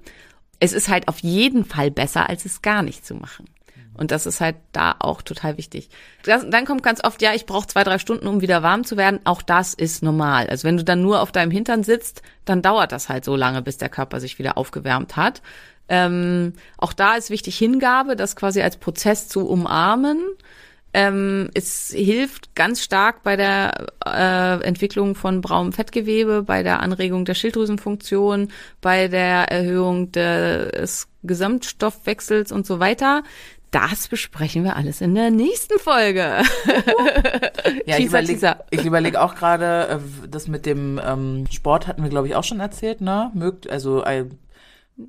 Es 0.59 0.73
ist 0.73 0.89
halt 0.89 1.07
auf 1.07 1.19
jeden 1.19 1.65
Fall 1.65 1.91
besser, 1.91 2.29
als 2.29 2.45
es 2.45 2.61
gar 2.61 2.81
nicht 2.81 3.05
zu 3.05 3.15
machen. 3.15 3.45
Und 3.95 4.11
das 4.11 4.25
ist 4.25 4.41
halt 4.41 4.55
da 4.71 4.95
auch 4.99 5.21
total 5.21 5.57
wichtig. 5.57 5.89
Das, 6.23 6.45
dann 6.49 6.65
kommt 6.65 6.83
ganz 6.83 7.03
oft, 7.03 7.21
ja, 7.21 7.33
ich 7.33 7.45
brauche 7.45 7.67
zwei, 7.67 7.83
drei 7.83 7.99
Stunden, 7.99 8.27
um 8.27 8.41
wieder 8.41 8.63
warm 8.63 8.83
zu 8.83 8.97
werden. 8.97 9.19
Auch 9.23 9.41
das 9.41 9.73
ist 9.73 10.03
normal. 10.03 10.47
Also 10.47 10.67
wenn 10.67 10.77
du 10.77 10.83
dann 10.83 11.01
nur 11.01 11.21
auf 11.21 11.31
deinem 11.31 11.51
Hintern 11.51 11.83
sitzt, 11.83 12.21
dann 12.45 12.61
dauert 12.61 12.91
das 12.91 13.09
halt 13.09 13.23
so 13.23 13.35
lange, 13.35 13.61
bis 13.61 13.77
der 13.77 13.89
Körper 13.89 14.19
sich 14.19 14.39
wieder 14.39 14.57
aufgewärmt 14.57 15.15
hat. 15.15 15.41
Ähm, 15.89 16.53
auch 16.77 16.93
da 16.93 17.15
ist 17.15 17.29
wichtig 17.29 17.57
Hingabe, 17.57 18.15
das 18.15 18.35
quasi 18.35 18.61
als 18.61 18.77
Prozess 18.77 19.27
zu 19.27 19.47
umarmen. 19.47 20.21
Ähm, 20.95 21.49
es 21.55 21.89
hilft 21.89 22.55
ganz 22.55 22.83
stark 22.83 23.23
bei 23.23 23.35
der 23.35 23.87
äh, 24.05 24.63
Entwicklung 24.63 25.15
von 25.15 25.41
braunem 25.41 25.73
Fettgewebe, 25.73 26.43
bei 26.43 26.61
der 26.61 26.81
Anregung 26.81 27.25
der 27.25 27.33
Schilddrüsenfunktion, 27.33 28.49
bei 28.79 29.07
der 29.07 29.51
Erhöhung 29.51 30.11
des 30.11 31.07
Gesamtstoffwechsels 31.23 32.51
und 32.51 32.67
so 32.67 32.79
weiter. 32.79 33.23
Das 33.73 34.07
besprechen 34.07 34.63
wir 34.63 34.75
alles 34.75 35.01
in 35.01 35.15
der 35.15 35.31
nächsten 35.31 35.79
Folge. 35.79 36.43
Ja, 37.85 37.97
ich 37.97 38.05
überlege 38.05 38.57
überleg 38.71 39.15
auch 39.15 39.35
gerade, 39.35 39.87
äh, 39.87 40.27
das 40.27 40.47
mit 40.47 40.65
dem 40.65 40.99
ähm, 41.03 41.45
Sport 41.49 41.87
hatten 41.87 42.03
wir, 42.03 42.09
glaube 42.09 42.27
ich, 42.27 42.35
auch 42.35 42.43
schon 42.43 42.59
erzählt, 42.59 43.01
ne? 43.01 43.31
Mögt, 43.33 43.69
also 43.69 44.03
äh, 44.03 44.25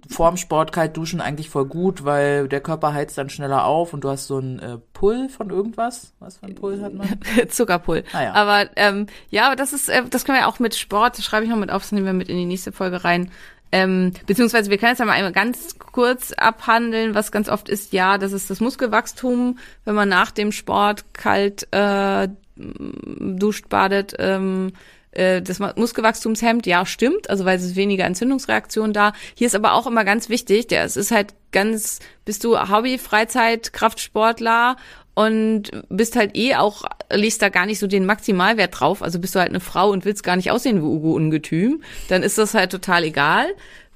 vorm 0.09 0.37
Sport 0.37 0.73
kalt 0.73 0.97
duschen 0.97 1.21
eigentlich 1.21 1.51
voll 1.51 1.67
gut, 1.67 2.05
weil 2.05 2.49
der 2.49 2.61
Körper 2.61 2.95
heizt 2.95 3.19
dann 3.19 3.29
schneller 3.29 3.65
auf 3.65 3.93
und 3.93 4.03
du 4.03 4.09
hast 4.09 4.27
so 4.27 4.39
einen 4.39 4.59
äh, 4.59 4.79
Pull 4.93 5.29
von 5.29 5.51
irgendwas. 5.51 6.15
Was 6.21 6.39
für 6.39 6.47
einen 6.47 6.55
Pull 6.55 6.81
hat 6.81 6.95
man? 6.95 7.09
Zuckerpull. 7.49 8.05
Ah, 8.13 8.23
ja. 8.23 8.33
Aber 8.33 8.69
ähm, 8.77 9.07
ja, 9.31 9.47
aber 9.47 9.57
das 9.57 9.73
ist, 9.73 9.89
äh, 9.89 10.03
das 10.09 10.25
können 10.25 10.39
wir 10.39 10.49
auch 10.49 10.59
mit 10.59 10.75
Sport, 10.75 11.19
das 11.19 11.25
schreibe 11.25 11.45
ich 11.45 11.51
noch 11.51 11.59
mit 11.59 11.71
auf, 11.71 11.83
das 11.83 11.93
nehmen 11.93 12.07
wir 12.07 12.13
mit 12.15 12.29
in 12.29 12.37
die 12.37 12.47
nächste 12.47 12.73
Folge 12.73 13.05
rein. 13.05 13.31
Ähm, 13.73 14.13
beziehungsweise 14.27 14.71
wir 14.71 14.79
können 14.79 14.93
jetzt 14.93 15.01
einmal 15.01 15.33
ganz 15.33 15.79
kurz 15.79 16.33
abhandeln, 16.33 17.15
was 17.15 17.33
ganz 17.33 17.49
oft 17.49 17.69
ist, 17.69 17.93
ja, 17.93 18.19
das 18.19 18.33
ist 18.33 18.49
das 18.51 18.61
Muskelwachstum, 18.61 19.59
wenn 19.85 19.95
man 19.95 20.09
nach 20.09 20.31
dem 20.31 20.53
Sport 20.53 21.13
kalt 21.13 21.67
äh, 21.73 22.29
duscht, 22.57 23.69
badet, 23.69 24.15
ähm, 24.19 24.73
äh, 25.11 25.43
das 25.43 25.59
Muskelwachstumshemd, 25.59 26.67
ja, 26.67 26.87
stimmt, 26.87 27.31
also 27.31 27.45
weil 27.45 27.57
es 27.57 27.65
ist 27.65 27.77
weniger 27.77 28.05
Entzündungsreaktion 28.05 28.93
da. 28.93 29.13
Hier 29.35 29.47
ist 29.47 29.55
aber 29.55 29.73
auch 29.73 29.87
immer 29.87 30.05
ganz 30.05 30.29
wichtig, 30.29 30.67
der, 30.67 30.85
es 30.85 30.97
ist 30.97 31.11
halt 31.11 31.35
ganz, 31.53 32.01
bist 32.25 32.45
du 32.45 32.59
Hobby, 32.59 32.99
Freizeit, 32.99 33.73
Kraftsportler 33.73 34.77
und 35.15 35.71
bist 35.89 36.17
halt 36.17 36.37
eh 36.37 36.57
auch, 36.57 36.85
legst 37.11 37.41
da 37.41 37.49
gar 37.49 37.67
nicht 37.67 37.79
so 37.79 37.87
den 37.87 38.07
Maximalwert 38.07 38.79
drauf, 38.79 39.03
also 39.03 39.19
bist 39.19 39.35
du 39.35 39.39
halt 39.39 39.51
eine 39.51 39.61
Frau 39.61 39.91
und 39.91 40.05
willst 40.05 40.25
gar 40.25 40.37
nicht 40.37 40.51
aussehen 40.51 40.79
wie 40.79 40.87
Ugo 40.87 41.13
Ungetüm, 41.15 41.83
dann 42.09 42.23
ist 42.23 42.39
das 42.39 42.55
halt 42.55 42.71
total 42.73 43.05
egal. 43.05 43.47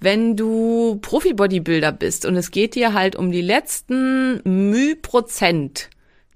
Wenn 0.01 0.37
du 0.37 1.01
Profi-Bodybuilder 1.03 1.91
bist 1.91 2.25
und 2.25 2.37
es 2.37 2.53
geht 2.53 2.77
dir 2.77 2.95
halt 2.95 3.17
um 3.17 3.33
die 3.33 3.43
letzten 3.43 4.41
Müh-Prozent, 4.45 5.91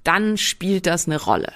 dann 0.05 0.36
spielt 0.36 0.86
das 0.86 1.07
eine 1.07 1.20
Rolle. 1.20 1.53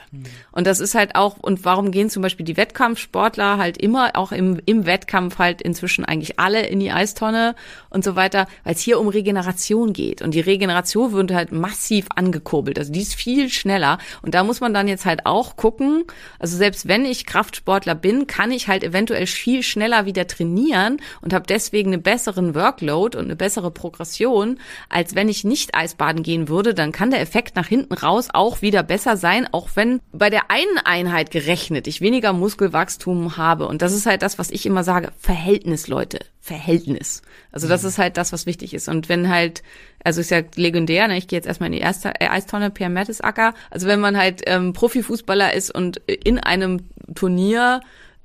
Und 0.53 0.66
das 0.66 0.80
ist 0.80 0.94
halt 0.94 1.16
auch, 1.16 1.36
und 1.38 1.64
warum 1.64 1.90
gehen 1.90 2.11
zum 2.11 2.22
Beispiel 2.22 2.47
die 2.47 2.57
Wettkampfsportler 2.57 3.59
halt 3.59 3.76
immer, 3.76 4.12
auch 4.14 4.32
im, 4.32 4.61
im 4.66 4.86
Wettkampf 4.86 5.38
halt 5.38 5.61
inzwischen 5.62 6.05
eigentlich 6.05 6.38
alle 6.38 6.66
in 6.66 6.78
die 6.78 6.92
Eistonne 6.92 7.57
und 7.90 8.05
so 8.05 8.14
weiter, 8.14 8.47
weil 8.64 8.74
es 8.74 8.80
hier 8.80 9.01
um 9.01 9.09
Regeneration 9.09 9.92
geht. 9.92 10.22
Und 10.22 10.34
die 10.34 10.40
Regeneration 10.40 11.12
wird 11.12 11.32
halt 11.32 11.51
massiv 11.51 12.07
angekurbelt. 12.14 12.78
Also 12.78 12.92
die 12.92 13.03
ist 13.03 13.14
viel 13.14 13.49
schneller. 13.49 13.99
Und 14.22 14.34
da 14.34 14.44
muss 14.44 14.61
man 14.61 14.72
dann 14.72 14.86
jetzt 14.86 15.07
halt 15.07 15.26
auch 15.26 15.57
gucken, 15.57 16.05
also 16.38 16.57
selbst 16.57 16.86
wenn 16.86 17.05
ich 17.05 17.26
Kraftsportler 17.26 17.94
bin, 17.94 18.26
kann 18.26 18.53
ich 18.53 18.68
halt 18.68 18.84
eventuell 18.84 19.26
viel 19.26 19.62
schneller 19.62 20.07
wieder 20.07 20.26
trainieren 20.26 20.99
und 21.20 21.32
habe 21.32 21.47
deswegen 21.49 21.92
einen 21.92 22.03
besseren 22.03 22.55
Workload 22.55 23.18
und 23.18 23.24
eine 23.24 23.36
bessere 23.36 23.70
Progression, 23.70 24.59
als 24.88 25.14
wenn 25.14 25.28
ich 25.28 25.44
nicht 25.44 25.74
Eisbaden 25.74 26.22
gehen 26.22 26.49
würde. 26.49 26.74
Dann 26.74 26.92
kann 26.92 27.11
der 27.11 27.20
Effekt 27.20 27.57
nach 27.57 27.66
hinten 27.66 27.94
raus 27.94 28.28
auch 28.37 28.62
wieder 28.62 28.82
besser 28.82 29.16
sein, 29.16 29.49
auch 29.51 29.70
wenn 29.74 30.01
bei 30.12 30.30
der 30.30 30.51
einen 30.51 30.78
Einheit 30.84 31.30
gerechnet 31.30 31.87
ich 31.87 32.01
weniger 32.01 32.32
Muskelwachstum 32.32 33.37
habe. 33.37 33.66
Und 33.66 33.82
das 33.82 33.93
ist 33.93 34.07
halt 34.07 34.22
das, 34.22 34.39
was 34.39 34.51
ich 34.51 34.66
immer 34.66 34.84
sage, 34.84 35.11
Verhältnis, 35.18 35.89
Leute. 35.89 36.20
Verhältnis. 36.41 37.22
Also 37.51 37.66
das 37.66 37.82
ist 37.82 37.99
halt 37.99 38.16
das, 38.16 38.32
was 38.32 38.47
wichtig 38.47 38.72
ist. 38.72 38.89
Und 38.89 39.09
wenn 39.09 39.28
halt, 39.28 39.62
also 40.05 40.20
ist 40.20 40.30
ja 40.30 40.43
legendär, 40.55 41.09
ne? 41.09 41.16
ich 41.16 41.26
gehe 41.26 41.37
jetzt 41.37 41.47
erstmal 41.47 41.68
in 41.68 41.72
die 41.72 41.80
erste 41.80 42.20
äh, 42.20 42.28
Eistonne, 42.28 42.70
Pierre 42.70 42.93
Mertesacker. 42.93 43.55
Also 43.70 43.89
wenn 43.89 43.99
man 43.99 44.16
halt 44.16 44.43
ähm, 44.47 44.72
Profifußballer 44.72 45.55
ist 45.55 45.74
und 45.74 45.97
in 45.97 46.39
einem 46.39 46.84
Turnier 47.14 47.80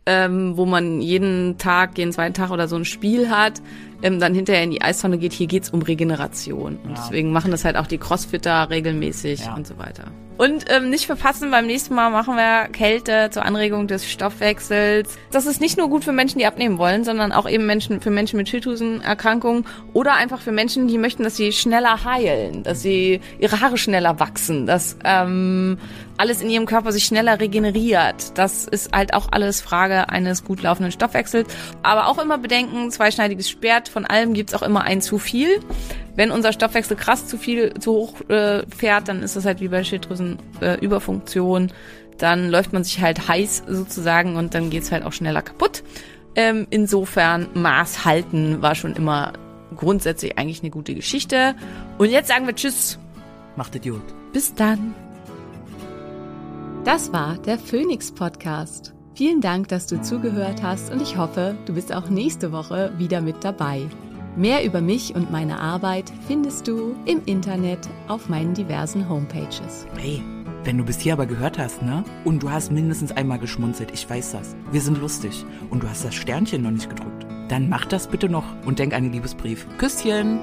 ähm, 0.05 0.57
wo 0.57 0.65
man 0.65 0.99
jeden 1.01 1.57
Tag, 1.57 1.97
jeden 1.97 2.11
zweiten 2.11 2.33
Tag 2.33 2.49
oder 2.51 2.67
so 2.67 2.75
ein 2.75 2.85
Spiel 2.85 3.29
hat, 3.29 3.61
ähm, 4.03 4.19
dann 4.19 4.33
hinterher 4.33 4.63
in 4.63 4.71
die 4.71 4.81
Eistonne 4.81 5.17
geht. 5.19 5.31
Hier 5.33 5.47
geht's 5.47 5.69
um 5.69 5.81
Regeneration. 5.83 6.77
Und 6.83 6.89
Ja. 6.89 6.95
deswegen 7.03 7.31
machen 7.31 7.51
das 7.51 7.65
halt 7.65 7.77
auch 7.77 7.87
die 7.87 7.99
Crossfitter 7.99 8.69
regelmäßig 8.69 9.41
Ja. 9.45 9.53
und 9.55 9.67
so 9.67 9.77
weiter. 9.77 10.05
Und 10.37 10.65
ähm, 10.69 10.89
nicht 10.89 11.05
verpassen, 11.05 11.51
beim 11.51 11.67
nächsten 11.67 11.93
Mal 11.93 12.09
machen 12.09 12.35
wir 12.35 12.67
Kälte 12.69 13.29
zur 13.31 13.45
Anregung 13.45 13.85
des 13.85 14.09
Stoffwechsels. 14.09 15.15
Das 15.29 15.45
ist 15.45 15.61
nicht 15.61 15.77
nur 15.77 15.87
gut 15.87 16.03
für 16.03 16.13
Menschen, 16.13 16.39
die 16.39 16.47
abnehmen 16.47 16.79
wollen, 16.79 17.03
sondern 17.03 17.31
auch 17.31 17.47
eben 17.47 17.67
Menschen 17.67 18.01
für 18.01 18.09
Menschen 18.09 18.37
mit 18.37 18.49
Schilddrüsenerkrankungen 18.49 19.65
oder 19.93 20.13
einfach 20.15 20.41
für 20.41 20.51
Menschen, 20.51 20.87
die 20.87 20.97
möchten, 20.97 21.21
dass 21.23 21.35
sie 21.35 21.51
schneller 21.51 22.03
heilen, 22.05 22.63
dass 22.63 22.81
sie 22.81 23.21
ihre 23.39 23.61
Haare 23.61 23.77
schneller 23.77 24.19
wachsen, 24.19 24.65
dass 24.65 24.97
ähm, 25.03 25.77
alles 26.21 26.39
in 26.39 26.51
ihrem 26.51 26.67
Körper 26.67 26.91
sich 26.91 27.05
schneller 27.05 27.39
regeneriert. 27.39 28.37
Das 28.37 28.67
ist 28.67 28.93
halt 28.93 29.15
auch 29.15 29.29
alles 29.31 29.59
Frage 29.59 30.09
eines 30.09 30.43
gut 30.43 30.61
laufenden 30.61 30.91
Stoffwechsels. 30.91 31.51
Aber 31.81 32.07
auch 32.07 32.19
immer 32.19 32.37
bedenken, 32.37 32.91
zweischneidiges 32.91 33.49
Schwert, 33.49 33.89
von 33.89 34.05
allem 34.05 34.35
gibt's 34.35 34.53
auch 34.53 34.61
immer 34.61 34.83
ein 34.83 35.01
zu 35.01 35.17
viel. 35.17 35.59
Wenn 36.15 36.29
unser 36.29 36.53
Stoffwechsel 36.53 36.95
krass 36.95 37.25
zu 37.25 37.37
viel, 37.37 37.73
zu 37.79 37.93
hoch 37.93 38.29
äh, 38.29 38.61
fährt, 38.67 39.07
dann 39.07 39.23
ist 39.23 39.35
das 39.35 39.45
halt 39.45 39.61
wie 39.61 39.69
bei 39.69 39.83
Schilddrüsenüberfunktion. 39.83 40.79
Äh, 40.79 40.85
Überfunktion. 40.85 41.71
dann 42.19 42.51
läuft 42.51 42.71
man 42.71 42.83
sich 42.83 43.01
halt 43.01 43.27
heiß 43.27 43.63
sozusagen 43.67 44.35
und 44.35 44.53
dann 44.53 44.69
geht's 44.69 44.91
halt 44.91 45.03
auch 45.03 45.13
schneller 45.13 45.41
kaputt. 45.41 45.81
Ähm, 46.35 46.67
insofern 46.69 47.47
Maß 47.55 48.05
halten 48.05 48.61
war 48.61 48.75
schon 48.75 48.95
immer 48.95 49.33
grundsätzlich 49.75 50.37
eigentlich 50.37 50.61
eine 50.61 50.69
gute 50.69 50.93
Geschichte. 50.93 51.55
Und 51.97 52.11
jetzt 52.11 52.27
sagen 52.27 52.45
wir 52.45 52.53
Tschüss. 52.53 52.99
Macht 53.55 53.75
Idiot. 53.75 54.03
Bis 54.33 54.53
dann. 54.53 54.93
Das 56.83 57.13
war 57.13 57.37
der 57.37 57.59
Phoenix 57.59 58.11
Podcast. 58.11 58.95
Vielen 59.13 59.39
Dank, 59.39 59.67
dass 59.67 59.85
du 59.85 60.01
zugehört 60.01 60.63
hast 60.63 60.91
und 60.91 60.99
ich 60.99 61.15
hoffe, 61.15 61.55
du 61.67 61.75
bist 61.75 61.93
auch 61.93 62.09
nächste 62.09 62.51
Woche 62.51 62.91
wieder 62.97 63.21
mit 63.21 63.43
dabei. 63.43 63.85
Mehr 64.35 64.65
über 64.65 64.81
mich 64.81 65.13
und 65.13 65.29
meine 65.29 65.59
Arbeit 65.59 66.11
findest 66.25 66.67
du 66.67 66.95
im 67.05 67.21
Internet 67.27 67.87
auf 68.07 68.29
meinen 68.29 68.55
diversen 68.55 69.07
Homepages. 69.07 69.85
Hey, 69.95 70.23
wenn 70.63 70.79
du 70.79 70.83
bis 70.83 70.99
hier 70.99 71.13
aber 71.13 71.27
gehört 71.27 71.59
hast, 71.59 71.83
ne? 71.83 72.03
Und 72.25 72.41
du 72.41 72.49
hast 72.49 72.71
mindestens 72.71 73.11
einmal 73.11 73.37
geschmunzelt, 73.37 73.91
ich 73.91 74.09
weiß 74.09 74.31
das. 74.31 74.55
Wir 74.71 74.81
sind 74.81 74.99
lustig. 74.99 75.45
Und 75.69 75.83
du 75.83 75.87
hast 75.87 76.03
das 76.03 76.15
Sternchen 76.15 76.63
noch 76.63 76.71
nicht 76.71 76.89
gedrückt. 76.89 77.27
Dann 77.49 77.69
mach 77.69 77.85
das 77.85 78.07
bitte 78.07 78.27
noch 78.27 78.45
und 78.65 78.79
denk 78.79 78.95
an 78.95 79.03
den 79.03 79.13
Liebesbrief. 79.13 79.67
Küsschen! 79.77 80.39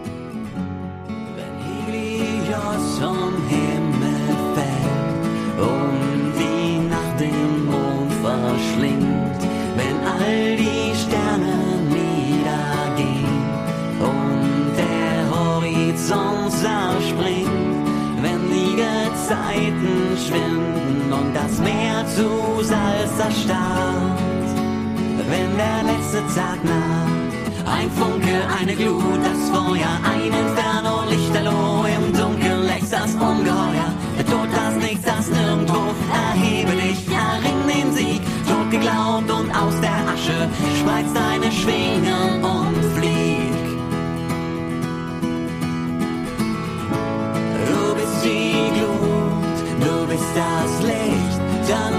Erstarrt, 23.18 24.48
wenn 25.30 25.56
der 25.56 25.82
letzte 25.92 26.20
Tag 26.34 26.62
naht. 26.64 27.08
Ein 27.66 27.90
Funke, 27.90 28.36
eine 28.58 28.74
Glut, 28.74 29.20
das 29.22 29.50
Feuer, 29.50 29.92
ein 30.02 30.32
Inferno, 30.32 31.04
Lichterloh, 31.10 31.84
im 31.84 32.12
Dunkeln 32.12 32.62
lächst 32.66 32.92
das 32.92 33.14
Ungeheuer. 33.14 33.90
Der 34.16 34.26
Tod, 34.26 34.48
das 34.54 34.74
Nichts, 34.76 35.04
das 35.04 35.28
Nirgendwo, 35.28 35.94
erhebe 36.12 36.72
dich, 36.72 37.06
erring 37.08 37.60
den 37.66 37.92
Sieg. 37.92 38.22
Tot 38.48 38.70
geglaubt 38.70 39.30
und 39.30 39.50
aus 39.54 39.78
der 39.80 39.98
Asche 40.12 40.48
spreiz 40.80 41.12
deine 41.12 41.52
Schwingen 41.52 42.42
und 42.42 42.84
flieg. 42.96 43.52
Du 47.68 47.94
bist 47.94 48.24
die 48.24 48.78
Glut, 48.78 49.58
du 49.84 50.06
bist 50.06 50.30
das 50.34 50.82
Licht, 50.82 51.40
tanz 51.68 51.97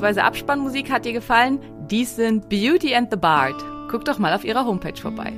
bzw. 0.00 0.20
Abspannmusik 0.20 0.90
hat 0.90 1.04
dir 1.04 1.12
gefallen? 1.12 1.58
Dies 1.90 2.16
sind 2.16 2.48
Beauty 2.48 2.94
and 2.94 3.10
the 3.10 3.16
Bard. 3.16 3.54
Guck 3.90 4.04
doch 4.04 4.18
mal 4.18 4.34
auf 4.34 4.44
ihrer 4.44 4.66
Homepage 4.66 5.00
vorbei. 5.00 5.32